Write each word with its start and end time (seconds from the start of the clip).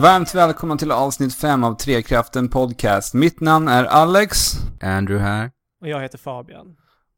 Varmt 0.00 0.34
välkomna 0.34 0.76
till 0.76 0.92
avsnitt 0.92 1.34
5 1.34 1.64
av 1.64 1.74
Trekraften 1.74 2.48
Podcast. 2.48 3.14
Mitt 3.14 3.40
namn 3.40 3.68
är 3.68 3.84
Alex. 3.84 4.52
Andrew 4.80 5.28
här. 5.28 5.50
Och 5.80 5.88
jag 5.88 6.00
heter 6.00 6.18
Fabian. 6.18 6.76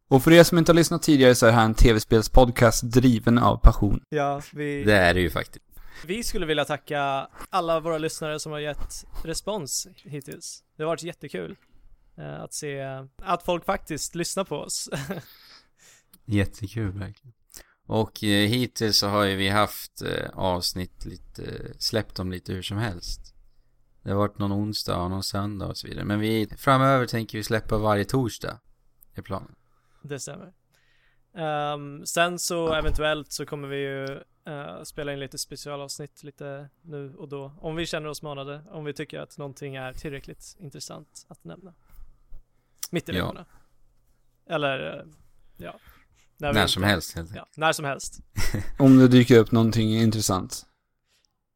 Och 0.09 0.23
för 0.23 0.33
er 0.33 0.43
som 0.45 0.59
inte 0.59 0.73
har 0.73 0.75
lyssnat 0.75 1.03
tidigare 1.03 1.35
så 1.35 1.47
är 1.47 1.51
det 1.51 1.57
här 1.57 1.65
en 1.65 1.75
tv-spelspodcast 1.75 2.83
driven 2.93 3.39
av 3.39 3.57
passion. 3.57 4.03
Ja, 4.09 4.43
vi, 4.53 4.85
Det 4.85 4.97
är 4.97 5.15
det 5.15 5.21
ju 5.21 5.31
faktiskt. 5.31 5.65
vi 6.07 6.23
skulle 6.23 6.47
vilja 6.47 6.65
tacka 6.65 7.29
alla 7.51 7.81
våra 7.81 7.99
lyssnare 7.99 8.41
som 8.41 8.53
har 8.53 8.59
gett 8.59 9.05
respons 9.25 9.87
hittills. 10.05 10.65
Det 10.77 10.83
har 10.83 10.89
varit 10.89 11.03
jättekul 11.03 11.57
eh, 12.19 12.43
att 12.43 12.55
se 12.55 12.81
att 13.23 13.43
folk 13.43 13.65
faktiskt 13.65 14.15
lyssnar 14.15 14.45
på 14.45 14.57
oss. 14.57 14.91
Jättekul 16.25 16.93
verkligen. 16.93 17.33
Och 17.93 18.25
eh, 18.25 18.49
hittills 18.49 18.99
så 18.99 19.09
har 19.09 19.25
ju 19.25 19.37
vi 19.37 19.49
haft 19.49 20.03
eh, 20.03 20.31
avsnitt 20.35 21.05
lite, 21.05 21.43
släppt 21.79 22.17
dem 22.17 22.31
lite 22.31 22.53
hur 22.53 22.63
som 22.63 22.77
helst. 22.79 23.35
Det 24.03 24.11
har 24.11 24.19
varit 24.19 24.39
någon 24.39 24.53
onsdag 24.53 24.97
och 25.03 25.11
någon 25.11 25.23
söndag 25.23 25.67
och 25.67 25.77
så 25.77 25.89
vidare. 25.89 26.05
Men 26.05 26.21
vi, 26.21 26.49
framöver 26.59 27.07
tänker 27.07 27.39
vi 27.39 27.45
släppa 27.45 27.79
varje 27.79 28.05
torsdag. 28.05 28.59
är 29.15 29.23
planen. 29.23 29.55
Det 30.03 30.21
stämmer. 30.21 30.53
Ehm, 31.35 32.07
sen 32.07 32.39
så 32.39 32.75
eventuellt 32.75 33.33
så 33.33 33.47
kommer 33.47 33.69
vi 33.69 33.77
ju 33.77 34.05
eh, 34.47 34.83
spela 34.83 35.13
in 35.13 35.21
lite 35.21 35.39
specialavsnitt 35.39 36.23
lite 36.23 36.69
nu 36.83 37.15
och 37.15 37.29
då. 37.29 37.53
Om 37.61 37.77
vi 37.77 37.87
känner 37.87 38.09
oss 38.09 38.23
manade. 38.23 38.65
Om 38.71 38.85
vi 38.85 38.93
tycker 38.93 39.21
att 39.21 39.39
någonting 39.39 39.77
är 39.77 39.93
tillräckligt 39.93 40.57
intressant 40.61 41.27
att 41.29 41.45
nämna. 41.45 41.75
Mitt 42.91 43.09
i 43.09 43.13
Ja. 43.13 43.25
veckorna. 43.25 43.47
Eller, 44.47 44.99
eh, 44.99 45.05
ja. 45.57 45.79
När 46.43 46.61
inte- 46.61 46.73
som 46.73 46.83
helst 46.83 47.15
helt 47.15 47.31
enkelt. 47.31 47.49
Ja, 47.57 47.61
när 47.61 47.73
som 47.73 47.85
helst. 47.85 48.19
Om 48.79 48.99
det 48.99 49.09
dyker 49.09 49.39
upp 49.39 49.53
någonting 49.53 50.01
intressant. 50.01 50.67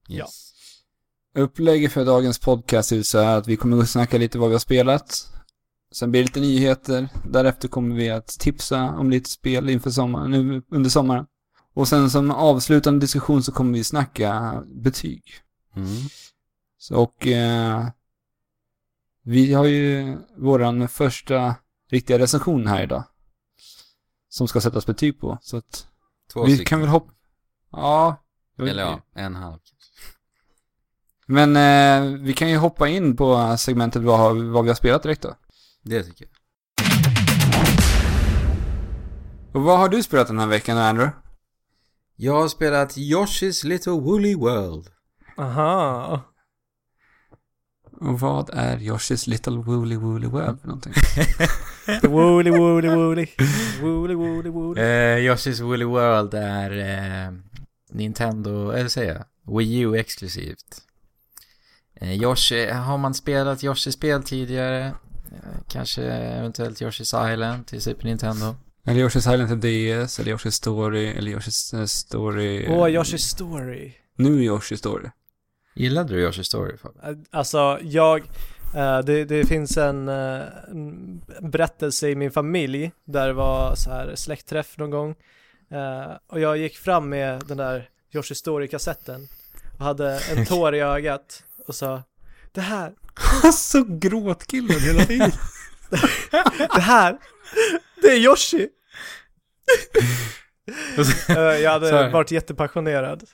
Yes. 0.09 0.53
Upplägget 1.35 1.93
för 1.93 2.05
dagens 2.05 2.39
podcast 2.39 2.93
är 2.93 3.03
så 3.03 3.19
här 3.19 3.37
att 3.39 3.49
vi 3.49 3.57
kommer 3.57 3.79
att 3.79 3.89
snacka 3.91 4.19
lite 4.19 4.39
vad 4.39 4.49
vi 4.49 4.55
har 4.55 4.61
spelat. 4.61 5.33
Sen 5.95 6.11
blir 6.11 6.21
det 6.21 6.27
lite 6.27 6.41
nyheter. 6.41 7.09
Därefter 7.25 7.69
kommer 7.69 7.97
vi 7.97 8.11
att 8.11 8.27
tipsa 8.27 8.83
om 8.83 9.11
lite 9.11 9.31
spel 9.31 9.71
inför 9.71 9.91
sommaren, 9.91 10.31
nu 10.31 10.63
under 10.71 10.91
sommaren. 10.91 11.27
Och 11.75 11.89
sen 11.89 12.11
som 12.11 12.31
avslutande 12.31 13.01
diskussion 13.01 13.43
så 13.43 13.53
kommer 13.53 13.73
vi 13.73 13.85
snacka 13.85 14.63
betyg. 14.67 15.23
Mm. 15.77 15.89
Så, 16.79 16.97
och 16.97 17.27
eh, 17.27 17.87
vi 19.23 19.53
har 19.53 19.65
ju 19.65 20.17
våran 20.37 20.89
första 20.89 21.55
riktiga 21.91 22.19
recension 22.19 22.67
här 22.67 22.83
idag. 22.83 23.05
Som 24.37 24.49
ska 24.49 24.61
sättas 24.61 24.87
betyg 24.87 25.21
på. 25.21 25.39
Så 25.43 25.57
att 25.57 25.87
Två 26.33 26.45
vi 26.45 26.55
stycken. 26.55 26.67
kan 26.67 26.81
väl 26.81 26.89
hoppa... 26.89 27.13
Ja. 27.73 28.17
Eller 28.59 28.83
ja, 28.83 29.01
en 29.15 29.35
halv. 29.35 29.59
Men 31.27 31.57
eh, 31.57 32.21
vi 32.21 32.33
kan 32.33 32.51
ju 32.51 32.57
hoppa 32.57 32.89
in 32.89 33.17
på 33.17 33.57
segmentet 33.59 34.03
vad, 34.03 34.37
vad 34.37 34.65
vi 34.65 34.71
har 34.71 34.75
spelat 34.75 35.03
direkt 35.03 35.23
då. 35.23 35.35
Det 35.83 36.03
tycker 36.03 36.25
jag. 36.25 36.33
Och 39.55 39.63
vad 39.63 39.79
har 39.79 39.89
du 39.89 40.03
spelat 40.03 40.27
den 40.27 40.39
här 40.39 40.47
veckan 40.47 40.79
Andrew? 40.79 41.17
Jag 42.17 42.41
har 42.41 42.49
spelat 42.49 42.97
Yoshi's 42.97 43.67
Little 43.67 43.93
Woolly 43.93 44.35
World. 44.35 44.89
Aha. 45.39 46.21
Och 48.01 48.21
vad 48.21 48.51
är 48.53 48.79
Yoshi's 48.79 49.29
Little 49.29 49.57
Woolly 49.57 49.97
Woolly 49.97 50.27
World 50.27 50.61
för 50.61 50.69
någonting? 50.69 50.93
Woolly 52.03 52.51
woolly 52.51 52.89
woolly. 52.89 53.27
Woolly 53.83 54.15
woolly 54.15 54.51
woolly. 54.51 54.81
Eh, 54.81 55.19
Yoshi's 55.19 55.63
Woolly 55.63 55.85
World 55.85 56.35
är 56.35 56.71
eh, 56.71 57.33
Nintendo, 57.91 58.71
eller 58.71 58.89
säger 58.89 59.15
jag, 59.15 59.57
Wii 59.57 59.81
U 59.81 59.97
exklusivt. 59.97 60.83
Eh, 62.01 62.23
Yoshi, 62.23 62.71
har 62.71 62.99
man 62.99 63.15
spelat 63.15 63.65
Yoshi-spel 63.65 64.23
tidigare? 64.23 64.87
Eh, 65.33 65.61
kanske 65.69 66.03
eventuellt 66.13 66.81
Yoshi's 66.81 67.33
Island 67.33 67.67
till 67.67 67.83
Super 67.83 68.05
Nintendo. 68.05 68.57
Eller 68.85 69.09
Yoshi's 69.09 69.35
Island 69.35 69.49
till 69.49 69.61
DS, 69.61 70.19
eller 70.19 70.33
Yoshi's 70.33 70.51
Story, 70.51 71.07
eller 71.07 71.31
Yoshi's 71.31 71.81
eh, 71.81 71.85
Story... 71.85 72.67
Åh, 72.69 72.89
Yoshi's 72.89 73.29
Story. 73.29 73.93
Nu 74.17 74.45
Yoshi 74.45 74.77
Story. 74.77 75.11
Gillade 75.77 76.15
du 76.15 76.21
Yoshi 76.21 76.45
Story 76.45 76.77
Alltså, 77.31 77.79
jag, 77.83 78.23
det, 79.05 79.25
det 79.25 79.47
finns 79.47 79.77
en, 79.77 80.09
en 80.09 81.21
berättelse 81.41 82.09
i 82.09 82.17
min 82.17 82.31
familj 82.31 82.93
där 83.05 83.27
det 83.27 83.33
var 83.33 83.75
så 83.75 83.91
här 83.91 84.13
släktträff 84.15 84.79
någon 84.79 84.91
gång. 84.91 85.15
Och 86.27 86.41
jag 86.41 86.57
gick 86.57 86.77
fram 86.77 87.09
med 87.09 87.43
den 87.47 87.57
där 87.57 87.89
Yoshi 88.15 88.35
Story-kassetten 88.35 89.29
och 89.79 89.85
hade 89.85 90.21
en 90.37 90.47
tår 90.47 90.75
i 90.75 90.81
ögat 90.81 91.45
och 91.67 91.75
sa 91.75 92.03
Det 92.53 92.61
här, 92.61 92.93
Så 93.53 93.85
gråtkillen 93.89 94.81
hela 94.81 95.05
tiden. 95.05 95.31
det 96.75 96.81
här, 96.81 97.19
det 98.03 98.09
är 98.09 98.17
Yoshi! 98.17 98.69
Jag 101.63 101.71
hade 101.71 102.11
varit 102.11 102.31
jättepassionerad. 102.31 103.25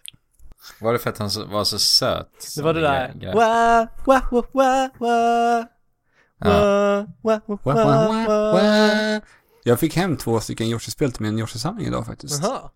Var 0.80 0.92
det 0.92 0.98
för 0.98 1.10
att 1.10 1.18
han 1.18 1.30
var 1.50 1.64
så 1.64 1.78
söt? 1.78 2.28
Det 2.56 2.62
var 2.62 2.74
det 2.74 2.80
där. 2.80 3.08
grej- 3.08 3.18
grej? 3.20 3.34
Wa, 3.34 3.86
wa, 4.06 4.20
wa, 4.30 4.42
wa, 4.52 4.88
wa. 4.98 5.66
Ja. 6.44 7.06
Wa, 7.22 7.40
wa, 7.46 7.58
wa, 7.64 7.74
Wa, 7.74 7.74
wa, 7.74 8.08
wa, 8.08 8.26
wa. 8.28 8.52
wa. 8.52 9.20
Jag 9.64 9.80
fick 9.80 9.96
hem 9.96 10.16
två 10.16 10.40
stycken 10.40 10.66
Yoshi-spel 10.66 11.12
till 11.12 11.22
min 11.22 11.38
Yoshi-samling 11.38 11.86
idag 11.86 12.06
faktiskt. 12.06 12.42
Jaha, 12.44 12.70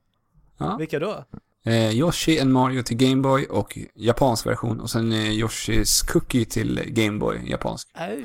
Ja. 0.59 0.77
vilka 0.77 0.99
då? 0.99 1.25
Eh, 1.65 1.91
Yoshi 1.91 2.41
and 2.41 2.53
Mario 2.53 2.83
till 2.83 2.97
Game 2.97 3.23
Boy 3.23 3.45
och 3.47 3.79
japansk 3.95 4.47
version. 4.47 4.81
Och 4.81 4.91
sen 4.91 5.13
eh, 5.13 5.31
Yoshis 5.31 6.03
Cookie 6.03 6.45
till 6.45 6.83
Game 6.87 7.19
Boy, 7.19 7.51
japansk. 7.51 7.89
Aj. 7.95 8.25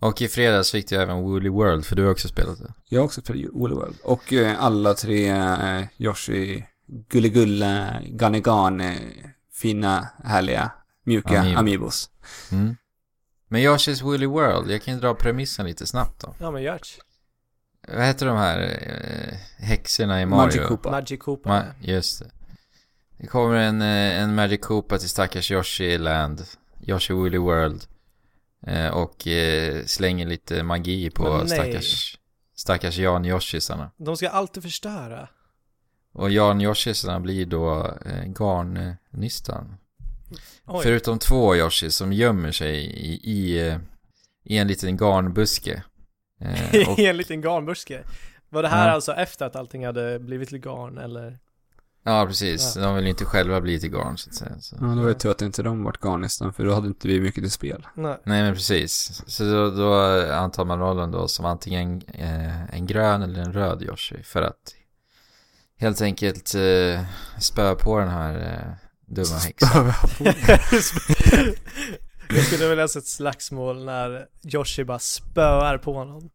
Och 0.00 0.22
i 0.22 0.28
fredags 0.28 0.70
fick 0.70 0.88
du 0.88 0.96
även 0.96 1.16
Woolly 1.22 1.48
World, 1.48 1.84
för 1.86 1.96
du 1.96 2.04
har 2.04 2.10
också 2.10 2.28
spelat 2.28 2.58
det. 2.58 2.72
Jag 2.88 3.00
har 3.00 3.04
också 3.04 3.20
spelat 3.20 3.52
Woolly 3.52 3.74
World. 3.74 3.96
Och 4.04 4.32
eh, 4.32 4.64
alla 4.64 4.94
tre 4.94 5.28
eh, 5.30 5.80
Yoshi, 5.98 6.64
Gulligulla, 6.86 8.00
Ganegane, 8.06 8.98
fina, 9.52 10.08
härliga, 10.24 10.70
mjuka 11.04 11.40
Amiibo. 11.40 11.58
Amiibos. 11.58 12.10
Mm. 12.52 12.76
Men 13.48 13.60
Yoshi's 13.60 14.02
Woolly 14.02 14.26
World, 14.26 14.70
jag 14.70 14.82
kan 14.82 14.94
ju 14.94 15.00
dra 15.00 15.14
premissen 15.14 15.66
lite 15.66 15.86
snabbt 15.86 16.20
då. 16.20 16.34
Ja 16.38 16.50
men 16.50 16.62
Gert. 16.62 16.98
Vad 17.88 18.06
heter 18.06 18.26
de 18.26 18.36
här 18.36 18.60
eh, 18.60 19.64
häxorna 19.66 20.22
i 20.22 20.26
Mario? 20.26 20.44
Magic 20.46 20.68
Koopa. 20.68 20.90
Magic 20.90 21.20
Koopa. 21.20 21.50
Ma- 21.50 21.72
just 21.80 22.18
det. 22.20 22.30
Det 23.18 23.26
kommer 23.26 23.56
en, 23.56 23.82
eh, 23.82 24.22
en 24.22 24.34
Magic 24.34 24.60
Koopa 24.60 24.98
till 24.98 25.08
stackars 25.08 25.50
Yoshi 25.50 25.98
Land, 25.98 26.44
Yoshi 26.86 27.12
Woolly 27.14 27.38
World. 27.38 27.84
Eh, 28.66 28.88
och 28.88 29.26
eh, 29.26 29.84
slänger 29.84 30.26
lite 30.26 30.62
magi 30.62 31.10
på 31.10 31.46
stackars, 31.46 32.18
stackars 32.56 32.98
Jan 32.98 33.24
Yoshisarna. 33.24 33.90
De 33.96 34.16
ska 34.16 34.28
alltid 34.28 34.62
förstöra. 34.62 35.28
Och 36.14 36.30
Jan 36.30 36.60
Yoshisarna 36.60 37.20
blir 37.20 37.46
då 37.46 37.94
eh, 38.06 38.24
garnnystan. 38.38 39.74
Oj. 40.66 40.80
Förutom 40.82 41.18
två 41.18 41.56
Yoshi 41.56 41.90
som 41.90 42.12
gömmer 42.12 42.52
sig 42.52 42.76
i, 42.84 43.30
i, 43.32 43.68
eh, 43.68 43.78
i 44.44 44.56
en 44.58 44.68
liten 44.68 44.96
garnbuske. 44.96 45.82
Eh, 46.40 46.88
och, 46.92 46.98
I 46.98 47.06
en 47.06 47.16
liten 47.16 47.40
garnbuske. 47.40 48.02
Var 48.48 48.62
det 48.62 48.68
här 48.68 48.88
Ja. 48.88 48.94
alltså 48.94 49.12
efter 49.12 49.46
att 49.46 49.56
allting 49.56 49.86
hade 49.86 50.18
blivit 50.18 50.48
till 50.48 50.58
garn 50.58 50.98
eller? 50.98 51.38
ja, 52.04 52.26
precis. 52.26 52.74
De 52.74 52.94
vill 52.94 53.04
ju 53.04 53.10
inte 53.10 53.24
själva 53.24 53.60
bli 53.60 53.80
till 53.80 53.90
garn 53.90 54.16
så 54.18 54.30
att 54.30 54.34
säga. 54.36 54.58
Så. 54.60 54.76
Ja, 54.80 54.86
det 54.86 55.02
var 55.02 55.08
ju 55.08 55.14
tur 55.14 55.30
att 55.30 55.42
inte 55.42 55.62
de 55.62 55.84
vart 55.84 56.00
garnistan, 56.00 56.52
för 56.52 56.64
då 56.64 56.74
hade 56.74 56.86
inte 56.86 57.08
vi 57.08 57.20
mycket 57.20 57.42
till 57.42 57.50
spel. 57.50 57.86
Nej. 57.94 58.16
Nej 58.24 58.42
men 58.42 58.54
precis. 58.54 59.22
Så 59.26 59.44
då, 59.44 59.70
då 59.70 59.94
antar 60.32 60.64
man 60.64 60.78
rollen 60.78 61.10
då 61.10 61.28
som 61.28 61.44
antingen 61.44 62.02
eh, 62.08 62.74
en 62.74 62.86
grön 62.86 63.22
eller 63.22 63.40
en 63.42 63.52
röd 63.52 63.82
Yoshi 63.82 64.22
för 64.22 64.42
att 64.42 64.74
helt 65.78 66.00
enkelt 66.00 66.54
eh, 66.54 67.04
spöa 67.40 67.74
på 67.74 67.98
den 67.98 68.08
här 68.08 68.34
eh, 68.34 68.72
dumma 69.06 69.38
häxan. 69.38 69.92
Jag 72.28 72.44
skulle 72.44 72.68
vilja 72.68 72.88
se 72.88 72.98
ett 72.98 73.06
slagsmål 73.06 73.84
när 73.84 74.26
Yoshi 74.54 74.84
bara 74.84 74.98
spöar 74.98 75.78
på 75.78 75.94
honom. 75.94 76.30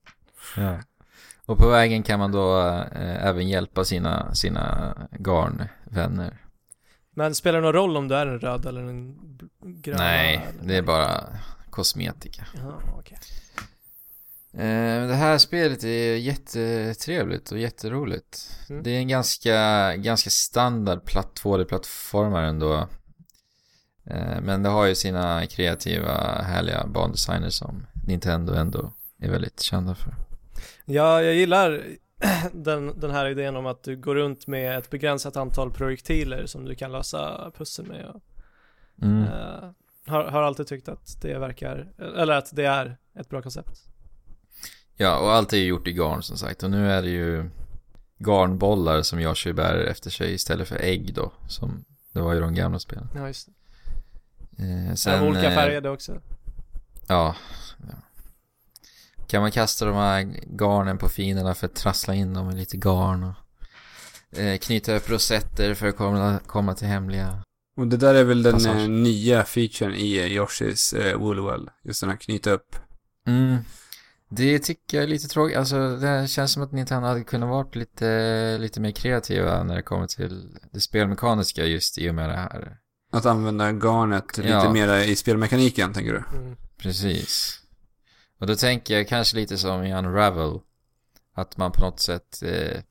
ja. 0.58 0.80
Och 1.46 1.58
på 1.58 1.70
vägen 1.70 2.04
kan 2.04 2.20
man 2.20 2.32
då 2.32 2.60
eh, 2.92 3.26
även 3.26 3.48
hjälpa 3.48 3.86
sina, 3.86 4.36
sina 4.36 4.96
garnvänner. 5.20 6.38
Men 7.16 7.36
spelar 7.36 7.60
det 7.60 7.66
någon 7.66 7.74
roll 7.74 7.98
om 7.98 8.08
du 8.08 8.16
är 8.16 8.28
en 8.28 8.40
röd 8.40 8.66
eller 8.66 8.82
en 8.82 9.18
grön? 9.62 9.98
Nej, 9.98 10.48
det 10.62 10.76
är 10.76 10.82
bara 10.82 11.24
kosmetika. 11.70 12.46
Jaha, 12.58 12.74
okej. 12.98 13.18
Eh, 14.54 15.08
det 15.08 15.16
här 15.16 15.38
spelet 15.38 15.84
är 15.84 16.16
jättetrevligt 16.16 17.52
och 17.52 17.60
jätteroligt. 17.60 18.52
Mm. 18.70 18.84
Det 18.84 18.92
är 18.92 18.98
en 18.98 19.08
ganska, 19.08 19.96
ganska 19.96 20.30
standard 20.30 21.06
platt 21.06 21.42
2D-plattformare 21.44 22.48
ändå. 22.48 22.88
Eh, 24.06 24.42
men 24.42 24.64
det 24.64 24.70
har 24.70 24.86
ju 24.86 24.96
sina 24.96 25.46
kreativa, 25.46 26.42
härliga 26.42 26.88
bandesigner 26.88 27.50
som 27.50 27.88
Nintendo 28.08 28.54
ändå 28.54 28.94
är 29.22 29.32
väldigt 29.32 29.60
kända 29.60 29.96
för. 29.96 30.14
Ja, 30.86 31.22
jag 31.22 31.34
gillar 31.34 31.84
den, 32.54 33.00
den 33.00 33.12
här 33.12 33.26
idén 33.26 33.56
om 33.56 33.66
att 33.66 33.84
du 33.84 33.98
går 33.98 34.16
runt 34.16 34.48
med 34.48 34.78
ett 34.78 34.90
begränsat 34.90 35.38
antal 35.38 35.72
projektiler 35.72 36.46
som 36.46 36.66
du 36.66 36.76
kan 36.76 36.92
lösa 36.92 37.52
pussel 37.58 37.86
med. 37.86 38.06
Och 38.06 38.22
Mm. 39.02 39.24
Eh, 39.24 39.70
har, 40.08 40.24
har 40.24 40.42
alltid 40.42 40.68
tyckt 40.68 40.90
att 40.90 41.22
det 41.22 41.40
verkar, 41.40 41.88
eller 42.18 42.34
att 42.34 42.56
det 42.56 42.66
är 42.66 42.98
ett 43.16 43.30
bra 43.30 43.42
koncept. 43.42 43.90
Ja, 45.02 45.18
och 45.20 45.32
allt 45.34 45.54
är 45.54 45.58
ju 45.58 45.64
gjort 45.66 45.88
i 45.88 45.94
garn 45.94 46.24
som 46.24 46.38
sagt. 46.38 46.64
Och 46.64 46.72
nu 46.72 46.92
är 46.92 47.02
det 47.02 47.10
ju 47.10 47.50
garnbollar 48.18 49.02
som 49.02 49.20
Yoshi 49.20 49.54
bär 49.54 49.78
efter 49.78 50.10
sig 50.10 50.34
istället 50.34 50.68
för 50.68 50.76
ägg 50.82 51.14
då. 51.14 51.32
Som 51.48 51.86
det 52.14 52.22
var 52.22 52.36
i 52.36 52.40
de 52.40 52.54
gamla 52.56 52.80
spelen. 52.80 53.08
Ja, 53.16 53.28
just 53.28 53.48
det. 53.48 54.64
Eh, 54.64 54.86
Sen, 54.88 54.98
sen, 54.98 55.24
olika 55.28 55.50
eh, 55.50 55.56
färgade 55.56 55.90
också. 55.90 56.22
Ja, 57.08 57.36
ja. 57.78 57.96
Kan 59.28 59.42
man 59.42 59.52
kasta 59.52 59.86
de 59.86 59.96
här 59.96 60.22
garnen 60.58 60.98
på 60.98 61.10
fienderna 61.10 61.56
för 61.56 61.66
att 61.66 61.76
trassla 61.76 62.16
in 62.16 62.34
dem 62.34 62.50
i 62.52 62.56
lite 62.56 62.78
garn 62.78 63.24
och 63.24 64.40
eh, 64.40 64.58
knyta 64.58 64.96
upp 64.96 65.10
rosetter 65.10 65.74
för 65.74 65.88
att 65.88 65.98
komma, 65.98 66.40
komma 66.48 66.76
till 66.76 66.88
hemliga. 66.88 67.44
Och 67.78 67.88
det 67.88 67.98
där 67.98 68.16
är 68.16 68.24
väl 68.24 68.44
den 68.44 68.54
Passage. 68.54 68.82
eh, 68.82 68.90
nya 68.90 69.44
featuren 69.44 69.96
i 69.96 70.18
eh, 70.18 70.26
Yoshis 70.26 70.94
eh, 70.94 71.18
Woolwell. 71.18 71.70
Just 71.84 72.02
den 72.02 72.10
här 72.10 72.18
knyta 72.18 72.52
upp. 72.52 72.76
Mm. 73.28 73.58
Det 74.30 74.60
tycker 74.60 74.98
jag 74.98 75.04
är 75.04 75.08
lite 75.08 75.28
tråkigt. 75.28 75.58
Alltså 75.58 75.96
det 75.96 76.28
känns 76.30 76.52
som 76.54 76.64
att 76.64 76.72
Nintendo 76.72 77.08
hade 77.08 77.24
kunnat 77.24 77.50
varit 77.50 77.76
lite, 77.76 78.58
lite 78.60 78.80
mer 78.82 78.92
kreativa 78.92 79.64
när 79.64 79.76
det 79.76 79.82
kommer 79.82 80.08
till 80.08 80.58
det 80.72 80.80
spelmekaniska 80.82 81.66
just 81.66 81.98
i 81.98 82.10
och 82.10 82.16
med 82.16 82.30
det 82.30 82.36
här. 82.36 82.78
Att 83.12 83.26
använda 83.26 83.72
garnet 83.72 84.38
lite 84.38 84.50
Ja. 84.50 84.74
mer 84.74 84.98
i 84.98 85.16
spelmekaniken, 85.16 85.94
tänker 85.94 86.12
du? 86.14 86.38
Mm. 86.38 86.56
Precis. 86.78 87.60
Och 88.40 88.48
då 88.48 88.56
tänker 88.56 88.98
jag 88.98 89.08
kanske 89.08 89.36
lite 89.36 89.58
som 89.58 89.84
i 89.84 89.94
Unravel. 89.94 90.60
Att 91.36 91.58
man 91.58 91.72
på 91.72 91.82
något 91.82 92.00
sätt 92.00 92.42
eh, 92.44 92.82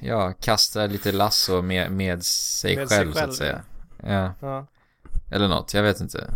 ja, 0.00 0.32
kastar 0.32 0.88
lite 0.88 1.12
lasso 1.12 1.62
med, 1.62 1.92
med 1.92 2.24
sig 2.24 2.76
Med 2.76 2.88
sig 2.88 2.98
själv 2.98 3.12
så 3.12 3.18
själv, 3.18 3.30
att 3.30 3.36
säga. 3.36 3.62
Ja, 4.02 4.34
Ja. 4.40 4.66
eller 5.30 5.48
något. 5.48 5.74
Jag 5.74 5.82
vet 5.82 6.00
inte. 6.00 6.30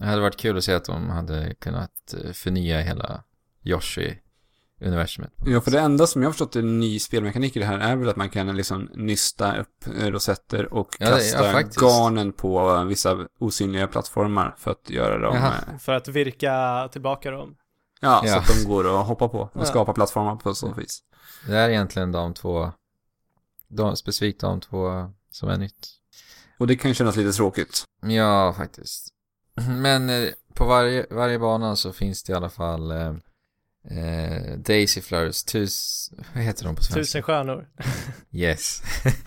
Det 0.00 0.06
hade 0.06 0.20
varit 0.20 0.36
kul 0.36 0.56
att 0.58 0.64
se 0.64 0.74
att 0.74 0.84
de 0.84 1.10
hade 1.10 1.54
kunnat 1.54 2.14
eh, 2.24 2.32
förnya 2.32 2.80
hela 2.80 3.24
Yoshi-universumet. 3.64 5.30
Ja, 5.46 5.60
för 5.60 5.70
det 5.70 5.80
enda 5.80 6.06
som 6.06 6.22
jag 6.22 6.28
har 6.28 6.32
förstått 6.32 6.56
är 6.56 6.62
ny 6.62 6.98
spelmekanik 6.98 7.56
i 7.56 7.58
det 7.58 7.64
här 7.66 7.78
är 7.78 7.96
väl 7.96 8.08
att 8.08 8.16
man 8.16 8.30
kan 8.30 8.56
liksom 8.56 8.90
nysta 8.94 9.56
upp 9.56 9.86
eh, 10.00 10.06
rosetter 10.06 10.72
och 10.74 10.96
Ja, 11.00 11.06
ja, 11.08 11.16
kasta 11.16 11.52
faktiskt. 11.52 11.80
garnen 11.80 12.32
på 12.32 12.84
vissa 12.84 13.26
osynliga 13.40 13.86
plattformar 13.86 14.54
för 14.58 14.70
att 14.70 14.90
göra 14.90 15.18
dem... 15.18 15.36
Jaha. 15.36 15.54
eh, 15.72 15.78
För 15.78 15.92
att 15.92 16.08
virka 16.08 16.88
tillbaka 16.92 17.30
dem. 17.30 17.56
Ja, 18.00 18.20
så 18.24 18.28
Ja. 18.28 18.38
att 18.38 18.46
de 18.62 18.68
går 18.68 19.00
att 19.00 19.06
hoppa 19.06 19.28
på 19.28 19.40
och 19.40 19.50
Ja. 19.54 19.64
skapa 19.64 19.92
plattformar 19.92 20.36
på 20.36 20.54
så 20.54 20.72
vis. 20.72 21.02
Det 21.46 21.56
är 21.56 21.68
egentligen 21.68 22.12
de 22.12 22.34
två, 22.34 22.72
de, 23.68 23.96
specifikt 23.96 24.40
de 24.40 24.60
två 24.60 25.10
som 25.30 25.48
är 25.48 25.56
nytt. 25.58 25.88
Och 26.58 26.66
det 26.66 26.76
kan 26.76 26.94
kännas 26.94 27.16
lite 27.16 27.32
tråkigt. 27.32 27.84
Ja, 28.02 28.54
faktiskt. 28.56 29.08
Men 29.68 30.10
eh, 30.10 30.28
på 30.54 30.64
varje, 30.64 31.06
varje 31.10 31.38
bana 31.38 31.76
så 31.76 31.92
finns 31.92 32.22
det 32.22 32.32
i 32.32 32.36
alla 32.36 32.50
fall 32.50 32.90
eh, 32.90 33.14
eh, 33.98 34.56
Daisy 34.58 35.00
Flowers, 35.00 35.44
tus, 35.44 36.10
vad 36.34 36.42
heter 36.44 36.64
de 36.64 36.76
på 36.76 36.82
svenska? 36.82 37.00
Tusen 37.00 37.22
stjärnor. 37.22 37.68
Yes. 38.32 38.82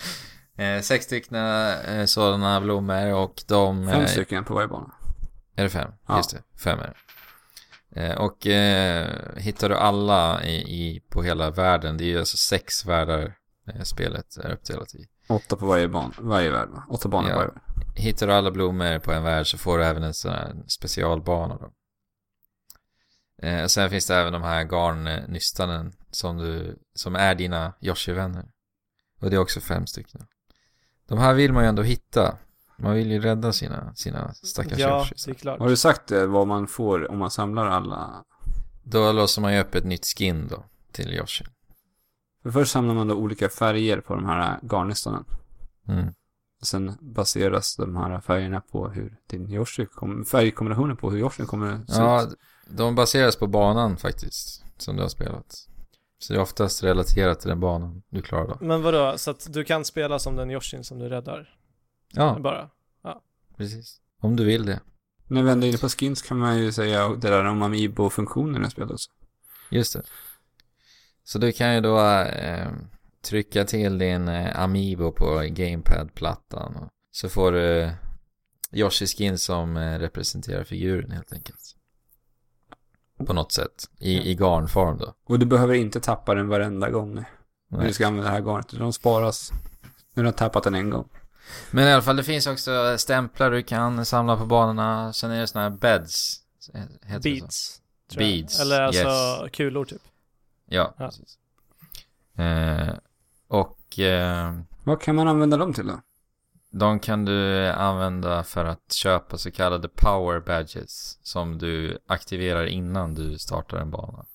eh, 0.58 0.82
sex 0.82 1.06
stycken 1.06 1.36
eh, 1.38 2.06
sådana 2.06 2.62
blommor 2.62 3.14
och 3.14 3.44
de... 3.48 3.88
Fem 3.88 4.02
eh, 4.02 4.08
stycken 4.08 4.44
på 4.44 4.54
varje 4.54 4.68
bana. 4.68 4.94
Är 5.56 5.64
det 5.64 5.70
fem? 5.70 5.92
Ja. 6.08 6.18
Just 6.18 6.32
det, 6.32 6.42
fem 6.64 6.80
är 6.80 6.84
det. 6.88 6.96
Eh, 7.96 8.18
och 8.18 8.48
eh, 8.48 9.08
hittar 9.38 9.70
du 9.70 9.76
alla 9.76 10.44
i, 10.44 10.56
i, 10.56 11.02
på 11.10 11.24
hela 11.24 11.50
världen, 11.52 11.98
det 11.98 12.04
är 12.04 12.08
ju 12.08 12.20
alltså 12.20 12.38
sex 12.38 12.86
världar 12.86 13.36
eh, 13.68 13.82
spelet 13.84 14.38
är 14.38 14.52
uppdelat 14.52 14.96
i. 14.96 15.08
Åtta 15.30 15.56
på 15.56 15.66
varje 15.66 15.88
ban, 15.88 16.14
varje 16.20 16.50
värld 16.50 16.70
va? 16.70 16.84
Åtta 16.90 17.10
banor 17.10 17.30
Ja. 17.30 17.34
på 17.36 17.40
varje 17.40 17.52
värld. 17.52 17.62
Hittar 17.96 18.28
du 18.28 18.34
alla 18.34 18.52
blommor 18.52 19.00
på 19.00 19.12
en 19.12 19.24
värld 19.24 19.48
så 19.48 19.58
får 19.58 19.78
du 19.78 19.86
även 19.86 20.04
en 20.04 20.14
sån 20.14 20.32
här 20.32 20.56
specialbana 20.68 21.58
då. 21.58 21.72
Eh, 23.48 23.66
sen 23.66 23.90
finns 23.90 24.08
det 24.08 24.16
även 24.16 24.34
de 24.34 24.42
här 24.42 24.64
garnnystanen 24.64 25.94
som 26.12 26.38
du, 26.38 26.80
som 26.96 27.16
är 27.16 27.36
dina 27.36 27.74
Yoshi-vänner. 27.82 28.46
Och 29.20 29.30
det 29.30 29.36
är 29.36 29.40
också 29.40 29.60
fem 29.60 29.88
stycken. 29.88 30.26
De 31.08 31.18
här 31.18 31.34
vill 31.34 31.54
man 31.54 31.64
ju 31.64 31.70
ändå 31.70 31.84
hitta. 31.84 32.38
Man 32.78 32.94
vill 32.94 33.12
ju 33.12 33.20
rädda 33.20 33.54
sina, 33.54 33.96
sina 33.96 34.34
stackars 34.34 34.80
Ja, 34.80 35.00
Yoshis. 35.00 35.26
det 35.26 35.32
är 35.32 35.36
klart. 35.36 35.60
Har 35.60 35.70
du 35.70 35.78
sagt 35.78 36.08
det, 36.08 36.28
vad 36.28 36.48
man 36.48 36.68
får 36.68 37.12
om 37.12 37.18
man 37.18 37.32
samlar 37.32 37.66
alla? 37.66 38.24
Då 38.84 39.12
låser 39.12 39.42
man 39.42 39.54
ju 39.54 39.60
upp 39.60 39.76
ett 39.76 39.84
nytt 39.86 40.06
skin 40.06 40.48
då, 40.48 40.64
till 40.92 41.14
Yoshi. 41.14 41.46
För 42.44 42.52
först 42.52 42.72
samlar 42.72 42.94
man 42.94 43.08
då 43.08 43.16
olika 43.16 43.50
färger 43.50 44.02
på 44.02 44.16
de 44.16 44.26
här 44.26 44.60
garnnystanen. 44.62 45.26
Mm. 45.88 46.14
Sen 46.64 46.94
baseras 47.02 47.76
de 47.76 47.96
här 47.96 48.20
färgerna 48.22 48.62
på 48.62 48.90
hur 48.90 49.18
din 49.28 49.50
Yoshi 49.50 49.86
kommer, 49.86 50.24
färgkombinationen 50.24 50.98
på 50.98 51.12
hur 51.12 51.20
Yoshi 51.20 51.46
kommer 51.46 51.78
se 51.88 52.00
Ja, 52.02 52.24
ut. 52.24 52.30
de 52.68 52.96
baseras 52.96 53.36
på 53.36 53.48
banan 53.48 53.98
faktiskt, 53.98 54.66
som 54.78 54.96
du 54.96 55.02
har 55.02 55.10
spelat. 55.10 55.68
Så 56.20 56.34
det 56.34 56.40
är 56.40 56.42
oftast 56.42 56.84
relaterat 56.84 57.40
till 57.40 57.50
den 57.50 57.60
banan 57.60 58.04
du 58.10 58.22
klarar 58.22 58.48
då. 58.48 58.58
Men 58.66 58.82
vadå, 58.82 59.18
så 59.18 59.32
att 59.32 59.48
du 59.54 59.64
kan 59.64 59.86
spela 59.86 60.20
som 60.20 60.36
den 60.36 60.52
Yoshin 60.52 60.84
som 60.84 61.00
du 61.00 61.10
räddar? 61.10 61.56
Ja, 62.14 62.38
Bara? 62.40 62.70
precis. 63.58 64.00
Om 64.20 64.36
du 64.36 64.46
vill 64.46 64.66
det. 64.66 64.80
När 65.28 65.44
vi 65.44 65.50
ändå 65.52 65.66
är 65.66 65.70
inne 65.70 65.78
på 65.78 65.90
skins 65.90 66.22
kan 66.22 66.38
man 66.38 66.58
ju 66.60 66.72
säga 66.72 67.10
det 67.10 67.30
där 67.30 67.46
om 67.46 67.62
Amiibo-funktionen 67.64 68.66
i 68.66 68.70
spelet 68.70 68.92
också. 68.92 69.12
Just 69.70 69.94
det. 69.94 70.02
Så 71.24 71.40
du 71.40 71.52
kan 71.52 71.76
ju 71.76 71.82
då 71.82 72.00
eh, 72.22 72.68
trycka 73.24 73.66
till 73.66 73.98
din 73.98 74.28
eh, 74.28 74.60
Amiibo 74.60 75.12
på 75.12 75.42
Gamepad-plattan. 75.50 76.90
Så 77.12 77.30
får 77.30 77.52
du 77.52 77.82
eh, 77.82 77.92
Yoshi-skin 78.72 79.38
som 79.38 79.78
eh, 79.78 80.00
representerar 80.00 80.64
figuren 80.64 81.12
helt 81.12 81.34
enkelt. 81.34 81.76
På 83.28 83.34
något 83.34 83.52
sätt. 83.52 83.90
I, 84.00 84.32
i 84.32 84.36
garnform 84.36 84.98
då. 84.98 85.14
Och 85.26 85.40
du 85.40 85.46
behöver 85.46 85.74
inte 85.74 86.00
tappa 86.00 86.36
den 86.36 86.48
varenda 86.48 86.90
gång 86.90 87.14
när 87.16 87.26
Nej. 87.68 87.88
du 87.88 87.94
ska 87.94 88.08
använda 88.08 88.30
det 88.30 88.36
här 88.36 88.42
garnet. 88.42 88.70
De 88.70 88.94
sparas 88.94 89.52
när 90.14 90.24
du 90.24 90.28
har 90.28 90.34
tappat 90.34 90.64
den 90.64 90.76
en 90.76 90.90
gång. 90.90 91.10
Men 91.72 91.88
i 91.88 91.92
alla 91.94 92.02
fall, 92.02 92.16
det 92.16 92.24
finns 92.24 92.48
också 92.48 92.98
stämplar 92.98 93.52
du 93.52 93.64
kan 93.64 94.06
samla 94.06 94.38
på 94.38 94.46
banorna. 94.46 95.14
Sen 95.14 95.32
är 95.32 95.40
det 95.40 95.48
såna 95.48 95.64
här 95.64 95.70
beds. 95.70 96.40
Heter 97.06 97.30
jag. 97.30 97.50
Beads, 98.18 98.60
Eller 98.60 98.82
alltså 98.82 99.08
yes. 99.44 99.52
kulor 99.52 99.86
typ. 99.86 100.02
Ja, 100.66 100.94
Ja. 100.98 101.06
precis. 101.06 101.38
Eh, 102.38 102.94
och 103.54 104.00
eh, 104.00 104.54
Vad 104.84 105.02
kan 105.02 105.16
man 105.16 105.28
använda 105.28 105.58
dem 105.58 105.74
till 105.74 105.88
då? 105.88 106.00
de 106.76 107.00
kan 107.00 107.26
du 107.26 107.68
använda 107.68 108.44
för 108.44 108.66
att 108.66 108.94
köpa 108.94 109.38
så 109.38 109.52
kallade 109.52 109.88
power 109.88 110.40
badges. 110.40 111.20
Som 111.22 111.58
du 111.58 111.98
aktiverar 112.08 112.66
innan 112.66 113.16
du 113.16 113.38
startar 113.38 113.78
en 113.78 113.92
bana. 113.92 114.26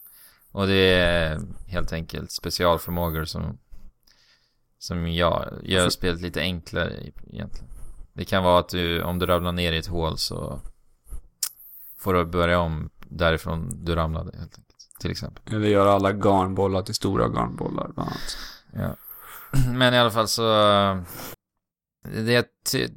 Och 0.53 0.67
det 0.67 0.95
är 0.95 1.41
helt 1.67 1.93
enkelt 1.93 2.31
specialförmågor 2.31 3.25
som, 3.25 3.59
som 4.79 5.13
jag 5.13 5.53
gör 5.63 5.89
spelet 5.89 6.21
lite 6.21 6.41
enklare 6.41 6.93
egentligen. 7.33 7.71
Det 8.13 8.25
kan 8.25 8.45
vara 8.45 8.59
att 8.59 8.69
du, 8.69 9.03
om 9.03 9.19
du 9.19 9.27
ramlar 9.27 9.53
ner 9.53 9.73
i 9.73 9.79
ett 9.79 9.87
hål 9.87 10.19
så 10.19 10.61
får 11.99 12.15
du 12.15 12.25
börja 12.25 12.61
om 12.61 12.91
därifrån 13.09 13.85
du 13.85 13.95
ramlade 13.95 14.39
helt 14.39 14.59
enkelt. 14.59 14.77
Till 15.01 15.11
exempel. 15.11 15.55
Eller 15.55 15.69
göra 15.69 15.93
alla 15.93 16.13
garnbollar 16.13 16.83
till 16.83 16.95
stora 16.95 17.29
garnbollar 17.29 17.91
bland 17.95 18.09
annat. 18.09 18.37
Ja. 18.73 19.08
Men 19.75 19.95
i 19.95 19.99
alla 19.99 20.11
fall 20.11 20.29
så... 20.29 20.71
Eh, 20.71 21.03
det 22.03 22.33
jag, 22.33 22.45
ty, 22.73 22.89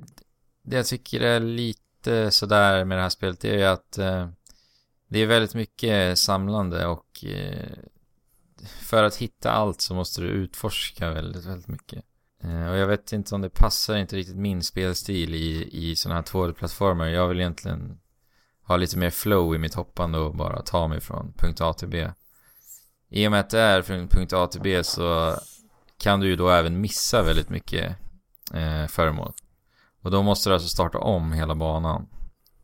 det 0.64 0.76
jag 0.76 0.86
tycker 0.86 1.22
är 1.22 1.40
lite 1.40 2.32
sådär 2.32 2.86
med 2.86 2.98
det 2.98 3.02
här 3.02 3.10
spelet 3.10 3.40
det 3.40 3.50
är 3.50 3.58
ju 3.58 3.64
att 3.64 3.98
eh, 3.98 4.30
det 5.08 5.20
är 5.20 5.26
väldigt 5.26 5.56
mycket 5.56 6.20
samlande 6.20 6.86
och 6.86 7.26
eh, 7.26 7.78
för 8.82 9.04
att 9.04 9.16
hitta 9.16 9.52
allt 9.52 9.82
så 9.82 9.94
måste 9.94 10.22
du 10.22 10.28
utforska 10.28 11.10
väldigt, 11.10 11.46
väldigt 11.46 11.68
mycket. 11.68 12.04
Eh, 12.44 12.70
och 12.70 12.78
jag 12.78 12.88
vet 12.88 13.14
inte 13.14 13.36
om 13.36 13.42
det 13.42 13.50
passar 13.50 13.98
inte 13.98 14.16
riktigt 14.16 14.36
min 14.36 14.64
spelstil 14.64 15.36
i, 15.36 15.70
i 15.72 15.96
sådana 15.96 16.20
här 16.20 16.28
2D-plattformar. 16.28 17.08
Jag 17.08 17.28
vill 17.28 17.40
egentligen 17.40 18.00
ha 18.64 18.78
lite 18.78 18.98
mer 18.98 19.10
flow 19.10 19.56
i 19.56 19.58
mitt 19.58 19.74
hoppande 19.74 20.18
och 20.18 20.36
bara 20.36 20.62
ta 20.62 20.88
mig 20.88 21.02
från 21.02 21.34
punkt 21.34 21.62
A 21.62 21.74
till 21.74 21.88
B. 21.88 22.10
I 23.10 23.28
och 23.28 23.32
med 23.32 23.40
att 23.40 23.50
det 23.50 23.60
är 23.60 23.82
från 23.82 24.08
punkt 24.08 24.34
A 24.34 24.48
till 24.48 24.62
B 24.62 24.84
så 24.84 25.36
kan 26.02 26.20
du 26.20 26.28
ju 26.28 26.36
då 26.36 26.50
även 26.50 26.82
missa 26.82 27.24
väldigt 27.24 27.50
mycket 27.50 27.96
eh, 28.54 28.88
föremål. 28.88 29.34
Och 30.02 30.12
då 30.12 30.24
måste 30.24 30.50
du 30.50 30.54
alltså 30.54 30.70
starta 30.70 30.98
om 30.98 31.34
hela 31.34 31.56
banan 31.56 32.08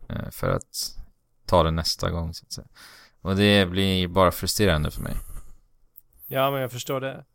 eh, 0.09 0.29
för 0.31 0.49
att 0.49 0.97
ta 1.45 1.63
det 1.63 1.71
nästa 1.71 2.09
gång 2.09 2.33
så 2.33 2.45
att 2.45 2.51
säga. 2.51 2.67
Och 3.21 3.35
det 3.35 3.69
blir 3.69 4.07
bara 4.07 4.31
frustrerande 4.31 4.91
för 4.91 5.01
mig. 5.01 5.13
Ja, 6.27 6.51
men 6.51 6.61
jag 6.61 6.71
förstår 6.71 7.01
det. 7.01 7.25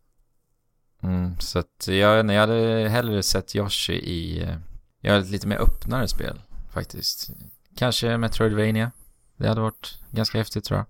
Mm, 1.03 1.41
så 1.41 1.59
att 1.59 1.87
jag, 1.89 2.31
jag 2.31 2.41
hade 2.41 2.89
hellre 2.89 3.23
sett 3.23 3.57
Yoshi 3.57 3.93
i, 3.93 4.43
eh, 4.43 4.57
jag 5.01 5.19
ett 5.19 5.31
lite 5.31 5.47
mer 5.47 5.59
öppnare 5.59 6.09
spel 6.09 6.41
faktiskt. 6.73 7.31
Kanske 7.77 8.17
Metroidvania. 8.17 8.91
Det 9.37 9.49
hade 9.49 9.61
varit 9.61 9.99
ganska 10.11 10.39
häftigt 10.39 10.65
tror 10.65 10.79
jag. 10.79 10.87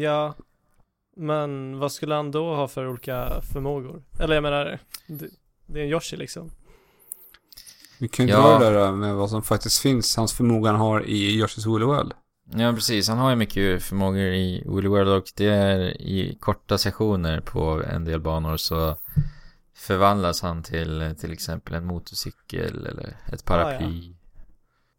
Ja, 0.00 0.34
men 1.20 1.78
vad 1.78 1.92
skulle 1.92 2.14
han 2.14 2.30
då 2.30 2.54
ha 2.54 2.68
för 2.68 2.88
olika 2.88 3.40
förmågor? 3.52 4.02
Eller 4.20 4.34
jag 4.34 4.42
menar, 4.42 4.78
det, 5.06 5.28
det 5.66 5.80
är 5.80 5.84
en 5.84 5.90
Yoshi 5.90 6.16
liksom. 6.16 6.50
Vi 7.98 8.08
kan 8.08 8.26
ju 8.26 8.32
Ja. 8.32 8.58
dra 8.58 8.70
det 8.70 8.74
där 8.74 8.92
med 8.92 9.14
vad 9.14 9.30
som 9.30 9.42
faktiskt 9.42 9.78
finns, 9.82 10.16
hans 10.16 10.32
förmåga 10.32 10.70
han 10.70 10.80
har 10.80 11.02
i 11.06 11.42
Yoshi's 11.42 11.66
Woolly 11.66 11.84
World. 11.84 12.12
Ja, 12.54 12.72
precis. 12.72 13.08
Han 13.08 13.18
har 13.18 13.30
ju 13.30 13.36
mycket 13.36 13.82
förmågor 13.82 14.20
i 14.20 14.62
Woolly 14.66 14.88
World 14.88 15.08
och 15.08 15.24
det 15.36 15.46
är 15.48 15.78
i 16.00 16.36
korta 16.40 16.78
sessioner 16.78 17.40
på 17.40 17.82
en 17.90 18.04
del 18.04 18.20
banor 18.20 18.56
så 18.56 18.96
förvandlas 19.74 20.42
han 20.42 20.62
till 20.62 21.14
till 21.20 21.32
exempel 21.32 21.74
en 21.74 21.84
motorcykel 21.86 22.86
eller 22.86 23.16
ett 23.32 23.44
paraply. 23.44 24.14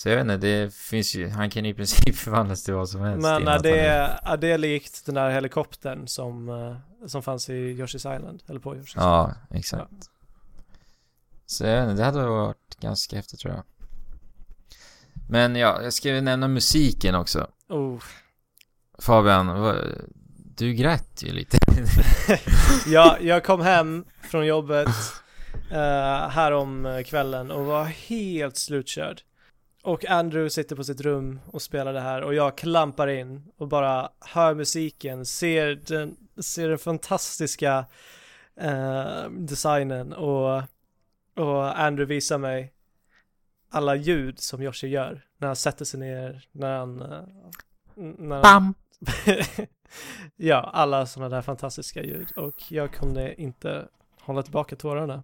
Så 0.01 0.10
jag 0.10 0.15
vet 0.15 0.22
inte, 0.22 0.38
det 0.38 0.74
finns 0.74 1.15
ju, 1.15 1.29
han 1.29 1.50
kan 1.50 1.65
i 1.65 1.74
princip 1.74 2.15
förvandlas 2.25 2.63
till 2.63 2.74
vad 2.74 2.89
som 2.89 3.01
helst. 3.01 3.22
Men 3.22 3.48
är 3.48 3.60
det, 3.60 3.79
är 4.24 4.38
det 4.38 4.58
likt 4.58 5.05
den 5.05 5.15
där 5.15 5.29
helikoptern 5.29 6.08
som, 6.08 6.50
eh, 6.50 7.08
som 7.08 7.24
fanns 7.24 7.50
i 7.50 7.53
Yoshi's 7.53 8.15
Island? 8.15 8.43
Eller 8.48 8.60
på 8.60 8.75
Yoshi's 8.75 8.81
Island? 8.81 9.08
Ja, 9.08 9.34
exakt. 9.51 9.91
Så 11.46 11.65
jag 11.65 11.81
vet 11.81 11.89
inte, 11.89 12.01
det 12.01 12.05
hade 12.05 12.25
varit 12.25 12.79
ganska 12.79 13.15
häftigt 13.15 13.39
tror 13.39 13.53
jag. 13.53 13.63
Men 15.29 15.55
ja, 15.55 15.81
jag 15.84 15.93
ska 15.93 16.10
ju 16.10 16.22
nämna 16.22 16.48
musiken 16.48 17.15
också. 17.15 17.48
Oh. 17.70 18.00
Fabian, 19.00 19.75
du 20.55 20.74
grät 20.74 21.24
ju 21.24 21.31
lite. 21.31 21.58
Ja, 22.86 23.17
jag 23.22 23.43
kom 23.43 23.62
hem 23.62 24.05
från 24.22 24.46
jobbet 24.46 24.88
uh, 25.72 26.27
här 26.29 26.51
om 26.51 27.03
kvällen 27.05 27.51
och 27.51 27.65
var 27.65 27.86
helt 27.86 28.58
slutkörd. 28.58 29.22
Och 29.83 30.05
Andrew 30.05 30.50
sitter 30.50 30.75
på 30.75 30.83
sitt 30.83 31.01
rum 31.01 31.39
och 31.45 31.61
spelar 31.61 31.93
det 31.93 32.00
här 32.01 32.21
och 32.21 32.33
jag 32.33 32.57
klampar 32.57 33.07
in 33.07 33.43
och 33.57 33.67
bara 33.67 34.09
hör 34.19 34.53
musiken, 34.53 35.25
ser 35.25 35.75
den, 35.88 36.17
ser 36.38 36.69
den 36.69 36.77
fantastiska 36.77 37.85
eh, 38.55 39.29
designen 39.29 40.13
och, 40.13 40.63
och 41.35 41.79
Andrew 41.79 42.15
visar 42.15 42.38
mig 42.38 42.73
alla 43.69 43.95
ljud 43.95 44.39
som 44.39 44.61
Yoshi 44.61 44.88
gör 44.88 45.21
när 45.38 45.47
han 45.47 45.55
sätter 45.55 45.85
sig 45.85 46.00
ner, 46.00 46.47
när 46.51 46.77
han... 46.77 47.01
eh, 47.01 47.23
när 47.95 48.35
han 48.35 48.41
Bam! 48.41 48.73
ja, 50.35 50.69
alla 50.73 51.05
sådana 51.05 51.35
där 51.35 51.41
fantastiska 51.41 52.03
ljud 52.03 52.31
och 52.35 52.71
jag 52.71 52.93
kunde 52.93 53.41
inte 53.41 53.88
hålla 54.19 54.43
tillbaka 54.43 54.75
tårarna. 54.75 55.23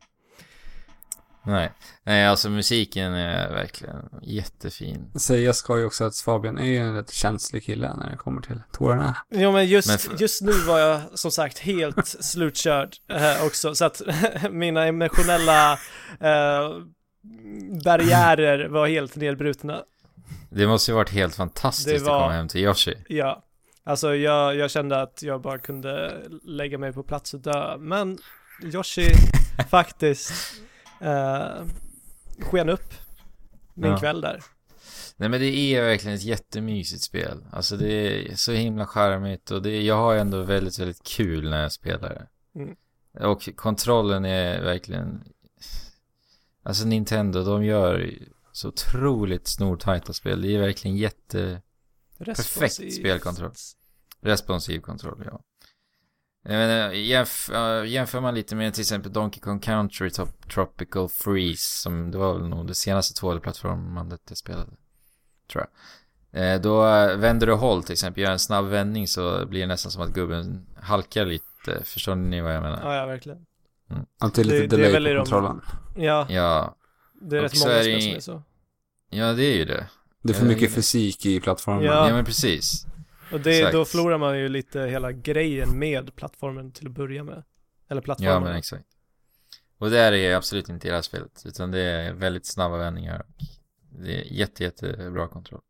Nej, 1.47 1.71
nej 2.03 2.25
alltså 2.27 2.49
musiken 2.49 3.13
är 3.13 3.49
verkligen 3.53 4.09
jättefin. 4.23 5.11
Sägas 5.19 5.57
ska 5.57 5.77
ju 5.77 5.85
också 5.85 6.03
att 6.05 6.17
Fabian 6.17 6.59
är 6.59 6.81
en 6.81 6.95
rätt 6.95 7.11
känslig 7.13 7.63
kille 7.65 7.93
när 7.95 8.09
det 8.11 8.17
kommer 8.17 8.41
till 8.41 8.61
tårarna. 8.71 9.17
Ja 9.29 9.51
men 9.51 9.65
just, 9.67 9.87
Men 9.87 9.97
för- 9.97 10.21
just 10.21 10.41
nu 10.41 10.51
var 10.67 10.79
jag 10.79 11.01
som 11.13 11.31
sagt 11.31 11.59
helt 11.59 12.07
slutkörd 12.21 12.95
eh, 13.11 13.45
också 13.45 13.75
så 13.75 13.85
att 13.85 14.01
mina 14.51 14.85
emotionella 14.85 15.73
eh, 16.19 16.69
barriärer 17.85 18.67
var 18.67 18.87
helt 18.87 19.15
nedbrutna. 19.15 19.81
Det 20.49 20.67
måste 20.67 20.91
ju 20.91 20.95
varit 20.95 21.09
helt 21.09 21.35
fantastiskt 21.35 22.05
var- 22.05 22.15
att 22.15 22.21
komma 22.21 22.33
hem 22.33 22.47
till 22.47 22.61
Yoshi. 22.61 22.93
Ja, 23.09 23.43
alltså 23.83 24.15
jag, 24.15 24.55
jag 24.55 24.71
kände 24.71 25.01
att 25.01 25.23
jag 25.23 25.41
bara 25.41 25.57
kunde 25.59 26.13
lägga 26.43 26.77
mig 26.77 26.93
på 26.93 27.03
plats 27.03 27.33
och 27.33 27.39
dö. 27.39 27.77
Men 27.77 28.17
Yoshi 28.63 29.11
faktiskt 29.69 30.33
eh, 31.01 31.65
sken 32.39 32.69
upp 32.69 32.93
min 33.73 33.91
Ja. 33.91 33.97
kväll 33.97 34.21
där. 34.21 34.43
Nej 35.19 35.29
men 35.29 35.39
det 35.39 35.45
är 35.75 35.81
verkligen 35.81 36.15
ett 36.15 36.23
jättemysigt 36.23 37.03
spel. 37.03 37.45
Alltså 37.51 37.77
det 37.77 37.91
är 38.31 38.35
så 38.35 38.51
himla 38.51 38.85
charmigt 38.85 39.51
och 39.51 39.61
det, 39.61 39.81
jag 39.81 39.95
har 39.95 40.15
ändå 40.15 40.41
väldigt, 40.43 40.79
väldigt 40.79 41.03
kul 41.03 41.49
när 41.49 41.61
jag 41.61 41.71
spelar 41.71 42.09
det. 42.09 42.27
Mm. 42.59 42.75
Och 43.31 43.49
kontrollen 43.55 44.25
är 44.25 44.61
verkligen... 44.61 45.23
Alltså 46.63 46.85
Nintendo, 46.87 47.43
de 47.43 47.65
gör 47.65 48.13
så 48.51 48.67
otroligt 48.67 49.47
snortajta 49.47 50.13
spel. 50.13 50.41
Det 50.41 50.55
är 50.55 50.59
verkligen 50.59 50.97
jätte... 50.97 51.61
Responsiv. 52.17 52.89
spelkontroll. 52.89 53.51
Responsiv 54.21 54.79
kontroll, 54.79 55.23
ja. 55.25 55.39
Jag 56.49 56.53
menar, 56.57 56.91
jämf 56.91 57.49
jämför 57.87 58.21
man 58.21 58.35
lite 58.35 58.55
med 58.55 58.73
till 58.73 58.81
exempel 58.81 59.13
Donkey 59.13 59.39
Kong 59.41 59.59
Country 59.59 60.09
Top 60.09 60.49
Tropical 60.53 61.09
Freeze, 61.09 61.81
som 61.81 62.11
det 62.11 62.17
var 62.17 62.33
väl 62.33 62.47
nog 62.49 62.67
det 62.67 62.75
senaste 62.75 63.21
2D-plattformandet 63.21 64.19
jag 64.29 64.37
spelade. 64.37 64.69
Tror 65.51 65.65
jag. 66.31 66.53
Eh, 66.55 66.61
då 66.61 66.85
äh, 66.87 67.17
vänder 67.17 67.47
du 67.47 67.53
håll 67.53 67.83
till 67.83 67.93
exempel, 67.93 68.23
gör 68.23 68.31
en 68.31 68.39
snabb 68.39 68.65
vändning 68.65 69.07
så 69.07 69.45
blir 69.45 69.59
det 69.61 69.67
nästan 69.67 69.91
som 69.91 70.01
att 70.01 70.09
gubben 70.13 70.65
halkar 70.81 71.25
lite. 71.25 71.83
Förstår 71.83 72.15
ni 72.15 72.41
vad 72.41 72.55
jag 72.55 72.63
menar? 72.63 72.79
Ja, 72.83 72.95
ja 72.95 73.05
verkligen. 73.05 73.45
Att 74.19 74.33
det 74.33 74.41
är 74.41 74.43
lite 74.43 74.57
Det- 74.57 74.67
det 74.67 74.75
är 74.75 74.77
delay 74.77 74.91
väl 74.93 75.07
i 75.07 75.09
på 75.09 75.15
de- 75.15 75.17
kontrollen. 75.31 75.61
Ja, 75.95 76.25
Ja, 76.29 76.75
det 77.21 77.35
är 77.35 77.39
och 77.39 77.43
rätt 77.43 77.57
så 77.57 77.67
många 77.67 77.77
är 77.79 77.83
det 77.83 78.01
spel 78.01 78.21
som 78.21 78.33
är 78.35 78.39
så. 78.39 78.43
ja 79.09 79.33
det 79.33 79.43
är 79.43 79.57
ju 79.57 79.65
det. 79.65 79.87
Det 80.21 80.33
är 80.33 80.37
för 80.37 80.45
mycket 80.45 80.69
det- 80.69 80.75
fysik 80.75 81.25
i 81.25 81.39
plattformen. 81.39 81.83
Ja. 81.83 82.07
Ja, 82.09 82.15
men 82.15 82.25
precis. 82.25 82.85
Och 83.31 83.39
det, 83.39 83.57
Exakt. 83.57 83.73
då 83.73 83.85
förlorar 83.85 84.17
man 84.17 84.39
ju 84.39 84.49
lite 84.49 84.81
hela 84.81 85.11
grejen 85.11 85.79
med 85.79 86.15
plattformen 86.15 86.71
till 86.71 86.87
att 86.87 86.93
börja 86.93 87.23
med. 87.23 87.43
Eller 87.89 88.01
plattformen. 88.01 88.33
Ja, 88.33 88.39
men 88.39 88.55
exakt. 88.55 88.85
Och 89.77 89.89
det 89.89 89.99
är 89.99 90.11
det 90.11 90.33
absolut 90.33 90.69
inte 90.69 90.87
i 90.87 90.89
det 90.89 90.95
här 90.95 91.01
spelet, 91.01 91.43
utan 91.45 91.71
det 91.71 91.79
är 91.79 92.13
väldigt 92.13 92.45
snabba 92.45 92.77
vändningar 92.77 93.19
och 93.19 93.43
det 94.03 94.21
är 94.21 94.33
jätte, 94.33 94.63
jättebra 94.63 95.27
kontroll. 95.27 95.61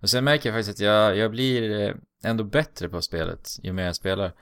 Och 0.00 0.10
sen 0.10 0.24
märker 0.24 0.48
jag 0.48 0.58
faktiskt 0.58 0.76
att 0.76 0.84
jag, 0.86 1.16
jag 1.16 1.30
blir 1.30 1.80
eh, 1.80 1.94
ändå 2.24 2.44
bättre 2.44 2.88
på 2.88 3.02
spelet 3.02 3.48
ju 3.62 3.72
mer 3.72 3.84
jag 3.84 3.96
spelar. 3.96 4.32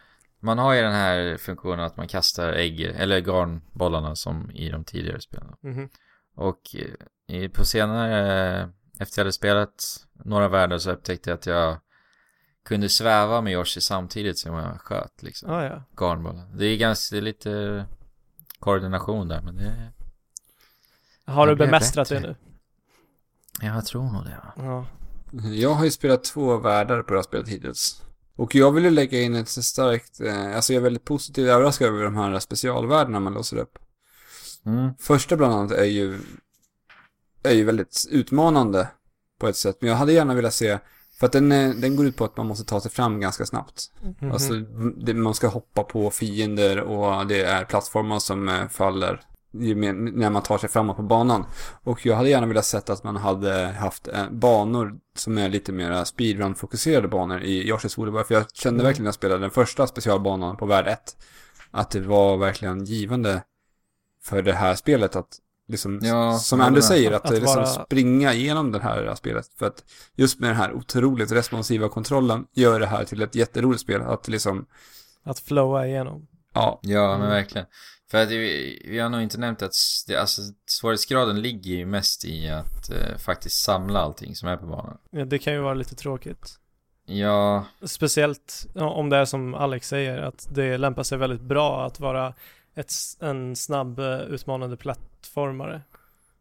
Man 0.40 0.58
har 0.58 0.74
ju 0.74 0.82
den 0.82 0.92
här 0.92 1.36
funktionen 1.36 1.80
att 1.80 1.96
man 1.96 2.08
kastar 2.08 2.52
ägg, 2.52 2.80
eller 2.80 3.20
garnbollarna 3.20 4.16
som 4.16 4.50
i 4.50 4.68
de 4.68 4.84
tidigare 4.84 5.20
spelen. 5.20 5.54
Mhm. 5.60 5.88
Och 6.34 6.60
eh, 7.28 7.50
på 7.50 7.64
senare, 7.64 8.60
eh, 8.60 8.68
efter 8.98 9.20
jag 9.20 9.24
hade 9.24 9.32
spelat 9.32 10.06
några 10.12 10.48
världar 10.48 10.78
så 10.78 10.90
upptäckte 10.90 11.30
jag 11.30 11.36
att 11.36 11.46
jag 11.46 11.78
kunde 12.64 12.88
sväva 12.88 13.40
med 13.40 13.52
Yoshi 13.52 13.80
samtidigt 13.80 14.38
som 14.38 14.54
jag 14.54 14.80
sköt 14.80 15.22
liksom 15.22 15.50
Ah, 15.50 15.64
ja. 15.64 15.82
garnbollen. 15.96 16.56
Det 16.58 16.66
är 16.66 16.76
ganska, 16.76 17.14
det 17.14 17.20
är 17.20 17.22
lite 17.22 17.84
koordination 18.58 19.28
där, 19.28 19.40
men 19.42 19.56
det 19.56 19.92
Har 21.26 21.46
Det 21.46 21.52
du 21.52 21.56
bemästrat 21.56 22.08
bättre. 22.08 22.20
det 22.20 22.28
nu? 22.28 22.36
Ja, 23.60 23.74
jag 23.74 23.86
tror 23.86 24.02
nog 24.12 24.24
det 24.24 24.40
va. 24.44 24.52
Ja. 24.56 24.86
Jag 25.54 25.70
har 25.74 25.84
ju 25.84 25.90
spelat 25.90 26.24
två 26.24 26.56
världar 26.56 27.02
på 27.02 27.10
det 27.12 27.18
här 27.18 27.22
spelet 27.22 27.48
hittills. 27.48 28.02
Och 28.36 28.54
jag 28.54 28.72
vill 28.72 28.84
ju 28.84 28.90
lägga 28.90 29.20
in 29.20 29.34
ett 29.34 29.48
starkt, 29.48 30.20
eh, 30.20 30.56
alltså 30.56 30.72
jag 30.72 30.80
är 30.80 30.84
väldigt 30.84 31.04
positivt 31.04 31.48
överraskad 31.48 31.88
över 31.88 32.04
de 32.04 32.16
här 32.16 32.38
specialvärdena 32.38 33.20
man 33.20 33.34
låser 33.34 33.56
upp. 33.56 33.78
Mm. 34.66 34.94
Första 35.00 35.36
bland 35.36 35.54
annat 35.54 35.70
är 35.72 35.84
ju, 35.84 36.20
är 37.42 37.52
ju 37.52 37.64
väldigt 37.64 38.06
utmanande 38.10 38.88
på 39.38 39.48
ett 39.48 39.56
sätt. 39.56 39.76
Men 39.80 39.90
jag 39.90 39.96
hade 39.96 40.12
gärna 40.12 40.34
velat 40.34 40.54
se, 40.54 40.78
för 41.18 41.26
att 41.26 41.32
den, 41.32 41.52
är- 41.52 41.74
den 41.74 41.96
går 41.96 42.06
ut 42.06 42.16
på 42.16 42.24
att 42.24 42.36
man 42.36 42.46
måste 42.46 42.64
ta 42.64 42.80
sig 42.80 42.90
fram 42.90 43.20
ganska 43.20 43.46
snabbt. 43.46 43.82
Mhm. 44.20 44.32
Alltså, 44.32 44.52
det, 45.04 45.14
man 45.14 45.34
ska 45.34 45.48
hoppa 45.48 45.82
på 45.82 46.10
fiender 46.10 46.80
och 46.80 47.26
det 47.26 47.42
är 47.44 47.64
plattformar 47.64 48.18
som 48.18 48.48
eh, 48.48 48.68
faller 48.68 49.20
när 49.56 50.30
man 50.30 50.42
tar 50.42 50.58
sig 50.58 50.68
framåt 50.68 50.96
på 50.96 51.02
banan. 51.02 51.46
Och 51.84 52.06
jag 52.06 52.16
hade 52.16 52.28
gärna 52.28 52.46
velat 52.46 52.64
sett 52.64 52.90
att 52.90 53.04
man 53.04 53.16
hade 53.16 53.66
haft 53.66 54.08
eh, 54.08 54.30
banor 54.30 54.94
som 55.16 55.38
är 55.38 55.48
lite 55.48 55.72
mer 55.72 56.04
speedrun-fokuserade 56.04 57.08
banor 57.08 57.40
i 57.42 57.72
Yoshi's 57.72 57.96
Woolly. 57.98 58.24
För 58.24 58.34
jag 58.34 58.44
kände 58.52 58.76
Mm. 58.80 58.84
verkligen 58.86 59.04
när 59.04 59.08
jag 59.08 59.14
spelade 59.14 59.40
den 59.40 59.50
första 59.50 59.86
specialbanan 59.86 60.56
på 60.56 60.66
värld 60.66 60.86
1 60.88 60.98
att 61.70 61.90
det 61.90 62.00
var 62.00 62.36
verkligen 62.36 62.84
givande 62.84 63.42
för 64.24 64.42
det 64.42 64.52
här 64.52 64.74
spelet 64.74 65.16
att 65.16 65.28
liksom, 65.68 65.98
Ja, 66.02 66.38
som 66.38 66.60
Andrew 66.60 66.82
säger, 66.82 67.12
att, 67.12 67.24
Att 67.24 67.30
liksom 67.30 67.54
vara- 67.54 67.66
springa 67.66 68.32
igenom 68.34 68.72
det 68.72 68.80
här 68.82 69.14
spelet. 69.14 69.46
För 69.58 69.66
att 69.66 69.84
just 70.16 70.40
med 70.40 70.50
den 70.50 70.56
här 70.56 70.72
otroligt 70.72 71.32
responsiva 71.32 71.88
kontrollen 71.88 72.46
gör 72.52 72.80
det 72.80 72.86
här 72.86 73.04
till 73.04 73.22
ett 73.22 73.34
jätteroligt 73.34 73.80
spel. 73.82 74.02
Att 74.02 74.28
liksom, 74.28 74.66
Att 75.24 75.38
flowa 75.38 75.86
igenom. 75.86 76.26
ja, 76.54 76.78
Ja, 76.82 77.08
men 77.08 77.16
Mm. 77.20 77.28
verkligen. 77.30 77.66
För 78.10 78.22
att 78.22 78.30
vi, 78.30 78.82
vi 78.90 78.98
har 78.98 79.08
nog 79.08 79.22
inte 79.22 79.38
nämnt 79.38 79.62
att 79.62 79.74
det, 80.08 80.16
alltså, 80.16 80.42
svårighetsgraden 80.66 81.42
ligger 81.42 81.70
ju 81.74 81.86
mest 81.86 82.24
i 82.24 82.48
att 82.48 82.90
eh, 82.90 83.16
faktiskt 83.18 83.62
samla 83.64 84.00
allting 84.00 84.34
som 84.34 84.48
är 84.48 84.56
på 84.56 84.66
banan. 84.66 84.98
Ja, 85.10 85.24
det 85.24 85.38
kan 85.38 85.52
ju 85.52 85.58
vara 85.60 85.74
lite 85.74 85.94
tråkigt. 85.94 86.58
Ja, 87.06 87.64
Speciellt 87.82 88.66
om 88.74 89.10
det 89.10 89.16
är 89.16 89.24
som 89.24 89.54
Alex 89.54 89.88
säger, 89.88 90.18
att 90.18 90.46
det 90.50 90.78
lämpar 90.78 91.02
sig 91.02 91.18
väldigt 91.18 91.40
bra 91.40 91.86
att 91.86 92.00
vara 92.00 92.34
ett, 92.74 92.92
en 93.20 93.56
snabb 93.56 93.98
eh, 93.98 94.20
utmanande 94.20 94.76
plattformare. 94.76 95.82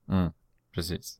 mm, 0.09 0.31
precis. 0.75 1.19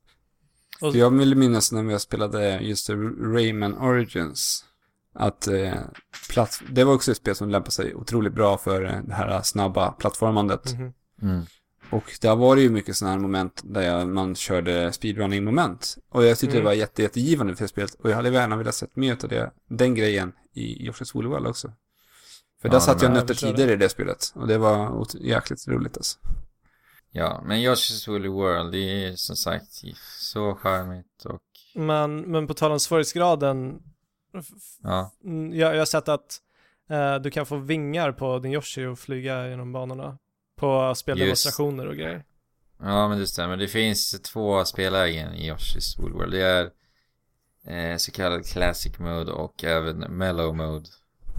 Och, 0.80 0.92
För 0.92 0.98
jag 0.98 1.10
vill 1.10 1.34
minnas 1.36 1.72
när 1.72 1.82
vi 1.82 1.98
spelade 1.98 2.58
just 2.58 2.90
Rayman 3.34 3.78
Origins. 3.78 4.64
Att 5.12 5.46
eh, 5.46 5.74
platt, 6.30 6.62
det 6.70 6.84
var 6.84 6.94
också 6.94 7.10
ett 7.10 7.16
spel 7.16 7.34
som 7.34 7.50
lämpade 7.50 7.70
sig 7.72 7.94
otroligt 7.94 8.32
bra 8.34 8.58
för 8.58 8.84
eh, 8.84 9.00
det 9.04 9.14
här 9.14 9.42
snabba 9.42 9.92
plattformandet. 9.92 10.72
Mhm. 10.72 10.92
Mm. 11.22 11.44
Och 11.90 12.18
där 12.20 12.36
var 12.36 12.56
det 12.56 12.62
ju 12.62 12.70
mycket 12.70 12.96
sådana 12.96 13.14
här 13.14 13.20
moment 13.22 13.62
där 13.64 13.82
jag, 13.82 14.08
man 14.08 14.34
körde 14.34 14.92
speedrunning-moment. 14.92 15.98
Och 16.08 16.24
jag 16.24 16.38
tyckte 16.38 16.56
Mm. 16.56 16.64
det 16.64 16.70
var 16.70 16.74
jätte, 16.74 17.02
jättegivande 17.02 17.56
för 17.56 17.66
spelet. 17.66 17.94
Och 17.94 18.10
jag 18.10 18.16
hade 18.16 18.28
gärna 18.30 18.56
velat 18.56 18.74
sett 18.74 18.96
mer 18.96 19.12
av 19.22 19.28
det, 19.28 19.52
den 19.68 19.94
grejen 19.94 20.32
i 20.52 20.90
Woolly 21.14 21.28
World 21.28 21.46
också. 21.46 21.72
För 22.64 22.68
där 22.68 22.76
Ja, 22.76 22.80
satt 22.80 23.02
jag 23.02 23.08
men 23.08 23.12
och 23.12 23.16
jag 23.16 23.22
nötte 23.22 23.34
förstår 23.34 23.48
tidigare 23.48 23.72
i 23.72 23.76
det 23.76 23.88
spelet. 23.88 24.32
Och 24.34 24.46
det 24.46 24.58
var 24.58 25.06
jäkligt 25.20 25.68
roligt 25.68 25.96
alltså. 25.96 26.18
Ja, 27.10 27.42
men 27.46 27.58
Yoshi's 27.58 28.10
Woolly 28.10 28.28
World, 28.28 28.72
det 28.72 28.78
är 28.78 29.16
som 29.16 29.36
sagt 29.36 29.66
så 30.18 30.54
charmigt 30.54 31.24
och 31.24 31.42
Men, 31.74 32.20
men 32.20 32.46
på 32.46 32.54
tal 32.54 32.72
om 32.72 32.80
svårighetsgraden, 32.80 33.82
ja. 34.82 35.12
jag, 35.52 35.74
jag 35.74 35.78
har 35.78 35.84
sett 35.84 36.08
att 36.08 36.40
eh, 36.90 37.16
du 37.16 37.30
kan 37.30 37.46
få 37.46 37.56
vingar 37.56 38.12
på 38.12 38.38
din 38.38 38.52
Yoshi 38.52 38.86
och 38.86 38.98
flyga 38.98 39.48
genom 39.48 39.72
banorna. 39.72 40.18
På 40.56 40.94
speldemonstrationer 40.94 41.86
och 41.86 41.96
grejer. 41.96 42.24
Ja, 42.80 43.08
men 43.08 43.18
det 43.18 43.26
stämmer. 43.26 43.56
Det 43.56 43.68
finns 43.68 44.20
två 44.20 44.64
spellägen 44.64 45.34
i 45.34 45.52
Yoshi's 45.52 46.00
Woolly 46.00 46.14
World. 46.14 46.32
Det 46.32 46.42
är 46.42 46.70
eh, 47.66 47.96
så 47.96 48.12
kallad 48.12 48.46
Classic 48.46 48.98
Mode 48.98 49.32
och 49.32 49.64
även 49.64 49.98
Mellow 49.98 50.56
Mode. 50.56 50.88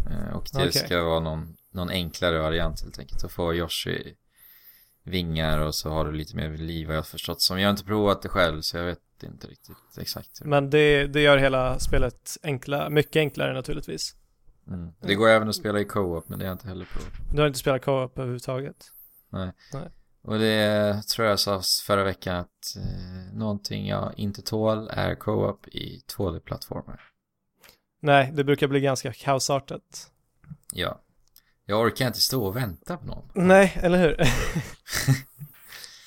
Eh, 0.10 0.36
och 0.36 0.48
det 0.54 0.60
Okej. 0.68 0.72
ska 0.72 1.04
vara 1.04 1.20
någon, 1.20 1.56
någon 1.72 1.90
enklare 1.90 2.40
variant 2.40 2.82
helt 2.82 3.00
enkelt. 3.00 3.22
Då 3.22 3.30
får 3.30 3.56
Yoshi 3.56 4.16
vingar 5.04 5.60
och 5.60 5.76
så 5.76 5.90
har 5.90 6.06
du 6.06 6.12
lite 6.12 6.36
mer 6.36 6.50
liv 6.58 6.88
vad 6.88 6.96
jag 6.96 7.02
har 7.02 7.06
förstått. 7.06 7.42
Som 7.42 7.60
jag 7.60 7.68
har 7.68 7.72
inte 7.72 7.84
provat 7.84 8.22
det 8.22 8.30
själv 8.30 8.62
så 8.62 8.78
jag 8.78 8.84
vet 8.86 9.00
inte 9.24 9.48
riktigt 9.48 9.76
exakt. 9.98 10.42
hur- 10.42 10.46
Men 10.50 10.70
det, 10.70 11.08
det 11.08 11.22
gör 11.22 11.38
hela 11.38 11.80
spelet 11.80 12.38
enkla, 12.44 12.90
mycket 12.90 13.16
enklare 13.20 13.54
naturligtvis. 13.54 14.16
Mm. 14.68 14.94
Det 15.00 15.16
går 15.16 15.30
även 15.30 15.50
att 15.50 15.56
spela 15.56 15.80
i 15.80 15.86
co-op 15.86 16.30
men 16.30 16.40
det 16.40 16.46
har 16.46 16.50
jag 16.50 16.56
inte 16.56 16.68
heller 16.68 16.86
provat. 16.86 17.14
Du 17.34 17.42
har 17.42 17.48
inte 17.48 17.60
spelat 17.60 17.82
co-op 17.86 18.18
överhuvudtaget. 18.18 18.92
Och 20.22 20.40
det 20.40 21.02
tror 21.16 21.28
jag 21.28 21.40
sa 21.40 21.62
förra 21.88 22.04
veckan 22.04 22.36
att 22.36 22.76
eh, 22.78 23.34
någonting 23.38 23.88
jag 23.88 24.14
inte 24.18 24.42
tål 24.42 24.90
är 24.92 25.16
co-op 25.16 25.68
i 25.68 26.02
2D-plattformar. 26.18 27.00
Nej, 28.06 28.32
det 28.34 28.44
brukar 28.44 28.68
bli 28.68 28.80
ganska 28.80 29.14
kaosartat. 29.14 30.12
Ja. 30.74 31.02
Jag 31.66 31.80
orkar 31.82 32.08
inte 32.08 32.22
stå 32.22 32.46
och 32.46 32.56
vänta 32.56 32.98
på 32.98 33.06
någon. 33.08 33.30
Nej, 33.34 33.78
eller 33.82 33.98
hur? 33.98 34.16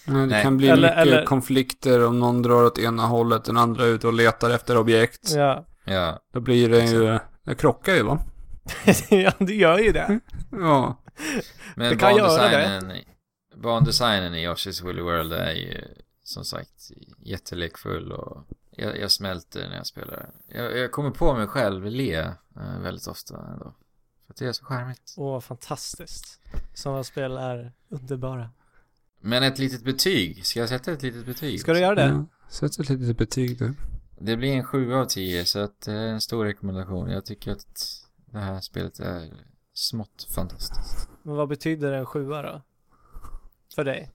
Nej, 0.06 0.20
det 0.20 0.26
Nej. 0.26 0.42
kan 0.42 0.56
bli 0.56 0.68
Eller- 0.68 0.82
mycket 0.88 0.98
eller- 0.98 1.24
konflikter 1.26 2.06
om 2.06 2.18
någon 2.20 2.42
drar 2.42 2.64
åt 2.64 2.78
ena 2.78 3.06
hållet, 3.06 3.44
den 3.44 3.56
andra 3.56 3.84
ute 3.84 4.06
och 4.06 4.12
letar 4.12 4.50
efter 4.50 4.76
objekt. 4.76 5.32
ja. 5.36 5.64
Ja, 5.84 6.18
Då 6.32 6.40
blir 6.40 6.68
det 6.68 6.84
ju, 6.84 7.18
det 7.44 7.54
krockar 7.54 7.94
ju 7.94 8.02
va? 8.02 8.18
ja, 9.10 9.32
det 9.38 9.54
gör 9.54 9.78
ju 9.78 9.92
det. 9.92 10.20
Ja. 10.52 11.02
men 11.76 11.90
Det 11.90 11.96
kan 11.96 12.16
göra 12.16 12.28
bandesignen, 12.28 12.98
bandesignen 13.56 14.34
i 14.34 14.48
Yoshi's 14.48 14.82
Woolly 14.84 15.02
World 15.02 15.32
är 15.32 15.52
ju 15.52 15.84
som 16.22 16.44
sagt 16.44 16.90
jättelekfull 17.18 18.12
och 18.12 18.44
jag, 18.78 18.98
jag 18.98 19.10
smälter 19.10 19.68
när 19.68 19.76
jag 19.76 19.86
spelar. 19.86 20.30
Jag, 20.46 20.76
jag 20.78 20.92
kommer 20.92 21.10
på 21.10 21.34
mig 21.34 21.46
själv 21.46 21.84
le 21.84 22.16
eh, 22.56 22.80
väldigt 22.82 23.06
ofta 23.06 23.46
ändå. 23.52 23.74
För 24.26 24.32
att 24.32 24.36
det 24.36 24.46
är 24.46 24.52
så 24.52 24.64
charmigt. 24.64 25.14
Åh, 25.16 25.40
fantastiskt. 25.40 26.40
Sådana 26.74 27.04
spel 27.04 27.36
är 27.36 27.72
underbara. 27.88 28.50
Men 29.20 29.42
ett 29.42 29.58
litet 29.58 29.84
betyg, 29.84 30.46
ska 30.46 30.60
jag 30.60 30.68
sätta 30.68 30.92
ett 30.92 31.02
litet 31.02 31.26
betyg? 31.26 31.60
Ska 31.60 31.72
du 31.72 31.80
göra 31.80 31.94
det? 31.94 32.02
ja. 32.02 32.26
Sätt 32.48 32.78
ett 32.78 32.88
litet 32.88 33.18
betyg 33.18 33.58
du. 33.58 33.74
Det 34.20 34.36
blir 34.36 34.52
en 34.52 34.64
7 34.64 34.94
av 34.94 35.04
10 35.04 35.44
så 35.44 35.58
att 35.58 35.80
det 35.80 35.92
är 35.92 36.06
en 36.06 36.20
stor 36.20 36.44
rekommendation. 36.44 37.10
Jag 37.10 37.24
tycker 37.24 37.52
att 37.52 38.06
det 38.26 38.38
här 38.38 38.60
spelet 38.60 39.00
är 39.00 39.30
smått 39.72 40.26
fantastiskt. 40.34 41.08
Men 41.22 41.34
vad 41.34 41.48
betyder 41.48 41.92
en 41.92 42.06
sjua 42.06 42.42
då? 42.42 42.62
För 43.74 43.84
dig? 43.84 44.12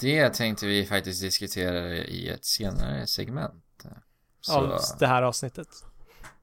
Det 0.00 0.30
tänkte 0.34 0.66
vi 0.66 0.86
faktiskt 0.86 1.20
diskutera 1.22 1.88
i 1.96 2.28
ett 2.28 2.44
senare 2.44 3.06
segment. 3.06 3.64
Så, 4.40 4.52
Av 4.52 4.80
det 4.98 5.06
här 5.06 5.22
avsnittet? 5.22 5.68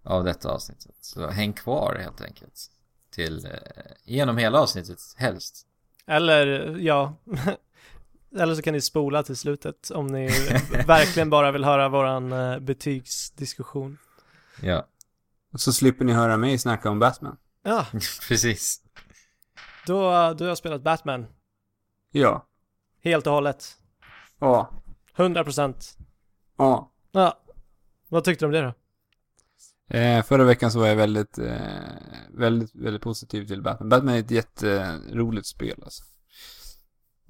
av 0.03 0.23
detta 0.23 0.49
avsnittet. 0.51 0.95
Så 1.01 1.27
häng 1.27 1.53
kvar 1.53 1.95
helt 2.01 2.21
enkelt. 2.21 2.71
Till, 3.11 3.45
eh, 3.45 3.51
genom 4.03 4.37
hela 4.37 4.59
avsnittet 4.59 4.99
helst. 5.17 5.67
Eller, 6.07 6.77
ja. 6.79 7.17
Eller 8.37 8.55
så 8.55 8.61
kan 8.61 8.73
ni 8.73 8.81
spola 8.81 9.23
till 9.23 9.35
slutet 9.37 9.89
om 9.91 10.07
ni 10.07 10.27
verkligen 10.87 11.29
bara 11.29 11.51
vill 11.51 11.63
höra 11.63 11.89
våran 11.89 12.31
eh, 12.33 12.59
betygsdiskussion. 12.59 13.97
Ja, 14.61 14.87
Och 15.53 15.59
så 15.61 15.73
slipper 15.73 16.05
ni 16.05 16.13
höra 16.13 16.37
mig 16.37 16.57
snacka 16.57 16.89
om 16.89 16.99
Batman. 16.99 17.37
Ja, 17.63 17.85
precis. 18.27 18.81
då, 19.85 20.33
du 20.33 20.47
har 20.47 20.55
spelat 20.55 20.81
Batman. 20.81 21.27
Ja. 22.11 22.47
Helt 23.05 23.27
och 23.27 23.33
hållet. 23.33 23.65
Ja. 24.39 24.69
100%. 25.15 25.97
Ja. 26.57 26.91
Ja. 27.11 27.39
Vad 28.09 28.23
tyckte 28.23 28.45
du 28.45 28.47
om 28.47 28.51
det 28.51 28.61
då? 28.61 28.73
Eh, 29.97 30.23
förra 30.23 30.43
veckan 30.43 30.71
så 30.71 30.79
var 30.79 30.87
jag 30.87 30.95
väldigt, 30.95 31.37
eh, 31.37 31.55
väldigt, 32.29 32.75
väldigt 32.75 33.01
positiv 33.01 33.47
till 33.47 33.61
Batman. 33.61 33.89
Batman 33.89 34.15
är 34.15 34.19
ett 34.19 34.31
jätteroligt 34.31 35.47
spel 35.47 35.81
alltså. 35.83 36.03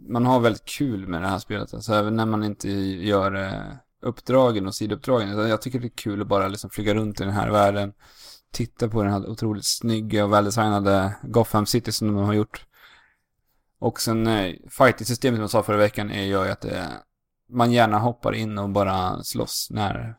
Man 0.10 0.26
har 0.26 0.40
väldigt 0.40 0.66
kul 0.66 1.08
med 1.08 1.22
det 1.22 1.28
här 1.28 1.40
spelet, 1.40 1.74
alltså 1.74 1.94
även 1.94 2.16
när 2.16 2.26
man 2.26 2.44
inte 2.44 2.70
gör 2.70 3.36
eh, 3.36 3.76
uppdragen 4.02 4.68
och 4.68 4.76
sidouppdragen. 4.76 5.50
Jag 5.50 5.62
tycker 5.62 5.80
det 5.80 5.88
är 5.88 5.98
kul 5.98 6.22
att 6.22 6.28
bara 6.28 6.48
liksom 6.48 6.70
flyga 6.70 6.94
runt 6.94 7.22
i 7.22 7.24
den 7.24 7.34
här 7.34 7.52
världen. 7.52 7.94
Titta 8.52 8.90
på 8.90 9.04
den 9.04 9.12
här 9.12 9.30
otroligt 9.30 9.66
snygga 9.66 10.26
och 10.26 10.34
väldesignade 10.34 11.16
Gotham 11.24 11.66
City 11.66 11.92
som 11.92 12.08
de 12.08 12.16
har 12.16 12.34
gjort. 12.34 12.66
Och 13.80 14.02
sen 14.02 14.28
eh, 14.28 14.56
fighting-systemet 14.70 15.38
som 15.38 15.42
jag 15.42 15.50
sa 15.50 15.64
förra 15.64 15.78
veckan 15.78 16.12
är 16.12 16.24
ju 16.24 16.38
att 16.38 16.66
eh, 16.66 16.86
man 17.50 17.72
gärna 17.72 18.00
hoppar 18.00 18.34
in 18.34 18.58
och 18.58 18.70
bara 18.70 19.24
slåss 19.24 19.68
när, 19.72 20.16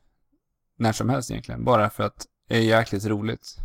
när 0.78 0.92
som 0.92 1.08
helst 1.08 1.30
egentligen. 1.30 1.64
Bara 1.64 1.90
för 1.90 2.04
att 2.04 2.26
det 2.48 2.56
är 2.56 2.60
jäkligt 2.60 3.06
roligt. 3.06 3.56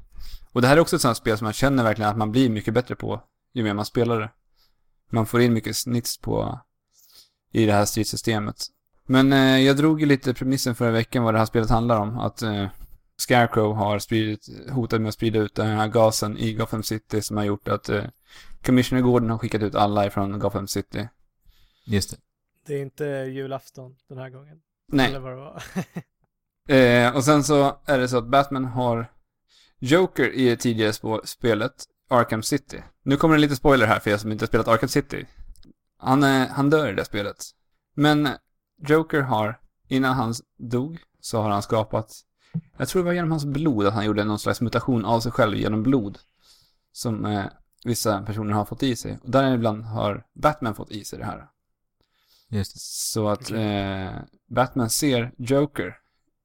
Och 0.53 0.61
det 0.61 0.67
här 0.67 0.77
är 0.77 0.81
också 0.81 0.95
ett 0.95 1.01
sånt 1.01 1.17
spel 1.17 1.37
som 1.37 1.45
man 1.45 1.53
känner 1.53 1.83
verkligen 1.83 2.11
att 2.11 2.17
man 2.17 2.31
blir 2.31 2.49
mycket 2.49 2.73
bättre 2.73 2.95
på 2.95 3.21
ju 3.53 3.63
mer 3.63 3.73
man 3.73 3.85
spelar 3.85 4.19
det. 4.19 4.31
Man 5.11 5.25
får 5.25 5.41
in 5.41 5.53
mycket 5.53 5.75
snits 5.75 6.17
på 6.17 6.59
i 7.51 7.65
det 7.65 7.73
här 7.73 7.85
stridssystemet. 7.85 8.55
Men 9.05 9.33
eh, 9.33 9.59
jag 9.59 9.77
drog 9.77 9.99
ju 9.99 10.05
lite 10.05 10.33
premissen 10.33 10.75
förra 10.75 10.91
veckan 10.91 11.23
vad 11.23 11.33
det 11.33 11.37
här 11.37 11.45
spelet 11.45 11.69
handlar 11.69 11.99
om. 11.99 12.19
Att 12.19 12.41
eh, 12.41 12.67
Scarecrow 13.21 13.73
har 13.75 13.99
spridit, 13.99 14.47
hotat 14.71 15.01
med 15.01 15.09
att 15.09 15.13
sprida 15.13 15.39
ut 15.39 15.55
den 15.55 15.67
här 15.67 15.87
gasen 15.87 16.37
i 16.37 16.53
Gotham 16.53 16.83
City 16.83 17.21
som 17.21 17.37
har 17.37 17.43
gjort 17.43 17.67
att 17.67 17.89
eh, 17.89 18.03
Commissioner 18.65 19.01
Gordon 19.01 19.29
har 19.29 19.37
skickat 19.37 19.61
ut 19.61 19.75
alla 19.75 20.05
ifrån 20.05 20.39
Gotham 20.39 20.67
City. 20.67 21.07
Just 21.85 22.11
det. 22.11 22.17
Det 22.65 22.73
är 22.73 22.81
inte 22.81 23.05
julafton 23.05 23.95
den 24.09 24.17
här 24.17 24.29
gången. 24.29 24.57
Nej. 24.87 25.09
Eller 25.09 25.19
vad 25.19 25.31
det 25.31 25.35
var. 25.35 25.63
Eh, 26.67 27.15
och 27.15 27.23
sen 27.23 27.43
så 27.43 27.77
är 27.85 27.99
det 27.99 28.07
så 28.07 28.17
att 28.17 28.27
Batman 28.27 28.65
har 28.65 29.11
Joker 29.79 30.33
i 30.33 30.49
det 30.49 30.55
tidigare 30.55 30.91
sp- 30.91 31.25
spelet 31.25 31.85
Arkham 32.09 32.43
City. 32.43 32.83
Nu 33.03 33.17
kommer 33.17 33.35
det 33.35 33.41
lite 33.41 33.55
spoiler 33.55 33.85
här 33.87 33.99
för 33.99 34.11
er 34.11 34.17
som 34.17 34.31
inte 34.31 34.43
har 34.43 34.47
spelat 34.47 34.67
Arkham 34.67 34.89
City. 34.89 35.25
Han, 35.97 36.23
eh, 36.23 36.47
han 36.47 36.69
dör 36.69 36.89
i 36.89 36.95
det 36.95 37.05
spelet. 37.05 37.37
Men 37.95 38.29
Joker 38.87 39.21
har, 39.21 39.59
innan 39.87 40.13
han 40.13 40.33
dog, 40.57 40.99
så 41.19 41.41
har 41.41 41.49
han 41.49 41.61
skapat, 41.61 42.13
jag 42.77 42.87
tror 42.87 43.01
det 43.01 43.05
var 43.05 43.13
genom 43.13 43.31
hans 43.31 43.45
blod 43.45 43.87
att 43.87 43.93
han 43.93 44.05
gjorde 44.05 44.23
någon 44.23 44.39
slags 44.39 44.61
mutation 44.61 45.05
av 45.05 45.19
sig 45.19 45.31
själv 45.31 45.57
genom 45.57 45.83
blod. 45.83 46.17
Som 46.91 47.25
eh, 47.25 47.45
vissa 47.83 48.21
personer 48.21 48.53
har 48.53 48.65
fått 48.65 48.83
i 48.83 48.95
sig. 48.95 49.19
Och 49.23 49.31
däribland 49.31 49.83
har 49.83 50.23
Batman 50.33 50.75
fått 50.75 50.91
i 50.91 51.03
sig 51.03 51.19
det 51.19 51.25
här. 51.25 51.47
Just 52.49 52.73
det. 52.73 52.79
Så 52.81 53.29
att 53.29 53.51
eh, 53.51 54.11
Batman 54.47 54.89
ser 54.89 55.31
Joker 55.37 55.97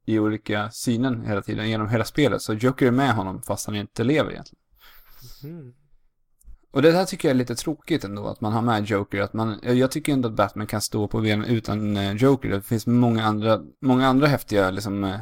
i 0.06 0.18
olika 0.18 0.70
synen 0.70 1.24
hela 1.26 1.42
tiden 1.42 1.68
genom 1.68 1.88
hela 1.88 2.04
spelet. 2.04 2.42
Så 2.42 2.54
Joker 2.54 2.86
är 2.86 2.90
med 2.90 3.14
honom 3.14 3.42
fast 3.42 3.66
han 3.66 3.76
inte 3.76 4.04
lever 4.04 4.30
egentligen. 4.30 4.62
Mm. 5.44 5.74
Och 6.70 6.82
det 6.82 6.92
här 6.92 7.04
tycker 7.04 7.28
jag 7.28 7.34
är 7.34 7.38
lite 7.38 7.54
tråkigt 7.54 8.04
ändå, 8.04 8.26
att 8.26 8.40
man 8.40 8.52
har 8.52 8.62
med 8.62 8.84
Joker. 8.84 9.20
Att 9.20 9.32
man, 9.32 9.60
jag 9.62 9.90
tycker 9.90 10.12
ändå 10.12 10.28
att 10.28 10.34
Batman 10.34 10.66
kan 10.66 10.80
stå 10.80 11.08
på 11.08 11.20
benen 11.20 11.44
utan 11.44 11.96
eh, 11.96 12.12
Joker. 12.12 12.48
Det 12.48 12.62
finns 12.62 12.86
många 12.86 13.24
andra, 13.24 13.60
många 13.80 14.08
andra 14.08 14.26
häftiga 14.26 14.70
liksom, 14.70 15.04
eh, 15.04 15.20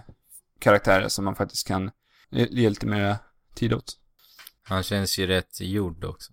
karaktärer 0.64 1.08
som 1.08 1.24
man 1.24 1.34
faktiskt 1.34 1.66
kan 1.66 1.90
ge 2.30 2.70
lite 2.70 2.86
mer 2.86 3.16
tid 3.54 3.72
åt. 3.72 3.98
Han 4.62 4.82
känns 4.82 5.18
ju 5.18 5.26
rätt 5.26 5.60
gjord 5.60 6.04
också. 6.04 6.32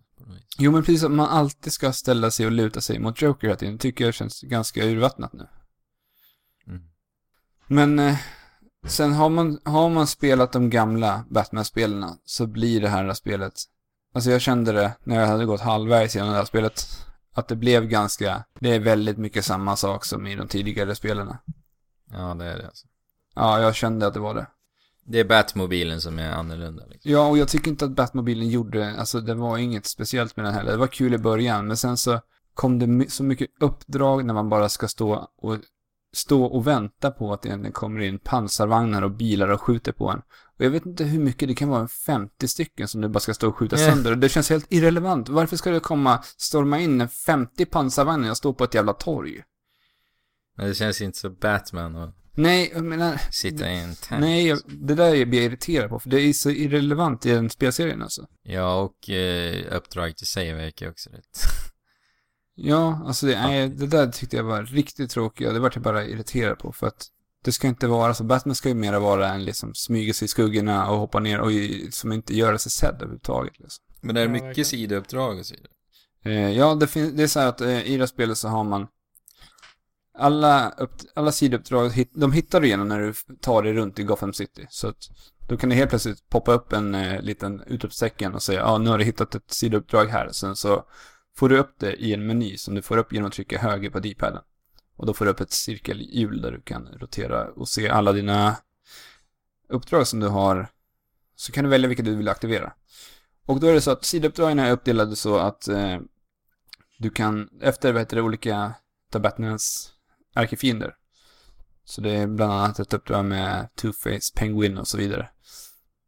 Jo, 0.58 0.72
men 0.72 0.84
precis 0.84 1.04
att 1.04 1.12
man 1.12 1.30
alltid 1.30 1.74
ska 1.74 1.94
ställa 1.94 2.32
sig 2.32 2.46
och 2.46 2.52
luta 2.52 2.82
sig 2.82 3.00
mot 3.00 3.22
Joker 3.22 3.48
hela 3.48 3.58
tiden 3.58 3.78
tycker 3.78 4.06
jag 4.06 4.14
känns 4.14 4.42
ganska 4.42 4.86
urvattnat 4.86 5.34
nu. 5.34 5.48
Mm. 6.68 6.82
Men 7.68 8.00
eh, 8.00 8.18
sen 8.88 9.14
har 9.14 9.30
man, 9.30 9.60
har 9.66 9.90
man 9.90 10.08
spelat 10.08 10.52
de 10.52 10.70
gamla 10.70 11.26
Batman-spelarna 11.30 12.18
så 12.26 12.48
blir 12.48 12.82
det 12.82 12.90
här 12.90 13.14
spelet, 13.14 13.54
alltså 14.14 14.32
jag 14.32 14.42
kände 14.42 14.72
det 14.72 14.94
när 15.04 15.20
jag 15.20 15.28
hade 15.28 15.46
gått 15.46 15.62
halvvägs 15.62 16.16
genom 16.16 16.32
det 16.32 16.38
här 16.38 16.46
spelet, 16.46 16.88
att 17.34 17.48
det 17.48 17.56
blev 17.56 17.88
ganska, 17.88 18.44
det 18.60 18.76
är 18.76 18.80
väldigt 18.80 19.18
mycket 19.18 19.46
samma 19.46 19.76
sak 19.76 20.06
som 20.06 20.28
i 20.28 20.36
de 20.36 20.48
tidigare 20.48 20.96
spelarna. 20.96 21.38
Ja, 22.12 22.34
det 22.34 22.46
är 22.46 22.58
det 22.58 22.68
alltså. 22.68 22.88
Ja, 23.36 23.62
jag 23.62 23.76
kände 23.76 24.08
att 24.08 24.14
det 24.14 24.20
var 24.20 24.34
det. 24.36 24.48
Det 25.06 25.20
är 25.20 25.26
Batmobilen 25.26 26.02
som 26.02 26.20
är 26.20 26.32
annorlunda 26.32 26.86
liksom. 26.86 27.12
Ja, 27.12 27.28
och 27.28 27.38
jag 27.38 27.48
tycker 27.48 27.72
inte 27.72 27.86
att 27.86 27.92
Batmobilen 27.92 28.50
gjorde, 28.50 28.96
alltså 29.00 29.22
det 29.22 29.34
var 29.34 29.58
inget 29.58 29.86
speciellt 29.86 30.36
med 30.36 30.46
den 30.46 30.54
heller. 30.54 30.72
Det 30.72 30.78
var 30.78 30.88
kul 30.88 31.14
i 31.14 31.18
början, 31.18 31.68
men 31.68 31.78
sen 31.78 31.98
så 31.98 32.20
kom 32.54 32.80
det 32.80 33.12
så 33.12 33.24
mycket 33.24 33.50
uppdrag 33.60 34.26
när 34.26 34.34
man 34.34 34.50
bara 34.50 34.70
ska 34.70 34.88
stå 34.88 35.30
och 35.38 35.58
stå 36.14 36.44
och 36.44 36.68
vänta 36.68 37.12
på 37.12 37.34
att 37.34 37.42
det 37.42 37.72
kommer 37.72 38.00
in 38.00 38.20
pansarvagnar 38.20 39.02
och 39.02 39.12
bilar 39.12 39.48
och 39.48 39.62
skjuter 39.62 39.92
på 39.92 40.10
en. 40.10 40.22
Och 40.58 40.66
jag 40.66 40.70
vet 40.70 40.86
inte 40.86 41.04
hur 41.04 41.20
mycket 41.20 41.48
det 41.48 41.56
kan 41.56 41.70
vara, 41.70 41.88
50 41.88 42.48
stycken 42.48 42.88
som 42.88 43.02
du 43.02 43.08
bara 43.08 43.20
ska 43.20 43.34
stå 43.34 43.48
och 43.48 43.56
skjuta 43.56 43.78
Yeah. 43.78 43.94
sönder. 43.94 44.16
Det 44.16 44.30
känns 44.30 44.50
helt 44.50 44.66
irrelevant. 44.70 45.30
Varför 45.30 45.58
ska 45.58 45.72
det 45.72 45.80
komma, 45.80 46.24
storma 46.38 46.80
in 46.80 47.02
en 47.02 47.10
50 47.10 47.66
pansarvagnar 47.66 48.30
och 48.30 48.38
stå 48.38 48.54
på 48.54 48.64
ett 48.64 48.74
jävla 48.74 48.94
torg? 48.94 49.44
Men 50.58 50.68
det 50.68 50.74
känns 50.74 51.02
inte 51.02 51.18
så 51.18 51.30
Batman 51.30 51.96
att 51.96 52.16
Nej, 52.34 52.72
jag 52.74 52.84
menar, 52.84 53.22
sitta 53.32 53.72
i 53.72 53.80
en 53.80 53.96
tank. 53.96 54.22
nej, 54.22 54.48
jag, 54.48 54.60
det 54.66 54.96
där 54.96 55.26
blir 55.26 55.40
jag 55.40 55.46
irriterad 55.46 55.90
på, 55.90 56.00
för 56.00 56.10
det 56.10 56.22
är 56.22 56.34
så 56.34 56.50
irrelevant 56.50 57.26
i 57.26 57.30
den 57.30 57.50
spelserien 57.50 58.02
alltså. 58.02 58.28
Ja, 58.44 58.82
och 58.82 59.10
eh, 59.10 59.76
uppdraget 59.76 60.22
i 60.22 60.26
sig 60.26 60.54
verkar 60.54 60.90
också 60.90 61.10
rätt. 61.10 61.40
Ja, 62.56 63.04
alltså 63.06 63.26
det, 63.26 63.42
nej, 63.42 63.70
det 63.70 63.88
där 63.88 64.08
tyckte 64.08 64.38
jag 64.38 64.44
var 64.44 64.64
riktigt 64.64 65.12
tråkigt 65.12 65.48
och 65.48 65.54
det 65.54 65.60
var 65.60 65.72
jag 65.74 65.84
bara 65.84 66.06
irriterad 66.06 66.60
på 66.60 66.72
för 66.72 66.88
att 66.88 67.08
det 67.44 67.52
ska 67.52 67.68
inte 67.68 67.88
vara 67.88 68.14
så. 68.14 68.24
Batman 68.24 68.56
ska 68.56 68.70
ju 68.70 68.76
mera 68.76 69.00
vara 69.00 69.30
en 69.30 69.46
liksom 69.46 69.74
smyga 69.74 70.14
sig 70.14 70.26
i 70.26 70.28
skuggorna 70.28 70.90
och 70.90 70.98
hoppa 70.98 71.20
ner 71.20 71.40
och 71.40 71.52
som 71.92 72.12
inte 72.12 72.36
göra 72.36 72.58
sig 72.58 72.72
sedd 72.72 72.96
överhuvudtaget. 72.96 73.60
Liksom. 73.60 73.84
Men 74.02 74.16
det 74.16 74.22
är 74.22 74.28
mycket 74.28 74.68
sidouppdrag 74.68 75.40
och 75.40 75.46
så 75.46 75.56
vidare. 75.56 75.72
Eh, 76.26 76.58
ja, 76.58 76.76
det, 76.76 77.12
det 77.12 77.24
är 77.24 77.28
så 77.28 77.40
här 77.40 77.48
att 77.48 77.62
eh, 77.62 77.86
i 77.88 77.94
det 77.94 78.00
här 78.00 78.06
spelet 78.06 78.38
så 78.38 78.48
har 78.48 78.64
man 78.64 78.88
alla, 80.14 80.70
upp, 80.70 80.92
alla 81.14 81.32
sidouppdrag, 81.32 82.06
de 82.14 82.32
hittar 82.32 82.62
du 82.62 82.68
igenom 82.68 82.88
när 82.88 83.00
du 83.00 83.14
tar 83.42 83.64
dig 83.64 83.74
runt 83.74 84.00
i 84.00 84.04
Gotham 84.04 84.34
City. 84.34 84.68
Så 84.70 84.88
att 84.88 85.10
då 85.48 85.58
kan 85.58 85.70
det 85.70 85.76
helt 85.76 85.90
plötsligt 85.90 86.30
poppa 86.30 86.54
upp 86.54 86.74
en 86.74 86.96
eh, 86.96 87.22
liten 87.22 87.64
utropstecken 87.68 88.34
och 88.34 88.44
säga 88.44 88.60
ja, 88.60 88.78
nu 88.78 88.90
har 88.90 88.98
du 88.98 89.04
hittat 89.04 89.36
ett 89.36 89.52
sidouppdrag 89.52 90.06
här. 90.06 90.30
Sen 90.32 90.56
så 90.56 90.86
får 91.38 91.50
du 91.50 91.58
upp 91.58 91.76
det 91.80 91.94
i 91.94 92.14
en 92.14 92.28
meny 92.28 92.58
som 92.58 92.76
du 92.76 92.82
får 92.82 92.98
upp 92.98 93.14
genom 93.14 93.28
att 93.28 93.34
trycka 93.34 93.60
höger 93.60 93.90
på 93.90 94.00
D-paden. 94.00 94.42
Och 94.96 95.06
då 95.06 95.14
får 95.14 95.26
du 95.26 95.32
upp 95.32 95.42
ett 95.42 95.52
cirkelhjul 95.52 96.42
där 96.42 96.52
du 96.52 96.62
kan 96.62 96.88
rotera 96.88 97.48
och 97.48 97.70
se 97.70 97.90
alla 97.90 98.14
dina 98.14 98.56
uppdrag 99.70 100.08
som 100.08 100.20
du 100.20 100.28
har. 100.28 100.68
Så 101.36 101.52
kan 101.52 101.64
du 101.64 101.70
välja 101.70 101.88
vilka 101.88 102.04
du 102.04 102.16
vill 102.16 102.30
aktivera. 102.30 102.74
Och 103.46 103.60
då 103.60 103.68
är 103.68 103.74
det 103.74 103.82
så 103.82 103.92
att 103.92 104.06
sidouppdragen 104.06 104.60
är 104.60 104.72
uppdelade 104.72 105.16
så 105.16 105.38
att 105.38 105.68
eh, 105.68 106.00
du 106.98 107.10
kan, 107.10 107.50
efter 107.62 107.94
vad 107.94 108.02
heter 108.02 108.16
det, 108.16 108.22
olika 108.22 108.74
utav 109.10 109.22
ärkefiender. 110.36 110.96
Så 111.86 112.02
det 112.02 112.12
är 112.12 112.28
bland 112.28 112.54
annat 112.54 112.80
ett 112.80 112.94
uppdrag 112.94 113.26
med 113.26 113.68
Two-Face, 113.82 114.36
Penguin 114.36 114.78
och 114.78 114.88
så 114.88 114.98
vidare. 114.98 115.30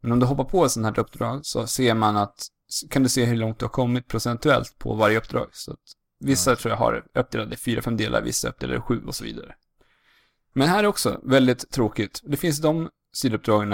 Men 0.02 0.12
om 0.12 0.20
du 0.20 0.26
hoppar 0.26 0.44
på 0.44 0.66
ett 0.66 0.72
sånt 0.72 0.86
här 0.86 1.00
uppdrag 1.00 1.46
så 1.46 1.68
ser 1.68 1.94
man 1.94 2.18
att, 2.18 2.48
kan 2.90 3.04
du 3.04 3.10
se 3.10 3.26
hur 3.26 3.36
långt 3.36 3.60
du 3.60 3.66
har 3.66 3.70
kommit 3.70 4.08
procentuellt 4.08 4.78
på 4.78 4.94
varje 4.94 5.18
uppdrag. 5.18 5.50
Så 5.52 5.72
att 5.72 5.80
vissa 6.20 6.50
Ja. 6.52 6.56
tror 6.56 6.72
jag 6.72 6.78
har 6.78 7.06
uppdelade 7.14 7.54
i 7.54 7.58
fyra, 7.58 7.82
fem 7.82 7.98
delar, 7.98 8.22
vissa 8.22 8.50
uppdelade 8.50 8.78
i 8.78 8.82
sju 8.82 9.04
och 9.08 9.16
så 9.16 9.24
vidare. 9.24 9.56
Men 10.54 10.68
här 10.68 10.84
är 10.84 10.88
också 10.88 11.20
väldigt 11.24 11.72
tråkigt. 11.72 12.22
Det 12.24 12.38
finns 12.38 12.62
de 12.62 12.90
sidouppdragen 13.14 13.70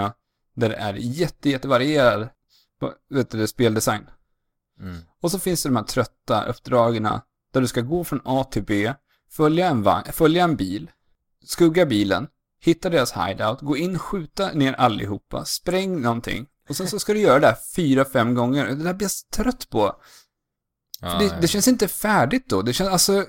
där 0.54 0.68
det 0.68 0.76
är 0.76 0.94
jätte, 0.94 1.50
jättevarierad 1.50 2.28
vet 3.10 3.30
du, 3.30 3.46
speldesign. 3.46 4.06
Mm. 4.80 4.98
Och 5.20 5.30
så 5.30 5.38
finns 5.38 5.62
det 5.62 5.68
de 5.68 5.76
här 5.76 5.82
trötta 5.82 6.44
uppdragen 6.44 7.02
där 7.52 7.60
du 7.60 7.68
ska 7.68 7.80
gå 7.80 8.04
från 8.04 8.20
A 8.24 8.44
till 8.44 8.62
B, 8.64 8.94
följa 9.30 9.68
en, 9.68 9.82
vagn, 9.82 10.12
följa 10.12 10.44
en 10.44 10.56
bil, 10.56 10.90
skugga 11.44 11.86
bilen, 11.86 12.26
hitta 12.60 12.90
deras 12.90 13.12
hideout, 13.12 13.60
gå 13.60 13.76
in, 13.76 13.98
skjuta 13.98 14.52
ner 14.52 14.72
allihopa, 14.72 15.44
spräng 15.44 16.00
någonting. 16.02 16.46
Och 16.68 16.76
sen 16.76 16.88
så 16.88 16.98
ska 16.98 17.12
du 17.12 17.20
göra 17.20 17.38
det 17.38 17.46
här 17.46 17.56
fyra, 17.76 18.04
fem 18.04 18.34
gånger. 18.34 18.66
Det 18.66 18.74
där 18.74 18.94
blir 18.94 19.04
jag 19.04 19.10
så 19.10 19.26
trött 19.30 19.70
på. 19.70 19.96
Ja, 21.00 21.10
För 21.10 21.18
det, 21.18 21.40
det 21.40 21.48
känns 21.48 21.68
inte 21.68 21.88
färdigt 21.88 22.48
då. 22.48 22.62
Det 22.62 22.72
känns 22.72 22.90
alltså... 22.90 23.26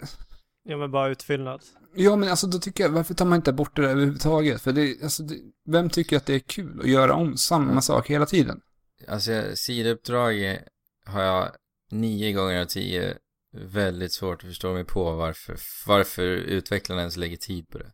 Ja 0.64 0.78
men 0.78 0.92
bara 0.92 1.10
utfyllnad. 1.10 1.62
Ja, 1.96 2.16
men 2.16 2.30
alltså 2.30 2.48
då 2.48 2.60
tycker 2.60 2.84
jag, 2.84 2.92
varför 2.92 3.14
tar 3.14 3.26
man 3.26 3.36
inte 3.36 3.54
bort 3.54 3.76
det 3.76 3.82
där 3.82 3.90
överhuvudtaget? 3.90 4.62
För 4.62 4.72
det, 4.72 5.04
alltså, 5.04 5.24
det, 5.24 5.36
vem 5.66 5.90
tycker 5.90 6.18
att 6.18 6.26
det 6.26 6.34
är 6.36 6.40
kul 6.40 6.80
att 6.80 6.90
göra 6.90 7.14
om 7.14 7.38
samma 7.38 7.72
Mm. 7.72 7.82
sak 7.82 8.10
hela 8.10 8.26
tiden? 8.26 8.62
Alltså 9.08 9.44
sidouppdrag 9.56 10.60
har 11.06 11.22
jag 11.22 11.50
nio 11.92 12.34
gånger 12.34 12.62
av 12.62 12.66
tio 12.66 13.18
väldigt 13.54 14.12
svårt 14.14 14.44
att 14.44 14.50
förstå 14.50 14.74
mig 14.74 14.86
på 14.86 15.12
varför, 15.16 15.58
varför 15.88 16.24
utvecklarna 16.24 17.02
ens 17.02 17.18
lägger 17.18 17.38
tid 17.38 17.70
på 17.70 17.78
det. 17.78 17.92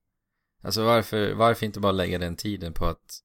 Alltså 0.63 0.83
varför, 0.83 1.33
varför 1.33 1.65
inte 1.65 1.79
bara 1.79 1.91
lägga 1.91 2.17
den 2.19 2.35
tiden 2.35 2.73
på 2.73 2.85
att 2.85 3.23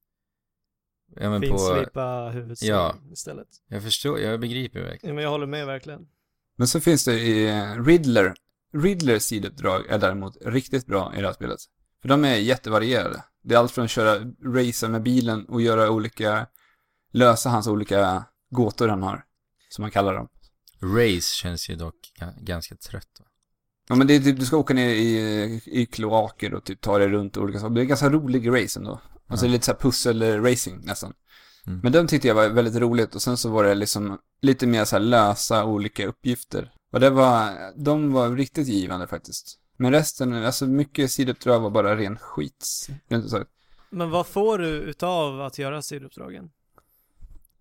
Ja 1.16 1.30
men 1.30 1.40
på, 1.40 1.46
Finslipa 1.46 2.30
huvudscenen 2.34 2.74
Ja. 2.76 2.94
istället. 3.12 3.48
jag 3.68 3.82
förstår, 3.82 4.20
jag 4.20 4.40
begriper 4.40 4.80
verkligen. 4.80 5.08
Ja 5.08 5.14
men 5.14 5.24
jag 5.24 5.30
håller 5.30 5.46
med 5.46 5.66
verkligen. 5.66 6.08
Men 6.56 6.66
så 6.66 6.80
finns 6.80 7.04
det 7.04 7.20
i 7.20 7.48
eh, 7.48 7.84
Riddler. 7.84 8.34
Riddlers 8.74 9.22
sidouppdrag 9.22 9.86
är 9.86 9.98
däremot 9.98 10.36
riktigt 10.40 10.86
bra 10.86 11.12
i 11.16 11.20
det 11.20 11.26
här 11.26 11.34
spelet. 11.34 11.58
För 12.02 12.08
de 12.08 12.24
är 12.24 12.34
jättevarierade. 12.36 13.24
Det 13.42 13.54
är 13.54 13.58
allt 13.58 13.72
från 13.72 13.84
att 13.84 13.90
köra, 13.90 14.32
racea 14.44 14.88
med 14.88 15.02
bilen 15.02 15.46
och 15.48 15.62
göra 15.62 15.90
olika, 15.90 16.46
lösa 17.12 17.48
hans 17.48 17.66
olika 17.66 18.24
gåtor 18.50 18.88
han 18.88 19.02
har. 19.02 19.24
Som 19.68 19.82
man 19.82 19.90
kallar 19.90 20.14
dem. 20.14 20.28
Race 20.82 21.34
känns 21.36 21.70
ju 21.70 21.74
dock 21.76 21.94
ga- 22.20 22.44
ganska 22.44 22.74
trött 22.76 23.08
va? 23.20 23.26
Ja 23.88 23.94
men 23.94 24.06
det 24.06 24.14
är 24.14 24.20
typ, 24.20 24.38
du 24.38 24.46
ska 24.46 24.56
åka 24.56 24.74
ner 24.74 24.88
i, 24.88 25.60
i 25.66 25.86
kloaker 25.86 26.54
och 26.54 26.64
typ 26.64 26.80
ta 26.80 26.98
dig 26.98 27.08
runt 27.08 27.36
olika 27.36 27.60
saker. 27.60 27.74
Det 27.74 27.80
är 27.80 27.84
ganska 27.84 28.10
rolig 28.10 28.48
race 28.62 28.80
ändå. 28.80 29.00
Alltså 29.26 29.46
Ja. 29.46 29.52
lite 29.52 29.64
såhär 29.64 29.78
pussel-racing 29.78 30.80
nästan. 30.86 31.12
Mm. 31.66 31.80
Men 31.82 31.92
den 31.92 32.06
tyckte 32.06 32.28
jag 32.28 32.34
var 32.34 32.48
väldigt 32.48 32.74
roligt 32.76 33.14
och 33.14 33.22
sen 33.22 33.36
så 33.36 33.48
var 33.50 33.64
det 33.64 33.74
liksom 33.74 34.18
lite 34.42 34.66
mer 34.66 34.84
så 34.84 34.96
här 34.96 35.00
lösa 35.00 35.64
olika 35.64 36.06
uppgifter. 36.06 36.72
Och 36.92 37.00
det 37.00 37.10
var, 37.10 37.50
de 37.84 38.12
var 38.12 38.36
riktigt 38.36 38.68
givande 38.68 39.06
faktiskt. 39.06 39.58
Men 39.76 39.92
resten, 39.92 40.32
alltså 40.32 40.66
mycket 40.66 41.10
sidouppdrag 41.10 41.60
var 41.60 41.70
bara 41.70 41.96
ren 41.96 42.18
skit. 42.18 42.88
Men 43.90 44.10
vad 44.10 44.26
får 44.26 44.58
du 44.58 44.68
utav 44.68 45.40
att 45.40 45.58
göra 45.58 45.82
sidouppdragen? 45.82 46.50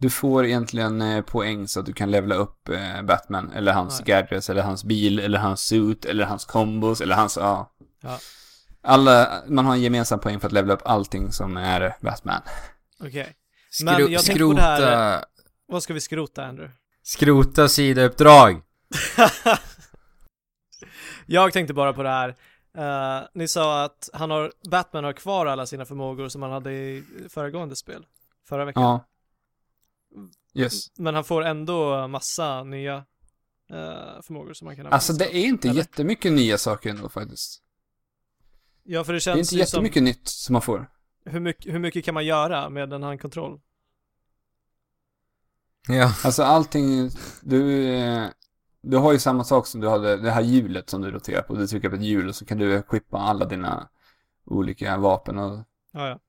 Du 0.02 0.10
får 0.10 0.46
egentligen 0.46 1.02
eh, 1.02 1.22
poäng 1.22 1.68
så 1.68 1.80
att 1.80 1.86
du 1.86 1.94
kan 1.94 2.12
levela 2.12 2.36
upp 2.36 2.70
eh, 2.70 3.02
Batman, 3.02 3.52
eller 3.52 3.74
hans 3.74 4.00
Nej. 4.00 4.06
gadgets, 4.08 4.50
eller 4.50 4.62
hans 4.62 4.84
bil, 4.84 5.20
eller 5.20 5.40
hans 5.40 5.62
suit, 5.62 6.06
eller 6.06 6.26
hans 6.26 6.46
kombos, 6.46 7.02
eller 7.02 7.16
hans, 7.16 7.38
ja. 7.38 7.72
Ja. 8.02 8.20
Alla, 8.84 9.42
man 9.48 9.66
har 9.66 9.74
en 9.74 9.82
gemensam 9.82 10.20
poäng 10.20 10.40
för 10.40 10.48
att 10.48 10.54
levela 10.54 10.74
upp 10.74 10.82
allting 10.86 11.32
som 11.32 11.58
är 11.58 11.96
Batman. 12.02 12.42
Okej. 13.04 13.36
Skro, 13.70 13.86
Men 13.86 14.12
jag 14.12 14.24
tänkte 14.26 14.44
på 14.46 14.54
det 14.54 14.62
här- 14.62 15.26
Vad 15.68 15.84
ska 15.84 15.94
vi 15.94 16.02
skrota 16.02 16.46
Andrew? 16.46 16.74
skrota 17.04 17.68
sidouppdrag! 17.68 18.62
jag 21.26 21.54
tänkte 21.54 21.74
bara 21.74 21.94
på 21.94 22.04
det 22.04 22.10
här. 22.10 22.30
Eh, 22.78 23.24
ni 23.34 23.48
sa 23.48 23.84
att 23.84 24.10
han 24.14 24.32
har, 24.32 24.52
Batman 24.70 25.04
har 25.04 25.14
kvar 25.14 25.46
alla 25.46 25.66
sina 25.66 25.86
förmågor 25.86 26.30
som 26.30 26.42
han 26.42 26.52
hade 26.52 26.72
i 26.72 27.04
föregående 27.30 27.76
spel. 27.76 28.06
Förra 28.50 28.66
veckan. 28.66 28.84
Ja. 28.84 29.06
Yes. 30.54 30.98
Men 31.00 31.16
han 31.16 31.24
får 31.24 31.42
ändå 31.44 32.08
massa 32.08 32.64
nya 32.64 32.96
eh, 33.70 34.22
förmågor 34.22 34.54
som 34.54 34.66
man 34.66 34.76
kan 34.76 34.82
använda. 34.86 34.96
Alltså 34.96 35.14
det 35.14 35.36
är 35.38 35.46
inte 35.46 35.68
Eller? 35.70 35.78
jättemycket 35.78 36.32
nya 36.34 36.58
saker 36.58 36.90
ändå 36.90 37.10
faktiskt. 37.10 37.62
Ja, 38.84 39.04
för 39.04 39.14
det 39.14 39.18
Det 39.18 39.20
är 39.20 39.36
känns 39.36 39.38
inte 39.54 39.56
ju 39.62 39.66
som, 39.66 39.78
jättemycket 39.78 40.04
nytt 40.04 40.28
som 40.28 40.54
man 40.54 40.62
får. 40.62 40.90
hur 41.26 41.40
mycket, 41.40 41.74
hur 41.74 41.80
mycket 41.80 42.06
kan 42.06 42.14
man 42.14 42.26
göra 42.26 42.70
med 42.70 42.94
en 42.94 43.04
handkontroll? 43.04 43.62
Ja. 45.88 46.14
Alltså 46.24 46.44
allting, 46.44 47.10
du, 47.42 47.88
eh, 47.94 48.28
du 48.82 48.98
har 48.98 49.14
ju 49.14 49.20
samma 49.20 49.44
sak 49.44 49.68
som 49.68 49.82
du 49.82 49.90
hade, 49.90 50.18
det 50.18 50.32
här 50.32 50.42
hjulet 50.42 50.90
som 50.90 51.02
du 51.02 51.12
roterar 51.12 51.42
på. 51.42 51.56
Du 51.56 51.68
trycker 51.68 51.90
på 51.90 51.96
ett 51.96 52.02
hjul 52.04 52.28
och 52.28 52.36
så 52.36 52.46
kan 52.46 52.58
du 52.58 52.76
equippa 52.78 53.18
alla 53.18 53.46
dina 53.46 53.90
olika 54.46 54.98
vapen 54.98 55.38
och 55.38 55.60
Ja, 55.92 56.08
ja. 56.08 56.20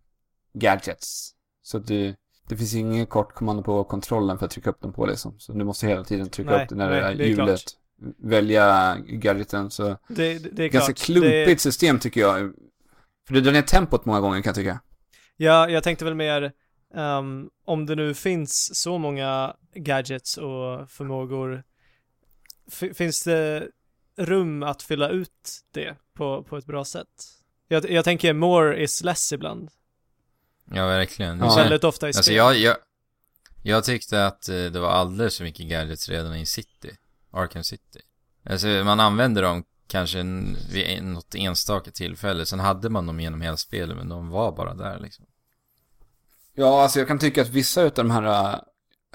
gadgets. 0.53 1.35
Så 1.63 1.77
att 1.79 1.87
du, 1.87 2.15
det 2.49 2.57
finns 2.57 2.75
inget 2.75 3.09
kort 3.09 3.35
kommando 3.35 3.63
på 3.63 3.85
kontrollen 3.85 4.39
för 4.39 4.47
att 4.47 4.53
trycka 4.53 4.71
upp 4.71 4.81
dem 4.81 4.93
på 4.93 5.07
liksom. 5.07 5.39
Så 5.39 5.53
du 5.53 5.65
måste 5.65 5.87
hela 5.87 6.05
tiden 6.05 6.29
trycka 6.31 6.51
Nej, 6.51 6.63
upp 6.63 6.69
det 6.69 6.75
när 6.75 6.91
nej, 6.91 7.15
det 7.17 7.25
är 7.25 7.29
hjulet. 7.29 7.63
Välja 8.19 8.97
gadgeten. 9.07 9.71
Så 9.71 9.97
Det, 10.09 10.39
det, 10.57 10.65
är 10.65 10.69
ganska 10.69 10.93
klart. 10.93 11.07
klumpigt 11.07 11.61
system 11.61 11.99
tycker 11.99 12.21
jag. 12.21 12.53
För 13.27 13.35
det 13.35 13.41
drar 13.41 13.53
ner 13.53 13.63
tempot 13.63 14.05
många 14.05 14.21
gånger 14.21 14.43
kan 14.43 14.51
jag 14.51 14.57
tycka. 14.57 14.81
ja, 15.37 15.69
jag 15.69 15.83
tänkte 15.83 16.05
väl 16.05 16.15
mer, 16.15 16.53
ehm, 16.95 17.49
om 17.65 17.87
det 17.87 17.95
nu 17.95 18.15
finns 18.15 18.71
så 18.83 18.99
många 18.99 19.57
gadgets 19.75 20.37
och 20.37 20.91
förmågor, 20.91 21.63
finns 22.95 23.25
det 23.25 23.69
rum 24.17 24.63
att 24.63 24.83
fylla 24.83 25.09
ut 25.09 25.61
det 25.73 25.97
på, 26.15 26.43
på 26.43 26.57
ett 26.57 26.67
bra 26.67 26.85
sätt? 26.85 27.09
Jag, 27.69 27.91
jag 27.91 28.05
tänker 28.05 28.33
more 28.33 28.83
is 28.83 29.05
less 29.05 29.33
ibland. 29.33 29.71
Ja, 30.71 30.87
verkligen. 30.87 31.39
Ja. 31.39 31.45
känns- 31.45 31.57
Väldigt 31.59 31.85
ofta 31.85 32.07
i 32.07 32.09
Alltså 32.09 32.23
spel. 32.23 32.35
jag, 32.37 32.57
jag, 32.57 32.77
jag 33.63 33.85
tyckte 33.85 34.27
att 34.27 34.49
eh, 34.49 34.55
det 34.65 34.81
var 34.81 34.91
alldeles 34.91 35.37
för 35.37 35.45
mycket 35.45 35.67
gadgets 35.69 36.09
redan 36.09 36.35
i 36.37 36.47
City. 36.47 36.97
Arkham 37.31 37.65
City. 37.65 38.01
Alltså 38.45 38.67
man 38.67 39.01
använde 39.01 39.41
dem 39.41 39.65
kanske 39.87 40.21
en, 40.21 40.57
vid 40.73 41.03
något 41.05 41.35
enstaka 41.35 41.91
tillfälle. 41.91 42.47
Sen 42.47 42.61
hade 42.61 42.89
man 42.91 43.07
dem 43.07 43.21
genom 43.21 43.41
hela 43.41 43.57
spelet 43.57 43.97
men 43.97 44.09
de 44.09 44.29
var 44.29 44.53
bara 44.57 44.75
där 44.75 44.99
liksom. 45.01 45.27
Ja, 46.55 46.83
alltså 46.83 46.99
jag 46.99 47.09
kan 47.09 47.19
tycka 47.19 47.43
att 47.43 47.49
vissa 47.49 47.83
utav 47.83 48.05
de 48.05 48.11
här 48.11 48.55
uh, 48.55 48.61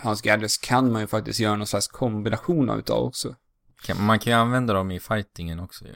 hans 0.02 0.22
gadgets 0.22 0.58
kan 0.58 0.92
man 0.92 1.02
ju 1.02 1.08
faktiskt 1.08 1.40
göra 1.40 1.56
någon 1.56 1.68
slags 1.68 1.88
kombination 1.88 2.70
av 2.70 2.80
utav 2.80 3.04
också. 3.04 3.36
Man 4.00 4.20
kan 4.20 4.34
ju 4.34 4.40
använda 4.40 4.74
dem 4.74 4.92
i 4.92 5.00
fightingen 5.00 5.60
också 5.60 5.86
ju. 5.86 5.96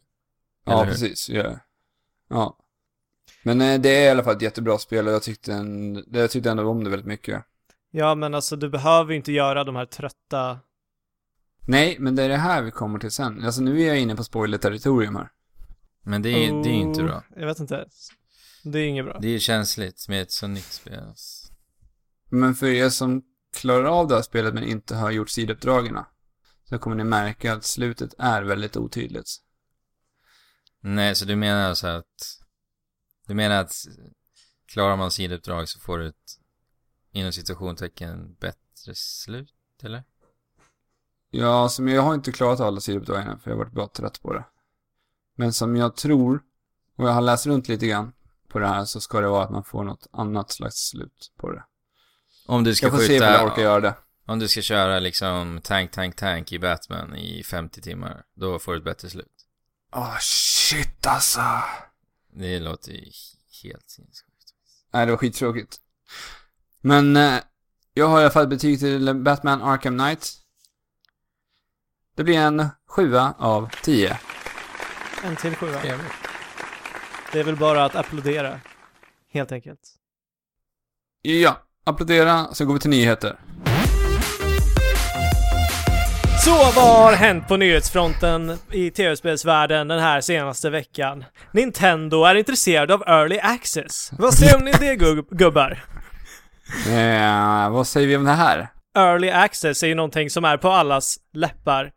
Ja, 0.65 0.85
precis. 0.85 1.29
Ja. 1.29 1.59
ja. 2.29 2.57
Men 3.43 3.61
eh, 3.61 3.81
det 3.81 3.89
är 3.89 4.07
i 4.07 4.09
alla 4.09 4.23
fall 4.23 4.35
ett 4.35 4.41
jättebra 4.41 4.77
spel 4.77 5.07
och 5.07 5.13
jag 5.13 5.23
tyckte, 5.23 5.53
en, 5.53 6.03
jag 6.11 6.31
tyckte 6.31 6.51
ändå 6.51 6.69
om 6.69 6.83
det 6.83 6.89
väldigt 6.89 7.07
mycket. 7.07 7.43
Ja, 7.91 8.15
men 8.15 8.33
alltså 8.33 8.55
du 8.55 8.69
behöver 8.69 9.11
ju 9.11 9.17
inte 9.17 9.31
göra 9.31 9.63
de 9.63 9.75
här 9.75 9.85
trötta... 9.85 10.59
Nej, 11.67 11.97
men 11.99 12.15
det 12.15 12.23
är 12.23 12.29
det 12.29 12.37
här 12.37 12.61
vi 12.61 12.71
kommer 12.71 12.99
till 12.99 13.11
sen. 13.11 13.45
Alltså 13.45 13.61
nu 13.61 13.81
är 13.81 13.87
jag 13.87 13.99
inne 13.99 14.15
på 14.15 14.23
spoiler-territorium 14.23 15.15
här. 15.15 15.29
Men 16.03 16.21
det 16.21 16.29
är, 16.29 16.63
det 16.63 16.69
är 16.69 16.73
ju 16.73 16.81
inte 16.81 17.01
Oh, 17.01 17.05
bra. 17.05 17.23
Jag 17.35 17.45
vet 17.45 17.59
inte. 17.59 17.85
Det 18.63 18.79
är 18.79 18.85
inget 18.85 19.05
bra. 19.05 19.19
Det 19.21 19.27
är 19.27 19.39
känsligt 19.39 20.07
med 20.07 20.21
ett 20.21 20.31
så 20.31 20.47
nytt 20.47 20.71
spel. 20.71 21.03
Men 22.29 22.55
för 22.55 22.67
er 22.67 22.89
som 22.89 23.23
klarar 23.55 23.85
av 23.85 24.07
det 24.07 24.15
här 24.15 24.21
spelet 24.21 24.53
men 24.53 24.63
inte 24.63 24.95
har 24.95 25.11
gjort 25.11 25.29
sidouppdragen 25.29 25.97
så 26.69 26.79
kommer 26.79 26.95
ni 26.95 27.03
märka 27.03 27.53
att 27.53 27.63
slutet 27.63 28.13
är 28.17 28.43
väldigt 28.43 28.77
otydligt. 28.77 29.27
Nej, 30.81 31.15
så 31.15 31.25
du 31.25 31.35
menar 31.35 31.69
alltså 31.69 31.87
att... 31.87 32.40
Du 33.31 33.35
menar 33.35 33.55
att 33.55 33.73
klarar 34.65 34.95
man 34.95 35.11
sidouppdrag 35.11 35.69
så 35.69 35.79
får 35.79 35.97
du 35.97 36.07
ett 36.07 36.15
inom 37.11 37.31
citationstecken 37.31 38.35
bättre 38.39 38.95
slut, 38.95 39.53
eller? 39.83 40.03
Ja, 41.29 41.69
som 41.69 41.87
jag 41.87 42.01
har 42.01 42.13
inte 42.13 42.31
klarat 42.31 42.59
alla 42.59 42.79
sidouppdragen 42.79 43.27
än, 43.27 43.39
för 43.39 43.51
jag 43.51 43.57
har 43.57 43.63
varit 43.63 43.73
bara 43.73 43.87
trött 43.87 44.21
på 44.21 44.33
det. 44.33 44.43
Men 45.35 45.53
som 45.53 45.75
jag 45.75 45.95
tror, 45.95 46.43
och 46.95 47.07
jag 47.07 47.11
har 47.11 47.21
läst 47.21 47.45
runt 47.45 47.67
lite 47.67 47.87
grann 47.87 48.13
på 48.47 48.59
det 48.59 48.67
här, 48.67 48.85
så 48.85 49.01
ska 49.01 49.21
det 49.21 49.27
vara 49.27 49.43
att 49.43 49.51
man 49.51 49.63
får 49.63 49.83
något 49.83 50.07
annat 50.11 50.51
slags 50.51 50.75
slut 50.89 51.31
på 51.37 51.51
det. 51.51 51.63
Om 52.47 52.63
du 52.63 52.75
ska 52.75 52.85
Jag 52.85 52.93
får 52.93 53.01
se 53.01 53.19
om 53.19 53.25
jag 53.25 53.43
orkar 53.43 53.49
skjuta... 53.49 53.61
göra 53.61 53.79
det. 53.79 53.95
Om 54.25 54.39
du 54.39 54.47
ska 54.47 54.61
köra 54.61 54.99
liksom 54.99 55.59
tank, 55.63 55.91
tank, 55.91 56.15
tank 56.15 56.51
i 56.51 56.59
Batman 56.59 57.15
i 57.15 57.43
50 57.43 57.81
timmar, 57.81 58.23
då 58.33 58.59
får 58.59 58.71
du 58.71 58.77
ett 58.77 58.83
bättre 58.83 59.09
slut. 59.09 59.47
Åh, 59.95 60.17
shit 60.19 61.07
alltså. 61.07 61.41
Det 62.33 62.59
låter 62.59 62.91
ju 62.91 63.11
helt 63.63 63.89
sinnessjukt. 63.89 64.53
Nej, 64.93 65.05
det 65.05 65.11
var 65.11 65.17
skittråkigt. 65.17 65.79
Men 66.81 67.15
eh, 67.15 67.39
jag 67.93 68.07
har 68.07 68.19
i 68.19 68.23
alla 68.23 68.31
fall 68.31 68.47
betyg 68.47 68.79
till 68.79 69.13
Batman 69.13 69.61
Arkham 69.61 69.97
Knight. 69.97 70.37
Det 72.15 72.23
blir 72.23 72.37
en 72.37 72.67
sjua 72.87 73.33
av 73.37 73.69
tio. 73.83 74.19
En 75.23 75.35
till 75.35 75.55
sjua. 75.55 75.79
Trevligt. 75.81 76.11
Det 77.31 77.39
är 77.39 77.43
väl 77.43 77.57
bara 77.57 77.85
att 77.85 77.95
applådera. 77.95 78.59
Helt 79.29 79.51
enkelt. 79.51 79.95
Ja, 81.21 81.61
applådera, 81.83 82.53
så 82.53 82.65
går 82.65 82.73
vi 82.73 82.79
till 82.79 82.89
nyheter. 82.89 83.39
Så 86.45 86.51
vad 86.75 87.03
har 87.03 87.13
hänt 87.13 87.47
på 87.47 87.57
nyhetsfronten 87.57 88.57
i 88.71 88.91
tv-spelsvärlden 88.91 89.87
den 89.87 89.99
här 89.99 90.21
senaste 90.21 90.69
veckan? 90.69 91.23
Nintendo 91.51 92.23
är 92.23 92.35
intresserad 92.35 92.91
av 92.91 93.03
Early 93.07 93.39
Access. 93.39 94.11
Vad 94.17 94.33
säger 94.33 94.59
ni 94.59 94.71
om 94.71 94.77
det 94.79 94.95
gubb- 94.95 95.27
gubbar? 95.31 95.83
Eh, 96.87 97.69
vad 97.69 97.87
säger 97.87 98.07
vi 98.07 98.17
om 98.17 98.23
det 98.23 98.31
här? 98.31 98.67
Early 98.97 99.29
Access 99.29 99.83
är 99.83 99.87
ju 99.87 99.95
någonting 99.95 100.29
som 100.29 100.45
är 100.45 100.57
på 100.57 100.69
allas 100.69 101.17
läppar. 101.33 101.91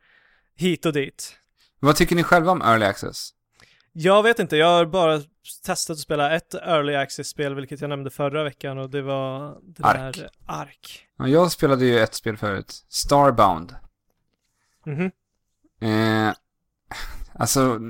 Hit 0.57 0.87
och 0.87 0.93
dit. 0.93 1.37
Vad 1.81 1.97
tycker 1.97 2.17
ni 2.17 2.23
själva 2.23 2.53
om 2.53 2.63
Early 2.63 2.87
Access? 2.87 3.31
Jag 3.93 4.23
vet 4.23 4.39
inte, 4.39 4.57
jag 4.57 4.67
har 4.67 4.87
bara 4.87 5.21
testat 5.67 5.95
att 5.95 6.01
spela 6.01 6.37
ett 6.37 6.55
Early 6.55 6.95
Access-spel, 6.95 7.55
vilket 7.55 7.81
jag 7.81 7.89
nämnde 7.91 8.11
förra 8.11 8.45
veckan 8.45 8.79
och 8.79 8.91
det 8.91 9.03
var 9.03 9.55
det 9.63 9.85
Ark. 9.85 10.17
där 10.17 10.29
Ark. 10.47 11.01
Ja, 11.19 11.29
jag 11.29 11.53
spelade 11.53 11.85
ju 11.85 11.99
ett 12.01 12.15
spel 12.15 12.37
förut. 12.37 12.85
Starbound. 12.89 13.75
Mhm. 14.87 15.11
Eh, 15.81 16.35
alltså, 17.33 17.81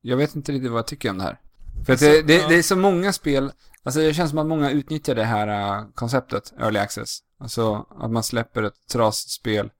jag 0.00 0.16
vet 0.16 0.36
inte 0.36 0.52
riktigt 0.52 0.70
vad 0.70 0.78
jag 0.78 0.86
tycker 0.86 1.10
om 1.10 1.18
det 1.18 1.24
här. 1.24 1.40
För 1.86 1.92
att 1.92 2.02
Alltså, 2.02 2.06
det, 2.06 2.22
det, 2.22 2.48
det 2.48 2.54
är 2.54 2.62
så 2.62 2.76
många 2.76 3.12
spel, 3.12 3.52
alltså 3.82 4.00
det 4.00 4.14
känns 4.14 4.30
som 4.30 4.38
att 4.38 4.46
många 4.46 4.70
utnyttjar 4.70 5.14
det 5.14 5.24
här 5.24 5.78
äh, 5.78 5.86
konceptet, 5.94 6.52
early 6.58 6.78
access. 6.78 7.18
Alltså 7.38 7.86
att 7.90 8.10
man 8.10 8.22
släpper 8.22 8.62
ett 8.62 8.86
trasigt 8.92 9.30
spel 9.30 9.70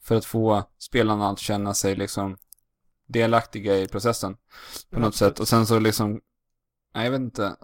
för 0.00 0.14
att 0.14 0.24
få 0.24 0.64
spelarna 0.78 1.30
att 1.30 1.38
känna 1.38 1.74
sig 1.74 1.96
liksom 1.96 2.36
delaktiga 3.06 3.78
i 3.78 3.88
processen 3.88 4.36
på 4.90 4.98
något 4.98 5.08
Absolut. 5.08 5.32
sätt. 5.34 5.40
Och 5.40 5.48
sen 5.48 5.66
så 5.66 5.78
liksom, 5.78 6.20
nej 6.94 7.04
jag 7.04 7.10
vet 7.10 7.20
inte. 7.20 7.56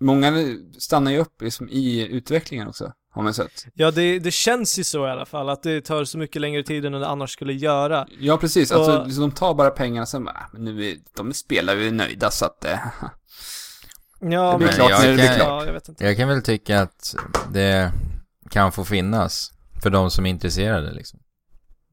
Många 0.00 0.32
stannar 0.78 1.10
ju 1.10 1.18
upp 1.18 1.42
liksom 1.42 1.68
i 1.68 2.06
utvecklingen 2.06 2.68
också, 2.68 2.92
har 3.10 3.22
man 3.22 3.34
sett. 3.34 3.66
Ja, 3.74 3.90
det, 3.90 4.18
det 4.18 4.30
känns 4.30 4.78
ju 4.78 4.84
så 4.84 5.06
i 5.06 5.10
alla 5.10 5.26
fall, 5.26 5.48
att 5.48 5.62
det 5.62 5.80
tar 5.80 6.04
så 6.04 6.18
mycket 6.18 6.40
längre 6.42 6.62
tid 6.62 6.84
än 6.84 6.92
det 6.92 7.06
annars 7.08 7.30
skulle 7.32 7.52
göra. 7.52 8.06
Ja, 8.20 8.36
precis. 8.36 8.72
Alltså, 8.72 8.98
Och- 8.98 9.06
liksom, 9.06 9.20
de 9.22 9.30
tar 9.32 9.54
bara 9.54 9.70
pengarna 9.70 10.06
sen 10.06 10.24
bara, 10.24 10.34
"Ah, 10.36 10.48
men 10.52 10.64
nu 10.64 10.84
är, 10.90 10.96
de 11.16 11.32
spelar 11.34 11.74
ju 11.76 11.90
nöjda 11.90 12.30
så 12.30 12.44
att 12.44 12.64
eh, 12.64 12.78
Ja, 14.20 14.52
Det 14.52 14.58
blir 14.58 14.66
men- 14.66 14.74
klart 14.76 14.90
när 14.90 15.08
det 15.08 15.14
blir 15.14 15.24
ja, 15.24 15.34
klart. 15.34 15.66
jag 15.66 15.72
vet 15.72 15.88
inte. 15.88 16.04
Jag 16.04 16.16
kan 16.16 16.28
väl 16.28 16.42
tycka 16.42 16.80
att 16.80 17.14
det 17.52 17.92
kan 18.50 18.72
få 18.72 18.84
finnas 18.84 19.50
för 19.82 19.90
de 19.90 20.10
som 20.10 20.26
är 20.26 20.30
intresserade 20.30 20.92
liksom. 20.92 21.20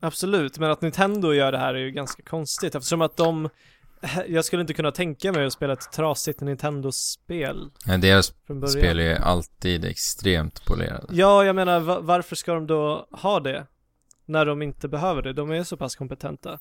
Absolut, 0.02 0.58
men 0.60 0.72
att 0.72 0.82
Nintendo 0.82 1.34
gör 1.34 1.52
det 1.52 1.58
här 1.58 1.74
är 1.74 1.80
ju 1.80 1.92
ganska 1.92 2.24
konstigt 2.24 2.76
eftersom 2.76 3.02
att 3.02 3.18
de 3.18 3.50
jag 4.28 4.46
skulle 4.46 4.62
inte 4.62 4.74
kunna 4.74 4.92
tänka 4.92 5.32
mig 5.32 5.46
att 5.46 5.54
spela 5.54 5.74
ett 5.74 5.92
trasigt 5.92 6.42
Nintendo-spel 6.42 7.70
Ja, 7.86 7.98
Deras 7.98 8.34
spel 8.72 9.00
är 9.00 9.04
ju 9.04 9.16
alltid 9.16 9.86
extremt 9.86 10.66
polerade. 10.66 11.06
Ja, 11.10 11.44
jag 11.46 11.56
menar 11.56 11.80
va- 11.80 12.00
varför 12.02 12.36
ska 12.36 12.54
de 12.54 12.68
då 12.68 13.08
ha 13.12 13.40
det? 13.40 13.68
När 14.26 14.46
de 14.46 14.62
inte 14.62 14.88
behöver 14.88 15.22
det, 15.22 15.34
de 15.34 15.52
är 15.52 15.64
så 15.64 15.78
pass 15.78 15.96
kompetenta. 15.96 16.60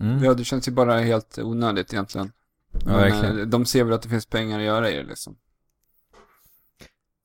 Mm. 0.00 0.24
ja, 0.24 0.34
det 0.34 0.44
känns 0.44 0.68
ju 0.68 0.72
bara 0.72 0.98
helt 1.00 1.38
onödigt 1.38 1.92
egentligen. 1.92 2.32
Ja, 2.86 2.96
verkligen. 2.96 3.40
eh, 3.40 3.46
de 3.46 3.66
ser 3.66 3.84
väl 3.84 3.92
att 3.92 4.02
det 4.02 4.08
finns 4.08 4.26
pengar 4.26 4.58
att 4.58 4.64
göra 4.64 4.90
i 4.90 4.96
det 4.96 5.02
liksom. 5.02 5.36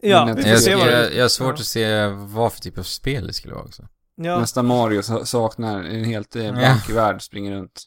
Ja, 0.02 0.26
Men 0.26 0.36
vi 0.36 0.42
jag 0.42 0.48
får 0.48 0.52
Jag, 0.52 0.62
se 0.62 0.76
vad 0.76 0.88
jag, 0.88 1.10
det... 1.12 1.16
jag 1.16 1.24
har 1.24 1.30
svårt 1.30 1.48
ja. 1.48 1.54
att 1.54 1.66
se 1.66 2.08
vad 2.08 2.54
för 2.54 2.62
typ 2.62 2.78
av 2.78 2.84
spel 2.84 3.28
det 3.28 3.34
skulle 3.34 3.54
vara 3.54 3.64
också. 3.64 3.88
Ja, 4.16 4.40
Nästa 4.40 4.64
Mario 4.64 5.02
sa- 5.02 5.26
saknar 5.26 5.84
en 5.84 6.04
helt 6.04 6.36
eh, 6.36 6.52
blank 6.54 6.90
värld, 6.90 7.22
springer 7.22 7.52
runt. 7.52 7.84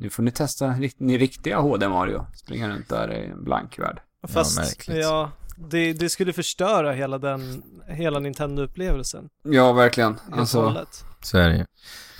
Nu 0.00 0.10
får 0.10 0.22
ni 0.22 0.30
testa 0.30 0.74
ni 0.96 1.18
riktiga 1.18 1.58
HD 1.58 1.88
Mario. 1.88 2.26
Springa 2.34 2.68
runt 2.68 2.88
där 2.88 3.12
i 3.12 3.26
en 3.26 3.44
blank 3.44 3.78
värld. 3.78 4.00
fast, 4.28 4.58
märkligt. 4.58 4.96
ja, 4.96 5.30
det, 5.56 5.92
det 5.92 6.08
skulle 6.08 6.32
förstöra 6.32 6.92
hela 6.92 7.18
den, 7.18 7.62
hela 7.86 8.18
Nintendo-upplevelsen. 8.20 9.28
Ja, 9.42 9.72
verkligen. 9.72 10.20
Alltså, 10.32 10.62
hållet. 10.62 11.04
Så 11.22 11.38
är 11.38 11.48
det 11.48 11.56
ju. 11.56 11.64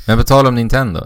Men 0.07 0.19
på 0.19 0.25
tal 0.25 0.47
om 0.47 0.55
Nintendo. 0.55 1.01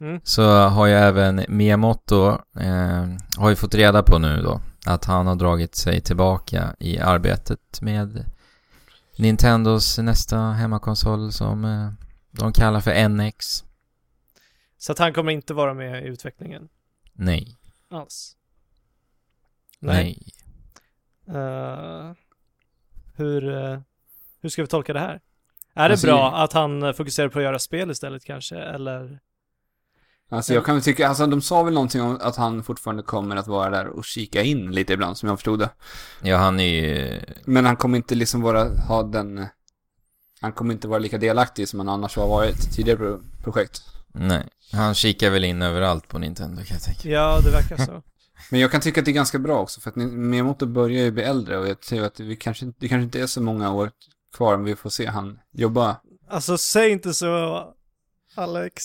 Mm. 0.00 0.20
Så 0.24 0.68
har 0.68 0.86
ju 0.86 0.92
även 0.92 1.44
Miyamoto, 1.48 2.28
eh, 2.60 3.06
har 3.36 3.50
ju 3.50 3.56
fått 3.56 3.74
reda 3.74 4.02
på 4.02 4.18
nu 4.18 4.42
då, 4.42 4.60
att 4.86 5.04
han 5.04 5.26
har 5.26 5.34
dragit 5.34 5.74
sig 5.74 6.00
tillbaka 6.00 6.74
i 6.78 6.98
arbetet 6.98 7.80
med 7.80 8.24
Nintendos 9.16 9.98
nästa 9.98 10.38
hemmakonsol 10.38 11.32
som 11.32 11.64
eh, 11.64 11.88
de 12.30 12.52
kallar 12.52 12.80
för 12.80 13.08
NX. 13.08 13.64
Så 14.82 14.92
att 14.92 14.98
han 14.98 15.12
kommer 15.12 15.32
inte 15.32 15.54
vara 15.54 15.74
med 15.74 16.04
i 16.04 16.08
utvecklingen 16.08 16.68
Nej. 17.12 17.58
alls. 17.88 18.36
Nej. 19.78 20.22
Eh, 21.28 22.12
hur, 23.14 23.48
eh, 23.54 23.80
hur 24.40 24.48
ska 24.48 24.62
vi 24.62 24.68
tolka 24.68 24.92
det 24.92 25.00
här? 25.00 25.20
Är 25.74 25.88
det 25.88 25.92
Alltså, 25.92 26.06
bra 26.06 26.32
att 26.36 26.52
han 26.52 26.82
eh, 26.82 26.92
fokuserar 26.92 27.28
på 27.28 27.38
att 27.38 27.44
göra 27.44 27.58
spel 27.58 27.90
istället 27.90 28.24
kanske, 28.24 28.56
eller? 28.56 29.20
alltså 30.28 30.54
jag 30.54 30.64
kan 30.64 30.74
väl 30.74 30.84
tycka, 30.84 31.08
alltså 31.08 31.26
de 31.26 31.42
sa 31.42 31.62
väl 31.62 31.74
någonting 31.74 32.02
om 32.02 32.18
att 32.20 32.36
han 32.36 32.62
fortfarande 32.62 33.02
kommer 33.02 33.36
att 33.36 33.46
vara 33.46 33.70
där 33.70 33.86
och 33.86 34.04
kika 34.04 34.42
in 34.42 34.72
lite 34.72 34.92
ibland, 34.92 35.18
som 35.18 35.28
jag 35.28 35.38
förstod 35.38 35.58
det. 35.58 35.70
Ja, 36.22 36.36
han 36.36 36.60
är 36.60 36.64
ju... 36.82 37.20
Men 37.44 37.64
han 37.66 37.76
kommer 37.76 37.96
inte 37.96 38.14
liksom 38.14 38.40
vara, 38.42 38.68
ha 38.68 39.02
den, 39.02 39.46
han 40.40 40.52
kommer 40.52 40.74
inte 40.74 40.88
vara 40.88 40.98
lika 40.98 41.18
delaktig 41.18 41.68
som 41.68 41.80
han 41.80 41.88
annars 41.88 42.16
har 42.16 42.28
varit 42.28 42.64
i 42.64 42.70
tidigare 42.72 42.98
pro- 42.98 43.22
projekt. 43.42 43.82
Nej. 44.12 44.48
Han 44.72 44.94
kikar 44.94 45.30
väl 45.30 45.44
in 45.44 45.62
överallt 45.62 46.08
på 46.08 46.18
Nintendo 46.18 46.56
kan 46.64 46.74
jag 46.74 46.82
tänka. 46.82 47.08
Ja, 47.08 47.40
det 47.44 47.50
verkar 47.50 47.76
så. 47.76 48.02
Men 48.50 48.60
jag 48.60 48.70
kan 48.70 48.80
tycka 48.80 49.00
att 49.00 49.04
det 49.04 49.10
är 49.10 49.12
ganska 49.12 49.38
bra 49.38 49.60
också, 49.60 49.80
för 49.80 49.90
att 49.90 49.96
Miyamoto 49.96 50.66
börjar 50.66 51.02
ju 51.04 51.10
bli 51.10 51.22
äldre 51.22 51.58
och 51.58 51.68
jag 51.68 51.80
tror 51.80 52.04
att 52.04 52.20
vi 52.20 52.36
kanske, 52.36 52.64
inte- 52.64 52.78
det 52.80 52.88
kanske 52.88 53.04
inte 53.04 53.20
är 53.20 53.26
så 53.26 53.42
många 53.42 53.72
år 53.72 53.90
kvar 54.36 54.54
om 54.54 54.64
vi 54.64 54.76
får 54.76 54.90
se 54.90 55.06
han 55.06 55.38
jobba. 55.52 55.96
Alltså, 56.28 56.58
säg 56.58 56.90
inte 56.90 57.14
så, 57.14 57.64
Alex. 58.34 58.82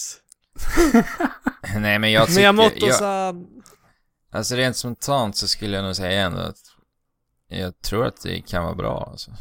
Nej, 1.79 1.99
men 1.99 2.11
jag 2.11 2.27
tycker... 2.27 2.39
Miyamoto 2.39 2.85
jag, 2.87 3.45
alltså 4.31 4.55
rent 4.55 4.77
spontant 4.77 5.35
så 5.37 5.47
skulle 5.47 5.75
jag 5.75 5.85
nog 5.85 5.95
säga 5.95 6.21
ändå 6.21 6.39
att 6.39 6.57
jag 7.49 7.81
tror 7.81 8.05
att 8.05 8.21
det 8.21 8.41
kan 8.41 8.63
vara 8.63 8.75
bra 8.75 9.07
alltså. 9.11 9.31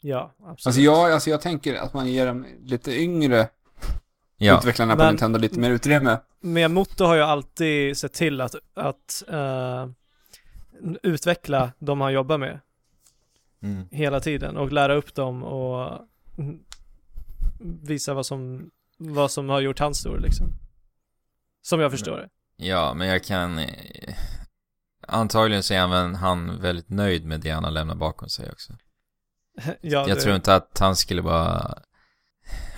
Ja, 0.00 0.34
absolut. 0.38 0.66
Alltså 0.66 0.80
jag, 0.80 1.12
alltså 1.12 1.30
jag 1.30 1.40
tänker 1.40 1.74
att 1.74 1.94
man 1.94 2.06
ger 2.08 2.26
dem 2.26 2.46
lite 2.62 3.00
yngre 3.00 3.48
Ja. 4.42 4.58
utvecklarna 4.58 4.96
på 4.96 5.02
Men- 5.02 5.08
Nintendo 5.08 5.38
lite 5.38 5.58
mer 5.58 5.70
utrymme. 5.70 6.18
Miyamoto 6.40 7.04
har 7.04 7.14
ju 7.14 7.22
alltid 7.22 7.96
sett 7.98 8.12
till 8.12 8.40
att, 8.40 8.54
att 8.74 9.22
eh, 9.28 9.86
utveckla 11.02 11.72
de 11.78 12.00
han 12.00 12.12
jobbar 12.12 12.38
med 12.38 12.60
Mm. 13.62 13.88
hela 13.90 14.20
tiden 14.20 14.56
och 14.56 14.72
lära 14.72 14.94
upp 14.94 15.14
dem 15.14 15.42
och 15.44 16.00
visa 17.82 18.14
vad 18.14 18.26
som, 18.26 18.70
vad 18.98 19.30
som 19.30 19.48
har 19.48 19.60
gjort 19.60 19.78
han 19.78 19.94
stor 19.94 20.18
liksom. 20.18 20.46
Som 21.62 21.80
jag 21.80 21.90
förstår 21.90 22.16
det. 22.16 22.28
Ja, 22.66 22.94
men 22.94 23.08
jag 23.08 23.24
kan... 23.24 23.58
eh, 23.58 24.14
antagligen 25.08 25.62
så 25.62 25.74
är 25.74 25.78
han, 25.78 26.14
han 26.14 26.60
väldigt 26.60 26.88
nöjd 26.88 27.24
med 27.24 27.40
det 27.40 27.50
han 27.50 27.64
har 27.64 27.70
lämnat 27.70 27.96
bakom 27.98 28.28
sig 28.28 28.50
också. 28.50 28.72
ja, 29.64 29.74
Jag 29.80 30.08
det, 30.08 30.20
tror 30.20 30.34
inte 30.36 30.54
att 30.54 30.78
han 30.78 30.96
skulle 30.96 31.22
bara 31.22 31.78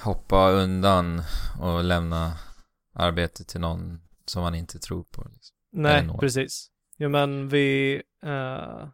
hoppa 0.03 0.51
undan 0.51 1.23
och 1.61 1.85
lämna 1.85 2.33
arbetet 2.95 3.49
till 3.49 3.61
någon 3.61 4.01
som 4.27 4.43
han 4.43 4.55
inte 4.55 4.79
tror 4.79 5.03
på. 5.05 5.23
Liksom. 5.33 5.57
Nej, 5.73 6.09
precis. 6.21 6.69
Jo 6.97 7.09
men 7.09 7.49
vi, 7.49 7.95
eh, 8.25 8.89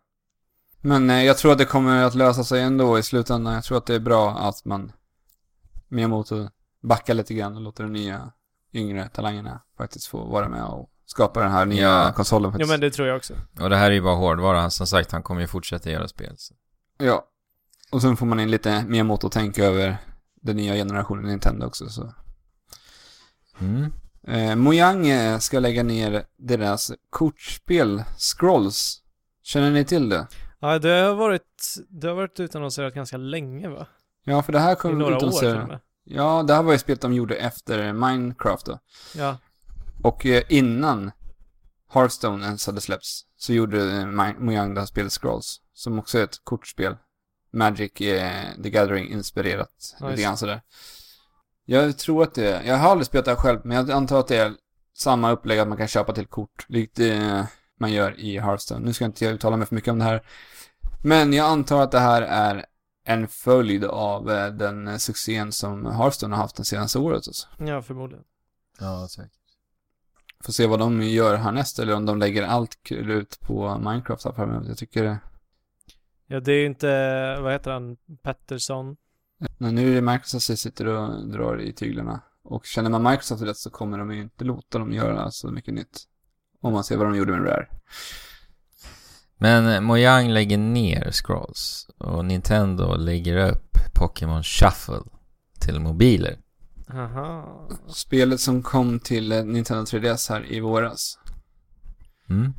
Men 0.81 1.11
eh, 1.11 1.25
jag 1.25 1.38
tror 1.38 1.53
att 1.53 1.59
det 1.59 1.64
kommer 1.64 2.03
att 2.05 2.14
lösa 2.14 2.44
sig 2.44 2.62
ändå 2.62 2.99
i 2.99 3.03
slutändan. 3.03 3.55
Jag 3.55 3.64
tror 3.64 3.79
att 3.79 3.87
det 3.87 3.94
är 3.94 4.01
bra 4.01 4.31
att 4.31 4.64
man 4.64 4.92
Miyamoto 5.88 6.49
backar 6.83 7.14
lite 7.14 7.35
grann 7.35 7.57
och 7.57 7.62
låter 7.62 7.83
de 7.85 7.92
nya 7.92 8.33
yngre 8.73 9.09
talangerna 9.09 9.62
faktiskt 9.77 10.07
få 10.07 10.25
vara 10.25 10.49
med 10.49 10.64
och 10.64 10.90
skapa 11.07 11.40
den 11.42 11.51
här 11.51 11.66
nya 11.66 11.83
Ja. 11.88 12.12
konsolen 12.12 12.44
jo 12.44 12.53
faktiskt. 12.53 12.71
men 12.71 12.81
det 12.81 12.90
tror 12.90 13.09
jag 13.09 13.16
också. 13.16 13.35
Och 13.61 13.71
det 13.71 13.77
här 13.77 13.90
är 13.90 13.94
ju 13.94 14.03
bara 14.03 14.14
hårdvara. 14.16 14.71
Som 14.71 14.87
sagt, 14.87 15.12
han 15.12 15.23
kommer 15.23 15.40
ju 15.40 15.47
fortsätta 15.47 15.90
göra 15.90 16.09
spel. 16.09 16.35
Så. 16.37 16.55
Ja. 16.99 17.25
Och 17.92 18.03
sen 18.03 18.16
får 18.16 18.27
man 18.27 18.40
in 18.40 18.51
lite 18.51 18.85
Miyamoto-tänk 18.88 19.59
över 19.59 19.99
den 20.49 20.57
nya 20.57 20.75
generationen 20.75 21.25
Nintendo 21.25 21.67
också 21.67 21.89
så. 21.89 22.15
Mm. 23.61 23.93
Eh, 24.27 24.57
Mojang 24.57 25.07
eh, 25.09 25.39
ska 25.39 25.59
lägga 25.61 25.83
ner 25.83 26.25
deras 26.37 26.93
kortspel 27.11 28.03
Scrolls. 28.19 29.03
Känner 29.43 29.71
ni 29.71 29.85
till 29.85 30.09
det? 30.09 30.27
Ja, 30.61 30.79
det 30.79 30.89
har 30.89 31.15
varit, 31.15 31.75
det 31.89 32.09
har 32.09 32.15
varit 32.15 32.41
utannonserat 32.41 32.95
ganska 32.95 33.17
länge 33.17 33.69
va? 33.69 33.87
Ja, 34.25 34.43
för 34.43 34.53
det 34.53 34.59
här 34.59 34.73
I 34.73 34.77
kommer 34.77 34.95
några 34.95 35.17
år 35.17 35.19
till 35.21 35.29
utannonsera- 35.29 35.63
och 35.63 35.69
med. 35.69 35.81
Ja, 36.05 36.43
det 36.47 36.55
här 36.55 36.63
var 36.63 36.73
ju 36.73 36.79
spelet 36.79 37.01
de 37.01 37.13
gjorde 37.13 37.35
efter 37.37 37.93
Minecraft 37.93 38.67
då. 38.67 38.79
Ja, 39.15 39.39
Och 40.03 40.27
eh, 40.27 40.43
innan 40.49 41.11
Hearthstone 41.93 42.47
ens 42.47 42.67
hade 42.67 42.81
släppts 42.81 43.25
så 43.37 43.53
gjorde 43.53 44.07
Mojang 44.39 44.75
det 44.75 44.81
här 44.81 44.87
spelet 44.87 45.13
Scrolls. 45.13 45.61
Som 45.73 45.99
också 45.99 46.19
är 46.19 46.25
ett 46.25 46.41
kortspel. 46.45 46.97
Magic 47.51 48.01
eh, 48.01 48.63
the 48.63 48.71
Gathering 48.71 49.09
inspirerat. 49.09 49.97
Ja, 50.01 50.09
lite 50.09 50.23
grann 50.23 50.37
sådär. 50.37 50.61
Jag 51.65 51.99
tror 51.99 52.23
att 52.23 52.35
det 52.35 52.53
är, 52.53 52.63
jag 52.63 52.77
har 52.77 52.91
aldrig 52.91 53.07
spelat 53.07 53.25
det 53.25 53.31
här 53.31 53.39
själv, 53.39 53.61
men 53.65 53.77
jag 53.77 53.91
antar 53.91 54.21
att 54.21 54.29
det 54.29 54.37
är 54.37 54.53
samma 54.97 55.31
upplägg 55.31 55.59
att 55.59 55.69
man 55.69 55.79
kan 55.79 55.89
köpa 55.89 56.13
till 56.13 56.27
kort. 56.27 56.67
Likt 56.69 56.99
eh, 56.99 57.45
man 57.81 57.93
gör 57.93 58.21
i 58.21 58.39
Hearthstone. 58.39 58.87
Nu 58.87 58.93
ska 58.93 59.05
inte 59.05 59.25
jag 59.25 59.35
uttala 59.35 59.57
mig 59.57 59.67
för 59.67 59.75
mycket 59.75 59.91
om 59.91 59.99
det 59.99 60.05
här. 60.05 60.23
Men 61.03 61.33
jag 61.33 61.47
antar 61.47 61.83
att 61.83 61.91
det 61.91 61.99
här 61.99 62.23
är 62.23 62.67
en 63.05 63.29
följd 63.29 63.85
av 63.85 64.31
eh, 64.31 64.47
den 64.47 65.01
succén 65.01 65.53
som 65.53 65.87
Hearthstone 65.87 66.37
har 66.37 66.43
haft 66.43 66.57
det 66.57 66.65
senaste 66.65 66.99
året. 66.99 67.27
Alltså. 67.27 67.49
ja 67.59 67.83
förmodligen. 67.83 68.25
Ja, 68.81 69.09
säkert. 69.11 69.33
Får 70.45 70.53
se 70.53 70.67
vad 70.67 70.79
de 70.79 71.03
gör 71.03 71.35
härnäst 71.37 71.79
eller 71.79 71.95
om 71.95 72.07
de 72.07 72.19
lägger 72.19 72.43
allt 72.43 72.83
kul 72.83 73.11
ut 73.11 73.41
på 73.41 73.79
Minecraft 73.79 74.25
här 74.25 74.33
framöver. 74.33 74.69
Jag 74.69 74.79
tycker, 74.79 75.19
Ja, 76.31 76.41
det 76.41 76.53
är 76.53 76.57
ju 76.57 76.67
inte, 76.67 76.87
vad 77.41 77.53
heter 77.53 77.71
han, 77.71 77.97
Pettersson? 78.23 78.97
nej, 79.59 79.73
nu 79.73 79.91
är 79.91 79.95
det 79.95 80.01
Microsoft 80.01 80.45
som 80.45 80.57
sitter 80.57 80.87
och 80.87 81.29
drar 81.29 81.61
i 81.61 81.73
tyglarna. 81.73 82.21
Och 82.43 82.64
känner 82.64 82.91
man 82.91 83.03
Microsoft 83.03 83.43
rätt 83.43 83.57
så 83.57 83.71
kommer 83.71 83.99
de 83.99 84.12
ju 84.14 84.23
inte 84.23 84.45
låta 84.45 84.79
dem 84.79 84.93
göra 84.93 85.31
så 85.31 85.51
mycket 85.51 85.75
nytt. 85.75 86.03
Om 86.61 86.73
man 86.73 86.85
ser 86.85 86.97
vad 86.97 87.07
de 87.07 87.17
gjorde 87.17 87.33
med 87.33 87.45
Rare. 87.45 87.69
Men 89.37 89.69
eh, 89.69 89.81
Mojang 89.81 90.29
lägger 90.29 90.59
ner 90.59 91.11
Scrolls 91.11 91.91
och 91.99 92.25
Nintendo 92.25 92.97
lägger 92.97 93.51
upp 93.51 93.79
Pokémon 93.95 94.43
Shuffle 94.43 95.03
till 95.61 95.81
mobiler. 95.81 96.38
Aha. 96.91 97.69
Spelet 97.88 98.41
som 98.41 98.62
kom 98.62 99.01
till 99.01 99.33
eh, 99.33 99.45
Nintendo 99.45 99.85
3DS 99.85 100.31
här 100.31 100.53
i 100.53 100.61
våras. 100.61 101.19
Mm. 102.31 102.55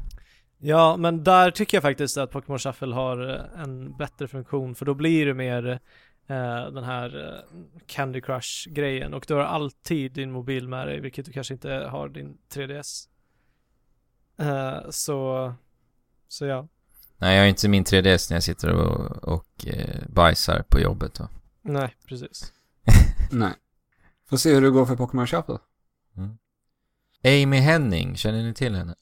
Ja, 0.62 0.98
men 0.98 1.24
där 1.24 1.52
tycker 1.52 1.78
jag 1.78 1.82
faktiskt 1.84 2.18
att 2.18 2.32
Pokémon 2.32 2.60
Shuffle 2.60 2.94
har 2.94 3.30
eh, 3.30 3.62
en 3.62 3.98
bättre 3.98 4.28
funktion 4.28 4.76
för 4.76 4.86
då 4.86 4.94
blir 4.94 5.26
det 5.26 5.34
mer 5.34 5.80
eh, 6.28 6.72
den 6.72 6.84
här 6.84 7.34
eh, 7.34 7.60
Candy 7.88 8.22
Crush-grejen 8.22 9.14
och 9.14 9.26
du 9.28 9.34
har 9.34 9.42
alltid 9.42 10.12
din 10.12 10.32
mobil 10.32 10.68
med 10.68 10.88
dig, 10.88 11.00
vilket 11.00 11.26
du 11.26 11.32
kanske 11.32 11.54
inte 11.54 11.70
har 11.70 12.10
din 12.10 12.38
3DS. 12.54 13.08
Eh, 14.38 14.90
så, 14.90 15.54
så 16.28 16.46
ja. 16.46 16.68
Nej, 17.18 17.36
jag 17.36 17.44
har 17.44 17.48
inte 17.48 17.70
min 17.70 17.84
3DS 17.84 18.32
när 18.32 18.36
jag 18.36 18.44
sitter 18.44 18.74
och, 18.74 19.24
och 19.34 19.68
eh, 19.68 20.08
bajsar 20.08 20.64
på 20.70 20.80
jobbet 20.80 21.14
då. 21.14 21.28
Nej, 21.62 21.96
precis. 22.08 22.54
Nej. 23.32 23.54
Får 24.30 24.38
se 24.38 24.54
hur 24.54 24.62
det 24.62 24.70
går 24.70 24.86
för 24.86 24.96
Pokémon 24.96 25.28
Shuffle. 25.28 25.58
Mm. 26.18 26.38
Amy 27.24 27.58
Henning, 27.58 28.16
känner 28.16 28.44
ni 28.44 28.54
till 28.54 28.76
henne? 28.76 28.96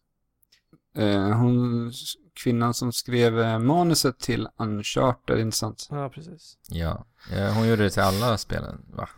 Eh, 0.97 1.29
hon, 1.31 1.91
kvinnan 2.33 2.73
som 2.73 2.93
skrev 2.93 3.39
eh, 3.39 3.59
manuset 3.59 4.19
till 4.19 4.47
Uncharted, 4.57 5.39
inte 5.39 5.57
sant? 5.57 5.87
Ja, 5.91 6.09
precis. 6.09 6.57
Ja. 6.69 7.05
ja, 7.31 7.51
hon 7.51 7.67
gjorde 7.67 7.83
det 7.83 7.89
till 7.89 8.01
alla 8.01 8.37
spelen, 8.37 8.85
va? 8.93 9.09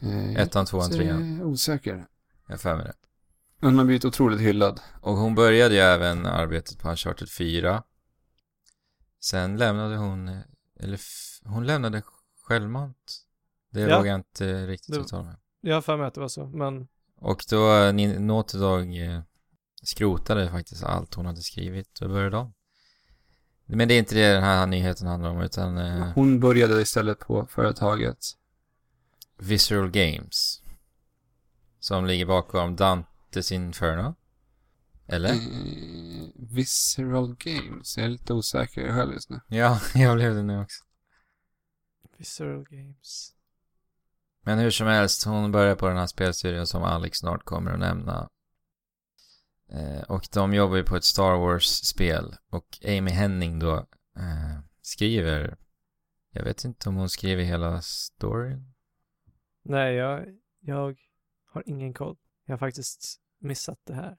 Eh, 0.00 0.36
Ettan, 0.36 0.66
tvåan, 0.66 0.88
jag 0.90 0.92
trean. 0.98 1.40
är 1.40 1.44
osäker. 1.44 2.06
Jag 2.48 2.60
för 2.60 2.76
mig 2.76 2.84
det. 2.86 2.94
Hon 3.66 3.78
har 3.78 3.84
blivit 3.84 4.04
otroligt 4.04 4.40
hyllad. 4.40 4.80
Och 5.00 5.16
hon 5.16 5.34
började 5.34 5.74
ju 5.74 5.80
även 5.80 6.26
arbetet 6.26 6.78
på 6.78 6.88
Uncharted 6.90 7.28
4. 7.30 7.82
Sen 9.20 9.56
lämnade 9.56 9.96
hon, 9.96 10.28
eh, 10.28 10.38
eller 10.80 11.00
hon 11.44 11.66
lämnade 11.66 12.02
självmant. 12.42 13.20
Det 13.70 13.80
Ja. 13.80 13.96
vågar 13.98 14.10
jag 14.10 14.18
inte 14.20 14.66
riktigt 14.66 14.96
uttala 14.96 15.22
mig. 15.22 15.34
Jag 15.60 15.74
har 15.74 15.82
för 15.82 15.96
mig 15.96 16.06
att 16.06 16.14
det 16.14 16.20
var 16.20 16.28
så, 16.28 16.46
men 16.46 16.88
Och 17.20 17.44
då, 17.50 17.72
eh, 17.76 17.92
Naughty 18.20 18.58
Dog 18.58 18.96
eh, 18.98 19.20
skrotade 19.84 20.50
faktiskt 20.50 20.84
allt 20.84 21.14
hon 21.14 21.26
hade 21.26 21.42
skrivit 21.42 22.00
och 22.00 22.08
började 22.08 22.36
om. 22.36 22.54
Men 23.66 23.88
det 23.88 23.94
är 23.94 23.98
inte 23.98 24.14
det 24.14 24.32
den 24.32 24.42
här 24.42 24.66
nyheten 24.66 25.06
handlar 25.06 25.30
om, 25.30 25.40
utan 25.40 25.78
eh, 25.78 26.12
Hon 26.14 26.40
började 26.40 26.82
istället 26.82 27.18
på 27.18 27.46
företaget. 27.46 28.18
Visceral 29.38 29.90
Games. 29.90 30.62
Som 31.80 32.06
ligger 32.06 32.26
bakom 32.26 32.76
Dantes 32.76 33.52
Inferno. 33.52 34.14
Eller? 35.06 35.28
Eh, 35.28 36.28
Visceral 36.34 37.36
Games. 37.38 37.96
Jag 37.96 38.06
är 38.06 38.10
lite 38.10 38.32
osäker 38.32 38.92
själv 38.92 39.12
just 39.12 39.30
nu. 39.30 39.40
Ja, 39.48 39.80
jag 39.94 40.16
blev 40.16 40.34
det 40.34 40.42
nu 40.42 40.60
också. 40.60 40.84
Visceral 42.18 42.64
Games. 42.70 43.34
Men 44.42 44.58
hur 44.58 44.70
som 44.70 44.86
helst, 44.86 45.24
hon 45.24 45.52
börjar 45.52 45.74
på 45.74 45.88
den 45.88 45.96
här 45.96 46.06
spelserien 46.06 46.66
som 46.66 46.82
Alex 46.82 47.18
snart 47.18 47.44
kommer 47.44 47.70
att 47.70 47.78
nämna. 47.78 48.28
Eh, 49.68 50.02
och 50.02 50.28
de 50.32 50.54
jobbar 50.54 50.76
ju 50.76 50.84
på 50.84 50.96
ett 50.96 51.04
Star 51.04 51.36
Wars-spel. 51.36 52.36
Och 52.50 52.78
Amy 52.84 53.10
Henning 53.10 53.58
då 53.58 53.76
eh, 54.16 54.58
skriver, 54.82 55.56
jag 56.30 56.44
vet 56.44 56.64
inte 56.64 56.88
om 56.88 56.94
hon 56.94 57.08
skriver 57.08 57.42
hela 57.42 57.82
storyn. 57.82 58.74
Nej, 59.62 59.94
jag, 59.94 60.26
jag 60.60 60.96
har 61.46 61.62
ingen 61.66 61.94
koll. 61.94 62.16
Jag 62.46 62.52
har 62.52 62.58
faktiskt 62.58 63.20
missat 63.38 63.78
det 63.84 63.94
här. 63.94 64.16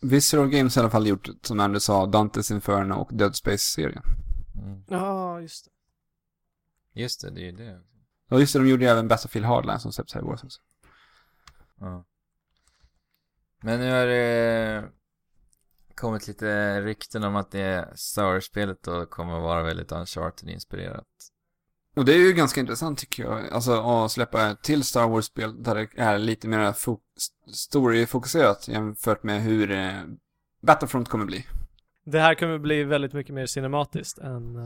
Visceral 0.00 0.48
Games 0.48 0.76
har 0.76 0.82
i 0.82 0.84
alla 0.84 0.90
fall 0.90 1.06
gjort, 1.06 1.28
som 1.42 1.60
Andrew 1.60 1.80
sa, 1.80 2.06
Dantes 2.06 2.50
Inferno 2.50 2.94
och 2.94 3.10
Dead 3.12 3.36
Space-serien. 3.36 4.02
Mm. 4.54 4.84
Ja, 4.88 5.40
just 5.40 5.64
det. 5.64 5.70
Just 7.00 7.20
det, 7.20 7.30
det 7.30 7.40
är 7.40 7.44
ju 7.44 7.52
det. 7.52 7.82
Och 8.30 8.40
just 8.40 8.52
det, 8.52 8.58
de 8.58 8.68
gjorde 8.68 8.84
ju 8.84 8.90
även 8.90 9.08
Battlefield 9.08 9.46
Hardline 9.46 9.80
som 9.80 9.92
släpps 9.92 10.14
här 10.14 10.20
i 10.20 10.24
våras 10.24 10.44
också. 10.44 10.60
Ja. 11.80 12.04
Men 13.60 13.80
nu 13.80 13.90
har 13.92 14.06
det 14.06 14.84
kommit 15.94 16.28
lite 16.28 16.80
rykten 16.80 17.24
om 17.24 17.36
att 17.36 17.50
det 17.50 17.88
Star 17.94 18.24
Wars-spelet 18.24 18.82
då 18.82 19.06
kommer 19.06 19.36
att 19.36 19.42
vara 19.42 19.62
väldigt 19.62 19.92
Uncharted-inspirerat. 19.92 21.06
Och 21.96 22.04
det 22.04 22.12
är 22.14 22.18
ju 22.18 22.32
ganska 22.32 22.60
intressant 22.60 22.98
tycker 22.98 23.22
jag. 23.22 23.48
Alltså 23.48 23.72
att 23.72 24.10
släppa 24.12 24.50
ett 24.50 24.62
till 24.62 24.84
Star 24.84 25.08
Wars-spel 25.08 25.62
där 25.62 25.74
det 25.74 25.88
är 25.96 26.18
lite 26.18 26.48
mer 26.48 26.72
fo- 26.72 27.00
story-fokuserat 27.52 28.68
jämfört 28.68 29.22
med 29.22 29.42
hur 29.42 29.70
eh, 29.70 29.92
Battlefront 30.62 31.08
kommer 31.08 31.24
bli. 31.24 31.46
Det 32.04 32.20
här 32.20 32.34
kommer 32.34 32.58
bli 32.58 32.84
väldigt 32.84 33.12
mycket 33.12 33.34
mer 33.34 33.46
cinematiskt 33.46 34.18
än, 34.18 34.56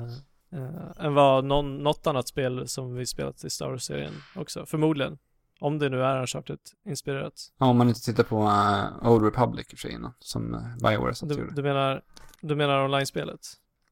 eh, 0.53 1.05
än 1.05 1.14
vad 1.14 1.45
någon, 1.45 1.78
något 1.78 2.07
annat 2.07 2.28
spel 2.28 2.68
som 2.68 2.95
vi 2.95 3.07
spelat 3.07 3.45
i 3.45 3.51
Star 3.51 3.68
Wars-serien 3.70 4.14
också. 4.36 4.66
Förmodligen. 4.66 5.18
Om 5.63 5.79
det 5.79 5.89
nu 5.89 6.03
är 6.03 6.21
Uncharted-inspirerat. 6.21 7.53
Ja, 7.59 7.67
om 7.67 7.79
man 7.79 7.89
inte 7.89 8.01
tittar 8.01 8.25
på 8.25 8.43
uh, 8.43 9.13
Old 9.13 9.25
Republic 9.25 9.67
i 9.71 9.75
och 9.75 9.79
för 9.79 9.89
sig 9.89 9.93
innan, 9.93 10.15
som 10.19 10.55
uh, 10.55 10.77
Bioware 10.77 11.15
satt 11.15 11.29
Du, 11.29 11.51
du 11.57 11.63
menar, 11.63 12.03
du 12.41 12.57
menar 12.57 12.85
online-spelet? 12.85 13.41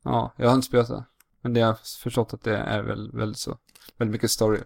Ja, 0.02 0.32
jag 0.36 0.48
har 0.48 0.54
inte 0.54 0.66
spelat 0.66 0.88
det. 0.88 1.04
Men 1.40 1.54
det 1.54 1.60
har 1.60 1.68
jag 1.68 1.80
förstått 1.80 2.34
att 2.34 2.42
det 2.42 2.56
är 2.56 2.82
väl, 2.82 3.10
väldigt 3.12 3.38
så. 3.38 3.58
Väldigt 3.96 4.12
mycket 4.12 4.30
story. 4.30 4.60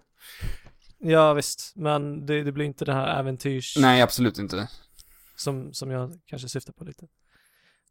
Ja 0.97 1.33
visst, 1.33 1.73
men 1.75 2.25
det, 2.25 2.43
det 2.43 2.51
blir 2.51 2.65
inte 2.65 2.85
det 2.85 2.93
här 2.93 3.19
äventyrs 3.19 3.77
Nej, 3.79 4.01
absolut 4.01 4.39
inte. 4.39 4.69
som, 5.35 5.73
som 5.73 5.91
jag 5.91 6.19
kanske 6.25 6.49
syftar 6.49 6.73
på 6.73 6.83
lite. 6.83 7.07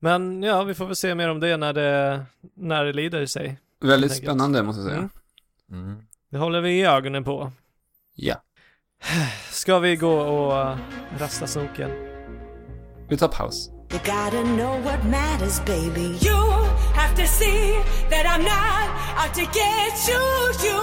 Men 0.00 0.42
ja, 0.42 0.62
vi 0.62 0.74
får 0.74 0.86
väl 0.86 0.96
se 0.96 1.14
mer 1.14 1.28
om 1.28 1.40
det 1.40 1.56
när 1.56 1.72
det, 1.72 2.24
när 2.54 2.84
det 2.84 2.92
lider 2.92 3.26
sig. 3.26 3.60
Väldigt 3.80 4.16
spännande 4.16 4.62
måste 4.62 4.80
jag 4.80 4.88
säga. 4.88 5.08
Mm. 5.70 5.84
Mm. 5.88 6.06
Det 6.28 6.38
håller 6.38 6.60
vi 6.60 6.70
i 6.70 6.84
ögonen 6.84 7.24
på. 7.24 7.52
Ja. 8.14 8.36
Ska 9.50 9.78
vi 9.78 9.96
gå 9.96 10.12
och 10.12 10.52
uh, 10.52 10.76
rasta 11.18 11.46
snoken? 11.46 11.90
Vi 13.08 13.16
tar 13.16 13.28
paus. 13.28 13.70
You 13.90 14.00
gotta 14.00 14.42
know 14.42 14.80
what 14.84 15.04
matters, 15.04 15.60
baby. 15.60 16.18
You 16.20 16.36
have 16.94 17.14
to 17.14 17.26
see 17.26 17.78
that 18.10 18.26
I'm 18.26 18.42
not 18.42 18.88
out 19.16 19.34
to 19.34 19.42
get 19.42 20.08
you. 20.08 20.22
You 20.66 20.80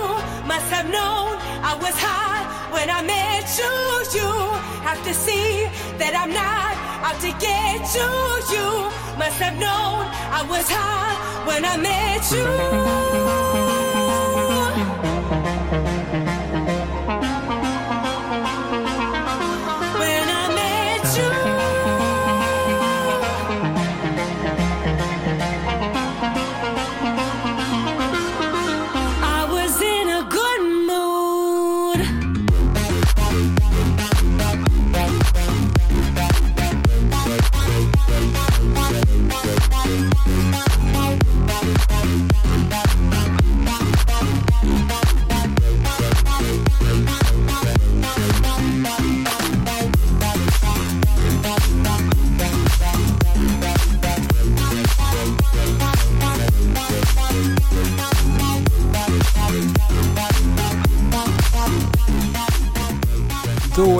must 0.47 0.71
have 0.71 0.85
known 0.85 1.35
I 1.63 1.75
was 1.81 1.95
hot 1.99 2.71
when 2.71 2.89
I 2.89 3.01
met 3.03 3.59
you. 3.59 3.73
You 4.15 4.31
have 4.83 5.03
to 5.03 5.13
see 5.13 5.67
that 5.97 6.13
I'm 6.15 6.31
not 6.31 6.73
out 7.03 7.19
to 7.21 7.31
get 7.39 7.81
you. 7.95 8.11
You 8.55 8.67
must 9.17 9.41
have 9.41 9.57
known 9.59 10.07
I 10.31 10.45
was 10.49 10.69
hot 10.69 11.47
when 11.47 11.65
I 11.65 11.75
met 11.77 12.31
you. 12.31 13.30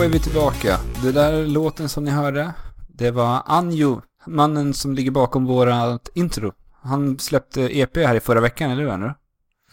Är 0.04 0.08
vi 0.08 0.18
tillbaka. 0.20 0.78
Det 1.02 1.12
där 1.12 1.46
låten 1.46 1.88
som 1.88 2.04
ni 2.04 2.10
hörde, 2.10 2.54
det 2.88 3.10
var 3.10 3.42
Anjo, 3.46 4.02
mannen 4.26 4.74
som 4.74 4.94
ligger 4.94 5.10
bakom 5.10 5.44
vårat 5.46 6.08
intro. 6.14 6.52
Han 6.72 7.18
släppte 7.18 7.78
EP 7.78 7.96
här 7.96 8.14
i 8.14 8.20
förra 8.20 8.40
veckan, 8.40 8.70
eller 8.70 8.82
hur 8.82 8.90
Andrew? 8.90 9.18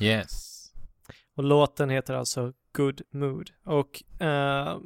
Yes. 0.01 0.65
Och 1.35 1.43
låten 1.43 1.89
heter 1.89 2.13
alltså 2.13 2.53
Good 2.73 3.01
Mood. 3.13 3.49
Och 3.65 4.21
eh, 4.21 4.77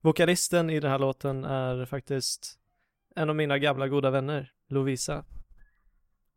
vokalisten 0.00 0.70
i 0.70 0.80
den 0.80 0.90
här 0.90 0.98
låten 0.98 1.44
är 1.44 1.86
faktiskt 1.86 2.58
en 3.16 3.30
av 3.30 3.36
mina 3.36 3.58
gamla 3.58 3.88
goda 3.88 4.10
vänner, 4.10 4.52
Lovisa. 4.68 5.24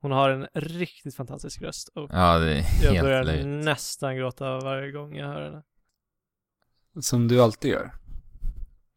Hon 0.02 0.12
har 0.12 0.30
en 0.30 0.48
riktigt 0.54 1.16
fantastisk 1.16 1.62
röst 1.62 1.88
och 1.88 2.10
Ja, 2.12 2.38
det 2.38 2.52
är 2.52 2.56
jag 2.56 2.92
helt 2.92 3.02
börjar 3.02 3.24
löjligt. 3.24 3.66
nästan 3.66 4.16
gråta 4.16 4.60
varje 4.60 4.92
gång 4.92 5.16
jag 5.16 5.28
hör 5.28 5.42
henne. 5.42 5.64
Som 7.02 7.28
du 7.28 7.42
alltid 7.42 7.72
gör. 7.72 7.92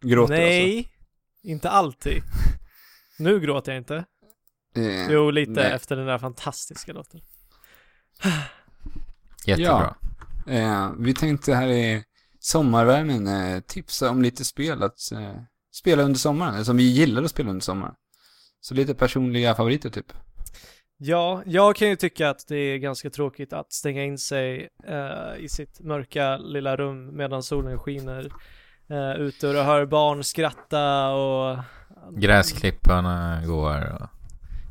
Gråter 0.00 0.34
Nej, 0.34 0.88
inte 1.42 1.70
alltid. 1.70 2.22
Nu 3.18 3.40
gråter 3.40 3.72
jag 3.72 3.80
inte. 3.80 3.96
alltså? 3.96 4.80
Eh, 4.80 5.12
Jo, 5.12 5.30
lite 5.30 5.50
nej. 5.50 5.72
efter 5.72 5.96
den 5.96 6.06
där 6.06 6.18
fantastiska 6.18 6.92
låten. 6.92 7.20
Jättebra. 9.46 9.96
Eh, 10.46 10.92
vi 10.98 11.14
tänkte 11.14 11.54
här 11.54 11.68
i 11.68 12.04
sommarvärmen 12.40 13.26
eh, 13.26 13.60
tipsa 13.60 14.10
om 14.10 14.22
lite 14.22 14.44
spel 14.44 14.82
att 14.82 15.12
eh, 15.12 15.34
spela 15.72 16.02
under 16.02 16.18
sommaren, 16.18 16.64
som 16.64 16.76
vi 16.76 16.82
gillar 16.82 17.22
att 17.22 17.30
spela 17.30 17.50
under 17.50 17.62
sommaren. 17.62 17.94
Så 18.60 18.74
lite 18.74 18.94
personliga 18.94 19.54
favoriter 19.54 19.90
typ. 19.90 20.12
Ja, 20.96 21.42
jag 21.46 21.76
kan 21.76 21.88
ju 21.88 21.96
tycka 21.96 22.30
att 22.30 22.44
det 22.48 22.56
är 22.56 22.78
ganska 22.78 23.10
tråkigt 23.10 23.52
att 23.52 23.72
stänga 23.72 24.04
in 24.04 24.18
sig 24.18 24.68
eh, 24.86 25.44
i 25.44 25.48
sitt 25.48 25.80
mörka 25.80 26.36
lilla 26.36 26.76
rum 26.76 27.16
medan 27.16 27.42
solen 27.42 27.78
skiner 27.78 28.30
eh, 28.90 29.12
ute 29.12 29.48
och 29.48 29.54
du 29.54 29.60
hör 29.60 29.86
barn 29.86 30.24
skratta 30.24 31.10
och 31.10 31.58
Gräsklipparna 32.12 33.42
går 33.46 33.92
och... 33.92 34.08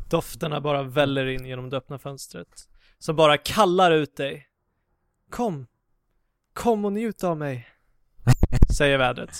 dofterna 0.10 0.62
bara 0.62 0.84
väller 0.84 1.26
in 1.26 1.46
genom 1.46 1.70
det 1.70 1.78
öppna 1.78 2.00
fönstret. 2.00 2.48
Som 3.00 3.16
bara 3.16 3.38
kallar 3.38 3.92
ut 3.92 4.18
dig. 4.18 4.48
Kom! 5.30 5.68
Kom 6.54 6.86
och 6.86 6.94
njut 6.94 7.24
av 7.24 7.38
mig! 7.38 7.68
Säger 8.78 8.98
vädret. 8.98 9.38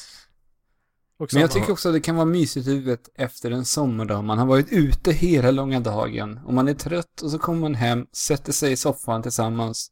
Och 1.18 1.30
Men 1.34 1.42
jag 1.42 1.52
tycker 1.52 1.72
också 1.72 1.90
att 1.90 1.96
det 1.96 2.02
kan 2.02 2.16
vara 2.16 2.26
mysigt 2.26 2.68
i 2.68 2.72
huvudet 2.72 3.10
efter 3.16 3.52
en 3.52 3.66
sommardag. 3.66 4.24
Man 4.24 4.38
har 4.38 4.46
varit 4.46 4.72
ute 4.72 5.12
hela 5.12 5.52
långa 5.52 5.80
dagen 5.80 6.40
och 6.46 6.54
man 6.54 6.68
är 6.68 6.74
trött 6.74 7.22
och 7.24 7.32
så 7.32 7.40
kommer 7.40 7.60
man 7.60 7.76
hem, 7.76 8.08
sätter 8.12 8.52
sig 8.54 8.72
i 8.72 8.76
soffan 8.76 9.22
tillsammans 9.22 9.92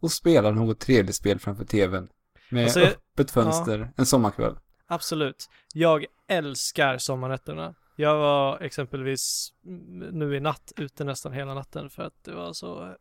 och 0.00 0.12
spelar 0.12 0.52
något 0.52 0.80
trevligt 0.80 1.16
spel 1.16 1.38
framför 1.38 1.64
tvn. 1.64 2.08
Med 2.52 2.64
Alltså, 2.64 2.80
öppet 2.80 3.30
fönster 3.30 3.92
en 3.96 4.06
sommarkväll. 4.06 4.56
Absolut. 4.86 5.48
Jag 5.74 6.06
älskar 6.28 6.98
sommarnätterna. 6.98 7.74
Jag 7.96 8.16
var 8.18 8.60
exempelvis 8.60 9.52
nu 10.12 10.36
i 10.36 10.40
natt 10.40 10.72
ute 10.76 11.04
nästan 11.04 11.32
hela 11.32 11.54
natten 11.54 11.90
för 11.90 12.02
att 12.02 12.24
det 12.24 12.34
var 12.34 12.52
så 12.52 12.94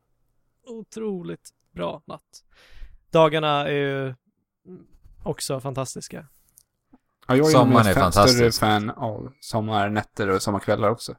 otroligt 0.68 1.50
bra 1.72 2.02
natt. 2.08 2.44
Dagarna 3.12 3.68
är 3.68 3.72
ju 3.74 4.16
också 5.24 5.60
fantastiska. 5.60 6.28
Ja, 7.28 7.36
jag 7.36 7.48
är 7.48 7.52
Sommaren 7.52 7.86
är 7.88 7.92
ett 7.92 7.98
fan- 7.98 8.12
större 8.12 8.26
fantastisk. 8.26 8.60
fan 8.60 8.90
av 8.90 9.32
sommarnätter 9.42 10.30
och 10.30 10.42
sommarkvällar 10.42 10.90
också. 10.90 11.16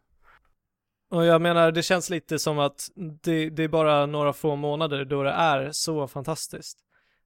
Och 1.11 1.24
jag 1.24 1.43
menar, 1.43 1.72
det 1.72 1.83
känns 1.83 2.11
lite 2.11 2.39
som 2.39 2.59
att 2.59 2.89
det, 3.22 3.51
det 3.51 3.62
är 3.64 3.68
bara 3.68 4.07
några 4.07 4.33
få 4.33 4.57
månader 4.57 5.05
då 5.05 5.22
det 5.22 5.30
är 5.30 5.68
så 5.72 6.09
fantastiskt. 6.09 6.78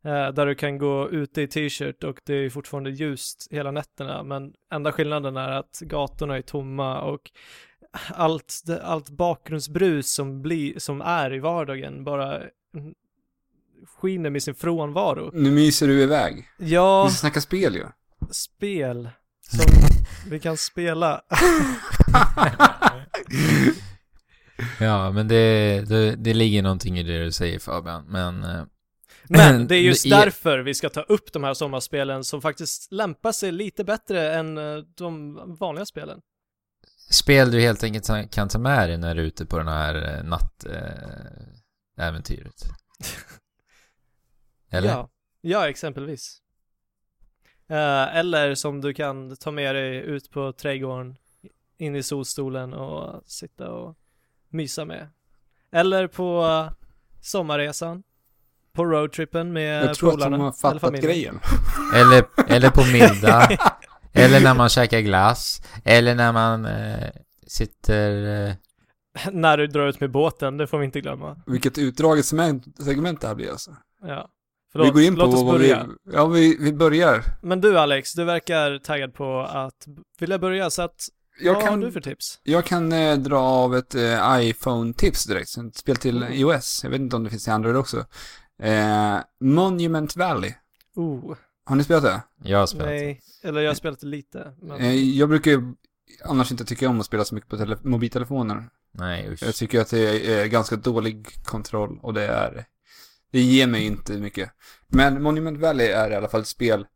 Eh, 0.07 0.33
där 0.33 0.47
du 0.47 0.55
kan 0.55 0.79
gå 0.79 1.11
ute 1.11 1.43
i 1.43 1.47
t-shirt 1.47 2.05
och 2.05 2.21
det 2.25 2.35
är 2.35 2.51
fortfarande 2.51 2.91
ljust 2.91 3.49
hela 3.51 3.71
nätterna, 3.71 4.23
men 4.23 4.53
enda 4.73 4.93
skillnaden 4.93 5.37
är 5.37 5.49
att 5.49 5.79
gatorna 5.81 6.37
är 6.37 6.43
tomma 6.43 7.01
och 7.01 7.31
allt, 8.09 8.63
allt 8.83 9.11
bakgrundsbrus 9.11 10.13
som, 10.13 10.43
blir, 10.43 10.79
som 10.79 11.01
är 11.01 11.35
i 11.35 11.39
vardagen 11.39 12.05
bara 12.05 12.37
mm, 12.37 12.95
skiner 13.87 14.31
med 14.31 14.43
sin 14.43 14.55
frånvaro. 14.55 15.31
Nu 15.33 15.51
myser 15.51 15.89
du 15.89 16.03
iväg. 16.03 16.49
Ja, 16.59 17.05
Vi 17.05 17.11
ska 17.11 17.19
snacka 17.21 17.41
spel 17.41 17.75
ju. 17.75 17.85
spel 18.31 19.09
som 19.41 19.67
vi 20.31 20.41
kan 20.41 20.57
spela. 20.57 21.21
Ja, 24.81 25.11
men 25.11 25.29
det, 25.29 25.81
det, 25.89 26.17
det 26.17 26.35
ligger 26.35 26.63
någonting 26.63 26.99
i 26.99 27.03
det 27.03 27.25
du 27.25 27.33
säger 27.33 27.59
Fabian, 27.59 28.05
men... 28.09 28.45
eh, 29.31 29.37
Men 29.39 29.67
det 29.69 29.77
är 29.77 29.81
just 29.81 30.11
därför 30.11 30.59
vi 30.59 30.75
ska 30.75 30.89
ta 30.89 31.01
upp 31.01 31.33
de 31.33 31.45
här 31.45 31.55
sommarspelen 31.55 32.25
som 32.25 32.43
faktiskt 32.43 32.93
lämpar 32.93 33.33
sig 33.33 33.53
lite 33.53 33.85
bättre 33.85 34.35
än 34.35 34.59
eh, 34.59 34.77
de 34.97 35.41
vanliga 35.59 35.87
spelen. 35.87 36.21
Spel 37.11 37.51
du 37.51 37.61
helt 37.61 37.83
enkelt 37.83 38.31
kan 38.31 38.49
ta 38.49 38.59
med 38.59 38.89
dig 38.89 38.99
när 38.99 39.15
du 39.15 39.21
är 39.21 39.27
ute 39.27 39.47
på 39.47 39.59
den 39.59 39.69
här 39.69 40.23
nattäventyret. 40.23 41.57
Äh, 41.99 42.07
äventyret. 42.07 42.65
Eller? 44.71 44.89
Ja, 44.89 45.11
ja 45.41 45.69
exempelvis. 45.69 46.43
Eh, 47.69 48.17
eller 48.17 48.55
som 48.55 48.81
du 48.81 48.95
kan 48.95 49.37
ta 49.37 49.51
med 49.51 49.75
dig 49.75 49.97
ut 49.97 50.31
på 50.31 50.53
trädgården, 50.53 51.17
in 51.79 51.97
i 51.97 52.03
solstolen 52.03 52.75
och 52.75 53.23
sitta 53.27 53.71
och 53.71 53.97
mysa 54.49 54.85
med. 54.85 55.09
Eller 55.71 56.07
på 56.07 56.43
eh, 56.43 56.73
sommarresan, 57.21 58.03
på 58.77 58.85
roadtrippen 58.85 59.53
med 59.53 59.85
Jag 59.85 59.95
tror 59.95 60.09
att 60.09 60.15
polarna. 60.15 60.37
de 60.37 60.41
har 60.43 60.49
eller 60.49 60.57
fattat 60.59 60.81
familjen. 60.81 61.11
grejen. 61.11 61.41
Eller, 61.95 62.25
eller 62.49 62.71
på 62.71 62.85
middag. 62.93 63.49
eller 64.13 64.41
när 64.41 64.55
man 64.55 64.69
käkar 64.69 65.01
glass. 65.01 65.63
Eller 65.85 66.15
när 66.15 66.33
man 66.33 66.65
eh, 66.67 67.09
sitter... 67.47 68.47
Eh, 68.49 68.53
När 69.33 69.57
du 69.57 69.67
drar 69.67 69.87
ut 69.89 70.01
med 70.01 70.11
båten, 70.11 70.57
det 70.57 70.67
får 70.67 70.79
vi 70.79 70.85
inte 70.85 71.01
glömma. 71.01 71.37
Vilket 71.47 71.79
utdraget 71.79 72.25
segment, 72.25 72.65
segment 72.85 73.21
det 73.21 73.27
här 73.29 73.35
blir 73.35 73.51
alltså. 73.51 73.71
Ja. 74.07 74.29
vi 74.29 74.73
Förlåt, 74.73 74.93
går 74.93 75.03
in 75.03 75.15
på 75.17 75.21
låt 75.25 75.35
oss 75.35 75.43
vad 75.43 75.55
börja. 75.59 75.87
vi... 76.05 76.13
Ja, 76.13 76.27
vi, 76.27 76.57
vi 76.61 76.73
börjar. 76.73 77.23
Men 77.43 77.61
du 77.61 77.79
Alex, 77.79 78.13
du 78.13 78.25
verkar 78.25 78.79
taggad 78.79 79.15
på 79.15 79.41
att 79.41 79.87
vilja 80.19 80.39
börja 80.39 80.71
så 80.71 80.83
att 80.83 81.09
Jag 81.41 81.55
vad 81.55 81.63
har 81.63 81.69
kan, 81.71 81.81
du 81.81 81.93
för 81.93 82.01
tips? 82.01 82.41
jag 82.43 82.65
kan 82.65 82.93
eh, 82.93 83.17
dra 83.17 83.39
av 83.39 83.77
ett 83.77 83.95
eh, 83.95 84.39
iPhone-tips 84.41 85.25
direkt. 85.25 85.57
Ett 85.59 85.77
spel 85.77 85.97
till 85.97 86.17
Mm. 86.23 86.33
iOS. 86.33 86.81
Jag 86.85 86.91
vet 86.91 87.01
inte 87.01 87.17
om 87.17 87.25
det 87.25 87.31
finns 87.31 87.49
i 87.49 87.51
Android 87.51 87.77
också. 87.77 88.05
Eh, 88.63 89.19
Monument 89.41 90.17
Valley. 90.17 90.55
Oh, 90.95 91.37
Har 91.65 91.77
ni 91.77 91.85
spelat 91.85 92.03
det? 92.03 92.23
jag 92.43 92.59
har 92.59 92.67
spelat. 92.67 92.87
nej, 92.87 93.21
eller 93.43 93.61
jag 93.61 93.71
har 93.71 93.75
spelat 93.75 94.03
lite. 94.03 94.53
Men... 94.63 94.81
Eh, 94.81 94.95
jag 94.95 95.29
brukar 95.29 95.51
ju 95.51 95.75
annars 96.25 96.51
inte 96.51 96.65
tycka 96.65 96.89
om 96.89 97.01
att 97.01 97.07
spela 97.07 97.25
så 97.25 97.35
mycket 97.35 97.51
på 97.51 97.57
tele- 97.57 97.79
mobiltelefoner. 97.83 98.69
Nej, 98.93 99.29
usch. 99.33 99.43
Jag 99.43 99.55
tycker 99.55 99.81
att 99.81 99.91
det 99.91 100.27
är 100.33 100.47
ganska 100.47 100.77
dålig 100.77 101.45
kontroll 101.45 101.99
och 102.03 102.15
det 102.15 102.27
är... 102.27 102.67
Det 103.31 103.41
ger 103.41 103.67
mig 103.67 103.85
inte 103.85 104.13
mycket. 104.13 104.51
Men 104.89 105.23
Monument 105.23 105.59
Valley 105.59 105.87
är 105.87 106.11
i 106.11 106.15
alla 106.15 106.29
fall 106.29 106.41
ett 106.41 106.47
spel 106.47 106.87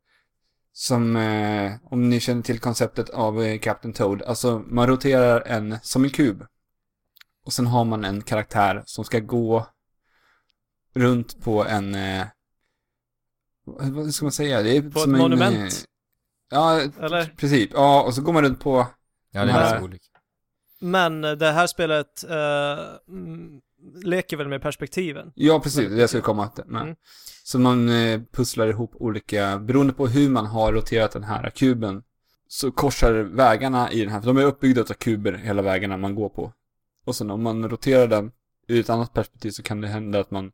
Som, 0.72 1.16
eh, 1.16 1.72
om 1.84 2.08
ni 2.08 2.20
känner 2.20 2.42
till 2.42 2.58
konceptet 2.58 3.10
av 3.10 3.42
eh, 3.42 3.58
Captain 3.58 3.92
Toad. 3.94 4.22
Alltså, 4.22 4.58
man 4.66 4.86
roterar 4.86 5.40
en, 5.46 5.76
som 5.82 6.04
en 6.04 6.10
kub. 6.10 6.46
Och 7.44 7.52
sen 7.52 7.66
har 7.66 7.84
man 7.84 8.04
en 8.04 8.22
karaktär 8.22 8.82
som 8.86 9.04
ska 9.04 9.18
gå 9.18 9.66
runt 10.94 11.44
på 11.44 11.64
en... 11.64 11.94
Eh, 11.94 12.26
vad 13.64 14.14
ska 14.14 14.24
man 14.24 14.32
säga? 14.32 14.62
Det 14.62 14.76
är 14.76 14.82
På 14.82 14.98
som 15.00 15.14
ett 15.14 15.20
en, 15.20 15.22
monument. 15.22 15.56
eh, 15.56 15.78
ja, 16.50 16.80
Eller? 17.00 17.34
precis. 17.36 17.70
Ja, 17.72 18.02
och 18.02 18.14
så 18.14 18.22
går 18.22 18.32
man 18.32 18.44
runt 18.44 18.60
på... 18.60 18.86
Ja, 19.32 19.44
det 19.44 19.52
är 19.52 19.82
olika. 19.82 20.04
Men 20.80 21.20
det 21.20 21.50
här 21.50 21.66
spelet 21.66 22.24
eh, 22.30 22.84
mm, 23.08 23.60
leker 24.02 24.36
väl 24.36 24.48
med 24.48 24.62
perspektiven? 24.62 25.32
Ja, 25.34 25.60
precis. 25.60 25.88
Det 25.88 25.96
jag 26.00 26.08
skulle 26.08 26.22
komma 26.22 26.48
till. 26.48 26.64
Men. 26.66 26.82
Mm. 26.82 26.96
Så 27.44 27.58
man 27.58 27.88
eh, 27.88 28.20
pusslar 28.32 28.68
ihop 28.68 28.92
olika, 28.94 29.58
beroende 29.58 29.92
på 29.92 30.06
hur 30.06 30.30
man 30.30 30.46
har 30.46 30.72
roterat 30.72 31.12
den 31.12 31.24
här 31.24 31.50
kuben, 31.50 32.02
så 32.48 32.72
korsar 32.72 33.12
vägarna 33.12 33.92
i 33.92 34.00
den 34.00 34.08
här, 34.08 34.20
för 34.20 34.26
de 34.26 34.36
är 34.36 34.42
uppbyggda 34.44 34.80
av 34.80 34.84
kuber, 34.84 35.32
hela 35.32 35.62
vägarna 35.62 35.96
man 35.96 36.14
går 36.14 36.28
på. 36.28 36.52
Och 37.04 37.16
sen 37.16 37.30
om 37.30 37.42
man 37.42 37.68
roterar 37.68 38.06
den 38.06 38.32
ur 38.68 38.80
ett 38.80 38.90
annat 38.90 39.14
perspektiv 39.14 39.50
så 39.50 39.62
kan 39.62 39.80
det 39.80 39.88
hända 39.88 40.20
att 40.20 40.30
man 40.30 40.52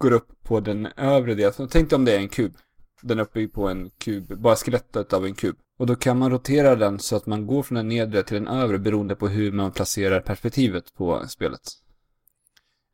går 0.00 0.12
upp 0.12 0.28
på 0.42 0.60
den 0.60 0.86
övre 0.96 1.34
delen. 1.34 1.68
Tänk 1.70 1.90
dig 1.90 1.96
om 1.96 2.04
det 2.04 2.12
är 2.14 2.18
en 2.18 2.28
kub. 2.28 2.56
Den 3.02 3.18
är 3.18 3.22
uppbyggd 3.22 3.54
på 3.54 3.68
en 3.68 3.90
kub, 3.98 4.38
bara 4.38 4.56
skelettet 4.56 5.12
av 5.12 5.26
en 5.26 5.34
kub. 5.34 5.56
Och 5.78 5.86
då 5.86 5.96
kan 5.96 6.18
man 6.18 6.30
rotera 6.30 6.76
den 6.76 6.98
så 6.98 7.16
att 7.16 7.26
man 7.26 7.46
går 7.46 7.62
från 7.62 7.76
den 7.76 7.88
nedre 7.88 8.22
till 8.22 8.34
den 8.34 8.48
övre 8.48 8.78
beroende 8.78 9.14
på 9.16 9.28
hur 9.28 9.52
man 9.52 9.72
placerar 9.72 10.20
perspektivet 10.20 10.94
på 10.94 11.28
spelet. 11.28 11.60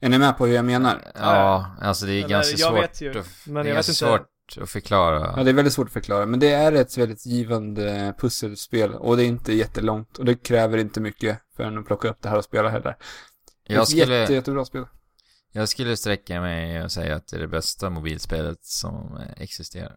Är 0.01 0.09
ni 0.09 0.19
med 0.19 0.39
på 0.39 0.47
hur 0.47 0.55
jag 0.55 0.65
menar? 0.65 1.13
Ja, 1.15 1.67
alltså 1.81 2.07
det 2.07 2.13
är 2.13 2.19
Eller, 2.19 2.29
ganska 2.29 2.57
jag 2.57 2.71
svårt. 2.73 2.83
vet 2.83 3.01
ju, 3.01 3.11
att, 3.19 3.27
men 3.47 3.55
det 3.55 3.61
är 3.61 3.65
jag 3.65 3.65
vet 3.65 3.75
ganska 3.75 4.07
inte. 4.07 4.25
svårt 4.55 4.63
att 4.63 4.71
förklara. 4.71 5.35
Ja, 5.37 5.45
det 5.45 5.51
är 5.51 5.55
väldigt 5.55 5.73
svårt 5.75 5.87
att 5.87 5.93
förklara, 5.93 6.27
men 6.27 6.41
det 6.41 6.51
är 6.53 6.73
ett 6.73 6.99
väldigt 6.99 7.27
givande 7.27 8.15
pusselspel 8.19 8.95
och 8.95 9.17
det 9.17 9.25
är 9.25 9.27
inte 9.27 9.53
jättelångt 9.53 10.19
och 10.19 10.25
det 10.25 10.35
kräver 10.35 10.79
inte 10.79 11.01
mycket 11.01 11.39
för 11.57 11.65
en 11.65 11.79
att 11.79 11.87
plocka 11.87 12.09
upp 12.09 12.23
det 12.23 12.29
här 12.29 12.39
och 12.39 12.45
spela 12.45 12.69
heller. 12.69 12.97
jag, 13.67 13.83
ett 13.83 13.89
skulle, 13.89 14.15
jätte, 14.19 14.35
jättebra 14.35 14.65
spel. 14.65 14.85
Jag 15.57 15.69
skulle 15.69 15.97
sträcka 15.97 16.41
mig 16.41 16.83
och 16.83 16.93
säga 16.93 17.17
att 17.17 17.29
det 17.29 17.37
är 17.37 17.41
det 17.41 17.49
bästa 17.49 17.91
mobilspelet 17.91 18.65
som 18.65 19.21
existerar. 19.37 19.97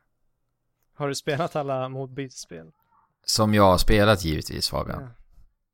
Har 0.94 1.08
du 1.08 1.16
spelat 1.16 1.56
alla 1.56 1.90
mobilspel? 1.90 2.72
Som 3.26 3.54
jag 3.54 3.64
har 3.64 3.78
spelat 3.78 4.26
givetvis 4.26 4.70
Fabian. 4.70 5.02
Ja. 5.02 5.10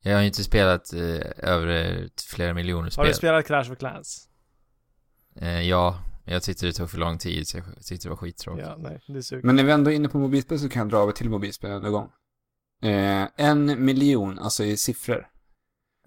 Jag 0.10 0.14
har 0.16 0.22
ju 0.22 0.28
inte 0.28 0.44
spelat 0.44 0.94
eh, 0.94 1.00
över 1.38 2.10
flera 2.36 2.54
miljoner 2.54 2.84
Har 2.84 2.90
spel. 2.90 3.08
du 3.08 3.14
spelat 3.14 3.46
Clash 3.46 3.72
of 3.72 3.78
Clans? 3.78 4.30
eh, 5.36 5.62
ja, 5.62 6.00
jag 6.26 6.44
tyckte 6.44 6.66
det 6.66 6.74
tog 6.74 6.90
för 6.90 6.98
lång 6.98 7.18
tid 7.18 7.48
så 7.48 7.58
jag 7.58 7.66
tyckte 7.86 8.06
det 8.06 8.10
var 8.10 8.18
skittråkigt. 8.18 8.68
Ja, 8.68 8.76
nej, 8.78 9.02
det 9.08 9.24
suger. 9.24 9.44
Men 9.44 9.56
när 9.56 9.64
vi 9.64 9.72
ändå 9.72 9.92
är 9.92 9.96
inne 9.96 10.10
på 10.10 10.18
mobilspel 10.18 10.60
så 10.60 10.70
kan 10.70 10.80
jag 10.80 10.90
dra 10.90 10.98
över 10.98 11.12
till 11.12 11.30
mobilspel 11.30 11.72
en 11.86 11.92
gång. 11.92 12.12
Eh, 12.82 13.28
en 13.36 13.86
miljon, 13.86 14.40
alltså 14.40 14.64
i 14.64 14.78
siffror. 14.78 15.28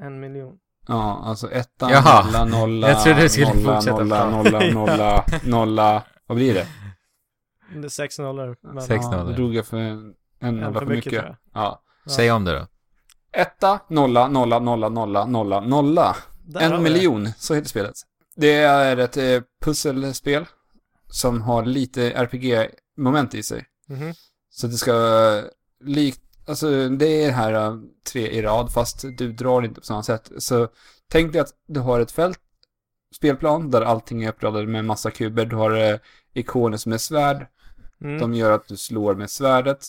En 0.00 0.20
miljon. 0.20 0.58
Ja, 0.89 1.20
alltså 1.24 1.51
etta, 1.51 1.91
Jaha. 1.91 2.24
nolla, 2.24 2.45
nolla, 2.45 2.89
Jag 2.89 3.03
trodde 3.03 3.20
du 3.22 3.28
skulle 3.28 3.55
nolla, 3.55 3.74
fortsätta 3.74 3.97
nolla, 4.05 4.30
nolla, 4.30 4.61
nolla, 4.72 5.24
nolla, 5.45 6.03
vad 6.26 6.36
blir 6.36 6.55
det? 6.55 6.66
Det 7.74 7.84
är 7.86 7.89
sex 7.89 8.18
nollor. 8.18 8.57
Men, 8.62 8.82
Sex 8.82 9.05
ja, 9.05 9.11
nollor. 9.11 9.30
Då 9.30 9.36
drog 9.36 9.55
jag 9.55 9.66
för 9.66 9.76
en, 9.76 10.14
en 10.41 10.57
nolla 10.61 10.78
för 10.80 10.86
mycket. 10.86 11.05
mycket 11.05 11.12
tror 11.12 11.24
jag. 11.24 11.36
Ja. 11.62 11.82
Ja. 12.05 12.11
Säg 12.12 12.30
om 12.32 12.45
det 12.45 12.59
då. 12.59 12.66
Etta, 13.32 13.80
nolla, 13.89 14.28
nolla, 14.28 14.59
nolla, 14.59 14.89
nolla, 14.89 15.24
nolla, 15.26 15.61
nolla. 15.61 16.16
Där 16.47 16.61
har 16.61 16.66
En 16.76 16.84
vi 16.84 16.89
det. 16.91 16.95
miljon, 16.95 17.28
så 17.39 17.55
heter 17.55 17.68
spelet. 17.68 17.95
Det 18.36 18.53
är 18.55 18.97
ett 18.97 19.16
eh, 19.16 19.41
pusselspel 19.64 20.47
som 21.11 21.43
har 21.43 21.64
lite 21.64 22.11
RPG-moment 22.11 23.34
i 23.34 23.43
sig. 23.43 23.64
Mhm. 23.89 24.12
Så 24.51 24.66
det 24.66 24.72
ska 24.76 24.93
eh, 25.39 25.45
likt, 25.84 26.22
alltså 26.49 26.88
det 26.88 27.24
är 27.24 27.30
här 27.30 27.53
eh, 27.53 27.76
tre 28.12 28.28
i 28.28 28.42
rad 28.42 28.72
fast 28.72 29.05
du 29.18 29.32
drar 29.32 29.62
inte 29.62 29.80
på 29.80 29.86
samma 29.86 30.03
sätt. 30.03 30.30
Så 30.38 30.68
tänk 31.09 31.32
dig 31.32 31.40
att 31.40 31.55
du 31.66 31.80
har 31.80 32.01
ett 32.01 32.12
fält, 32.12 32.40
spelplan, 33.16 33.70
där 33.70 33.82
allting 33.82 34.24
är 34.24 34.28
uppradat 34.28 34.68
med 34.68 34.84
massa 34.84 35.11
kuber. 35.11 35.46
Du 35.46 35.57
har 35.57 35.92
eh, 35.92 35.99
ikoner 36.32 36.76
som 36.76 36.92
är 36.92 36.99
svärd, 36.99 37.46
Mm. 38.01 38.18
de 38.20 38.34
gör 38.34 38.53
att 38.53 38.68
du 38.68 38.76
slår 38.76 39.14
med 39.14 39.30
svärdet. 39.30 39.86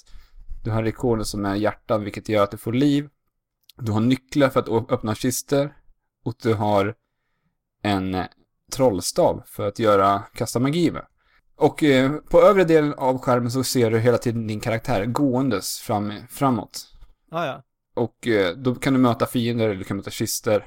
Du 0.64 0.72
har 0.72 0.88
ikoner 0.88 1.24
som 1.24 1.45
är 1.45 1.55
hjärtan, 1.55 2.03
vilket 2.03 2.30
gör 2.30 2.43
att 2.43 2.51
du 2.51 2.57
får 2.57 2.74
liv. 2.74 3.10
Du 3.78 3.91
har 3.91 3.99
nycklar 3.99 4.49
för 4.49 4.60
att 4.60 4.91
öppna 4.91 5.16
kister. 5.16 5.74
Och 6.26 6.36
du 6.41 6.53
har 6.53 6.95
en 7.84 8.16
eh, 8.16 8.26
trollstav 8.72 9.43
för 9.45 9.68
att 9.68 9.80
göra, 9.80 10.24
kasta 10.34 10.60
magi 10.60 10.91
med. 10.91 11.05
Och 11.60 11.84
eh, 11.84 12.12
på 12.12 12.41
övre 12.41 12.64
delen 12.64 12.93
av 12.93 13.18
skärmen 13.20 13.51
så 13.51 13.64
ser 13.64 13.91
du 13.91 13.99
hela 13.99 14.18
tiden 14.18 14.47
din 14.47 14.60
karaktär 14.60 15.05
gåendes 15.05 15.80
fram, 15.80 16.14
framåt. 16.30 16.88
Ah, 17.32 17.45
ja. 17.45 17.64
Och 17.95 18.28
eh, 18.28 18.55
då 18.55 18.76
kan 18.76 18.93
du 18.93 18.99
möta 18.99 19.26
fiender 19.26 19.66
eller 19.66 19.76
du 19.76 19.84
kan 19.84 19.97
möta 19.97 20.12
kister. 20.12 20.66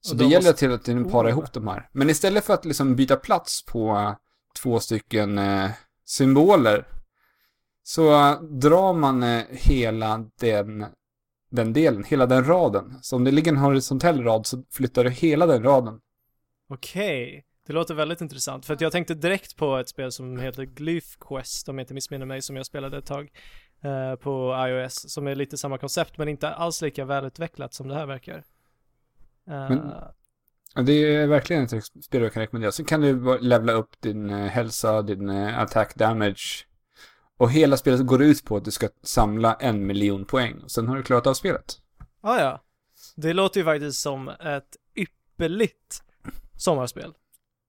Så 0.00 0.14
det 0.14 0.24
gäller 0.24 0.36
måste- 0.36 0.52
till 0.58 0.72
att 0.72 0.84
du 0.84 1.04
parar 1.04 1.24
Oh. 1.28 1.30
ihop 1.30 1.52
de 1.52 1.68
här. 1.68 1.88
Men 1.92 2.10
istället 2.10 2.44
för 2.44 2.54
att 2.54 2.64
liksom 2.64 2.96
byta 2.96 3.16
plats 3.16 3.64
på 3.64 3.90
eh, 3.96 4.14
två 4.62 4.80
stycken 4.80 5.38
eh, 5.38 5.70
symboler 6.04 6.88
så 7.82 8.34
drar 8.50 8.92
man 8.92 9.42
hela 9.50 10.24
den, 10.40 10.86
den 11.50 11.72
delen, 11.72 12.04
hela 12.04 12.26
den 12.26 12.44
raden. 12.44 12.98
Så 13.02 13.16
om 13.16 13.24
det 13.24 13.30
ligger 13.30 13.52
en 13.52 13.58
horisontell 13.58 14.22
rad 14.24 14.46
så 14.46 14.62
flyttar 14.70 15.04
du 15.04 15.10
hela 15.10 15.46
den 15.46 15.62
raden. 15.62 16.00
Okej. 16.68 17.44
Det 17.66 17.72
låter 17.72 17.94
väldigt 17.94 18.20
intressant. 18.20 18.66
För 18.66 18.74
att 18.74 18.80
jag 18.80 18.92
tänkte 18.92 19.14
direkt 19.14 19.56
på 19.56 19.76
ett 19.76 19.88
spel 19.88 20.12
som 20.12 20.38
heter 20.38 20.62
Glyph 20.64 21.08
Quest, 21.20 21.68
om 21.68 21.78
jag 21.78 21.82
inte 21.82 21.94
missminner 21.94 22.26
mig, 22.26 22.42
som 22.42 22.56
jag 22.56 22.66
spelade 22.66 22.98
ett 22.98 23.06
tag 23.06 23.30
eh, 23.82 24.14
på 24.14 24.54
iOS, 24.68 25.10
som 25.12 25.26
är 25.26 25.34
lite 25.34 25.58
samma 25.58 25.78
koncept, 25.78 26.18
men 26.18 26.28
inte 26.28 26.50
alls 26.50 26.82
lika 26.82 27.04
välutvecklat 27.04 27.74
som 27.74 27.88
det 27.88 27.94
här 27.94 28.06
verkar. 28.06 28.36
Eh, 29.48 29.68
Men- 29.68 29.92
Det 30.86 30.92
är 30.92 31.26
verkligen 31.26 31.64
ett 31.64 31.84
spel 32.04 32.22
jag 32.22 32.32
kan 32.32 32.40
rekommendera. 32.40 32.72
Så 32.72 32.84
kan 32.84 33.00
du 33.00 33.38
levla 33.38 33.72
upp 33.72 34.00
din 34.00 34.30
eh, 34.30 34.46
hälsa, 34.46 35.02
din 35.02 35.28
eh, 35.30 35.58
attack 35.58 35.94
damage. 35.94 36.66
Och 37.36 37.50
hela 37.50 37.76
spelet 37.76 38.06
går 38.06 38.22
ut 38.22 38.44
på 38.44 38.56
att 38.56 38.64
du 38.64 38.70
ska 38.70 38.88
samla 39.02 39.54
en 39.54 39.86
miljon 39.86 40.24
poäng. 40.24 40.58
Och 40.62 40.70
sen 40.70 40.88
har 40.88 40.96
du 40.96 41.02
klarat 41.02 41.26
av 41.26 41.34
spelet. 41.34 41.78
ah, 42.20 42.38
ja. 42.40 42.62
Det 43.16 43.32
låter 43.32 43.60
ju 43.60 43.64
faktiskt 43.64 44.00
som 44.00 44.28
ett 44.28 44.76
ypperligt 44.96 46.02
sommarspel. 46.58 47.12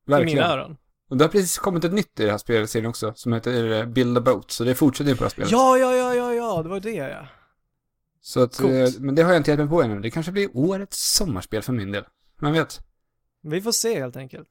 I 0.07 0.09
mina 0.09 0.17
Verkligen. 0.19 0.43
öron. 0.45 0.77
Och 1.09 1.17
det 1.17 1.23
har 1.23 1.29
precis 1.29 1.57
kommit 1.57 1.83
ett 1.83 1.93
nytt 1.93 2.19
i 2.19 2.23
det 2.25 2.31
här 2.31 2.37
spelserien 2.37 2.89
också. 2.89 3.13
Som 3.15 3.33
heter 3.33 3.71
eh, 3.71 3.85
Build 3.85 4.17
a 4.17 4.21
Boat. 4.21 4.51
Så 4.51 4.63
det 4.63 4.75
fortsätter 4.75 5.11
ju 5.11 5.15
på 5.17 5.23
det 5.23 5.25
här 5.25 5.29
spelet. 5.31 5.51
Ja, 5.51 5.77
ja, 5.77 5.95
ja, 5.95 6.13
ja, 6.15 6.33
ja, 6.33 6.63
det 6.63 6.69
var 6.69 6.79
det 6.79 6.89
ja. 6.93 7.27
Så 8.21 8.43
att, 8.43 8.57
Coolt. 8.57 8.73
eh, 8.95 9.01
men 9.01 9.15
det 9.15 9.21
har 9.23 9.31
jag 9.31 9.39
inte 9.39 9.51
gett 9.51 9.59
mig 9.59 9.69
på 9.69 9.83
ännu. 9.83 9.99
Det 9.99 10.11
kanske 10.11 10.31
blir 10.31 10.49
årets 10.53 11.15
sommarspel 11.15 11.61
för 11.61 11.73
min 11.73 11.91
del. 11.91 12.03
Man 12.41 12.53
vet. 12.53 12.79
Vi 13.41 13.61
får 13.61 13.71
se 13.71 13.99
helt 13.99 14.17
enkelt. 14.17 14.49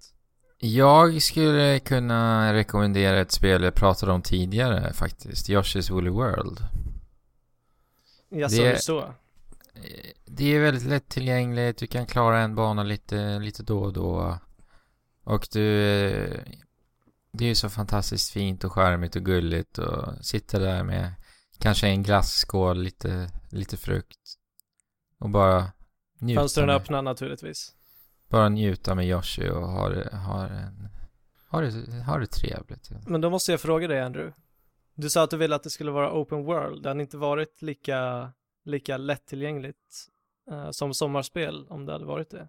Jag 0.59 1.23
skulle 1.23 1.79
kunna 1.79 2.53
rekommendera 2.55 3.21
ett 3.21 3.33
spel 3.33 3.63
jag 3.63 3.75
pratade 3.75 4.13
om 4.13 4.23
tidigare 4.23 4.93
faktiskt. 4.93 5.49
Yoshi's 5.51 5.93
Woolly 5.93 6.11
World. 6.11 6.61
Jag 8.29 8.51
Det- 8.51 8.57
sa 8.57 8.63
det 8.63 8.79
så. 8.83 8.99
Eh, 9.01 9.11
Det 10.25 10.45
är 10.55 10.61
väldigt 10.61 10.87
lättillgängligt, 10.87 11.79
du 11.79 11.87
kan 11.87 12.07
klara 12.07 12.41
en 12.41 12.55
bana 12.55 12.83
lite, 12.83 13.39
lite 13.39 13.63
då 13.63 13.79
och 13.83 13.93
då. 13.93 14.39
Och 15.25 15.49
du... 15.53 15.87
eh, 16.11 16.41
Det 17.33 17.45
är 17.45 17.49
ju 17.49 17.55
så 17.55 17.71
fantastiskt 17.71 18.31
fint 18.33 18.65
och 18.65 18.73
charmigt 18.73 19.17
och 19.17 19.23
gulligt 19.25 19.79
och 19.79 20.25
sitta 20.25 20.59
där 20.59 20.83
med 20.85 21.13
kanske 21.59 21.87
en 21.89 22.03
glasskål, 22.03 22.79
lite, 22.83 23.31
lite 23.51 23.77
frukt. 23.77 24.19
Och 25.19 25.31
bara 25.31 25.73
njuta 26.21 26.41
Fönstren 26.41 26.67
med, 26.67 26.77
öppna 26.77 27.03
naturligtvis. 27.03 27.75
bara 28.29 28.49
njuta 28.49 28.95
med 28.95 29.07
Yoshi 29.07 29.49
och 29.49 29.69
ha 29.69 29.89
det, 29.89 30.17
ha 30.17 30.47
en, 30.47 30.89
ha 31.49 31.61
det, 31.61 32.03
ha 32.07 32.19
det 32.19 32.27
trevligt. 32.27 32.91
Men 33.07 33.21
då 33.21 33.31
måste 33.31 33.51
jag 33.53 33.61
fråga 33.61 33.89
dig 33.89 34.01
Andrew. 34.01 34.35
Du 34.95 35.11
sa 35.11 35.23
att 35.25 35.31
du 35.31 35.37
ville 35.37 35.55
att 35.57 35.63
det 35.63 35.71
skulle 35.71 35.91
vara 35.91 36.13
open 36.21 36.45
world. 36.45 36.83
Det 36.83 36.89
hade 36.89 37.01
inte 37.03 37.17
varit 37.17 37.63
lika, 37.63 38.33
lika 38.65 38.97
lättillgängligt 38.97 40.09
eh, 40.51 40.71
som 40.71 40.95
sommarspel 40.95 41.67
om 41.69 41.87
det 41.87 41.93
hade 41.93 42.05
varit 42.05 42.31
det. 42.31 42.49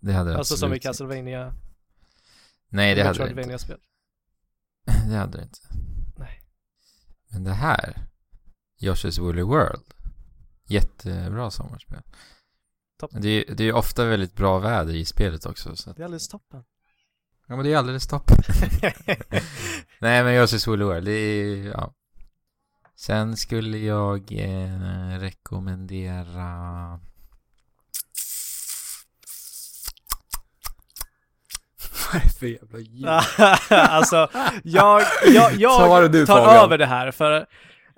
Det 0.00 0.12
hade 0.12 0.36
Alltså 0.38 0.56
som 0.56 0.74
i. 0.74 0.80
Castlevania, 0.80 1.52
Nej, 2.72 2.94
det 2.94 3.02
hade 3.02 3.18
det 3.18 3.22
inte. 3.22 3.34
Metroidvania-spel. 3.34 3.78
Det 5.08 5.16
hade 5.16 5.38
det 5.38 5.44
inte. 5.44 5.58
Nej. 6.16 6.42
Men 7.30 7.44
det 7.44 7.52
här, 7.52 8.06
Yoshi's 8.80 9.20
Woolly 9.20 9.42
World, 9.42 9.84
jättebra 10.66 11.50
sommarspel. 11.50 12.02
Toppen. 13.00 13.22
Det 13.22 13.28
är, 13.28 13.54
det 13.54 13.64
är 13.64 13.72
ofta 13.72 14.04
väldigt 14.04 14.34
bra 14.36 14.58
väder 14.58 14.94
i 14.94 15.04
spelet 15.04 15.46
också. 15.46 15.76
Så 15.76 15.90
att, 15.90 15.96
Det 15.96 16.02
är 16.02 16.04
alldeles 16.04 16.28
toppen. 16.28 16.64
ja, 17.48 17.56
men 17.56 17.64
det 17.64 17.72
är 17.72 17.76
alldeles 17.76 18.06
toppen. 18.06 18.36
Nej, 20.00 20.24
men 20.24 20.34
Yoshi's 20.34 20.66
Woolly 20.68 20.84
World, 20.84 21.04
det 21.04 21.12
är 21.12 21.66
ja. 21.66 21.94
Sen 22.96 23.36
skulle 23.36 23.78
jag 23.78 24.32
eh, 24.32 25.18
rekommendera... 25.18 27.00
är 32.14 32.28
för 32.38 32.46
jävla 32.46 32.78
ljud? 32.78 33.06
alltså, 33.70 34.28
jag, 34.64 35.02
jag, 35.26 35.52
jag 35.58 36.12
du, 36.12 36.26
tar 36.26 36.44
Fabian. 36.44 36.64
över 36.64 36.78
det 36.78 36.86
här 36.86 37.10
för 37.10 37.46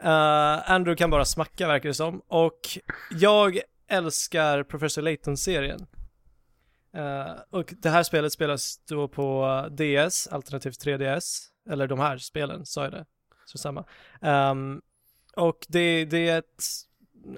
eh, 0.02 0.70
Andrew 0.70 0.96
kan 0.96 1.10
bara 1.10 1.24
smacka 1.24 1.68
verkar 1.68 1.88
det 1.88 1.94
som. 1.94 2.22
Och 2.28 2.60
jag 3.10 3.58
älskar 3.88 4.62
Professor 4.62 5.02
Layton-serien. 5.02 5.86
Eh, 6.96 7.32
och 7.50 7.74
det 7.82 7.90
här 7.90 8.02
spelet 8.02 8.32
spelas 8.32 8.80
då 8.88 9.08
på 9.08 9.68
DS, 9.70 10.26
alternativt 10.26 10.84
3DS. 10.84 11.40
Eller 11.70 11.86
de 11.86 11.98
här 12.00 12.18
spelen, 12.18 12.66
sa 12.66 12.82
jag 12.84 12.92
det? 12.92 13.04
Så 13.44 13.58
samma. 13.58 13.84
Ehm, 14.22 14.80
och 15.36 15.66
det, 15.68 16.04
det 16.04 16.28
är 16.28 16.38
ett, 16.38 16.64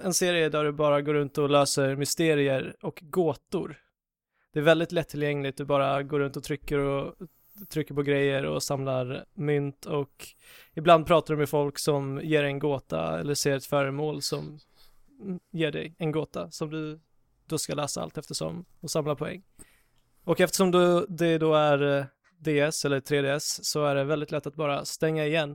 en 0.02 0.14
serie 0.14 0.48
där 0.48 0.64
du 0.64 0.72
bara 0.72 1.02
går 1.02 1.14
runt 1.14 1.38
och 1.38 1.50
löser 1.50 1.96
mysterier 1.96 2.76
och 2.82 2.98
gåtor. 3.02 3.76
Det 4.56 4.60
är 4.60 4.64
väldigt 4.64 4.92
lättillgängligt, 4.92 5.58
du 5.58 5.64
bara 5.64 6.02
går 6.02 6.20
runt 6.20 6.36
och 6.36 6.44
trycker 6.44 6.78
och 6.78 7.14
trycker 7.68 7.94
på 7.94 8.02
grejer 8.02 8.44
och 8.44 8.62
samlar 8.62 9.24
mynt 9.34 9.86
och 9.86 10.26
ibland 10.74 11.06
pratar 11.06 11.34
du 11.34 11.38
med 11.38 11.48
folk 11.48 11.78
som 11.78 12.20
ger 12.24 12.42
dig 12.42 12.50
en 12.50 12.58
gåta 12.58 13.20
eller 13.20 13.34
ser 13.34 13.56
ett 13.56 13.64
föremål 13.64 14.22
som 14.22 14.58
ger 15.52 15.72
dig 15.72 15.94
en 15.98 16.12
gåta 16.12 16.50
som 16.50 16.70
du 16.70 17.00
då 17.46 17.58
ska 17.58 17.74
läsa 17.74 18.02
allt 18.02 18.18
eftersom 18.18 18.64
och 18.80 18.90
samla 18.90 19.16
poäng. 19.16 19.42
Och 20.24 20.40
eftersom 20.40 20.70
du, 20.70 21.06
det 21.08 21.38
då 21.38 21.54
är 21.54 21.98
eh, 21.98 22.04
DS 22.38 22.84
eller 22.84 23.00
3DS 23.00 23.58
så 23.62 23.84
är 23.84 23.94
det 23.94 24.04
väldigt 24.04 24.30
lätt 24.30 24.46
att 24.46 24.56
bara 24.56 24.84
stänga 24.84 25.26
igen 25.26 25.50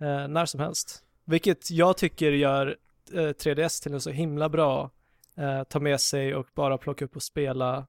eh, 0.00 0.28
när 0.28 0.46
som 0.46 0.60
helst. 0.60 1.04
Vilket 1.24 1.70
jag 1.70 1.96
tycker 1.96 2.32
gör 2.32 2.76
eh, 3.12 3.18
3DS 3.18 3.82
till 3.82 3.94
en 3.94 4.00
så 4.00 4.10
himla 4.10 4.48
bra 4.48 4.90
eh, 5.36 5.64
ta 5.64 5.80
med 5.80 6.00
sig 6.00 6.34
och 6.34 6.46
bara 6.54 6.78
plocka 6.78 7.04
upp 7.04 7.16
och 7.16 7.22
spela 7.22 7.86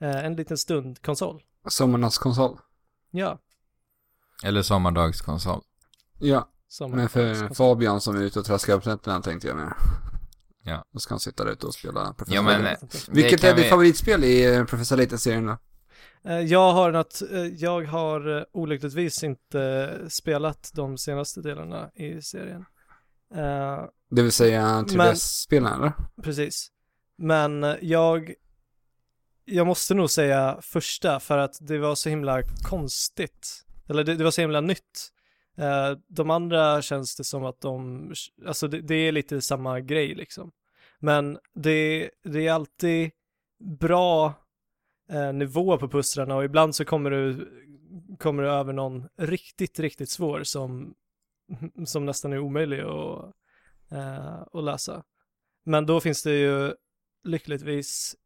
en 0.00 0.36
liten 0.36 0.58
stund 0.58 1.02
konsol. 1.02 1.42
Sommarnas 1.68 2.18
konsol. 2.18 2.58
Ja, 3.10 3.38
Eller 4.44 4.62
sommardagskonsol. 4.62 5.60
Ja, 6.18 6.48
men 6.90 7.08
för. 7.08 7.54
Fabian 7.54 8.00
som 8.00 8.16
är 8.16 8.20
ute 8.20 8.38
och 8.38 8.44
traskar 8.44 8.78
på 8.78 8.88
nätterna 8.90 9.20
tänkte 9.22 9.48
jag 9.48 9.56
med. 9.56 9.72
Ja. 10.62 10.84
Då 10.92 10.98
ska 10.98 11.14
han 11.14 11.20
sitta 11.20 11.44
där 11.44 11.52
ute 11.52 11.66
och 11.66 11.74
spela 11.74 12.12
Professor 12.14 12.34
Ja, 12.34 12.42
men, 12.42 12.76
Vilket 13.08 13.44
är 13.44 13.54
ditt 13.56 13.64
vi- 13.64 13.68
favoritspel 13.68 14.24
i 14.24 14.54
eh, 14.54 14.64
Professor 14.64 14.96
Layton-serien 14.96 15.46
då? 15.46 15.56
Eh, 16.30 16.40
Jag 16.40 16.72
har 16.72 16.92
något, 16.92 17.22
eh, 17.32 17.40
jag 17.46 17.84
har 17.84 18.36
eh, 18.38 18.42
olyckligtvis 18.52 19.24
inte 19.24 19.90
spelat 20.08 20.70
de 20.74 20.98
senaste 20.98 21.40
delarna 21.40 21.90
i 21.94 22.22
serien. 22.22 22.64
Eh, 23.34 23.84
Det 24.10 24.22
vill 24.22 24.32
säga 24.32 24.66
Men- 24.74 24.86
3DS-spelen 24.86 25.72
eller? 25.72 25.92
precis. 26.22 26.68
Men 27.18 27.64
eh, 27.64 27.74
jag, 27.80 28.34
jag 29.50 29.66
måste 29.66 29.94
nog 29.94 30.10
säga 30.10 30.58
första 30.62 31.20
för 31.20 31.38
att 31.38 31.58
det 31.60 31.78
var 31.78 31.94
så 31.94 32.08
himla 32.08 32.42
konstigt. 32.42 33.64
Eller 33.88 34.04
det, 34.04 34.14
det 34.14 34.24
var 34.24 34.30
så 34.30 34.40
himla 34.40 34.60
nytt. 34.60 35.12
Uh, 35.58 35.98
de 36.08 36.30
andra 36.30 36.82
känns 36.82 37.16
det 37.16 37.24
som 37.24 37.44
att 37.44 37.60
de, 37.60 38.12
alltså 38.46 38.68
det, 38.68 38.80
det 38.80 38.94
är 38.94 39.12
lite 39.12 39.40
samma 39.40 39.80
grej 39.80 40.14
liksom. 40.14 40.52
Men 40.98 41.38
det, 41.54 42.10
det 42.24 42.46
är 42.46 42.52
alltid 42.52 43.10
bra 43.80 44.34
uh, 45.12 45.32
nivå 45.32 45.78
på 45.78 45.88
pusslarna 45.88 46.36
och 46.36 46.44
ibland 46.44 46.74
så 46.74 46.84
kommer 46.84 47.10
du, 47.10 47.48
kommer 48.18 48.42
du 48.42 48.48
över 48.48 48.72
någon 48.72 49.08
riktigt, 49.16 49.80
riktigt 49.80 50.10
svår 50.10 50.42
som, 50.42 50.94
som 51.84 52.06
nästan 52.06 52.32
är 52.32 52.38
omöjlig 52.38 52.80
att, 52.80 53.34
uh, 53.92 54.42
att 54.52 54.64
lösa. 54.64 55.02
Men 55.64 55.86
då 55.86 56.00
finns 56.00 56.22
det 56.22 56.32
ju 56.32 56.74
lyckligtvis 57.24 58.16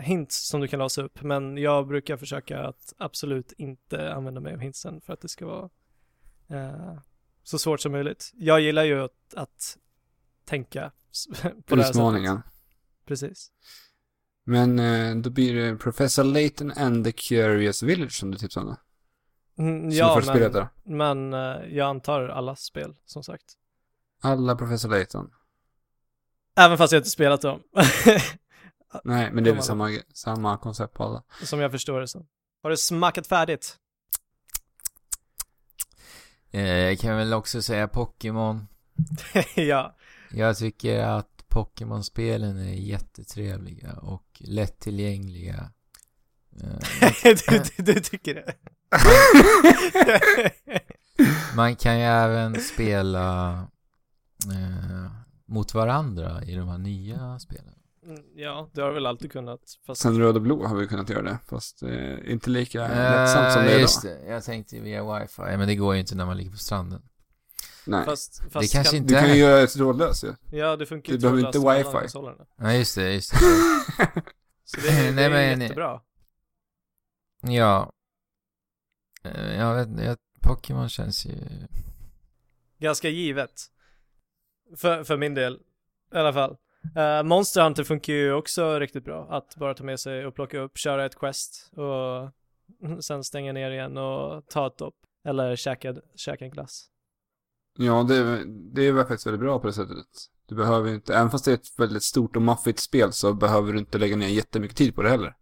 hints 0.00 0.48
som 0.48 0.60
du 0.60 0.68
kan 0.68 0.78
låsa 0.78 1.02
upp, 1.02 1.22
men 1.22 1.58
jag 1.58 1.86
brukar 1.86 2.16
försöka 2.16 2.60
att 2.60 2.94
absolut 2.98 3.52
inte 3.52 4.14
använda 4.14 4.40
mig 4.40 4.54
av 4.54 4.60
hintsen 4.60 5.00
för 5.00 5.12
att 5.12 5.20
det 5.20 5.28
ska 5.28 5.46
vara 5.46 5.70
eh, 6.48 6.98
så 7.42 7.58
svårt 7.58 7.80
som 7.80 7.92
möjligt. 7.92 8.30
Jag 8.34 8.60
gillar 8.60 8.84
ju 8.84 9.04
att, 9.04 9.34
att 9.34 9.78
tänka 10.44 10.92
på 11.42 11.76
det 11.76 11.76
här 11.76 11.82
sättet. 11.82 11.96
Utmaningen. 11.96 12.42
Precis. 13.06 13.52
Men 14.44 14.78
eh, 14.78 15.16
då 15.16 15.30
blir 15.30 15.54
det 15.54 15.76
Professor 15.76 16.24
Layton 16.24 16.72
and 16.72 17.04
the 17.04 17.12
Curious 17.12 17.82
Village 17.82 18.12
som 18.12 18.30
du 18.30 18.38
tipsade 18.38 18.66
om? 18.66 18.76
Mm, 19.58 19.90
ja, 19.90 20.22
men, 20.26 20.68
men 20.84 21.32
eh, 21.32 21.76
jag 21.76 21.88
antar 21.88 22.28
alla 22.28 22.56
spel, 22.56 22.94
som 23.04 23.22
sagt. 23.22 23.44
Alla 24.20 24.56
Professor 24.56 24.88
Layton. 24.88 25.30
Även 26.56 26.78
fast 26.78 26.92
jag 26.92 27.00
inte 27.00 27.10
spelat 27.10 27.40
dem. 27.40 27.62
Nej, 29.04 29.30
men 29.32 29.44
det 29.44 29.50
är 29.50 29.54
väl 29.54 29.62
samma, 29.62 29.90
samma 30.14 30.58
koncept 30.58 30.94
på 30.94 31.04
alla. 31.04 31.22
som 31.42 31.60
jag 31.60 31.70
förstår 31.70 32.00
det 32.00 32.08
som. 32.08 32.26
Har 32.62 32.70
du 32.70 32.76
smackat 32.76 33.26
färdigt? 33.26 33.76
Eh, 36.50 36.62
Jag 36.68 36.98
kan 36.98 37.16
väl 37.16 37.34
också 37.34 37.62
säga 37.62 37.88
Pokémon. 37.88 38.66
ja. 39.56 39.96
Jag 40.30 40.56
tycker 40.58 40.98
att 40.98 41.44
Pokémon-spelen 41.48 42.58
är 42.58 42.72
jättetrevliga 42.74 43.92
och 43.92 44.26
lättillgängliga. 44.40 45.70
Du, 47.22 47.34
du, 47.76 47.82
du 47.92 48.00
tycker 48.00 48.34
det? 48.34 48.54
Man 51.56 51.76
kan 51.76 51.98
ju 51.98 52.04
även 52.04 52.60
spela 52.60 53.50
eh, 54.52 55.10
mot 55.46 55.74
varandra 55.74 56.44
i 56.44 56.54
de 56.54 56.68
här 56.68 56.78
nya 56.78 57.38
spelen. 57.38 57.74
Mm, 58.08 58.22
ja, 58.34 58.70
det 58.74 58.80
har 58.82 58.92
väl 58.92 59.06
alltid 59.06 59.32
kunnat. 59.32 59.60
Fast 59.86 60.00
Sen 60.00 60.18
Röd 60.18 60.36
och 60.36 60.42
Blå 60.42 60.66
har 60.66 60.76
vi 60.76 60.86
kunnat 60.86 61.08
göra 61.10 61.22
det, 61.22 61.38
fast 61.48 61.82
eh, 61.82 62.32
inte 62.32 62.50
lika 62.50 62.78
lättsamt 62.88 63.52
som 63.52 63.64
det 63.64 63.72
är 63.74 63.78
just 63.80 64.04
idag. 64.04 64.16
det, 64.20 64.26
jag 64.30 64.44
tänkte 64.44 64.80
via 64.80 65.18
wifi, 65.20 65.42
men 65.42 65.68
det 65.68 65.76
går 65.76 65.94
ju 65.94 66.00
inte 66.00 66.14
när 66.14 66.26
man 66.26 66.36
ligger 66.36 66.50
på 66.50 66.56
stranden. 66.56 67.02
Nej. 67.86 68.04
Fast, 68.04 68.42
fast 68.52 68.72
kanske 68.72 68.90
kan, 68.96 69.02
inte- 69.02 69.14
Du 69.14 69.20
kan 69.20 69.28
ju 69.30 69.36
göra 69.40 69.60
ett 69.62 69.72
trådlöst 69.72 70.24
ju. 70.24 70.34
Ja, 70.58 70.76
det 70.76 70.86
funkar 70.86 71.12
ju 71.12 71.18
Du 71.18 71.22
behöver 71.22 71.52
trådlöst 71.52 71.84
inte 71.84 71.90
wifi. 71.90 72.00
konsolerna. 72.00 72.46
Ja, 72.56 72.72
just 72.72 72.94
det, 72.94 73.12
just 73.14 73.30
det. 73.32 73.38
Så 74.64 74.80
det, 74.80 74.88
är- 74.88 75.04
det 75.06 75.12
Nej, 75.12 75.24
är 75.24 75.30
men- 75.30 75.60
jättebra. 75.60 76.00
ja. 77.42 77.92
Eh, 79.24 79.54
Jag 79.58 79.74
vet 79.86 80.04
jag, 80.04 80.16
Pokémon 80.42 80.88
känns 80.88 81.26
ju... 81.26 81.34
Ganska 82.78 83.08
givet. 83.08 83.52
För, 84.76 85.04
för 85.04 85.16
min 85.16 85.34
del, 85.34 85.54
i 86.14 86.16
alla 86.16 86.32
fall. 86.32 86.56
Uh, 86.96 87.22
Monster 87.22 87.62
Hunter 87.62 87.84
funkar 87.84 88.12
ju 88.12 88.32
också 88.32 88.78
riktigt 88.78 89.04
bra. 89.04 89.26
Att 89.30 89.56
bara 89.56 89.74
ta 89.74 89.84
med 89.84 90.00
sig 90.00 90.26
och 90.26 90.34
plocka 90.34 90.58
upp, 90.58 90.78
köra 90.78 91.04
ett 91.06 91.18
quest 91.18 91.70
och 91.72 92.30
sen 93.04 93.24
stänga 93.24 93.52
ner 93.52 93.70
igen 93.70 93.96
och 93.96 94.48
ta 94.48 94.66
ett 94.66 94.78
dopp. 94.78 94.94
Eller 95.24 95.56
käka, 95.56 95.94
käka 96.16 96.44
en 96.44 96.50
glass. 96.50 96.86
Ja, 97.78 98.02
det, 98.08 98.44
det 98.46 98.86
är 98.86 98.94
faktiskt 98.94 99.26
väldigt 99.26 99.40
bra 99.40 99.58
på 99.58 99.66
det 99.66 99.72
sättet. 99.72 100.06
Du 100.48 100.54
behöver 100.54 100.90
inte, 100.94 101.14
även 101.14 101.30
fast 101.30 101.44
det 101.44 101.50
är 101.50 101.54
ett 101.54 101.78
väldigt 101.78 102.02
stort 102.02 102.36
och 102.36 102.42
maffigt 102.42 102.78
spel 102.78 103.12
så 103.12 103.32
behöver 103.34 103.72
du 103.72 103.78
inte 103.78 103.98
lägga 103.98 104.16
ner 104.16 104.28
jättemycket 104.28 104.76
tid 104.76 104.94
på 104.94 105.02
det 105.02 105.10
heller. 105.10 105.34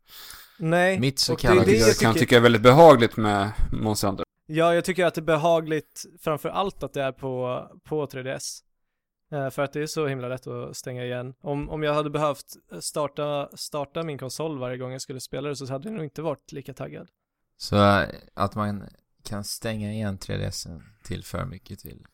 Nej, 0.59 1.01
Mitt 1.01 1.19
så 1.19 1.33
det 1.35 1.41
kallade- 1.43 1.61
det 1.61 1.67
Vilket 1.67 1.81
jag 1.81 1.89
jag 1.89 1.97
kan 2.01 2.13
tycker, 2.13 2.25
tycka 2.27 2.37
är 2.37 2.41
väldigt 2.41 2.63
behagligt 2.63 3.17
med 3.17 3.51
Monster 3.73 4.09
Hunter. 4.09 4.27
Ja, 4.47 4.75
jag 4.75 4.85
tycker 4.85 5.07
att 5.07 5.15
det 5.15 5.21
är 5.21 5.23
behagligt 5.23 6.05
framför 6.21 6.49
allt 6.49 6.83
att 6.83 6.93
det 6.93 7.03
är 7.03 7.13
på, 7.13 7.63
på 7.85 8.07
3DS. 8.07 8.63
Eh, 9.33 9.51
för 9.51 9.63
att 9.63 9.73
det 9.73 9.81
är 9.83 9.87
så 9.87 10.07
himla 10.07 10.29
lätt 10.29 10.47
att 10.47 10.77
stänga 10.77 11.05
igen. 11.05 11.35
Om, 11.41 11.71
om 11.71 11.83
jag 11.83 11.95
hade 11.95 12.11
behövt 12.11 12.57
starta, 12.81 13.49
starta 13.55 14.03
min 14.03 14.19
konsol 14.19 14.59
varje 14.59 14.77
gång 14.77 14.93
jag 14.93 15.03
skulle 15.03 15.21
spela 15.21 15.49
det 15.49 15.57
så 15.57 15.67
hade 15.67 15.89
jag 15.89 15.95
nog 15.95 16.05
inte 16.05 16.23
varit 16.23 16.53
lika 16.53 16.75
taggad. 16.75 17.09
Så 17.57 17.77
eh, 17.77 18.09
att 18.35 18.55
man 18.55 18.89
kan 19.23 19.45
stänga 19.45 19.93
igen 19.93 20.19
3DSen 20.19 20.83
till 21.05 21.25
för 21.25 21.45
mycket 21.45 21.79
till. 21.79 22.07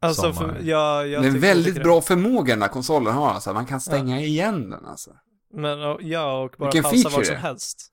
Alltså, 0.00 0.32
för, 0.32 0.58
jag, 0.62 1.08
jag 1.08 1.22
det 1.22 1.28
är 1.28 1.34
en 1.34 1.40
väldigt 1.40 1.82
bra 1.82 2.00
förmåga 2.00 2.54
den 2.54 2.62
här 2.62 2.68
konsolen 2.68 3.14
har 3.14 3.30
alltså. 3.30 3.52
Man 3.52 3.66
kan 3.66 3.80
stänga 3.80 4.20
igen 4.20 4.70
den 4.70 4.86
alltså. 4.86 5.16
Men 5.50 5.78
ja, 6.08 6.42
och 6.42 6.54
bara 6.58 6.66
Vilken 6.66 6.82
pausa 6.82 6.96
feature 6.96 7.16
vad 7.16 7.26
som 7.26 7.34
det 7.34 7.38
är. 7.38 7.42
helst. 7.42 7.92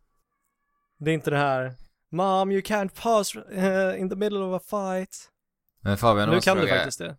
Det 0.97 1.11
är 1.11 1.13
inte 1.13 1.29
det 1.29 1.37
här 1.37 1.75
Mom, 2.11 2.51
you 2.51 2.61
can't 2.61 2.89
pause 3.01 3.43
eh, 3.51 4.01
in 4.01 4.09
the 4.09 4.15
middle 4.15 4.39
of 4.39 4.61
a 4.61 4.63
fight. 4.69 5.29
Men 5.81 5.97
Fabian, 5.97 6.29
nu 6.29 6.41
kan 6.41 6.57
du 6.57 6.61
fråga, 6.61 6.75
faktiskt 6.75 6.99
det. 6.99 7.17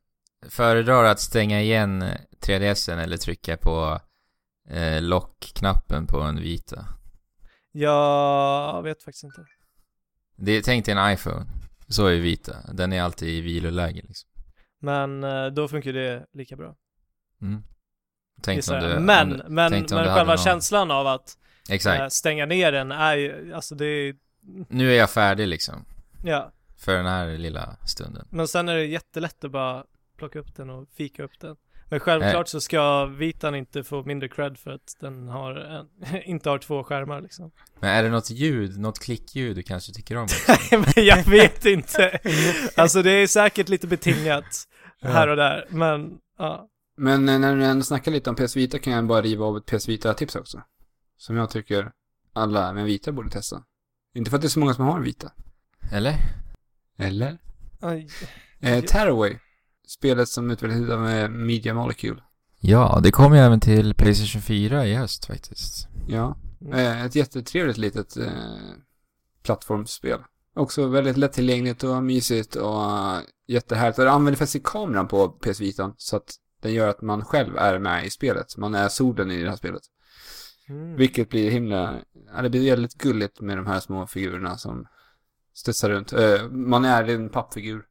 Föredrar 0.51 1.05
att 1.05 1.21
stänga 1.21 1.61
igen 1.61 2.05
3DSen 2.41 2.99
eller 2.99 3.17
trycka 3.17 3.57
på 3.57 4.01
eh, 4.71 5.03
lockknappen 5.03 6.07
på 6.07 6.21
en 6.21 6.37
vita? 6.41 6.87
Jag 7.73 8.83
vet 8.83 9.03
faktiskt 9.03 9.25
inte. 9.25 9.45
Det, 10.37 10.63
tänk 10.63 10.85
dig 10.87 10.95
en 10.95 11.13
iPhone. 11.13 11.47
Så 11.89 12.07
är 12.07 12.17
vita. 12.17 12.57
Den 12.73 12.93
är 12.93 13.03
alltid 13.03 13.29
i 13.29 13.41
viloläge 13.41 14.01
liksom. 14.09 14.31
Men 14.81 15.25
eh, 15.25 15.47
då 15.47 15.69
funkar 15.69 15.93
det 15.93 16.27
lika 16.33 16.57
bra. 16.57 16.75
Mm. 17.43 17.63
Tänk 18.43 18.69
om 18.71 18.81
du, 18.81 18.99
men, 19.01 19.41
om 19.43 19.55
men, 19.55 19.73
tänkte 19.73 19.95
om 19.95 20.01
men 20.05 20.15
själva 20.15 20.33
någon- 20.35 20.45
känslan 20.45 20.91
av 20.91 21.07
att 21.07 21.39
Exakt. 21.69 22.01
eh, 22.01 22.09
stänga 22.09 22.47
ner 22.47 22.73
den 22.73 22.93
är 22.93 23.15
ju, 23.17 23.55
alltså 23.55 23.75
det 23.75 23.85
är, 23.87 24.15
Nu 24.69 24.93
är 24.93 24.99
jag 24.99 25.11
färdig 25.11 25.49
liksom. 25.49 25.85
ja. 26.25 26.53
För 26.77 26.97
den 26.97 27.07
här 27.07 27.39
lilla 27.39 27.77
stunden. 27.87 28.27
Men 28.31 28.49
sen 28.49 28.69
är 28.69 28.75
det 28.75 28.85
jättelätt 28.85 29.45
att 29.45 29.51
bara 29.51 29.85
plocka 30.23 30.39
upp 30.39 30.55
den 30.57 30.71
och 30.71 30.89
fika 30.97 31.23
upp 31.23 31.41
den. 31.41 31.57
Men 31.89 32.01
självklart 32.01 32.49
så 32.49 32.61
ska 32.61 33.05
Vitan 33.05 33.55
inte 33.55 33.85
få 33.85 34.03
mindre 34.03 34.29
cred 34.29 34.59
för 34.59 34.71
att 34.71 34.97
den 35.01 35.29
har 35.29 35.55
en, 35.55 35.89
inte 36.25 36.51
har 36.51 36.59
två 36.59 36.85
skärmar 36.85 37.21
liksom. 37.21 37.51
Men 37.81 37.91
är 37.91 38.03
det 38.03 38.09
något 38.09 38.31
ljud, 38.31 38.79
något 38.79 38.99
klickljud 38.99 39.57
du 39.57 39.63
kanske 39.63 39.93
tycker 39.93 40.17
om? 40.17 40.29
men 40.71 41.05
jag 41.05 41.25
vet 41.25 41.65
inte. 41.65 42.19
Alltså 42.77 43.03
det 43.03 43.11
är 43.11 43.27
säkert 43.27 43.69
lite 43.69 43.87
betingat 43.87 44.69
här 45.01 45.29
och 45.29 45.37
där, 45.37 45.67
men 45.69 46.19
ja. 46.39 46.69
Men 46.97 47.29
eh, 47.29 47.39
när 47.39 47.57
du 47.57 47.65
ändå 47.65 47.85
snackar 47.85 48.13
lite 48.13 48.31
om 48.31 48.37
PS 48.37 48.57
Vita 48.57 48.79
kan 48.79 48.93
jag 48.93 49.07
bara 49.07 49.23
riva 49.23 49.45
av 49.45 49.57
ett 49.57 49.67
PS 49.67 49.89
Vita-tips 49.89 50.37
också. 50.37 50.63
Som 51.17 51.37
jag 51.37 51.51
tycker 51.51 51.93
alla 52.33 52.73
med 52.73 52.85
Vita 52.85 53.13
borde 53.13 53.31
testa. 53.31 53.63
Inte 54.15 54.31
för 54.31 54.37
att 54.37 54.43
det 54.43 54.47
är 54.47 54.57
så 54.57 54.61
många 54.61 54.75
som 54.75 54.85
har 54.85 54.97
en 54.97 55.05
Vita. 55.05 55.33
Eller? 55.93 56.15
Eller? 56.99 57.39
Aj. 57.81 58.09
Eh, 58.61 58.85
Tearaway. 58.85 59.39
Spelet 59.93 60.29
som 60.29 60.51
utvecklades 60.51 60.91
av 60.91 61.31
Media 61.31 61.75
Molecule. 61.75 62.23
Ja, 62.61 63.01
det 63.03 63.11
kommer 63.11 63.37
ju 63.37 63.43
även 63.43 63.61
till 63.61 63.95
Playstation 63.95 64.43
4 64.43 64.87
i 64.87 64.95
höst 64.95 65.25
faktiskt. 65.25 65.89
Ja. 66.09 66.37
Mm. 66.61 66.73
Eh, 66.73 67.05
ett 67.05 67.15
jättetrevligt 67.15 67.79
litet 67.79 68.17
eh, 68.17 68.27
plattformsspel. 69.43 70.19
Också 70.55 70.87
väldigt 70.87 71.17
lättillgängligt 71.17 71.85
och 71.85 72.03
mysigt 72.03 72.57
och 72.57 72.85
eh, 72.85 73.19
jättehärligt. 73.47 73.99
Och 73.99 74.05
det 74.05 74.11
använder 74.11 74.39
faktiskt 74.39 74.65
kameran 74.65 75.09
på 75.09 75.29
PS 75.29 75.61
Vita 75.61 75.95
så 75.97 76.17
att 76.17 76.35
den 76.63 76.73
gör 76.73 76.89
att 76.89 77.03
man 77.03 77.25
själv 77.25 77.57
är 77.57 77.79
med 77.79 78.07
i 78.07 78.11
spelet. 78.11 78.57
Man 78.57 78.75
är 78.75 78.89
solen 78.89 79.31
i 79.31 79.43
det 79.43 79.49
här 79.49 79.57
spelet. 79.57 79.83
Mm. 80.69 80.97
Vilket 80.97 81.29
blir 81.29 81.51
himla, 81.51 81.95
ja, 82.35 82.43
det 82.43 82.51
blir 82.51 82.71
väldigt 82.71 82.95
gulligt 82.95 83.41
med 83.41 83.59
de 83.59 83.67
här 83.67 83.81
små 83.81 84.07
figurerna 84.07 84.57
som 84.57 84.87
studsar 85.55 85.91
runt. 85.91 86.13
Eh, 86.13 86.49
man 86.51 86.85
är 86.85 87.09
en 87.09 87.29
pappfigur 87.29 87.85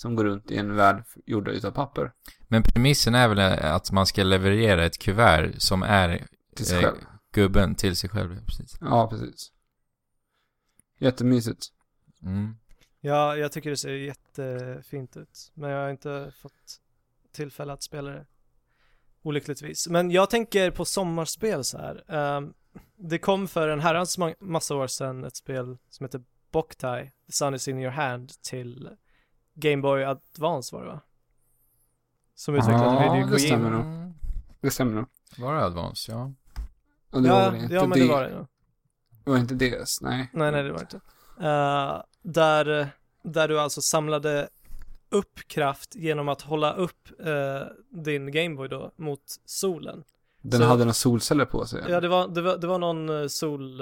som 0.00 0.14
går 0.16 0.24
runt 0.24 0.50
i 0.50 0.56
en 0.56 0.76
värld 0.76 1.04
gjord 1.26 1.48
utav 1.48 1.70
papper. 1.70 2.12
Men 2.48 2.62
premissen 2.62 3.14
är 3.14 3.28
väl 3.28 3.38
att 3.64 3.92
man 3.92 4.06
ska 4.06 4.22
leverera 4.22 4.84
ett 4.84 4.98
kuvert 4.98 5.52
som 5.58 5.82
är 5.82 6.26
Till 6.56 6.66
sig 6.66 6.78
Eh, 6.78 6.82
själv. 6.84 6.96
gubben 7.32 7.74
till 7.74 7.96
sig 7.96 8.10
själv, 8.10 8.34
ja, 8.34 8.40
precis. 8.46 8.76
Ja, 8.80 9.08
precis. 9.10 9.52
Jättemysigt. 10.98 11.66
Mm. 12.22 12.56
Ja, 13.00 13.36
jag 13.36 13.52
tycker 13.52 13.70
det 13.70 13.76
ser 13.76 13.90
jättefint 13.92 15.16
ut. 15.16 15.50
Men 15.54 15.70
jag 15.70 15.82
har 15.82 15.90
inte 15.90 16.32
fått 16.42 16.80
tillfälle 17.32 17.72
att 17.72 17.82
spela 17.82 18.10
det. 18.10 18.26
Olyckligtvis. 19.22 19.88
Men 19.88 20.10
jag 20.10 20.30
tänker 20.30 20.70
på 20.70 20.84
sommarspel 20.84 21.64
så 21.64 21.78
här. 21.78 22.04
Ehm, 22.08 22.52
det 22.96 23.18
kom 23.18 23.48
för 23.48 23.68
en 23.68 23.80
herrans 23.80 24.18
ma- 24.18 24.34
massa 24.40 24.74
år 24.74 24.86
sedan 24.86 25.24
ett 25.24 25.36
spel 25.36 25.76
som 25.90 26.04
heter 26.04 26.22
Boktai, 26.52 27.10
The 27.26 27.32
Sun 27.32 27.54
is 27.54 27.68
in 27.68 27.78
your 27.78 27.90
hand, 27.92 28.32
till 28.42 28.90
Game 29.60 29.82
Boy 29.82 30.02
Advance 30.04 30.76
var 30.76 30.82
det 30.84 30.88
va? 30.90 31.00
Som 32.34 32.54
utvecklade 32.54 33.04
Ja, 33.04 33.14
Hideo 33.14 33.30
det 33.30 33.38
stämmer 33.40 33.70
Kojima. 33.70 33.94
nog. 33.94 34.12
Det 34.60 34.70
stämmer 34.70 34.92
nog. 34.94 35.04
Var 35.38 35.54
det 35.54 35.64
Advance? 35.64 36.12
Ja. 36.12 36.32
Och 37.10 37.22
det 37.22 37.28
Ja, 37.28 37.34
var 37.34 37.50
väl 37.50 37.62
inte 37.62 37.74
ja 37.74 37.86
men 37.86 37.98
det 37.98 38.08
var 38.08 38.22
det 38.22 38.34
nog. 38.36 38.46
Det 39.24 39.30
var 39.30 39.38
inte 39.38 39.54
DS, 39.54 40.00
nej. 40.00 40.30
Nej, 40.32 40.52
nej 40.52 40.62
det 40.62 40.72
var 40.72 40.78
det 40.78 40.82
inte. 40.82 41.00
Eh, 41.46 42.02
där, 42.22 42.88
där 43.22 43.48
du 43.48 43.60
alltså 43.60 43.80
samlade 43.80 44.48
upp 45.08 45.40
kraft 45.48 45.94
genom 45.96 46.28
att 46.28 46.42
hålla 46.42 46.72
upp 46.72 47.08
eh, 47.26 47.62
din 47.90 48.32
Gameboy 48.32 48.68
då 48.68 48.92
mot 48.96 49.22
solen. 49.44 50.04
Den 50.42 50.60
Så- 50.60 50.66
hade 50.66 50.78
några 50.78 50.92
solceller 50.92 51.44
på 51.44 51.66
sig. 51.66 51.84
Ja, 51.88 52.00
det 52.00 52.08
var, 52.08 52.28
det 52.28 52.42
var, 52.42 52.56
det 52.58 52.66
var 52.66 52.78
någon 52.78 53.20
eh, 53.22 53.26
sol, 53.26 53.80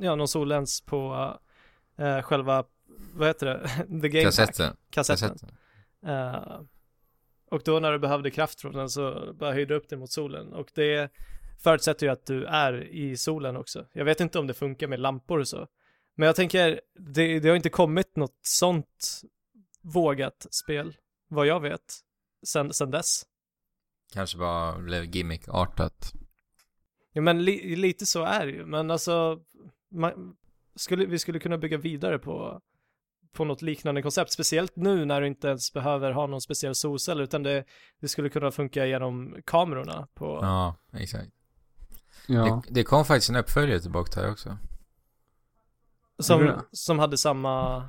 ja 0.00 0.14
någon 0.14 0.28
sollens 0.28 0.80
på 0.80 1.32
eh, 1.96 2.22
själva, 2.22 2.64
vad 3.14 3.28
heter 3.28 3.46
det, 3.46 3.68
the 4.02 4.08
game 4.08 4.24
Pack. 4.24 4.36
Kassetten. 4.36 4.76
kassetten. 4.90 5.28
Kassetten. 5.28 5.56
Eh, 6.06 6.60
och 7.50 7.62
då 7.64 7.80
när 7.80 7.92
du 7.92 7.98
behövde 7.98 8.30
kraft 8.30 8.60
från 8.60 8.72
den 8.72 8.90
så 8.90 9.34
bara 9.34 9.52
höjde 9.52 9.74
du 9.74 9.78
upp 9.78 9.88
den 9.88 9.98
mot 9.98 10.12
solen 10.12 10.52
och 10.52 10.70
det 10.74 11.10
förutsätter 11.62 12.06
ju 12.06 12.12
att 12.12 12.26
du 12.26 12.44
är 12.44 12.84
i 12.84 13.16
solen 13.16 13.56
också. 13.56 13.86
Jag 13.92 14.04
vet 14.04 14.20
inte 14.20 14.38
om 14.38 14.46
det 14.46 14.54
funkar 14.54 14.86
med 14.86 15.00
lampor 15.00 15.38
och 15.38 15.48
så. 15.48 15.66
Men 16.14 16.26
jag 16.26 16.36
tänker, 16.36 16.80
det, 16.98 17.40
det 17.40 17.48
har 17.48 17.56
inte 17.56 17.70
kommit 17.70 18.16
något 18.16 18.38
sånt 18.42 19.22
vågat 19.80 20.46
spel, 20.50 20.96
vad 21.28 21.46
jag 21.46 21.60
vet, 21.60 21.94
sen, 22.46 22.72
sen 22.72 22.90
dess. 22.90 23.22
Kanske 24.12 24.38
bara 24.38 24.78
blev 24.78 25.04
gimmick-artat. 25.04 26.12
Ja 27.12 27.22
men 27.22 27.44
li, 27.44 27.76
lite 27.76 28.06
så 28.06 28.24
är 28.24 28.46
det 28.46 28.52
ju, 28.52 28.66
men 28.66 28.90
alltså, 28.90 29.40
man, 29.90 30.36
skulle, 30.74 31.06
vi 31.06 31.18
skulle 31.18 31.38
kunna 31.38 31.58
bygga 31.58 31.78
vidare 31.78 32.18
på, 32.18 32.60
på 33.36 33.44
något 33.44 33.62
liknande 33.62 34.02
koncept, 34.02 34.32
speciellt 34.32 34.76
nu 34.76 35.04
när 35.04 35.20
du 35.20 35.26
inte 35.26 35.48
ens 35.48 35.72
behöver 35.72 36.12
ha 36.12 36.26
någon 36.26 36.40
speciell 36.40 36.74
solcell, 36.74 37.20
utan 37.20 37.42
det, 37.42 37.64
det 38.00 38.08
skulle 38.08 38.28
kunna 38.28 38.50
funka 38.50 38.86
genom 38.86 39.36
kamerorna 39.46 40.08
på, 40.14 40.38
Ja, 40.42 40.76
exakt. 40.92 41.30
Ja. 42.28 42.62
Det, 42.66 42.74
det 42.74 42.84
kom 42.84 43.04
faktiskt 43.04 43.30
en 43.30 43.36
uppföljare 43.36 43.80
till 43.80 43.90
Boktai 43.90 44.30
också. 44.30 44.58
som, 46.18 46.60
som 46.72 46.98
hade 46.98 47.18
samma 47.18 47.88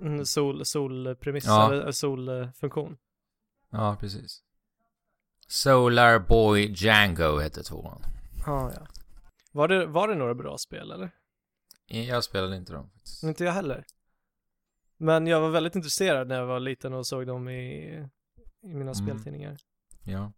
mm, 0.00 0.24
sol, 0.26 0.64
solpremiss, 0.64 1.44
Ja. 1.46 1.72
eller 1.72 1.92
solfunktion. 1.92 2.96
Ja, 3.70 3.96
precis. 4.00 4.42
Solar 5.48 6.18
Boy 6.18 6.72
Django 6.76 7.38
hette 7.38 7.62
tvåan. 7.62 8.02
Ja, 8.46 8.72
ja. 8.74 8.86
Var 9.52 9.68
det, 9.68 9.86
var 9.86 10.08
det 10.08 10.14
några 10.14 10.34
bra 10.34 10.58
spel 10.58 10.90
eller? 10.90 11.10
Jag 11.86 12.24
spelade 12.24 12.56
inte 12.56 12.72
dem 12.72 12.90
faktiskt. 12.90 13.22
Inte 13.22 13.44
jag 13.44 13.52
heller. 13.52 13.84
Men 15.00 15.26
jag 15.26 15.40
var 15.40 15.50
väldigt 15.50 15.74
intresserad 15.76 16.28
när 16.28 16.36
jag 16.38 16.46
var 16.46 16.60
liten 16.60 16.94
och 16.94 17.06
såg 17.06 17.26
dem 17.26 17.48
i, 17.48 17.84
i 18.62 18.74
mina 18.74 18.80
Mm. 18.92 18.94
speltidningar. 18.94 19.56
Ja. 20.04 20.32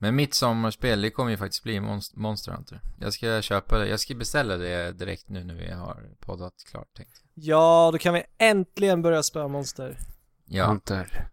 Men 0.00 0.16
mitt 0.16 0.34
sommarspel, 0.34 1.00
det 1.02 1.10
kommer 1.10 1.30
ju 1.30 1.36
faktiskt 1.36 1.62
bli 1.62 1.80
Monst- 1.80 2.16
Monster 2.16 2.52
Hunter. 2.52 2.80
Jag 3.00 3.12
ska 3.12 3.42
köpa 3.42 3.78
det, 3.78 3.88
jag 3.88 4.00
ska 4.00 4.14
beställa 4.14 4.56
det 4.56 4.92
direkt 4.92 5.28
nu 5.28 5.44
när 5.44 5.54
vi 5.54 5.70
har 5.72 6.16
poddat 6.20 6.54
klart 6.70 6.94
tänkt. 6.96 7.22
Ja, 7.34 7.90
då 7.92 7.98
kan 7.98 8.14
vi 8.14 8.22
äntligen 8.38 9.02
börja 9.02 9.22
spöa 9.22 9.48
monster. 9.48 9.98
Ja, 10.44 10.66
Hunter. 10.66 11.28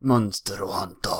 Monster 0.00 0.62
och 0.62 0.74
Hunter. 0.74 1.10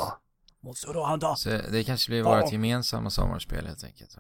Monster 0.63 0.97
och 0.97 1.09
Hunter. 1.09 1.35
så 1.35 1.49
det 1.49 1.85
kanske 1.85 2.11
blir 2.11 2.19
Ja. 2.19 2.41
vårt 2.41 2.53
gemensamma 2.53 3.11
sommarspel 3.11 3.67
helt 3.67 3.85
enkelt. 3.85 4.17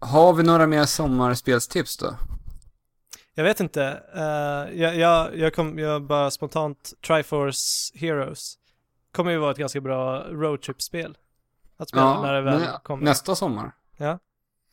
Har 0.00 0.32
vi 0.32 0.42
några 0.42 0.66
mer 0.66 0.84
sommarspelstips 0.84 1.96
då? 1.96 2.16
Jag 3.34 3.44
vet 3.44 3.60
inte. 3.60 4.02
eh, 4.14 4.80
jag, 4.80 4.96
jag, 4.96 5.36
jag 5.38 5.54
kom, 5.54 5.78
jag 5.78 6.02
bara 6.02 6.30
spontant, 6.30 6.92
Triforce 7.06 7.92
Heroes. 7.98 8.54
Kommer 9.12 9.30
ju 9.30 9.38
vara 9.38 9.50
ett 9.50 9.56
ganska 9.58 9.80
bra 9.80 10.24
roadtrip-spel. 10.28 11.18
Att 11.76 11.88
spela 11.88 12.22
när 12.22 12.32
det 12.32 12.40
väl 12.42 12.60
men 12.60 12.68
kommer. 12.82 13.04
nästa 13.04 13.34
sommar. 13.36 13.72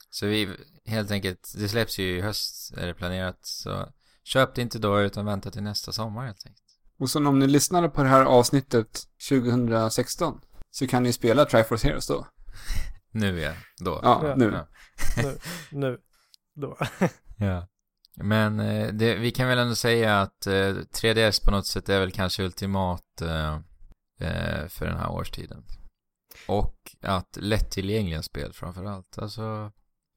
Så 0.09 0.25
vi, 0.25 0.49
helt 0.85 1.11
enkelt, 1.11 1.53
det 1.57 1.69
släpps 1.69 1.99
ju 1.99 2.17
i 2.17 2.21
höst, 2.21 2.73
är 2.77 2.87
det 2.87 2.93
planerat. 2.93 3.39
Så 3.41 3.87
köp 4.23 4.55
det 4.55 4.61
inte 4.61 4.79
då, 4.79 5.01
utan 5.01 5.25
vänta 5.25 5.51
till 5.51 5.63
nästa 5.63 5.91
sommar 5.91 6.25
helt 6.25 6.45
enkelt. 6.45 6.65
Och 6.99 7.09
sen 7.09 7.27
om 7.27 7.39
ni 7.39 7.47
lyssnade 7.47 7.89
på 7.89 8.03
det 8.03 8.09
här 8.09 8.25
avsnittet 8.25 9.03
2016 9.29 10.41
så 10.71 10.87
kan 10.87 11.03
ni 11.03 11.13
spela 11.13 11.45
Triforce 11.45 11.87
Heroes 11.87 12.07
då. 12.07 12.27
Nu 13.11 13.39
ja, 13.39 13.53
då. 13.79 13.99
Ja, 14.03 14.21
Ja. 14.27 14.35
nu. 14.35 14.51
Ja. 14.53 14.67
Nu. 15.71 15.97
Då. 16.55 16.77
Ja. 17.37 17.67
Men 18.23 18.59
eh, 18.59 18.93
det, 18.93 19.15
vi 19.15 19.31
kan 19.31 19.47
väl 19.47 19.57
ändå 19.57 19.75
säga 19.75 20.21
att 20.21 20.47
eh, 20.47 20.51
3DS 20.75 21.45
på 21.45 21.51
något 21.51 21.67
sätt 21.67 21.89
är 21.89 21.99
väl 21.99 22.11
kanske 22.11 22.43
ultimat 22.43 23.21
eh, 23.21 23.53
eh, 24.19 24.67
för 24.67 24.85
den 24.85 24.97
här 24.97 25.11
årstiden. 25.11 25.63
Och 26.47 26.75
att 27.01 27.37
lättillgängliga 27.41 28.21
spel 28.21 28.53
framför 28.53 28.85
allt. 28.85 29.17
Alltså, 29.17 29.71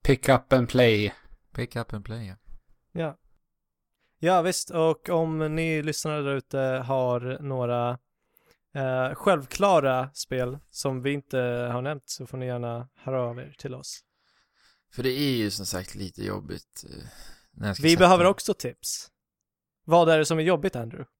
Pick 0.05 0.29
up 0.29 0.53
and 0.53 0.69
play. 0.69 1.15
pick 1.55 1.77
up 1.77 1.93
and 1.93 2.05
play. 2.05 2.27
ja. 2.27 2.35
Ja. 2.93 3.19
Ja 4.19 4.43
visst, 4.43 4.71
och 4.71 5.09
om 5.09 5.55
ni 5.55 5.83
lyssnare 5.83 6.23
där 6.23 6.35
ute 6.35 6.59
har 6.87 7.39
några 7.43 7.99
eh, 8.75 9.15
självklara 9.15 10.11
spel 10.15 10.59
som 10.71 11.03
vi 11.03 11.13
inte 11.13 11.39
har 11.73 11.83
nämnt 11.83 12.03
så 12.07 12.27
får 12.27 12.39
ni 12.39 12.47
gärna 12.47 12.89
höra 12.95 13.23
av 13.23 13.39
er 13.39 13.55
till 13.59 13.75
oss. 13.75 14.01
För 14.95 15.03
det 15.03 15.11
är 15.11 15.37
ju 15.37 15.51
som 15.51 15.67
sagt 15.67 15.95
lite 15.95 16.25
jobbigt. 16.25 16.85
Vi 17.83 17.97
behöver 17.97 18.25
mig- 18.25 18.31
också 18.31 18.55
tips. 18.55 19.09
Vad 19.85 20.09
är 20.09 20.19
det 20.19 20.25
som 20.27 20.39
är 20.39 20.43
jobbigt 20.43 20.77
Andrew? 20.77 21.11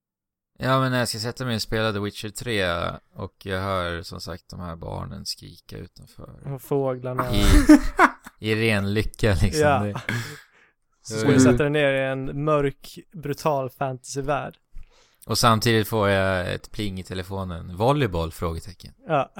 Ja, 0.59 0.81
men 0.81 0.93
när 0.93 0.99
jag 0.99 1.09
ska 1.09 1.19
sätta 1.19 1.45
mig 1.45 1.55
och 1.55 1.63
spela 1.63 1.93
The 1.93 1.99
Witcher 1.99 2.29
3 2.29 2.67
och 3.15 3.47
jag 3.47 3.61
hör 3.61 4.03
som 4.03 4.21
sagt 4.21 4.49
de 4.51 4.61
här 4.61 4.77
barnen 4.77 5.27
skrika 5.27 5.77
utanför. 5.79 6.53
Och 6.55 6.63
Fåglarna. 6.63 7.35
I, 7.35 7.45
i 8.39 8.55
ren 8.55 8.95
lycka 8.95 9.35
liksom. 9.43 9.61
Ja. 9.63 9.79
Det, 9.83 9.95
Så 11.03 11.19
ska 11.19 11.29
du 11.31 11.41
sätta 11.41 11.63
dig 11.63 11.71
ner 11.71 11.93
i 11.93 12.01
en 12.13 12.45
mörk, 12.45 12.99
brutal 13.13 13.71
fantasyvärld. 13.71 14.57
och 15.27 15.39
samtidigt 15.39 15.89
får 15.89 16.09
jag 16.09 16.55
ett 16.55 16.71
pling 16.71 17.01
i 17.01 17.05
telefonen. 17.05 17.77
Volleyboll? 17.77 18.33
Frågetecken. 18.33 18.95
Ja. 19.07 19.33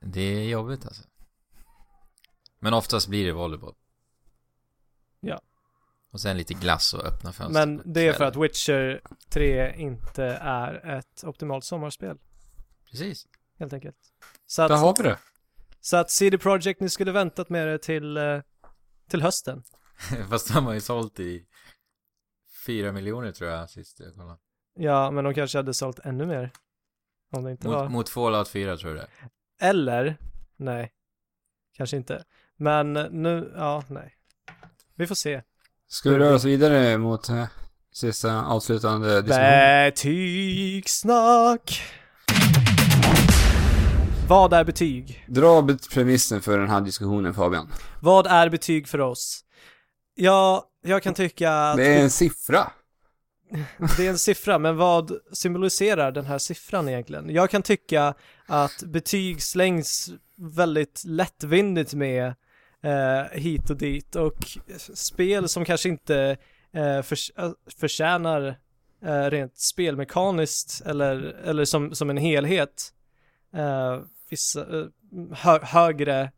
Det 0.00 0.20
är 0.20 0.44
jobbigt 0.48 0.86
alltså. 0.86 1.02
Men 2.60 2.74
oftast 2.74 3.08
blir 3.08 3.26
det 3.26 3.32
volleyboll. 3.32 3.74
Ja. 5.26 5.40
Och 6.12 6.20
sen 6.20 6.36
lite 6.36 6.54
glass 6.54 6.94
och 6.94 7.04
öppna 7.04 7.32
fönster 7.32 7.66
Men 7.66 7.92
det 7.92 8.06
är 8.08 8.12
för 8.12 8.24
att 8.24 8.36
Witcher 8.36 9.00
3 9.28 9.74
inte 9.76 10.24
är 10.40 10.98
ett 10.98 11.24
optimalt 11.24 11.64
sommarspel, 11.64 12.18
Precis. 12.90 13.26
helt 13.58 13.72
enkelt. 13.72 13.96
Så 14.46 14.68
Där 14.68 14.74
att, 14.74 14.80
har 14.80 14.94
vi 14.98 15.02
det. 15.02 15.18
så 15.80 15.96
att 15.96 16.10
CD 16.10 16.38
Projekt, 16.38 16.80
ni 16.80 16.88
skulle 16.88 17.12
väntat 17.12 17.48
med 17.48 17.68
det 17.68 17.78
till, 17.78 18.16
eh, 18.16 18.40
till 19.08 19.22
hösten. 19.22 19.62
Fast 20.30 20.54
de 20.54 20.66
har 20.66 20.72
ju 20.72 20.80
sålt 20.80 21.20
i 21.20 21.46
fyra 22.66 22.92
miljoner 22.92 23.32
tror 23.32 23.50
jag 23.50 23.70
sist 23.70 24.00
jag 24.00 24.14
kollade. 24.14 24.38
Ja, 24.74 25.10
men 25.10 25.24
de 25.24 25.34
kanske 25.34 25.58
hade 25.58 25.74
sålt 25.74 25.98
ännu 25.98 26.26
mer. 26.26 26.50
Om 27.32 27.44
det 27.44 27.50
inte 27.50 27.68
var... 27.68 27.82
Mot, 27.82 27.92
mot 27.92 28.08
Fallout 28.08 28.48
4 28.48 28.76
tror 28.76 28.96
jag 28.96 29.06
det. 29.06 29.10
Eller, 29.66 30.16
nej, 30.56 30.92
kanske 31.76 31.96
inte. 31.96 32.24
Men 32.56 32.92
nu, 32.92 33.52
ja, 33.56 33.84
nej. 33.88 34.14
Vi 34.96 35.06
får 35.06 35.14
se. 35.14 35.42
Ska 35.88 36.10
vi 36.10 36.18
röra 36.18 36.34
oss 36.34 36.44
vidare 36.44 36.98
mot 36.98 37.28
eh, 37.28 37.44
sista 37.92 38.42
avslutande 38.42 39.22
diskussion? 39.22 39.50
Betygssnack! 40.74 41.82
Vad 44.28 44.52
är 44.52 44.64
betyg? 44.64 45.24
Dra 45.28 45.68
premissen 45.94 46.42
för 46.42 46.58
den 46.58 46.68
här 46.68 46.80
diskussionen 46.80 47.34
Fabian. 47.34 47.72
Vad 48.00 48.26
är 48.26 48.48
betyg 48.48 48.88
för 48.88 49.00
oss? 49.00 49.44
Ja, 50.14 50.70
jag 50.82 51.02
kan 51.02 51.14
tycka 51.14 51.52
att 51.52 51.76
Det 51.76 51.86
är 51.86 52.02
en 52.02 52.10
siffra. 52.10 52.70
det 53.96 54.06
är 54.06 54.10
en 54.10 54.18
siffra, 54.18 54.58
men 54.58 54.76
vad 54.76 55.12
symboliserar 55.32 56.12
den 56.12 56.24
här 56.24 56.38
siffran 56.38 56.88
egentligen? 56.88 57.30
Jag 57.30 57.50
kan 57.50 57.62
tycka 57.62 58.14
att 58.46 58.82
betyg 58.82 59.42
slängs 59.42 60.10
väldigt 60.36 61.02
lättvindigt 61.04 61.94
med 61.94 62.34
eh, 62.84 63.38
hit 63.40 63.70
och 63.70 63.76
dit 63.76 64.16
och 64.16 64.36
spel 64.94 65.48
som 65.48 65.64
kanske 65.64 65.88
inte 65.88 66.36
eh, 66.72 67.02
förs- 67.02 67.32
eh, 67.38 67.50
förtjänar 67.80 68.58
eh, 69.02 69.24
rent 69.30 69.58
spelmekaniskt 69.58 70.82
eller, 70.86 71.16
eller 71.44 71.64
som, 71.64 71.94
som 71.94 72.10
en 72.10 72.16
helhet 72.16 72.92
eh, 73.54 74.00
vissa 74.30 74.60
eh, 74.78 74.86
hö- 75.32 75.64
högre 75.64 76.30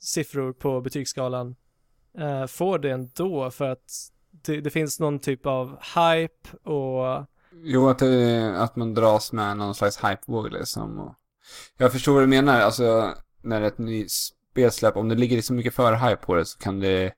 siffror 0.00 0.52
på 0.52 0.80
betygsskalan 0.80 1.56
eh, 2.18 2.46
får 2.46 2.78
det 2.78 2.90
ändå 2.90 3.50
för 3.50 3.64
att 3.70 3.92
det, 4.30 4.60
det 4.60 4.70
finns 4.70 5.00
någon 5.00 5.18
typ 5.18 5.46
av 5.46 5.76
hype 5.94 6.56
och 6.70 7.26
Jo, 7.64 7.88
att, 7.88 7.98
det, 7.98 8.54
att 8.62 8.76
man 8.76 8.94
dras 8.94 9.32
med 9.32 9.56
någon 9.56 9.74
slags 9.74 10.04
hypevåg 10.04 10.52
liksom. 10.52 10.98
Och 10.98 11.14
jag 11.76 11.92
förstår 11.92 12.12
vad 12.12 12.22
du 12.22 12.26
menar, 12.26 12.60
alltså 12.60 13.14
när 13.42 13.62
ett 13.62 13.78
nytt 13.78 14.12
spelsläpp, 14.56 14.96
om 14.96 15.08
det 15.08 15.14
ligger 15.14 15.42
så 15.42 15.52
mycket 15.54 15.74
för 15.74 15.92
hype 15.94 16.16
på 16.16 16.34
det 16.34 16.44
så 16.44 16.58
kan 16.58 16.80
det, 16.80 17.12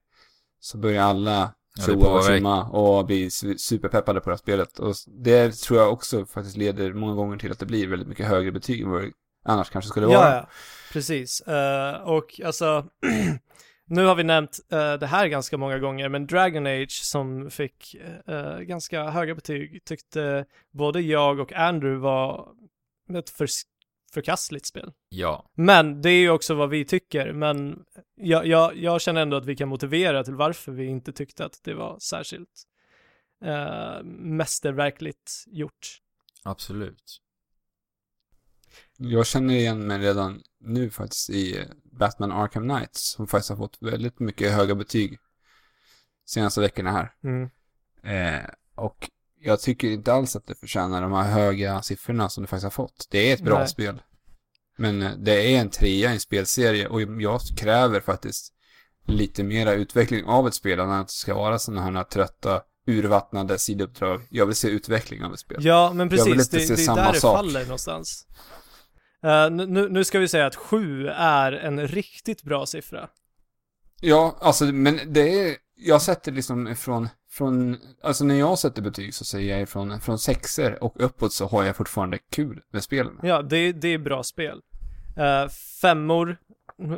så 0.61 0.79
börjar 0.79 1.03
alla 1.03 1.55
Ja, 1.77 1.87
det 1.87 1.93
tjoa 1.93 2.19
och 2.19 2.25
tjimma 2.25 2.65
och 2.69 3.07
bli 3.07 3.29
su- 3.29 3.57
superpeppade 3.57 4.21
på 4.21 4.31
det 4.31 4.35
här 4.35 4.39
spelet. 4.39 4.79
Och 4.79 4.95
det 5.07 5.55
tror 5.55 5.79
jag 5.79 5.93
också 5.93 6.27
faktiskt 6.27 6.57
leder 6.57 6.93
många 6.93 7.15
gånger 7.15 7.37
till 7.39 7.53
att 7.53 7.59
det 7.59 7.67
blir 7.67 7.89
väldigt 7.89 8.09
mycket 8.09 8.27
högre 8.27 8.53
betyg 8.53 8.83
än 8.83 8.91
vad 8.91 9.03
det 9.03 9.13
annars 9.45 9.71
kanske 9.71 9.89
skulle 9.89 10.07
vara. 10.07 10.17
Ja, 10.19 10.35
ja, 10.35 10.49
precis. 10.93 11.41
Eh, 11.41 11.95
och 12.03 12.41
alltså, 12.45 12.87
nu 13.87 14.05
har 14.05 14.15
vi 14.15 14.25
nämnt 14.25 14.59
eh, 14.73 14.95
det 14.95 15.07
här 15.07 15.27
ganska 15.29 15.57
många 15.57 15.79
gånger, 15.79 16.09
men 16.09 16.27
Dragon 16.27 16.67
Age 16.67 17.01
som 17.03 17.51
fick 17.51 17.97
eh, 18.27 18.59
ganska 18.59 19.11
höga 19.11 19.35
betyg 19.35 19.85
tyckte 19.85 20.45
både 20.73 21.01
jag 21.01 21.41
och 21.41 21.53
Andrew 21.53 22.01
var 22.01 22.49
ett 23.19 23.31
förs- 23.31 23.65
förkastligt 24.13 24.67
spel. 24.67 24.93
Ja. 25.09 25.51
Men 25.55 26.03
det 26.03 26.11
är 26.11 26.21
ju 26.21 26.31
också 26.31 26.55
vad 26.55 26.71
vi 26.71 26.85
tycker, 26.85 27.33
men 27.33 27.85
jag, 28.15 28.47
jag, 28.47 28.77
jag 28.77 29.01
känner 29.01 29.21
ändå 29.23 29.37
att 29.37 29.47
vi 29.47 29.57
kan 29.57 29.69
motivera 29.69 30.25
till 30.25 30.35
varför 30.35 30.73
vi 30.73 30.85
inte 30.85 31.13
tyckte 31.13 31.45
att 31.45 31.61
det 31.65 31.75
var 31.75 31.99
särskilt 31.99 32.65
uh, 33.45 34.03
mästerverkligt 34.05 35.45
gjort. 35.47 35.99
Absolut. 36.43 37.21
Jag 38.97 39.27
känner 39.27 39.55
igen 39.55 39.87
mig 39.87 39.99
redan 39.99 40.43
nu 40.61 40.91
faktiskt 40.91 41.31
i 41.31 41.65
Batman 41.85 42.33
Arkham 42.33 42.69
Knights 42.69 43.11
som 43.11 43.27
faktiskt 43.27 43.51
har 43.51 43.57
fått 43.57 43.79
väldigt 43.81 44.21
mycket 44.21 44.53
höga 44.53 44.75
betyg 44.75 45.19
senaste 46.27 46.61
veckorna 46.61 46.91
här. 46.91 47.15
Mm. 47.23 47.51
Eh, 48.03 48.51
och 48.75 49.11
jag 49.41 49.61
tycker 49.61 49.89
inte 49.89 50.13
alls 50.13 50.37
att 50.37 50.47
det 50.47 50.55
förtjänar 50.55 51.03
de 51.03 51.13
här 51.13 51.31
höga 51.31 51.83
siffrorna 51.83 52.29
som 52.29 52.43
det 52.43 52.49
faktiskt 52.49 52.65
har 52.65 52.71
fått. 52.71 53.09
Det 53.11 53.19
är 53.31 53.35
ett 53.35 53.41
bra 53.45 53.59
Nej. 53.59 53.69
spel. 53.69 54.03
Men 54.79 55.03
eh, 55.03 55.13
det 55.19 55.55
är 55.55 55.61
en 55.61 55.71
trea 55.71 56.11
i 56.11 56.15
en 56.15 56.21
spelserie 56.21 56.89
och 56.89 57.03
jag 57.03 57.41
kräver 57.57 58.01
faktiskt 58.01 58.53
lite 59.07 59.43
mera 59.43 59.73
utveckling 59.73 60.25
av 60.25 60.49
ett 60.49 60.55
spel 60.55 60.79
än 60.81 60.91
att 60.91 61.07
det 61.07 61.13
ska 61.13 61.35
vara 61.35 61.59
sådana 61.59 61.83
här 61.99 62.05
trötta, 62.05 62.63
urvattnade 62.87 63.59
sidouppdrag. 63.59 64.27
Jag 64.31 64.47
vill 64.47 64.57
se 64.57 64.69
utveckling 64.69 65.25
av 65.25 65.33
ett 65.33 65.41
spel. 65.41 65.59
Ja, 65.65 65.93
men 65.95 65.99
Jag 65.99 66.25
vill 66.25 66.35
precis, 66.35 66.47
inte 66.47 66.57
det, 66.57 66.67
se 66.67 66.75
det 66.75 66.81
är 66.83 66.85
samma 66.85 67.03
där 67.05 67.13
det 67.13 67.21
sak. 67.21 67.37
faller 67.37 67.63
någonstans. 67.63 68.27
Nu- 69.51 69.67
nu, 69.67 69.89
nu 69.89 70.05
ska 70.05 70.19
vi 70.19 70.29
säga 70.29 70.47
att 70.47 70.57
sju 70.57 71.07
är 71.09 71.53
en 71.53 71.89
riktigt 71.89 72.43
bra 72.43 72.67
siffra. 72.67 73.09
Ja, 74.01 74.37
alltså 74.41 74.65
men 74.65 75.01
det 75.13 75.49
är, 75.51 75.57
jag 75.77 76.03
sätter 76.03 76.33
liksom 76.33 76.77
från, 76.77 77.09
från, 77.39 77.77
alltså 78.03 78.25
när 78.25 78.35
jag 78.35 78.59
sätter 78.59 78.83
betyg 78.83 79.15
så 79.15 79.25
säger 79.25 79.59
jag 79.59 79.69
från, 79.69 80.01
från 80.01 80.19
sexer 80.19 80.85
och 80.85 81.05
uppåt 81.05 81.33
så 81.33 81.47
har 81.47 81.65
jag 81.65 81.77
fortfarande 81.77 82.19
kul 82.19 82.61
med 82.71 82.83
spelen. 82.83 83.19
Ja, 83.23 83.43
det, 83.43 83.73
det 83.73 83.89
är 83.89 83.99
bra 83.99 84.23
spel. 84.23 84.61
Eh, 85.17 85.49
femmor, 85.81 86.37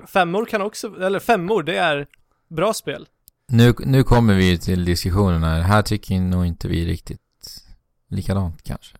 femmor 0.06 0.44
kan 0.44 0.62
också, 0.62 1.02
eller 1.02 1.18
femmor, 1.18 1.62
det 1.62 1.76
är 1.76 2.06
bra 2.48 2.74
spel. 2.74 3.08
Nu, 3.48 3.74
nu 3.78 4.04
kommer 4.04 4.34
vi 4.34 4.58
till 4.58 4.84
diskussionen 4.84 5.42
här. 5.42 5.60
Här 5.60 5.82
tycker 5.82 6.20
nog 6.20 6.46
inte 6.46 6.68
vi 6.68 6.86
riktigt 6.86 7.20
likadant 8.08 8.62
kanske. 8.62 8.96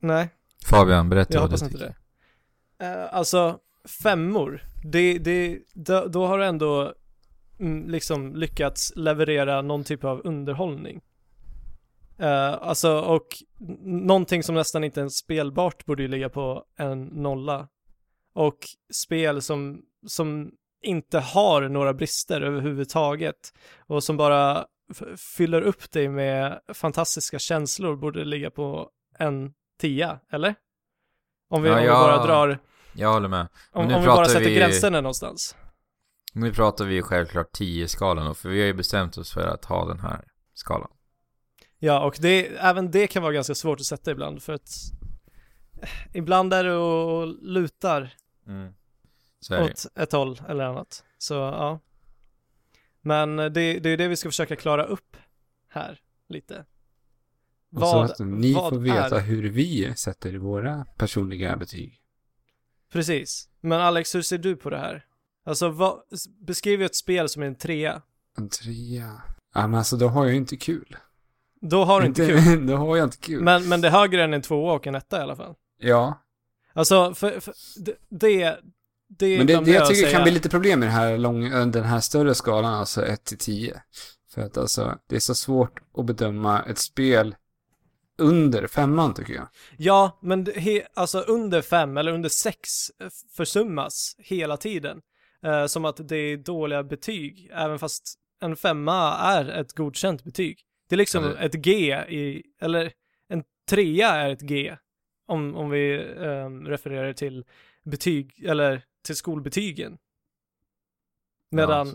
Nej, 0.00 0.28
Fabian, 0.64 1.08
berätta 1.08 1.34
jag 1.34 1.40
vad 1.40 1.50
du 1.50 1.54
hoppas 1.54 1.62
inte 1.62 1.78
tycker. 1.78 1.94
det. 2.78 2.86
Eh, 2.86 3.14
alltså, 3.14 3.58
femmor, 4.02 4.62
det, 4.84 5.18
det, 5.18 5.58
då, 5.74 6.06
då 6.06 6.26
har 6.26 6.38
du 6.38 6.44
ändå 6.44 6.94
liksom 7.70 8.36
lyckats 8.36 8.92
leverera 8.96 9.62
någon 9.62 9.84
typ 9.84 10.04
av 10.04 10.20
underhållning. 10.24 11.00
Eh, 12.18 12.52
alltså, 12.52 12.98
och 13.00 13.26
någonting 13.84 14.42
som 14.42 14.54
nästan 14.54 14.84
inte 14.84 15.02
är 15.02 15.08
spelbart 15.08 15.84
borde 15.84 16.02
ju 16.02 16.08
ligga 16.08 16.28
på 16.28 16.64
en 16.76 17.04
nolla. 17.04 17.68
Och 18.34 18.58
spel 18.94 19.42
som, 19.42 19.82
som 20.06 20.50
inte 20.82 21.18
har 21.18 21.68
några 21.68 21.94
brister 21.94 22.40
överhuvudtaget 22.40 23.36
och 23.86 24.04
som 24.04 24.16
bara 24.16 24.66
fyller 25.36 25.62
upp 25.62 25.92
dig 25.92 26.08
med 26.08 26.60
fantastiska 26.74 27.38
känslor 27.38 27.96
borde 27.96 28.24
ligga 28.24 28.50
på 28.50 28.90
en 29.18 29.52
tia, 29.80 30.18
eller? 30.30 30.54
Om 31.50 31.62
vi, 31.62 31.68
Ja, 31.68 31.74
om 31.76 31.82
vi 31.82 31.88
bara 31.88 32.26
drar, 32.26 32.58
Jag 32.94 33.12
håller 33.12 33.28
med. 33.28 33.48
om, 33.72 33.92
om 33.92 34.00
vi 34.00 34.06
bara 34.06 34.24
sätter 34.24 34.44
vi- 34.48 34.54
gränserna 34.56 35.00
någonstans. 35.00 35.56
Nu 36.32 36.52
pratar 36.52 36.84
vi 36.84 36.94
ju 36.94 37.02
självklart 37.02 37.58
10-skalan 37.58 38.26
då, 38.26 38.34
för 38.34 38.48
vi 38.48 38.60
har 38.60 38.66
ju 38.66 38.74
bestämt 38.74 39.18
oss 39.18 39.32
för 39.32 39.46
att 39.46 39.64
ha 39.64 39.88
den 39.88 40.00
här 40.00 40.24
skalan. 40.54 40.90
Ja, 41.78 42.04
och 42.04 42.16
det, 42.20 42.46
även 42.56 42.90
det 42.90 43.06
kan 43.06 43.22
vara 43.22 43.32
ganska 43.32 43.54
svårt 43.54 43.80
att 43.80 43.86
sätta 43.86 44.10
ibland 44.10 44.42
för 44.42 44.52
att 44.52 44.70
eh, 45.82 45.88
ibland 46.12 46.52
är 46.54 46.64
det 46.64 46.74
och 46.74 47.26
lutar 47.42 48.14
Så 49.40 49.54
är 49.54 49.58
det. 49.58 49.64
åt 49.64 49.86
ett 49.94 50.12
håll 50.12 50.40
eller 50.48 50.64
annat. 50.64 51.04
Så 51.18 51.34
ja. 51.34 51.78
Men 53.00 53.36
det, 53.36 53.50
det 53.52 53.88
är 53.90 53.96
det 53.96 54.08
vi 54.08 54.16
ska 54.16 54.28
försöka 54.28 54.56
klara 54.56 54.84
upp 54.84 55.16
här 55.68 56.00
lite. 56.28 56.64
Och 57.76 57.80
så 57.88 58.00
att 58.00 58.18
ni 58.18 58.54
vad 58.54 58.70
får 58.72 58.78
veta 58.80 59.16
är- 59.16 59.20
hur 59.20 59.50
vi 59.50 59.94
sätter 59.96 60.34
våra 60.34 60.84
personliga 60.84 61.56
betyg. 61.56 61.98
Precis. 62.92 63.48
Men 63.60 63.80
Alex, 63.80 64.14
hur 64.14 64.22
ser 64.22 64.38
du 64.38 64.56
på 64.56 64.70
det 64.70 64.78
här? 64.78 65.06
Alltså, 65.44 65.68
vad, 65.68 66.00
beskriv 66.46 66.82
ett 66.82 66.96
spel 66.96 67.28
som 67.28 67.42
är 67.42 67.46
en 67.46 67.54
trea. 67.54 68.02
En 68.38 68.48
trea. 68.48 69.22
Ja, 69.54 69.66
men 69.66 69.74
alltså 69.74 69.96
då 69.96 70.08
har 70.08 70.24
jag 70.24 70.30
ju 70.30 70.38
inte 70.38 70.56
kul. 70.56 70.96
Då 71.60 71.84
har 71.84 72.00
du 72.00 72.06
inte 72.06 72.26
kul. 72.26 72.66
då 72.66 72.76
har 72.76 72.96
jag 72.96 73.06
inte 73.06 73.16
kul. 73.16 73.42
Men, 73.42 73.68
men 73.68 73.80
det 73.80 73.88
är 73.88 73.92
högre 73.92 74.24
än 74.24 74.34
en 74.34 74.42
tvåa 74.42 74.72
och 74.72 74.86
en 74.86 74.94
etta 74.94 75.18
i 75.18 75.22
alla 75.22 75.36
fall. 75.36 75.54
Ja, 75.78 76.22
Alltså, 76.74 77.14
för, 77.14 77.40
för 77.40 77.54
det, 77.76 77.96
det, 78.08 78.58
det 79.08 79.38
men 79.38 79.46
det, 79.46 79.60
det 79.60 79.70
jag 79.70 79.88
tycker 79.88 80.00
säga. 80.00 80.12
kan 80.12 80.22
bli 80.22 80.32
lite 80.32 80.48
problem 80.48 80.80
med 80.80 80.88
det 80.88 80.92
här 80.92 81.18
lång, 81.18 81.50
den 81.50 81.84
här 81.84 82.00
större 82.00 82.34
skalan, 82.34 82.74
alltså 82.74 83.06
1 83.06 83.24
till 83.24 83.38
10. 83.38 83.82
För 84.34 84.42
att 84.42 84.56
alltså, 84.56 84.98
det 85.08 85.16
är 85.16 85.20
så 85.20 85.34
svårt 85.34 85.80
att 85.96 86.06
bedöma 86.06 86.62
ett 86.62 86.78
spel 86.78 87.34
under 88.18 88.66
femman 88.66 89.14
tycker 89.14 89.34
jag. 89.34 89.48
Ja, 89.76 90.18
men 90.22 90.46
he, 90.46 90.82
alltså 90.94 91.20
under 91.20 91.62
fem 91.62 91.96
eller 91.96 92.12
under 92.12 92.28
sex 92.28 92.90
eh, 93.00 93.08
försummas 93.36 94.16
hela 94.18 94.56
tiden. 94.56 95.00
Eh, 95.42 95.66
som 95.66 95.84
att 95.84 96.08
det 96.08 96.16
är 96.16 96.36
dåliga 96.36 96.82
betyg, 96.82 97.50
även 97.52 97.78
fast 97.78 98.18
en 98.40 98.56
femma 98.56 99.16
är 99.18 99.48
ett 99.48 99.72
godkänt 99.72 100.24
betyg. 100.24 100.60
Det 100.88 100.94
är 100.94 100.96
liksom 100.96 101.24
det- 101.24 101.38
ett 101.38 101.54
G 101.54 101.94
i, 102.08 102.42
eller 102.60 102.92
en 103.28 103.44
trea 103.68 104.08
är 104.10 104.30
ett 104.30 104.40
G. 104.40 104.76
Om, 105.26 105.56
om 105.56 105.70
vi 105.70 105.94
eh, 106.16 106.48
refererar 106.50 107.12
till 107.12 107.44
betyg, 107.82 108.44
eller 108.44 108.84
till 109.02 109.16
skolbetygen. 109.16 109.98
Medan, 111.50 111.88
Ja. 111.88 111.94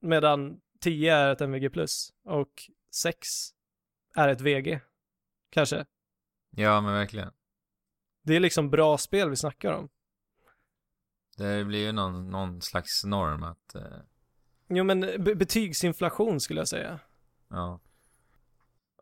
medan 0.00 0.60
10 0.80 1.14
är 1.14 1.32
ett 1.32 1.40
MVG 1.40 1.70
plus 1.70 2.12
och 2.24 2.50
6 2.94 3.28
är 4.14 4.28
ett 4.28 4.40
VG. 4.40 4.80
Kanske. 5.50 5.86
Ja, 6.50 6.80
men 6.80 6.92
verkligen. 6.94 7.32
Det 8.22 8.36
är 8.36 8.40
liksom 8.40 8.70
bra 8.70 8.98
spel 8.98 9.30
vi 9.30 9.36
snackar 9.36 9.72
om. 9.72 9.88
Det 11.36 11.64
blir 11.64 11.86
ju 11.86 11.92
någon, 11.92 12.30
någon 12.30 12.62
slags 12.62 13.04
norm 13.04 13.42
att, 13.42 13.74
eh, 13.74 13.82
Jo 14.68 14.84
men 14.84 15.00
be- 15.00 15.34
betygsinflation 15.34 16.40
skulle 16.40 16.60
jag 16.60 16.68
säga. 16.68 16.98
ja. 17.48 17.80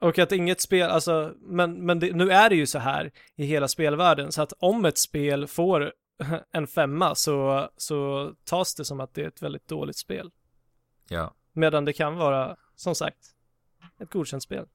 Och 0.01 0.18
att 0.18 0.32
inget 0.32 0.61
spel, 0.61 0.91
alltså, 0.91 1.35
men, 1.41 1.87
men 1.87 1.99
det, 2.01 2.12
nu 2.16 2.30
är 2.30 2.49
det 2.51 2.57
ju 2.57 2.66
så 2.66 2.78
här 2.78 3.12
i 3.37 3.45
hela 3.45 3.68
spelvärlden, 3.68 4.32
så 4.32 4.43
att 4.43 4.53
om 4.59 4.85
ett 4.85 4.99
spel 4.99 5.47
får 5.47 5.93
en 6.51 6.66
femma 6.66 7.14
så, 7.14 7.70
så 7.76 8.30
tas 8.45 8.74
det 8.74 8.85
som 8.85 9.01
att 9.01 9.14
det 9.14 9.22
är 9.22 9.28
ett 9.28 9.43
väldigt 9.43 9.68
dåligt 9.68 9.97
spel. 9.97 10.30
Ja. 11.09 11.35
Medan 11.53 11.85
det 11.85 11.93
kan 11.93 12.16
vara, 12.16 12.57
som 12.76 12.95
sagt, 12.95 13.18
ett 13.99 14.11
godkänt 14.11 14.43
spel. 14.43 14.66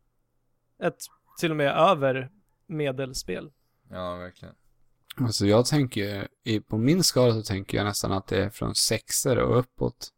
Ett 0.84 0.98
till 1.40 1.52
och 1.52 1.58
med 1.58 1.72
över 1.72 2.30
medelspel. 2.68 3.52
Ja, 3.90 4.16
verkligen. 4.16 4.56
Alltså 5.20 5.46
jag 5.46 5.66
tänker, 5.66 6.28
på 6.70 6.78
min 6.78 7.04
skala 7.04 7.34
så 7.34 7.44
tänker 7.44 7.78
jag 7.78 7.86
nästan 7.86 8.12
att 8.12 8.28
det 8.28 8.44
är 8.44 8.50
från 8.50 8.76
sexor 8.76 9.38
och 9.38 9.60
uppåt. 9.60 10.10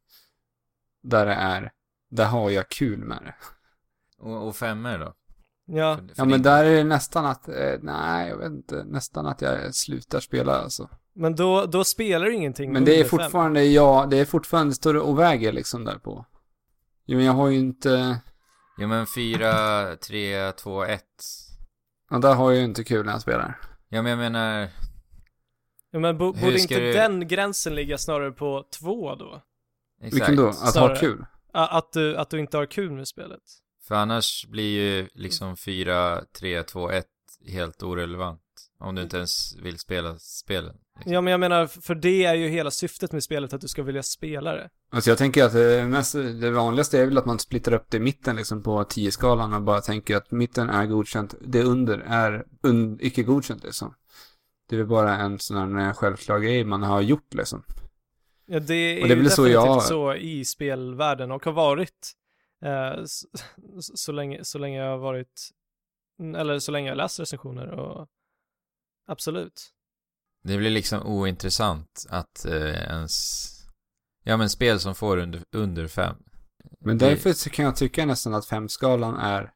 Där 1.04 1.26
det 1.26 1.34
är, 1.34 1.72
där 2.10 2.26
har 2.26 2.50
jag 2.50 2.70
kul 2.70 3.00
med 3.00 3.18
det. 3.24 3.36
Och, 4.18 4.48
och 4.48 4.56
femmer 4.56 5.00
då? 5.00 5.14
Ja, 5.66 5.96
För- 5.98 6.02
för 6.08 6.14
Ja 6.18 6.26
men 6.26 6.30
din- 6.32 6.42
där 6.42 6.66
är 6.66 6.76
det 6.78 6.84
nästan 6.84 7.26
att, 7.26 7.48
eh, 7.48 7.74
nej 7.82 8.30
jag 8.30 8.38
vet 8.38 8.52
inte, 8.52 8.84
nästan 8.84 9.26
att 9.26 9.42
jag 9.42 9.76
slutar 9.76 10.20
spela 10.20 10.54
alltså. 10.56 10.90
men 11.14 11.36
då, 11.36 11.66
då 11.66 11.84
spelar 11.84 12.26
det 12.26 12.34
ingenting 12.34 12.74
Men 12.74 12.86
det 12.86 12.92
är 12.92 12.96
under 12.96 13.10
fem. 13.10 13.20
fortfarande, 13.20 13.64
ja, 13.64 14.08
det 14.10 14.18
är 14.20 14.26
fortfarande 14.26 14.74
större 14.76 15.00
och 15.00 15.20
väger 15.20 15.52
liksom 15.52 15.84
där 15.84 15.98
på. 15.98 16.26
Jo 17.06 17.18
men 17.18 17.26
jag 17.26 17.34
har 17.34 17.48
ju 17.50 17.58
inte, 17.60 18.20
Jo 18.78 18.88
men 18.88 19.08
fyra, 19.08 19.52
tre, 19.96 20.52
två, 20.52 20.84
ett. 20.84 21.24
ja 22.10 22.18
där 22.20 22.34
har 22.36 22.52
jag 22.52 22.60
ju 22.60 22.66
inte 22.66 22.84
kul 22.84 23.06
när 23.06 23.12
jag 23.14 23.22
spelar. 23.22 23.60
Ja 23.90 24.02
men 24.02 24.10
jag 24.10 24.20
menar, 24.20 24.68
Ja, 25.92 26.00
men 26.00 26.18
bo, 26.18 26.34
borde 26.34 26.60
inte 26.60 26.80
du- 26.80 26.94
den 26.94 27.28
gränsen 27.28 27.76
ligga 27.76 27.98
snarare 27.98 28.32
på 28.32 28.66
två 28.80 29.16
då? 29.16 29.42
exakt. 30.02 30.16
Vilken 30.16 30.36
då? 30.36 30.48
Att 30.48 30.72
Snarare. 30.72 30.94
ha 30.94 31.00
kul? 31.00 31.26
Att 31.54 31.92
du, 31.94 32.18
att 32.18 32.30
du 32.30 32.40
inte 32.40 32.58
har 32.58 32.66
kul 32.66 32.92
med 32.92 33.08
spelet? 33.08 33.42
För 33.88 33.96
annars 33.96 34.46
blir 34.48 34.80
ju 34.80 35.08
liksom 35.14 35.58
fyra, 35.58 36.22
tre, 36.40 36.64
två, 36.64 36.90
ett 36.92 37.06
helt 37.48 37.84
orelevant. 37.84 38.42
Om 38.80 38.96
du 38.96 39.02
inte 39.02 39.18
ens 39.18 39.56
vill 39.56 39.80
spela 39.80 40.20
spelen. 40.20 40.76
Liksom. 40.96 41.14
Ja 41.14 41.22
men 41.22 41.32
jag 41.32 41.40
menar, 41.40 41.68
för 41.68 41.96
det 41.96 42.26
är 42.26 42.34
ju 42.34 42.48
hela 42.48 42.72
syftet 42.72 43.12
med 43.12 43.24
spelet, 43.24 43.54
att 43.54 43.62
du 43.62 43.68
ska 43.68 43.84
vilja 43.84 44.04
spela 44.04 44.54
det. 44.56 44.70
Alltså 44.92 45.10
jag 45.12 45.18
tänker 45.18 45.44
att 45.44 45.54
det, 45.54 45.86
mest, 45.88 46.14
det 46.14 46.52
vanligaste 46.52 47.00
är 47.00 47.06
väl 47.06 47.18
att 47.18 47.26
man 47.26 47.40
splittar 47.40 47.74
upp 47.74 47.86
det 47.90 47.98
i 47.98 48.00
mitten 48.00 48.36
liksom 48.36 48.64
på 48.64 48.84
10-skalan 48.84 49.54
och 49.54 49.62
bara 49.62 49.82
tänker 49.82 50.16
att 50.18 50.32
mitten 50.32 50.70
är 50.70 50.86
godkänt, 50.86 51.36
det 51.42 51.64
under 51.64 51.98
är 51.98 52.46
un, 52.64 52.98
icke 53.02 53.24
godkänt 53.24 53.64
liksom. 53.64 53.94
Det 54.76 54.80
är 54.82 54.86
bara 54.86 55.18
en 55.18 55.40
sån 55.40 55.76
här 55.76 55.94
självklar 55.94 56.40
grej 56.40 56.64
man 56.64 56.84
har 56.84 57.02
gjort 57.02 57.34
liksom. 57.34 57.64
Ja, 58.46 58.60
det 58.60 58.74
är, 58.74 59.02
Och 59.02 59.08
det 59.08 59.14
är 59.14 59.18
ju 59.18 59.22
väl 59.24 59.32
så 59.32 59.44
definitivt 59.44 59.66
jag- 59.66 59.84
så 59.84 60.14
i 60.16 60.46
spelvärlden 60.46 61.32
och 61.32 61.46
har 61.46 61.52
varit 61.52 62.12
eh, 62.66 63.04
så, 63.06 63.28
så, 63.96 64.12
länge, 64.12 64.44
så 64.44 64.58
länge 64.60 64.78
jag 64.80 64.92
har 64.92 64.98
varit, 64.98 65.50
eller 66.38 66.60
så 66.60 66.72
länge 66.72 66.90
jag 66.90 66.98
läst 66.98 67.20
recensioner 67.20 67.68
och 67.68 68.08
absolut. 69.08 69.62
Det 70.44 70.58
blir 70.58 70.70
liksom 70.70 71.08
ointressant 71.08 72.06
att 72.10 72.46
eh, 72.46 72.54
ens... 72.84 73.48
Ja 74.24 74.38
men 74.38 74.50
spel 74.50 74.80
som 74.80 74.96
får 74.96 75.18
under, 75.18 75.42
under 75.52 75.88
fem. 75.88 76.16
Men 76.80 76.98
Det- 76.98 77.10
därför 77.10 77.34
så 77.34 77.50
kan 77.50 77.66
jag 77.66 77.76
tycka 77.76 78.06
nästan 78.06 78.34
att 78.34 78.46
femskalan 78.46 79.16
är 79.16 79.52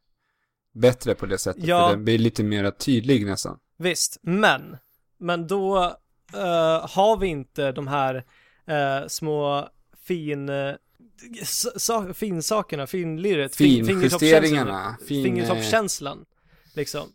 bättre 0.74 1.16
på 1.16 1.26
det 1.26 1.38
sättet. 1.38 1.64
Ja. 1.68 1.88
För 1.88 1.96
den 1.96 2.06
blir 2.06 2.18
lite 2.18 2.44
mer 2.44 2.72
tydlig 2.72 3.26
nästan. 3.26 3.60
Visst, 3.78 4.18
men, 4.22 4.78
men 5.26 5.48
då 5.48 5.84
eh, 6.34 6.90
har 6.90 7.18
vi 7.18 7.28
inte 7.28 7.72
de 7.72 7.88
här 7.88 8.16
eh, 8.68 9.08
små 9.08 9.70
fin, 9.98 10.50
uh, 10.50 10.76
sa, 11.76 12.14
finsakerna, 12.14 12.88
finlirret, 12.88 13.56
fin, 13.56 13.86
Finjusteringarna. 13.86 14.98
Fin, 15.08 15.18
eh, 15.18 15.24
fingertoppskänslan, 15.24 16.26
liksom. 16.74 17.08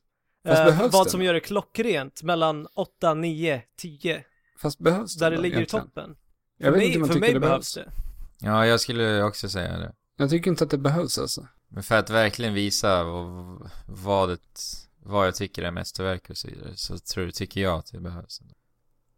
Fast 0.45 0.61
Eh, 0.61 0.89
vad 0.93 1.07
det 1.07 1.11
som 1.11 1.23
gör 1.23 1.35
det 1.35 1.41
klockrent 1.41 2.23
mellan 2.23 2.67
8, 2.75 3.15
9, 3.15 3.63
10, 3.77 4.25
Fast 4.59 4.79
behövs 4.79 5.17
där 5.17 5.31
det 5.31 5.37
det 5.37 5.37
då 5.37 5.43
ligger 5.43 5.57
egentligen? 5.57 5.85
i 5.85 5.89
toppen. 5.89 6.17
Jag 6.59 6.67
för 6.67 6.73
vet 6.73 6.79
mig, 6.79 6.87
inte 6.87 6.97
om 6.97 7.01
jag 7.01 7.07
för 7.09 7.15
tycker 7.15 7.21
mig 7.21 7.35
det 7.35 7.41
behövs 7.41 7.75
behövs. 7.75 7.93
det. 8.39 8.47
Ja, 8.47 8.67
jag 8.67 8.81
skulle 8.81 9.23
också 9.23 9.49
säga 9.49 9.79
det. 9.79 9.93
Jag 10.17 10.31
tycker 10.31 10.51
inte 10.51 10.65
att 10.65 10.71
det 10.71 10.79
behövs 10.79 11.19
alltså. 11.19 11.49
Men 11.69 11.83
för 11.83 11.99
att 11.99 12.11
verkligen 12.11 12.55
visa 12.55 13.05
vad, 13.05 13.71
vad, 13.87 14.31
ett, 14.31 14.61
vad 15.03 15.27
jag 15.27 15.35
tycker 15.35 15.63
är 15.63 15.71
mästerverk 15.71 16.31
och 16.31 16.37
så 16.37 16.49
vidare, 16.49 16.77
så 16.77 16.99
tror, 16.99 17.31
tycker 17.31 17.61
jag 17.61 17.79
att 17.79 17.93
det 17.93 18.01
behövs. 18.01 18.41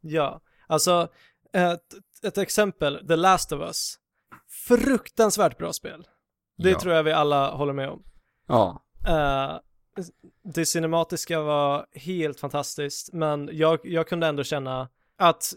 Ja, 0.00 0.40
alltså 0.66 1.08
ett, 1.52 1.94
ett 2.22 2.38
exempel, 2.38 3.06
The 3.08 3.16
Last 3.16 3.52
of 3.52 3.60
Us. 3.60 3.98
Fruktansvärt 4.48 5.58
bra 5.58 5.72
spel. 5.72 6.06
Det 6.58 6.70
ja. 6.70 6.80
tror 6.80 6.94
jag 6.94 7.02
vi 7.02 7.12
alla 7.12 7.50
håller 7.50 7.72
med 7.72 7.88
om. 7.88 8.02
Ja. 8.46 8.82
Eh, 9.08 9.58
det 10.44 10.66
cinematiska 10.66 11.40
var 11.40 11.86
helt 11.92 12.40
fantastiskt, 12.40 13.12
men 13.12 13.50
jag, 13.52 13.80
jag 13.84 14.08
kunde 14.08 14.26
ändå 14.26 14.44
känna 14.44 14.88
att 15.16 15.54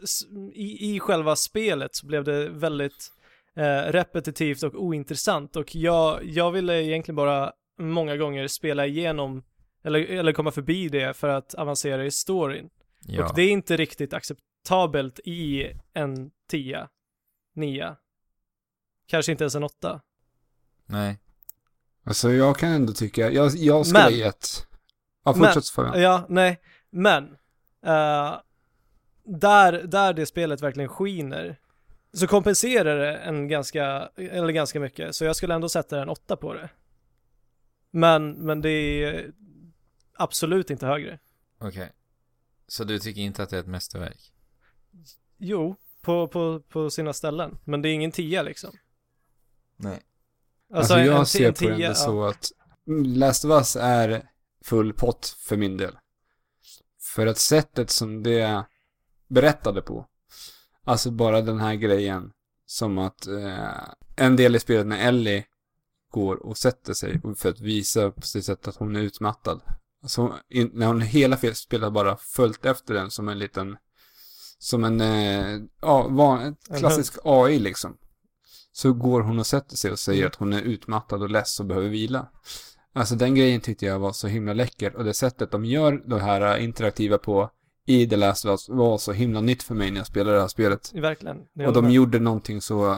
i, 0.53 0.95
i 0.95 0.99
själva 0.99 1.35
spelet 1.35 1.95
så 1.95 2.07
blev 2.07 2.23
det 2.23 2.49
väldigt 2.49 3.11
eh, 3.55 3.91
repetitivt 3.91 4.63
och 4.63 4.83
ointressant 4.83 5.55
och 5.55 5.75
jag, 5.75 6.23
jag 6.23 6.51
ville 6.51 6.83
egentligen 6.83 7.15
bara 7.15 7.51
många 7.79 8.17
gånger 8.17 8.47
spela 8.47 8.85
igenom 8.85 9.43
eller, 9.85 9.99
eller 9.99 10.33
komma 10.33 10.51
förbi 10.51 10.89
det 10.89 11.13
för 11.17 11.27
att 11.29 11.53
avancera 11.53 12.05
i 12.05 12.11
storyn. 12.11 12.69
Ja. 12.99 13.25
Och 13.29 13.35
det 13.35 13.41
är 13.41 13.51
inte 13.51 13.77
riktigt 13.77 14.13
acceptabelt 14.13 15.19
i 15.25 15.71
en 15.93 16.31
10, 16.49 16.87
9, 17.55 17.95
kanske 19.07 19.31
inte 19.31 19.43
ens 19.43 19.55
en 19.55 19.63
8. 19.63 20.01
Nej. 20.85 21.19
Alltså 22.03 22.31
jag 22.31 22.57
kan 22.57 22.69
ändå 22.71 22.93
tycka, 22.93 23.31
jag, 23.31 23.51
jag 23.55 23.85
skulle 23.85 24.03
Men- 24.03 24.13
ge 24.13 24.21
ett... 24.23 24.67
Ja, 25.25 25.33
Men- 25.35 25.43
fortsätt 25.53 25.69
Fabian. 25.69 26.01
Ja, 26.01 26.25
nej, 26.29 26.61
men 26.89 27.23
eh, 27.85 28.35
där, 29.23 29.83
där 29.87 30.13
det 30.13 30.25
spelet 30.25 30.61
verkligen 30.61 30.89
skiner 30.89 31.59
så 32.13 32.27
kompenserar 32.27 32.97
det 32.99 33.17
en 33.17 33.47
ganska, 33.47 34.09
eller 34.15 34.49
ganska 34.53 34.79
mycket, 34.79 35.15
så 35.15 35.25
jag 35.25 35.35
skulle 35.35 35.53
ändå 35.53 35.69
sätta 35.69 36.01
en 36.01 36.09
8 36.09 36.35
på 36.35 36.53
det. 36.53 36.69
Men, 37.91 38.31
men 38.31 38.61
det 38.61 38.69
är 38.69 39.31
absolut 40.17 40.69
inte 40.69 40.85
högre. 40.85 41.19
Okej. 41.59 41.91
Så 42.67 42.83
du 42.83 42.99
tycker 42.99 43.21
inte 43.21 43.43
att 43.43 43.49
det 43.49 43.55
är 43.55 43.59
ett 43.59 43.67
mästerverk? 43.67 44.33
Jo, 45.37 45.75
på, 46.01 46.27
på, 46.27 46.59
på 46.59 46.89
sina 46.89 47.13
ställen, 47.13 47.57
men 47.63 47.81
det 47.81 47.89
är 47.89 47.93
ingen 47.93 48.11
10 48.11 48.43
liksom. 48.43 48.71
Nej. 49.77 50.01
Alltså, 50.73 50.93
en- 50.93 51.05
jag 51.05 51.19
en 51.19 51.25
ser 51.25 51.51
ti- 51.51 51.63
på 51.63 51.69
det 51.69 51.75
tia, 51.77 51.87
ja. 51.87 51.93
så 51.95 52.23
att 52.23 52.51
Last 53.05 53.45
of 53.45 53.51
Us 53.51 53.75
är 53.75 54.29
full 54.63 54.93
pott 54.93 55.35
för 55.39 55.57
min 55.57 55.77
del. 55.77 55.97
För 57.15 57.27
att 57.27 57.37
sättet 57.37 57.89
som 57.89 58.23
det 58.23 58.65
berättade 59.27 59.81
på, 59.81 60.07
alltså 60.83 61.11
bara 61.11 61.41
den 61.41 61.59
här 61.59 61.75
grejen 61.75 62.31
som 62.65 62.97
att 62.97 63.27
eh, 63.27 63.83
en 64.15 64.35
del 64.35 64.55
i 64.55 64.59
spelet 64.59 64.87
när 64.87 65.07
Ellie 65.07 65.45
går 66.11 66.35
och 66.45 66.57
sätter 66.57 66.93
sig 66.93 67.21
för 67.37 67.49
att 67.49 67.59
visa 67.59 68.11
på 68.11 68.21
sitt 68.21 68.45
sätt 68.45 68.67
att 68.67 68.75
hon 68.75 68.95
är 68.95 68.99
utmattad. 69.01 69.61
Alltså, 70.05 70.33
in, 70.49 70.71
när 70.73 70.87
hon 70.87 71.01
hela 71.01 71.37
spelet 71.53 71.93
bara 71.93 72.17
följt 72.17 72.65
efter 72.65 72.93
den 72.93 73.11
som 73.11 73.29
en 73.29 73.39
liten, 73.39 73.77
som 74.59 74.83
en, 74.83 75.01
eh, 75.01 75.59
ja, 75.81 76.07
van, 76.07 76.55
klassisk 76.77 77.13
AI 77.23 77.59
liksom. 77.59 77.97
Så 78.71 78.93
går 78.93 79.21
hon 79.21 79.39
och 79.39 79.45
sätter 79.47 79.75
sig 79.75 79.91
och 79.91 79.99
säger 79.99 80.21
Mm. 80.21 80.27
att 80.27 80.35
hon 80.35 80.53
är 80.53 80.61
utmattad 80.61 81.21
och 81.23 81.29
less 81.29 81.59
och 81.59 81.65
behöver 81.65 81.89
vila. 81.89 82.27
Alltså 82.93 83.15
den 83.15 83.35
grejen 83.35 83.61
tyckte 83.61 83.85
jag 83.85 83.99
var 83.99 84.11
så 84.11 84.27
himla 84.27 84.53
läcker 84.53 84.95
och 84.95 85.03
det 85.03 85.13
sättet 85.13 85.51
de 85.51 85.65
gör 85.65 85.91
det 85.91 86.19
här 86.19 86.57
interaktiva 86.57 87.17
på 87.17 87.49
i 87.85 88.07
The 88.07 88.15
Last 88.15 88.45
of 88.45 88.49
Us 88.49 88.69
var 88.69 88.97
så 88.97 89.11
himla 89.11 89.41
nytt 89.41 89.63
för 89.63 89.75
mig 89.75 89.91
när 89.91 89.97
jag 89.97 90.07
spelade 90.07 90.35
det 90.35 90.41
här 90.41 90.47
spelet. 90.47 90.91
Verkligen. 90.93 91.37
Och 91.67 91.73
de 91.73 91.83
med. 91.83 91.93
gjorde 91.93 92.19
någonting 92.19 92.61
så, 92.61 92.97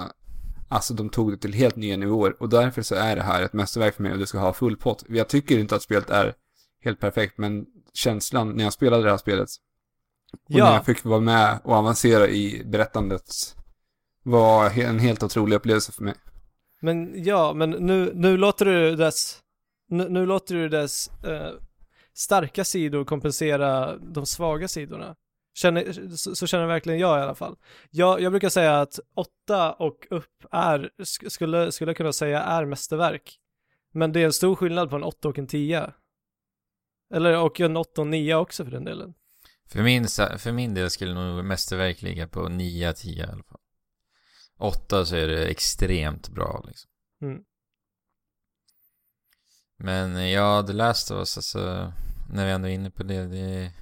alltså 0.70 0.94
de 0.94 1.10
tog 1.10 1.32
det 1.32 1.38
till 1.38 1.54
helt 1.54 1.76
nya 1.76 1.98
nivåer 1.98 2.36
och 2.42 2.50
därför 2.50 2.82
så 2.82 2.96
är 2.96 3.16
det 3.16 3.22
här 3.24 3.44
ett 3.44 3.54
mästerverk 3.54 3.96
för 3.96 4.04
mig 4.04 4.12
och 4.12 4.18
det 4.20 4.28
ska 4.28 4.40
ha 4.40 4.54
full 4.54 4.78
pott. 4.78 5.04
Jag 5.10 5.28
tycker 5.30 5.60
inte 5.60 5.76
att 5.76 5.82
spelet 5.82 6.10
är 6.10 6.34
helt 6.84 7.00
perfekt 7.00 7.38
men 7.38 7.66
känslan 7.94 8.50
när 8.56 8.64
jag 8.64 8.74
spelade 8.74 9.04
det 9.04 9.10
här 9.10 9.18
spelet 9.18 9.50
och 10.34 10.40
när 10.52 10.58
Ja, 10.60 10.74
jag 10.74 10.86
fick 10.86 11.06
vara 11.06 11.20
med 11.20 11.60
och 11.64 11.74
avancera 11.74 12.28
i 12.28 12.64
berättandet 12.66 13.24
var 14.24 14.80
en 14.80 15.00
helt 15.00 15.24
otrolig 15.24 15.56
upplevelse 15.56 15.92
för 15.92 16.04
mig. 16.04 16.14
men 16.82 17.24
ja, 17.24 17.54
men 17.54 17.70
nu, 17.70 18.12
nu 18.16 18.38
låter 18.38 18.66
du 18.66 18.96
dess, 18.96 19.40
nu, 19.90 20.10
nu 20.10 20.26
låter 20.26 20.56
du 20.56 20.70
dess 20.70 21.08
eh, 21.24 21.52
starka 22.14 22.64
sidor 22.64 23.06
kompensera 23.06 23.98
de 23.98 24.26
svaga 24.26 24.68
sidorna. 24.68 25.16
Känner, 25.54 26.16
så, 26.16 26.36
så 26.36 26.48
känner 26.48 26.66
verkligen 26.66 27.00
jag 27.00 27.20
i 27.20 27.22
alla 27.22 27.36
fall. 27.36 27.56
Jag, 27.90 28.22
jag 28.22 28.32
brukar 28.32 28.50
säga 28.50 28.82
att 28.82 29.00
åtta 29.16 29.74
och 29.74 30.08
upp 30.10 30.46
är, 30.52 30.90
sk- 31.00 31.30
skulle, 31.30 31.72
skulle 31.72 31.90
jag 31.90 31.98
kunna 31.98 32.14
säga 32.14 32.42
är 32.44 32.66
mästerverk. 32.66 33.38
Men 33.94 34.12
det 34.12 34.22
är 34.22 34.26
en 34.26 34.34
stor 34.34 34.56
skillnad 34.56 34.90
på 34.90 34.96
en 34.96 35.04
åtta 35.04 35.28
och 35.28 35.40
en 35.40 35.48
tia. 35.48 35.94
Eller 37.14 37.38
och 37.38 37.60
en 37.60 37.78
åtta 37.78 38.02
och 38.02 38.08
nia 38.08 38.38
också 38.38 38.64
för 38.64 38.72
den 38.72 38.84
delen. 38.84 39.14
För 39.70 39.84
min, 39.84 40.08
för 40.38 40.52
min 40.52 40.74
del 40.74 40.90
skulle 40.90 41.14
nog 41.14 41.46
mästerverk 41.46 42.02
ligga 42.02 42.28
på 42.28 42.50
9 42.50 42.94
10 42.94 43.26
i 43.26 43.30
alla 43.30 43.44
fall. 43.44 43.60
8 44.58 45.06
så 45.06 45.16
är 45.16 45.28
det 45.28 45.48
extremt 45.48 46.30
bra 46.30 46.64
liksom. 46.68 46.92
Mm. 47.22 47.44
Men 49.78 50.30
ja, 50.30 50.64
The 50.68 50.74
Last 50.74 51.12
of 51.12 51.18
Us, 51.18 51.38
alltså, 51.38 51.94
när 52.30 52.46
vi 52.46 52.52
ändå 52.52 52.68
är 52.68 52.72
inne 52.72 52.92
på 52.92 53.04
det, 53.04 53.28
det 53.28 53.74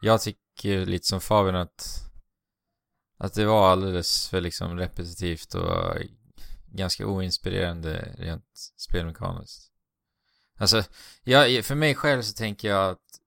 jag 0.00 0.20
tycker 0.20 0.86
lite 0.86 1.06
som 1.06 1.20
Fabian 1.20 1.56
att, 1.56 2.10
att 3.18 3.34
det 3.34 3.46
var 3.46 3.70
alldeles 3.70 4.28
för 4.28 4.40
liksom 4.40 4.76
repetitivt 4.76 5.54
och 5.54 5.96
ganska 6.66 7.06
oinspirerande 7.06 8.14
rent 8.18 8.72
spelmekaniskt. 8.76 9.71
Alltså, 10.62 10.84
jag, 11.24 11.64
för 11.64 11.74
mig 11.74 11.94
själv 11.94 12.22
så 12.22 12.32
tänker 12.32 12.68
jag 12.68 12.90
att 12.90 13.20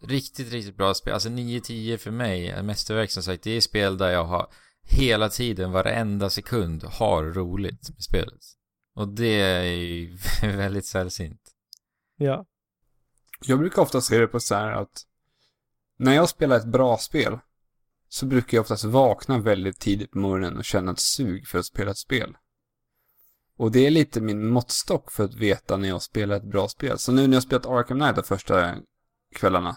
riktigt, 0.00 0.52
riktigt 0.52 0.76
bra 0.76 0.94
spel, 0.94 1.14
alltså 1.14 1.28
9-10 1.28 1.96
för 1.96 2.10
mig, 2.10 2.48
är 2.48 2.62
mästerverk 2.62 3.10
som 3.10 3.22
sagt, 3.22 3.42
det 3.42 3.50
är 3.50 3.60
spel 3.60 3.98
där 3.98 4.10
jag 4.10 4.24
har 4.24 4.52
hela 4.82 5.28
tiden, 5.28 5.72
varenda 5.72 6.30
sekund, 6.30 6.84
har 6.84 7.24
roligt 7.24 7.90
med 7.90 8.02
spelet. 8.02 8.44
Och 8.94 9.08
det 9.08 9.40
är 9.40 9.62
ju 9.62 10.18
väldigt 10.42 10.86
sällsynt. 10.86 11.40
Ja. 12.16 12.46
Jag 13.46 13.58
brukar 13.58 13.82
ofta 13.82 14.00
se 14.00 14.18
det 14.18 14.26
på 14.26 14.40
så 14.40 14.54
här 14.54 14.72
att 14.72 15.02
när 15.98 16.14
jag 16.14 16.28
spelar 16.28 16.56
ett 16.56 16.66
bra 16.66 16.98
spel 16.98 17.38
så 18.08 18.26
brukar 18.26 18.56
jag 18.56 18.62
oftast 18.62 18.84
vakna 18.84 19.38
väldigt 19.38 19.80
tidigt 19.80 20.10
på 20.10 20.18
morgonen 20.18 20.56
och 20.56 20.64
känna 20.64 20.92
ett 20.92 21.00
sug 21.00 21.46
för 21.46 21.58
att 21.58 21.66
spela 21.66 21.90
ett 21.90 21.98
spel. 21.98 22.36
Och 23.56 23.72
det 23.72 23.86
är 23.86 23.90
lite 23.90 24.20
min 24.20 24.46
måttstock 24.48 25.12
för 25.12 25.24
att 25.24 25.34
veta 25.34 25.76
när 25.76 25.88
jag 25.88 26.02
spelar 26.02 26.36
ett 26.36 26.50
bra 26.50 26.68
spel. 26.68 26.98
Så 26.98 27.12
nu 27.12 27.26
när 27.26 27.36
jag 27.36 27.42
spelat 27.42 27.66
Arkham 27.66 27.98
Knight 27.98 28.16
de 28.16 28.22
första 28.22 28.74
kvällarna 29.34 29.76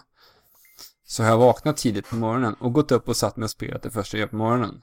så 1.04 1.22
har 1.22 1.30
jag 1.30 1.38
vaknat 1.38 1.76
tidigt 1.76 2.10
på 2.10 2.16
morgonen 2.16 2.54
och 2.54 2.72
gått 2.72 2.92
upp 2.92 3.08
och 3.08 3.16
satt 3.16 3.36
mig 3.36 3.44
och 3.44 3.50
spelat 3.50 3.82
det 3.82 3.90
första 3.90 4.16
jag 4.16 4.20
gör 4.20 4.28
på 4.28 4.36
morgonen. 4.36 4.82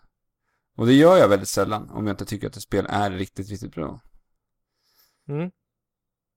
Och 0.78 0.86
det 0.86 0.94
gör 0.94 1.18
jag 1.18 1.30
väldigt 1.30 1.50
sällan 1.50 1.90
om 1.90 2.08
jag 2.08 2.14
inte 2.14 2.26
tycker 2.26 2.48
att 2.48 2.56
ett 2.56 2.64
spel 2.64 2.86
är 2.90 3.12
riktigt, 3.12 3.50
riktigt 3.50 3.76
bra. 3.76 4.02
Mm. 5.30 5.52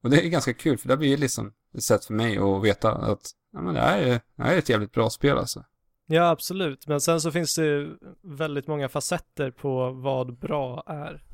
Och 0.03 0.11
det 0.11 0.27
är 0.27 0.29
ganska 0.29 0.55
kul 0.55 0.79
för 0.79 0.89
det 0.89 0.97
blir 0.97 1.17
liksom 1.17 1.53
ett 1.75 1.83
sätt 1.83 2.05
för 2.05 2.15
mig 2.15 2.39
att 2.39 2.65
veta 2.65 2.93
att 2.93 3.31
ja, 3.53 3.61
men 3.61 3.75
det, 3.75 3.81
här 3.81 3.99
är, 3.99 4.21
det 4.37 4.43
här 4.43 4.55
är 4.55 4.59
ett 4.59 4.69
jävligt 4.69 4.93
bra 4.93 5.11
spel 5.11 5.39
alltså. 5.39 5.65
Ja, 6.07 6.31
absolut. 6.31 6.87
Men 6.87 7.01
sen 7.01 7.21
så 7.21 7.33
finns 7.33 7.55
det 7.55 7.89
väldigt 8.23 8.67
många 8.67 8.89
facetter 8.89 9.51
på 9.51 9.93
vad 9.93 10.39
bra 10.39 10.83
är. 10.87 11.25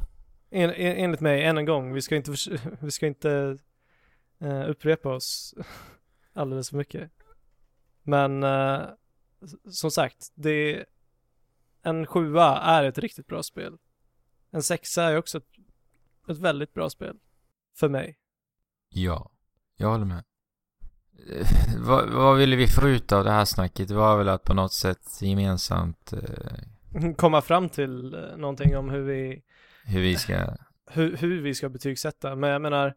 En, 0.55 0.71
en, 0.71 0.97
enligt 0.97 1.21
mig, 1.21 1.45
än 1.45 1.59
en 1.59 1.65
gång, 1.65 1.93
vi 1.93 2.03
ska 2.03 2.17
inte, 2.17 2.35
vi 2.81 2.91
ska 2.91 3.07
inte 3.07 3.59
eh, 4.41 4.71
upprepa 4.71 5.09
oss 5.15 5.55
alldeles 6.33 6.71
för 6.71 6.77
mycket. 6.77 7.11
Men 8.03 8.43
s- 8.43 9.77
som 9.79 9.91
sagt, 9.91 10.33
det 10.35 10.85
en 11.83 12.07
sjua 12.07 12.59
är 12.61 12.85
ett 12.85 12.99
riktigt 12.99 13.27
bra 13.27 13.43
spel. 13.43 13.79
En 14.51 14.63
sexa 14.63 15.03
är 15.05 15.17
också 15.17 15.39
ett, 15.39 15.49
ett 16.29 16.39
väldigt 16.39 16.75
bra 16.75 16.91
spel. 16.91 17.17
För 17.77 17.89
mig. 17.89 18.19
Ja, 18.89 19.31
jag 19.77 19.89
håller 19.89 20.05
med. 20.05 20.25
Vad, 21.87 22.11
vad 22.11 22.37
ville 22.39 22.57
vi 22.57 22.67
få 22.67 22.89
ut 22.89 23.13
av 23.13 23.25
det 23.25 23.31
här 23.31 23.45
snacket? 23.45 23.89
Det 23.89 23.95
var 23.95 24.19
väl 24.19 24.29
att 24.29 24.43
på 24.43 24.55
något 24.55 24.73
sätt 24.73 25.23
gemensamt 25.23 26.13
eh, 26.13 27.13
Komma 27.17 27.43
fram 27.43 27.69
till 27.69 28.15
eh, 28.15 28.37
någonting 28.37 28.77
om 28.77 28.91
hur 28.91 29.03
vi 29.03 29.43
hur 29.85 30.01
vi 30.01 30.17
ska... 30.17 30.57
hur, 30.91 31.17
hur 31.17 31.43
vi 31.43 31.55
ska 31.55 31.69
betygsätta. 31.69 32.37
Men 32.37 32.51
jag 32.51 32.63
menar, 32.63 32.95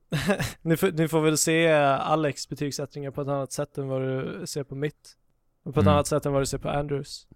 ni, 0.62 0.76
får, 0.76 0.92
ni 0.92 1.08
får 1.08 1.20
väl 1.20 1.38
se 1.38 1.72
Alex 1.72 2.48
betygsättningar 2.48 3.10
på 3.10 3.22
ett 3.22 3.28
annat 3.28 3.52
sätt 3.52 3.78
än 3.78 3.88
vad 3.88 4.02
du 4.02 4.46
ser 4.46 4.64
på 4.64 4.74
mitt. 4.74 5.16
Och 5.64 5.74
på 5.74 5.80
ett 5.80 5.84
Mm. 5.86 5.94
annat 5.94 6.06
sätt 6.06 6.26
än 6.26 6.32
vad 6.32 6.42
du 6.42 6.46
ser 6.46 6.58
på 6.58 6.68
Andrews. 6.68 7.26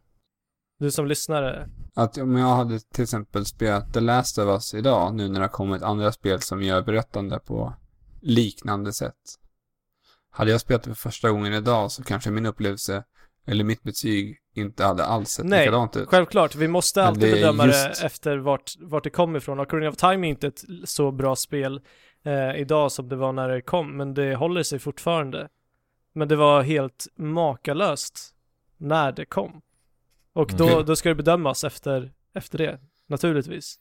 Du 0.78 0.91
som 0.91 1.07
lyssnare. 1.07 1.68
Att 1.95 2.18
om 2.18 2.37
jag 2.37 2.57
hade 2.57 2.80
till 2.80 3.03
exempel 3.03 3.47
spelat 3.47 3.93
The 3.95 4.01
Last 4.01 4.39
of 4.39 4.45
Us 4.45 4.74
idag, 4.74 5.14
nu 5.14 5.28
när 5.28 5.41
det 5.41 5.45
har 5.47 5.49
kommit 5.49 5.82
andra 5.82 6.12
spel 6.12 6.41
som 6.41 6.62
gör 6.62 6.82
berättande 6.82 7.39
på 7.39 7.74
liknande 8.20 8.93
sätt. 8.93 9.14
Hade 10.30 10.51
jag 10.51 10.61
spelat 10.61 10.82
det 10.82 10.89
för 10.95 11.11
första 11.11 11.30
gången 11.30 11.53
idag 11.53 11.93
så 11.93 12.03
kanske 12.05 12.30
min 12.30 12.47
upplevelse, 12.47 13.05
eller 13.47 13.64
mitt 13.64 13.82
betyg, 13.82 14.38
inte 14.55 14.84
hade 14.84 15.05
alls 15.05 15.30
sett 15.30 15.47
Nej, 15.47 15.61
likadant 15.66 15.97
ut. 15.97 16.09
Självklart, 16.09 16.55
vi 16.55 16.68
måste 16.68 17.05
alltid 17.05 17.22
det 17.22 17.32
bedöma 17.32 17.66
just- 17.66 18.01
det 18.01 18.07
efter 18.07 18.36
vart, 18.38 18.72
vart 18.80 19.05
det 19.05 19.11
kommer 19.11 19.38
ifrån. 19.38 19.61
Ocarina 19.61 19.88
of 19.88 19.97
Time 19.97 20.26
är 20.26 20.30
inte 20.30 20.47
ett 20.47 20.64
så 20.84 21.11
bra 21.12 21.36
spel 21.36 21.80
eh, 22.24 22.57
idag 22.61 22.92
som 22.92 23.09
det 23.09 23.16
var 23.16 23.32
när 23.32 23.49
det 23.49 23.61
kom, 23.62 23.97
men 23.97 24.14
det 24.14 24.34
håller 24.34 24.62
sig 24.62 24.78
fortfarande. 24.78 25.49
Men 26.12 26.28
det 26.28 26.36
var 26.36 26.62
helt 26.62 27.07
makalöst 27.16 28.34
när 28.76 29.12
det 29.12 29.24
kom. 29.24 29.61
Och 30.32 30.53
då, 30.57 30.68
Mm. 30.68 30.84
då 30.86 30.97
ska 30.97 31.09
det 31.09 31.14
bedömas 31.14 31.64
efter, 31.64 32.12
efter 32.34 32.59
det, 32.59 32.80
naturligtvis. 33.07 33.78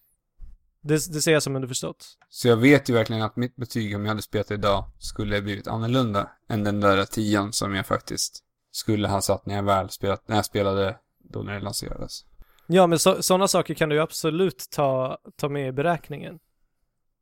Det, 0.81 0.93
det 0.93 1.21
ser 1.21 1.33
jag 1.33 1.43
som 1.43 1.55
underförstått. 1.55 2.05
Så 2.29 2.47
jag 2.47 2.57
vet 2.57 2.89
ju 2.89 2.93
verkligen 2.93 3.21
att 3.21 3.35
mitt 3.35 3.55
betyg 3.55 3.95
om 3.95 4.01
jag 4.01 4.09
hade 4.09 4.21
spelat 4.21 4.51
idag 4.51 4.85
skulle 4.99 5.35
ha 5.35 5.41
blivit 5.41 5.67
annorlunda 5.67 6.29
än 6.49 6.63
den 6.63 6.79
där 6.79 7.05
tian 7.05 7.53
som 7.53 7.75
jag 7.75 7.85
faktiskt 7.85 8.43
skulle 8.75 9.07
ha 9.07 9.21
satt 9.21 9.45
när 9.45 9.55
jag 9.55 9.63
väl 9.63 9.89
spelat, 9.89 10.27
när 10.27 10.35
jag 10.35 10.45
spelade 10.45 10.95
då 11.19 11.39
när 11.39 11.53
det 11.53 11.59
lanserades. 11.59 12.25
Ja, 12.67 12.87
men 12.87 12.99
så, 12.99 13.23
sådana 13.23 13.47
saker 13.47 13.73
kan 13.73 13.89
du 13.89 14.01
absolut 14.01 14.69
ta, 14.69 15.17
ta 15.35 15.49
med 15.49 15.67
i 15.67 15.71
beräkningen. 15.71 16.39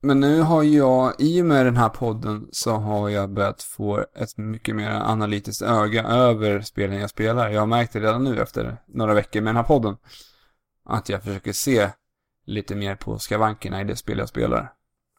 Men 0.01 0.19
nu 0.19 0.41
har 0.41 0.63
jag, 0.63 1.13
i 1.19 1.41
och 1.41 1.45
med 1.45 1.65
den 1.65 1.77
här 1.77 1.89
podden, 1.89 2.47
så 2.51 2.71
har 2.71 3.09
jag 3.09 3.29
börjat 3.29 3.63
få 3.63 4.05
ett 4.15 4.37
mycket 4.37 4.75
mer 4.75 4.89
analytiskt 4.89 5.61
öga 5.61 6.03
över 6.03 6.61
spelen 6.61 6.99
jag 6.99 7.09
spelar. 7.09 7.49
Jag 7.49 7.59
har 7.59 7.67
märkt 7.67 7.93
det 7.93 7.99
redan 7.99 8.23
nu 8.23 8.41
efter 8.41 8.77
några 8.87 9.13
veckor 9.13 9.41
med 9.41 9.49
den 9.49 9.55
här 9.55 9.63
podden. 9.63 9.97
Att 10.85 11.09
jag 11.09 11.23
försöker 11.23 11.53
se 11.53 11.89
lite 12.45 12.75
mer 12.75 12.95
på 12.95 13.19
skavankerna 13.19 13.81
i 13.81 13.83
det 13.83 13.95
spel 13.95 14.17
jag 14.17 14.29
spelar. 14.29 14.73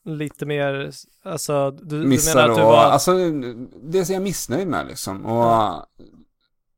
Lite 0.05 0.47
mer, 0.47 0.91
alltså, 1.22 1.70
du, 1.70 2.03
du 2.03 2.09
menar 2.09 2.43
att 2.43 2.51
och, 2.51 2.57
du 2.57 2.62
var... 2.62 2.85
alltså, 2.85 3.12
det 3.82 3.99
är 3.99 4.12
jag 4.12 4.22
missnöjd 4.22 4.68
med 4.68 4.87
liksom. 4.87 5.26
Och 5.26 5.87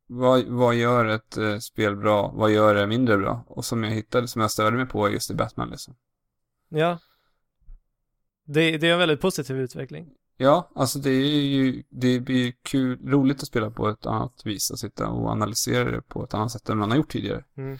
vad, 0.07 0.45
vad 0.45 0.75
gör 0.75 1.05
ett 1.05 1.37
eh, 1.37 1.59
spel 1.59 1.97
bra? 1.97 2.33
Vad 2.35 2.51
gör 2.51 2.75
det 2.75 2.87
mindre 2.87 3.17
bra? 3.17 3.45
Och 3.49 3.65
som 3.65 3.85
jag 3.85 3.91
hittade, 3.91 4.29
som 4.29 4.41
jag 4.41 4.51
störde 4.51 4.77
mig 4.77 4.87
på, 4.87 5.07
är 5.07 5.11
just 5.11 5.31
i 5.31 5.35
Batman 5.35 5.71
liksom. 5.71 5.97
Ja. 6.69 6.99
Det, 8.45 8.79
det 8.79 8.89
är 8.89 8.93
en 8.93 8.99
väldigt 8.99 9.21
positiv 9.21 9.57
utveckling. 9.57 10.09
Ja, 10.37 10.71
alltså 10.75 10.99
det 10.99 11.11
är 11.11 11.41
ju, 11.41 11.83
det 11.89 12.21
blir 12.21 12.53
kul, 12.63 13.11
roligt 13.11 13.43
att 13.43 13.49
spela 13.49 13.71
på 13.71 13.89
ett 13.89 14.07
annat 14.07 14.43
vis, 14.45 14.71
att 14.71 14.79
sitta 14.79 15.09
och 15.09 15.31
analysera 15.31 15.91
det 15.91 16.03
på 16.03 16.25
ett 16.25 16.35
annat 16.35 16.53
sätt 16.53 16.69
än 16.69 16.79
man 16.79 16.91
har 16.91 16.97
gjort 16.97 17.13
tidigare. 17.13 17.45
Mm. 17.57 17.79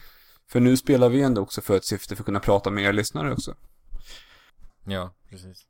För 0.49 0.59
nu 0.59 0.77
spelar 0.77 1.09
vi 1.09 1.21
ändå 1.21 1.41
också 1.41 1.61
för 1.61 1.77
ett 1.77 1.85
syfte 1.85 2.15
för 2.15 2.21
att 2.21 2.25
kunna 2.25 2.39
prata 2.39 2.69
med 2.69 2.83
er 2.83 2.93
lyssnare 2.93 3.33
också. 3.33 3.55
Ja, 4.85 5.13
precis. 5.29 5.65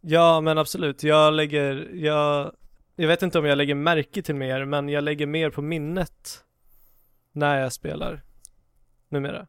Ja, 0.00 0.40
men 0.40 0.58
absolut. 0.58 1.02
Jag 1.02 1.34
lägger, 1.34 1.90
jag, 1.94 2.52
jag 2.96 3.08
vet 3.08 3.22
inte 3.22 3.38
om 3.38 3.44
jag 3.44 3.58
lägger 3.58 3.74
märke 3.74 4.22
till 4.22 4.34
mer, 4.34 4.64
men 4.64 4.88
jag 4.88 5.04
lägger 5.04 5.26
mer 5.26 5.50
på 5.50 5.62
minnet 5.62 6.44
när 7.32 7.58
jag 7.60 7.72
spelar 7.72 8.22
numera. 9.08 9.46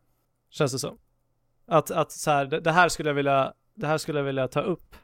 Känns 0.50 0.72
det 0.72 0.80
som. 0.80 0.98
Att, 1.66 1.92
att 1.92 2.12
så 2.12 2.32
här, 2.32 2.46
det, 2.46 2.60
det 2.60 2.72
här 2.72 2.90
skulle 2.90 3.10
jag 3.10 3.16
vilja, 3.16 3.54
det 3.74 3.88
här 3.88 3.98
skulle 3.98 4.20
jag 4.20 4.26
vilja 4.26 4.48
ta 4.48 4.62
upp 4.62 4.96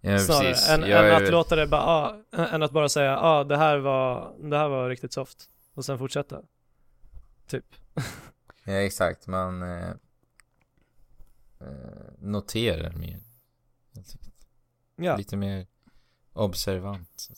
Ja, 0.00 0.18
snarare. 0.18 0.48
precis. 0.48 0.68
Än, 0.68 0.82
än 0.84 0.90
är- 0.92 1.10
att 1.10 1.30
låta 1.30 1.56
det 1.56 1.66
bara, 1.66 1.82
ah, 1.82 2.16
än 2.32 2.62
att 2.62 2.72
bara 2.72 2.88
säga, 2.88 3.10
ja 3.10 3.18
ah, 3.20 3.44
det 3.44 3.56
här 3.56 3.78
var, 3.78 4.34
det 4.50 4.58
här 4.58 4.68
var 4.68 4.88
riktigt 4.88 5.12
soft. 5.12 5.50
Och 5.74 5.84
sen 5.84 5.98
fortsätta. 5.98 6.42
Typ. 7.46 7.64
Ja, 8.64 8.72
exakt. 8.72 9.26
Man 9.26 9.62
eh, 9.62 9.88
eh, 11.60 11.66
noterar 12.18 12.92
mer. 12.92 13.20
Ja. 14.96 15.16
Lite 15.16 15.36
mer 15.36 15.66
observant. 16.32 17.28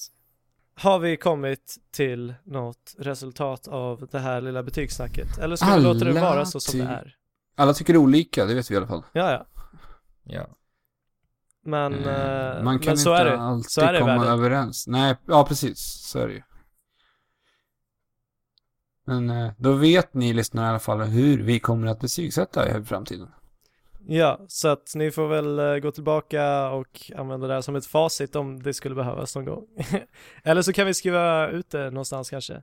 Har 0.76 0.98
vi 0.98 1.16
kommit 1.16 1.76
till 1.90 2.34
något 2.44 2.94
resultat 2.98 3.68
av 3.68 4.08
det 4.12 4.18
här 4.18 4.40
lilla 4.40 4.62
betygssnacket? 4.62 5.38
Eller 5.38 5.56
ska 5.56 5.76
vi 5.76 5.82
låta 5.82 6.04
det 6.04 6.12
vara 6.12 6.44
så 6.46 6.60
som 6.60 6.78
det 6.78 6.84
är? 6.86 7.16
Alla 7.56 7.74
tycker 7.74 7.96
olika, 7.96 8.44
det 8.44 8.54
vet 8.54 8.70
vi 8.70 8.74
i 8.74 8.76
alla 8.78 8.86
fall. 8.86 9.02
Ja, 9.12 9.30
ja. 9.32 9.46
Ja. 10.24 10.46
Men, 11.66 11.94
Eh, 12.04 12.56
eh, 12.56 12.62
man 12.62 12.78
kan 12.78 12.90
men 12.90 12.98
så 12.98 13.10
inte 13.10 13.20
är 13.20 13.24
det. 13.24 13.38
alltid 13.38 13.70
Så 13.70 13.80
är 13.80 13.92
det 13.92 13.98
i 13.98 14.00
komma 14.00 14.14
världen. 14.18 14.32
överens. 14.32 14.86
Nej, 14.86 15.16
ja 15.26 15.46
precis, 15.46 15.78
så 15.80 16.18
är 16.18 16.26
det 16.28 16.34
ju. 16.34 16.42
Men 19.06 19.30
eh, 19.30 19.52
då 19.58 19.72
vet 19.72 20.14
ni 20.14 20.32
lyssnare 20.32 20.66
i 20.66 20.68
alla 20.68 20.78
fall 20.78 21.00
hur 21.00 21.42
vi 21.42 21.60
kommer 21.60 21.86
att 21.86 22.00
betygsätta 22.00 22.78
i 22.78 22.84
framtiden. 22.84 23.28
Ja, 24.06 24.44
så 24.48 24.68
att 24.68 24.92
ni 24.94 25.10
får 25.10 25.28
väl 25.28 25.58
eh, 25.58 25.76
gå 25.76 25.90
tillbaka 25.90 26.68
och 26.70 27.12
använda 27.16 27.46
det 27.46 27.54
här 27.54 27.60
som 27.60 27.76
ett 27.76 27.86
facit 27.86 28.36
om 28.36 28.62
det 28.62 28.74
skulle 28.74 28.94
behövas 28.94 29.34
någon 29.36 29.44
gång. 29.44 29.66
Eller 30.42 30.62
så 30.62 30.72
kan 30.72 30.86
vi 30.86 30.94
skriva 30.94 31.48
ut 31.48 31.70
det 31.70 31.90
någonstans 31.90 32.30
kanske. 32.30 32.54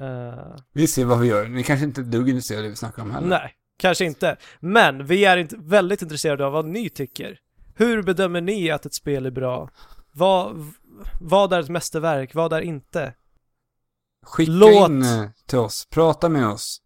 Eh, 0.00 0.56
Vi 0.72 0.86
ser 0.86 1.04
vad 1.04 1.18
vi 1.20 1.26
gör. 1.28 1.48
Ni 1.48 1.62
kanske 1.64 1.84
inte 1.86 2.00
är 2.00 2.04
dugg 2.04 2.28
intresserade 2.28 2.60
av 2.60 2.64
det 2.64 2.70
vi 2.70 2.76
snackar 2.76 3.02
om 3.02 3.10
heller. 3.10 3.28
nej, 3.28 3.54
kanske 3.78 4.04
inte. 4.04 4.36
Men 4.60 5.06
vi 5.06 5.24
är 5.24 5.36
inte 5.36 5.56
väldigt 5.58 6.02
intresserade 6.02 6.46
av 6.46 6.52
vad 6.52 6.64
ni 6.66 6.88
tycker. 6.90 7.38
Hur 7.74 8.02
bedömer 8.02 8.40
ni 8.40 8.70
att 8.70 8.86
ett 8.86 8.94
spel 8.94 9.26
är 9.26 9.30
bra? 9.30 9.70
Vad, 10.12 10.72
vad 11.20 11.52
är 11.52 11.60
ett 11.60 11.68
mästerverk? 11.68 12.34
Vad 12.34 12.52
är 12.52 12.60
inte? 12.60 13.14
Skicka 14.26 14.52
Låt. 14.52 14.90
in 14.90 15.02
eh, 15.02 15.24
till 15.46 15.58
oss. 15.58 15.86
Prata 15.90 16.28
med 16.28 16.46
oss. 16.48 16.80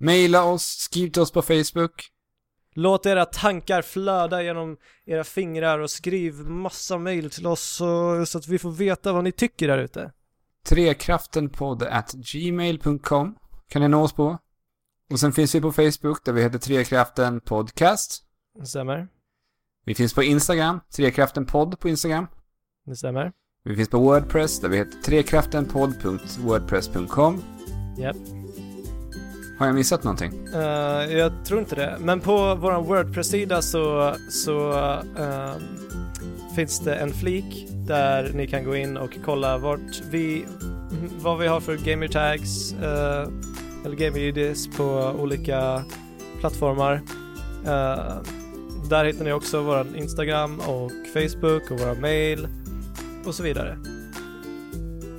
Maila 0.00 0.44
oss. 0.44 0.62
Skriv 0.66 1.10
till 1.10 1.22
oss 1.22 1.32
på 1.32 1.42
Facebook. 1.42 2.04
Låt 2.78 3.06
era 3.06 3.24
tankar 3.24 3.82
flöda 3.82 4.42
genom 4.42 4.76
era 5.06 5.24
fingrar 5.24 5.78
och 5.78 5.90
skriv 5.90 6.34
massa 6.34 6.98
mail 6.98 7.30
till 7.30 7.46
oss 7.46 7.62
så, 7.62 8.26
så 8.26 8.38
att 8.38 8.48
vi 8.48 8.58
får 8.58 8.70
veta 8.70 9.12
vad 9.12 9.24
ni 9.24 9.32
tycker 9.32 9.68
där 9.68 9.78
ute. 9.78 10.12
Trekraftenpodd 10.68 11.82
at 11.82 12.12
gmail.com 12.12 13.34
kan 13.68 13.82
ni 13.82 13.88
nå 13.88 14.02
oss 14.02 14.12
på. 14.12 14.38
Och 15.10 15.20
sen 15.20 15.32
finns 15.32 15.54
vi 15.54 15.60
på 15.60 15.72
Facebook 15.72 16.24
där 16.24 16.32
vi 16.32 16.42
heter 16.42 16.58
Trekraften 16.58 17.40
Podcast. 17.40 18.22
Det 18.58 18.66
stämmer? 18.66 19.08
Vi 19.84 19.94
finns 19.94 20.14
på 20.14 20.22
Instagram, 20.22 20.80
Trekraften 20.96 21.46
Podd 21.46 21.80
på 21.80 21.88
Instagram. 21.88 22.26
Det 22.86 22.96
stämmer? 22.96 23.32
Vi 23.64 23.76
finns 23.76 23.88
på 23.88 23.98
Wordpress 23.98 24.60
där 24.60 24.68
vi 24.68 24.76
heter 24.76 25.02
trekraftenpodd.wordpress.com. 25.02 27.42
Japp. 27.98 28.37
Har 29.58 29.66
jag 29.66 29.74
missat 29.74 30.04
någonting? 30.04 30.32
Uh, 30.54 31.18
jag 31.18 31.32
tror 31.44 31.60
inte 31.60 31.74
det. 31.74 31.96
Men 32.00 32.20
på 32.20 32.54
vår 32.54 32.82
Wordpress-sida 32.82 33.62
så, 33.62 34.14
så 34.30 34.72
uh, 35.18 35.52
finns 36.56 36.80
det 36.80 36.94
en 36.94 37.12
flik 37.12 37.66
där 37.88 38.30
ni 38.34 38.46
kan 38.46 38.64
gå 38.64 38.76
in 38.76 38.96
och 38.96 39.10
kolla 39.24 39.58
vart 39.58 40.02
vi, 40.10 40.44
vad 41.20 41.38
vi 41.38 41.46
har 41.46 41.60
för 41.60 41.76
gamer 41.76 42.08
tags 42.08 42.72
eh, 42.72 43.28
eller 43.84 43.96
gamer 43.96 44.18
IDs 44.18 44.68
på 44.76 45.14
olika 45.18 45.84
plattformar. 46.40 46.94
Uh, 47.64 48.22
där 48.90 49.04
hittar 49.04 49.24
ni 49.24 49.32
också 49.32 49.60
vår 49.60 49.86
Instagram 49.96 50.60
och 50.60 50.90
Facebook 51.14 51.70
och 51.70 51.80
våra 51.80 51.94
mail 51.94 52.48
och 53.26 53.34
så 53.34 53.42
vidare. 53.42 53.78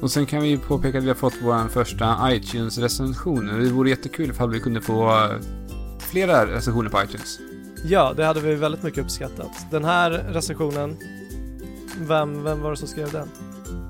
Och 0.02 0.12
sen 0.12 0.26
kan 0.26 0.42
vi 0.42 0.58
påpeka 0.58 0.98
att 0.98 1.04
vi 1.04 1.08
har 1.08 1.16
fått 1.16 1.34
vår 1.42 1.68
första 1.68 2.34
iTunes-recension. 2.34 3.46
Det 3.46 3.70
vore 3.70 3.90
jättekul 3.90 4.30
ifall 4.30 4.50
vi 4.50 4.60
kunde 4.60 4.82
få 4.82 5.10
eh, 5.10 5.32
flera 6.00 6.56
recensioner 6.56 6.90
på 6.90 7.04
iTunes. 7.04 7.40
Ja, 7.86 8.14
det 8.18 8.26
hade 8.26 8.40
vi 8.40 8.56
väldigt 8.56 8.84
mycket 8.84 9.04
uppskattat. 9.04 9.52
Den 9.72 9.86
här 9.86 10.12
recensionen, 10.12 10.98
vem, 12.00 12.44
vem 12.44 12.62
var 12.62 12.72
det 12.72 12.78
som 12.78 12.88
skrev 12.88 13.12
den? 13.12 13.28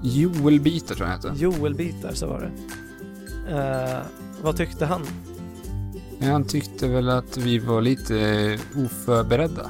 Joel 0.04 0.60
Biter 0.60 0.96
tror 0.96 1.08
jag 1.08 1.16
heter. 1.16 1.34
Joel 1.36 1.76
Bitar, 1.76 2.14
så 2.14 2.28
var 2.28 2.40
det. 2.40 2.52
Eh, 3.58 4.00
vad 4.44 4.58
tyckte 4.58 4.86
han? 4.86 5.02
Han 6.22 6.44
tyckte 6.44 6.88
väl 6.88 7.10
att 7.10 7.38
vi 7.38 7.60
var 7.60 7.82
lite 7.82 8.58
oförberedda. 8.86 9.70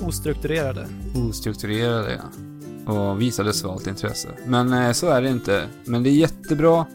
Ostrukturerade. 0.00 0.86
Ostrukturerade, 1.28 2.12
ja. 2.12 2.51
Och 2.86 3.20
visade 3.20 3.52
svalt 3.52 3.86
intresse. 3.86 4.28
Men 4.46 4.72
eh, 4.72 4.92
så 4.92 5.08
är 5.08 5.22
det 5.22 5.28
inte. 5.28 5.64
Men 5.84 6.02
det 6.02 6.10
är 6.10 6.12
jättebra 6.12 6.86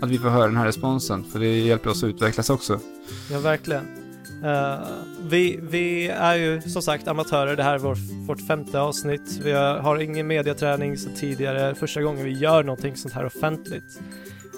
att 0.00 0.10
vi 0.10 0.18
får 0.18 0.28
höra 0.28 0.46
den 0.46 0.56
här 0.56 0.66
responsen, 0.66 1.24
för 1.24 1.38
det 1.38 1.58
hjälper 1.58 1.90
oss 1.90 2.02
att 2.02 2.08
utvecklas 2.08 2.50
också. 2.50 2.80
Ja, 3.30 3.38
verkligen. 3.38 4.04
Uh, 4.44 4.86
vi, 5.22 5.58
vi 5.62 6.08
är 6.08 6.34
ju 6.34 6.60
som 6.60 6.82
sagt 6.82 7.08
amatörer. 7.08 7.56
Det 7.56 7.62
här 7.62 7.74
är 7.74 7.78
vår, 7.78 8.26
vårt 8.26 8.46
femte 8.46 8.80
avsnitt. 8.80 9.40
Vi 9.42 9.52
har, 9.52 9.78
har 9.78 9.98
ingen 9.98 10.26
mediaträning 10.26 10.96
så 10.98 11.10
tidigare. 11.16 11.74
Första 11.74 12.02
gången 12.02 12.24
vi 12.24 12.32
gör 12.32 12.62
någonting 12.62 12.96
sånt 12.96 13.14
här 13.14 13.24
offentligt. 13.24 14.00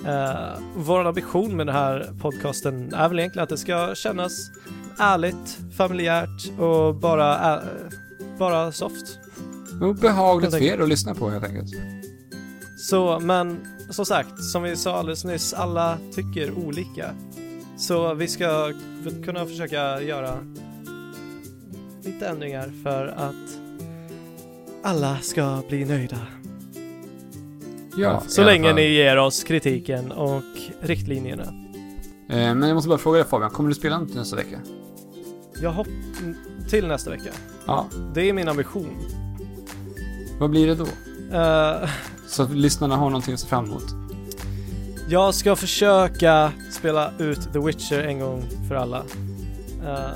Uh, 0.06 0.58
vår 0.76 1.06
ambition 1.06 1.56
med 1.56 1.66
den 1.66 1.74
här 1.74 2.10
podcasten 2.20 2.94
är 2.94 3.08
väl 3.08 3.18
egentligen 3.18 3.42
att 3.42 3.48
det 3.48 3.58
ska 3.58 3.94
kännas 3.94 4.50
ärligt, 4.98 5.58
familjärt 5.76 6.60
och 6.60 6.94
bara, 6.94 7.56
uh, 7.56 7.62
bara 8.38 8.72
soft. 8.72 9.18
Behagligt 10.00 10.50
för 10.50 10.62
er 10.62 10.78
att 10.78 10.88
lyssna 10.88 11.14
på 11.14 11.30
helt 11.30 11.44
enkelt. 11.44 11.70
Så, 12.78 13.20
men 13.20 13.66
som 13.90 14.06
sagt, 14.06 14.44
som 14.44 14.62
vi 14.62 14.76
sa 14.76 14.96
alldeles 14.96 15.24
nyss, 15.24 15.52
alla 15.54 15.98
tycker 16.14 16.58
olika. 16.58 17.10
Så 17.76 18.14
vi 18.14 18.28
ska 18.28 18.72
kunna 19.24 19.46
försöka 19.46 20.02
göra 20.02 20.38
lite 22.04 22.26
ändringar 22.26 22.72
för 22.82 23.06
att 23.06 23.58
alla 24.82 25.18
ska 25.18 25.62
bli 25.68 25.84
nöjda. 25.84 26.18
Ja, 27.96 28.22
Så 28.28 28.44
länge 28.44 28.72
ni 28.72 28.88
ger 28.88 29.18
oss 29.18 29.44
kritiken 29.44 30.12
och 30.12 30.42
riktlinjerna. 30.80 31.42
Eh, 32.28 32.54
men 32.54 32.62
jag 32.62 32.74
måste 32.74 32.88
bara 32.88 32.98
fråga 32.98 33.18
dig 33.18 33.26
Fabian, 33.26 33.50
kommer 33.50 33.68
du 33.68 33.74
spela 33.74 33.98
något 33.98 34.14
nästa 34.14 34.36
vecka? 34.36 34.60
Jag 35.62 35.72
hopp 35.72 35.88
till 36.68 36.86
nästa 36.86 37.10
vecka. 37.10 37.30
Ja. 37.66 37.86
Det 38.14 38.28
är 38.28 38.32
min 38.32 38.48
ambition. 38.48 39.25
Vad 40.38 40.50
blir 40.50 40.66
det 40.66 40.74
då? 40.74 40.86
Eh, 41.38 41.88
Så 42.28 42.42
att 42.42 42.50
lyssnarna 42.50 42.96
har 42.96 43.10
någonting 43.10 43.34
att 43.34 43.40
se 43.40 43.46
fram 43.48 43.64
emot. 43.64 43.84
jag 45.08 45.34
ska 45.34 45.56
försöka 45.56 46.52
spela 46.72 47.10
ut 47.18 47.52
The 47.52 47.58
Witcher 47.58 47.98
en 48.00 48.18
gång 48.20 48.44
för 48.68 48.74
alla. 48.74 49.02
Eh, 49.86 50.10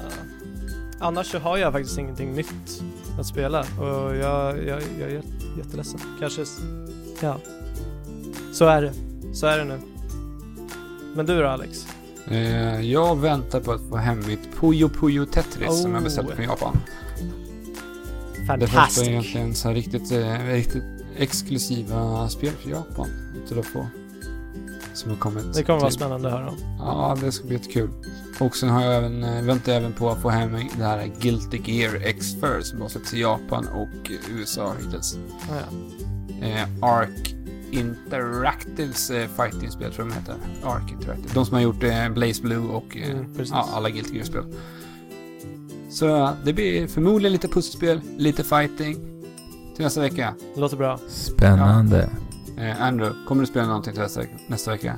annars 1.01 1.26
så 1.26 1.38
har 1.38 1.56
jag 1.56 1.72
faktiskt 1.72 1.98
ingenting 1.98 2.32
nytt 2.34 2.82
att 3.20 3.26
spela 3.26 3.60
och 3.60 4.16
jag, 4.16 4.59
jag, 4.59 4.82
jag 5.01 5.09
är 5.10 5.14
jätte- 5.14 5.28
jätteledsen. 5.59 6.01
Kanske, 6.20 6.44
ja. 7.20 7.36
Så 8.52 8.64
är 8.66 8.82
det. 8.82 8.92
Så 9.34 9.47
är 9.47 9.59
det 9.59 9.64
nu. 9.64 9.78
Men 11.14 11.26
du 11.26 11.40
då 11.42 11.47
Alex? 11.48 11.86
Eh, 12.28 12.80
jag 12.80 13.16
väntar 13.18 13.60
på 13.60 13.72
att 13.72 13.80
få 13.88 13.97
hem 13.97 14.26
mitt 14.26 14.55
Puyo 14.60 14.88
Puyo 14.88 15.26
Tetris 15.26 15.82
som 15.82 15.90
jag 15.92 16.01
Oh. 16.01 16.05
beställt 16.05 16.30
från 16.30 16.44
Japan. 16.44 16.76
Det 18.56 18.66
första 18.66 19.05
egentligen 19.05 19.55
så 19.55 19.70
riktigt, 19.70 20.12
eh, 20.12 20.44
riktigt 20.47 20.85
exklusiva 21.16 22.28
spel 22.28 22.52
för 22.62 22.70
Japan. 22.70 23.09
Utav 23.44 23.59
att 23.59 23.66
få. 23.66 23.86
Som 24.94 25.10
har 25.10 25.18
kommit. 25.18 25.55
Det 25.55 25.62
kommer 25.62 25.78
vara 25.81 25.90
till- 25.90 25.98
spännande 25.98 26.28
att 26.28 26.35
höra 26.35 26.48
om. 26.48 26.56
Ja, 26.78 27.16
det 27.20 27.32
ska 27.32 27.47
bli 27.47 27.56
jättekul. 27.56 27.90
Och 28.40 28.56
sen 28.56 28.68
har 28.68 28.82
jag 28.85 28.97
även, 28.97 29.24
eh, 29.24 29.43
väntar 29.43 29.72
jag 29.72 29.81
även 29.81 29.93
på 29.93 30.10
att 30.10 30.22
få 30.22 30.28
hem 30.31 30.52
det 30.78 30.85
här 30.85 31.10
Guilty 31.20 31.60
Gear 31.64 31.94
X 32.05 32.27
som 32.62 32.81
har 32.81 32.89
släppts 32.89 33.14
i 33.14 33.20
Japan 33.20 33.66
och 33.68 34.10
USA 34.31 34.74
hittills. 34.85 35.18
Ah, 35.51 35.55
ja. 36.40 36.47
Eh, 36.47 36.66
Arc 36.82 37.35
Interactives 37.72 39.10
eh, 39.10 39.28
fighting-spel 39.28 39.93
tror 39.93 40.06
jag 40.09 40.16
de 40.16 40.20
heter. 40.20 40.35
Arc 40.64 40.93
Interactive. 40.93 41.28
De 41.35 41.47
som 41.47 41.55
har 41.55 41.62
gjort 41.62 41.82
eh, 41.82 42.09
Blaze 42.09 42.43
Blue 42.43 42.68
och 42.68 42.97
eh, 42.97 43.10
Mm, 43.10 43.27
ja, 43.51 43.68
alla 43.74 43.90
Guilty 43.90 44.14
Gear-spel. 44.16 44.44
Så 45.90 46.06
ja, 46.06 46.36
det 46.44 46.52
blir 46.52 46.86
förmodligen 46.86 47.32
lite 47.32 47.48
pusselspel, 47.48 48.00
lite 48.16 48.44
fighting. 48.44 48.94
Till 49.76 49.84
nästa 49.84 50.00
vecka. 50.00 50.34
Det 50.54 50.60
låter 50.60 50.76
bra. 50.76 50.98
Spännande. 51.08 52.10
Eh, 52.58 52.82
Andrew, 52.82 53.16
kommer 53.28 53.40
du 53.42 53.46
spela 53.46 53.66
någonting 53.66 53.92
till 53.92 54.02
nästa, 54.02 54.22
nästa 54.46 54.70
vecka? 54.70 54.96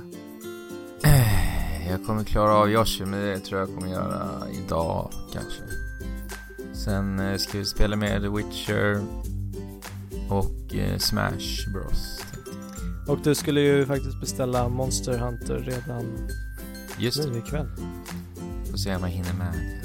Eh, 1.05 1.91
Jag 1.91 2.07
kommer 2.07 2.25
klara 2.25 2.55
av 2.55 2.71
Yoshi, 2.71 3.05
men 3.05 3.21
det 3.21 3.39
tror 3.39 3.61
jag 3.61 3.69
kommer 3.75 3.89
göra 3.89 4.29
idag 4.67 5.11
kanske. 5.33 5.63
Sen 6.85 7.19
eh, 7.21 7.37
ska 7.37 7.59
vi 7.59 7.65
spela 7.65 7.97
med 7.97 8.23
The 8.23 8.29
Witcher 8.29 9.01
och 10.29 10.75
eh, 10.75 10.99
Smash 10.99 11.73
Bros. 11.73 12.21
Och 13.09 13.19
du 13.25 13.35
skulle 13.35 13.61
ju 13.61 13.87
faktiskt 13.87 14.21
beställa 14.21 14.69
Monster 14.69 15.19
Hunter 15.19 15.59
redan 15.59 16.05
Just 16.99 17.23
det, 17.23 17.31
nu 17.31 17.39
ikväll. 17.39 17.67
får 18.71 18.77
se 18.79 18.97
om 18.97 19.03
jag 19.03 19.09
hinner 19.11 19.33
med 19.35 19.53
det. 19.53 19.82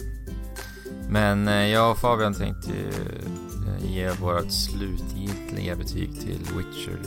Men 1.09 1.47
eh, 1.47 1.67
jag 1.67 1.91
och 1.91 1.97
Fabian 1.97 2.33
tänkte 2.33 2.71
eh, 2.71 3.91
ge 3.93 4.09
vårt 4.09 4.51
slutgiltiga 4.51 5.75
betyg 5.75 6.19
till 6.21 6.39
Witcher 6.57 6.99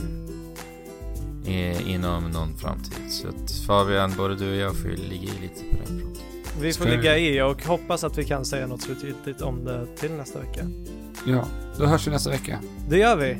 eh, 1.45 1.91
inom 1.93 2.23
någon 2.31 2.57
framtid. 2.57 3.11
Så 3.11 3.27
att 3.27 3.51
Fabian, 3.67 4.13
både 4.17 4.35
du 4.35 4.49
och 4.51 4.55
jag 4.57 4.75
får 4.75 4.89
ju 4.89 4.95
ligga 4.97 5.23
i 5.33 5.41
lite 5.41 5.63
på 5.71 5.75
den 5.85 5.99
fronten. 5.99 6.23
Vi 6.61 6.73
får 6.73 6.83
Ska 6.85 6.91
vi- 6.91 6.97
ligga 6.97 7.17
i 7.17 7.41
och 7.41 7.63
hoppas 7.65 8.03
att 8.03 8.17
vi 8.17 8.23
kan 8.25 8.45
säga 8.45 8.67
något 8.67 8.81
slutgiltigt 8.81 9.41
om 9.41 9.65
det 9.65 9.85
till 9.97 10.11
nästa 10.11 10.39
vecka. 10.39 10.61
Ja, 11.25 11.45
då 11.77 11.85
hörs 11.85 12.07
vi 12.07 12.11
nästa 12.11 12.29
vecka. 12.29 12.59
Det 12.89 12.97
gör 12.97 13.15
vi. 13.15 13.37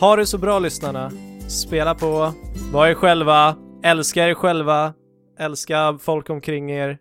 Ha 0.00 0.16
det 0.16 0.26
så 0.26 0.38
bra 0.38 0.58
lyssnarna. 0.58 1.10
Spela 1.48 1.94
på, 1.94 2.32
var 2.72 2.86
er 2.86 2.94
själva, 2.94 3.56
älska 3.84 4.28
er 4.28 4.34
själva, 4.34 4.92
älska 5.38 5.98
folk 6.00 6.30
omkring 6.30 6.70
er, 6.70 6.98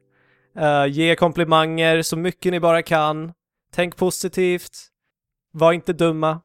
Uh, 0.58 0.88
ge 0.88 1.16
komplimanger 1.16 2.02
så 2.02 2.18
mycket 2.18 2.52
ni 2.52 2.60
bara 2.60 2.82
kan, 2.82 3.32
tänk 3.76 3.98
positivt, 3.98 4.72
var 5.54 5.74
inte 5.74 5.94
dumma. 5.94 6.42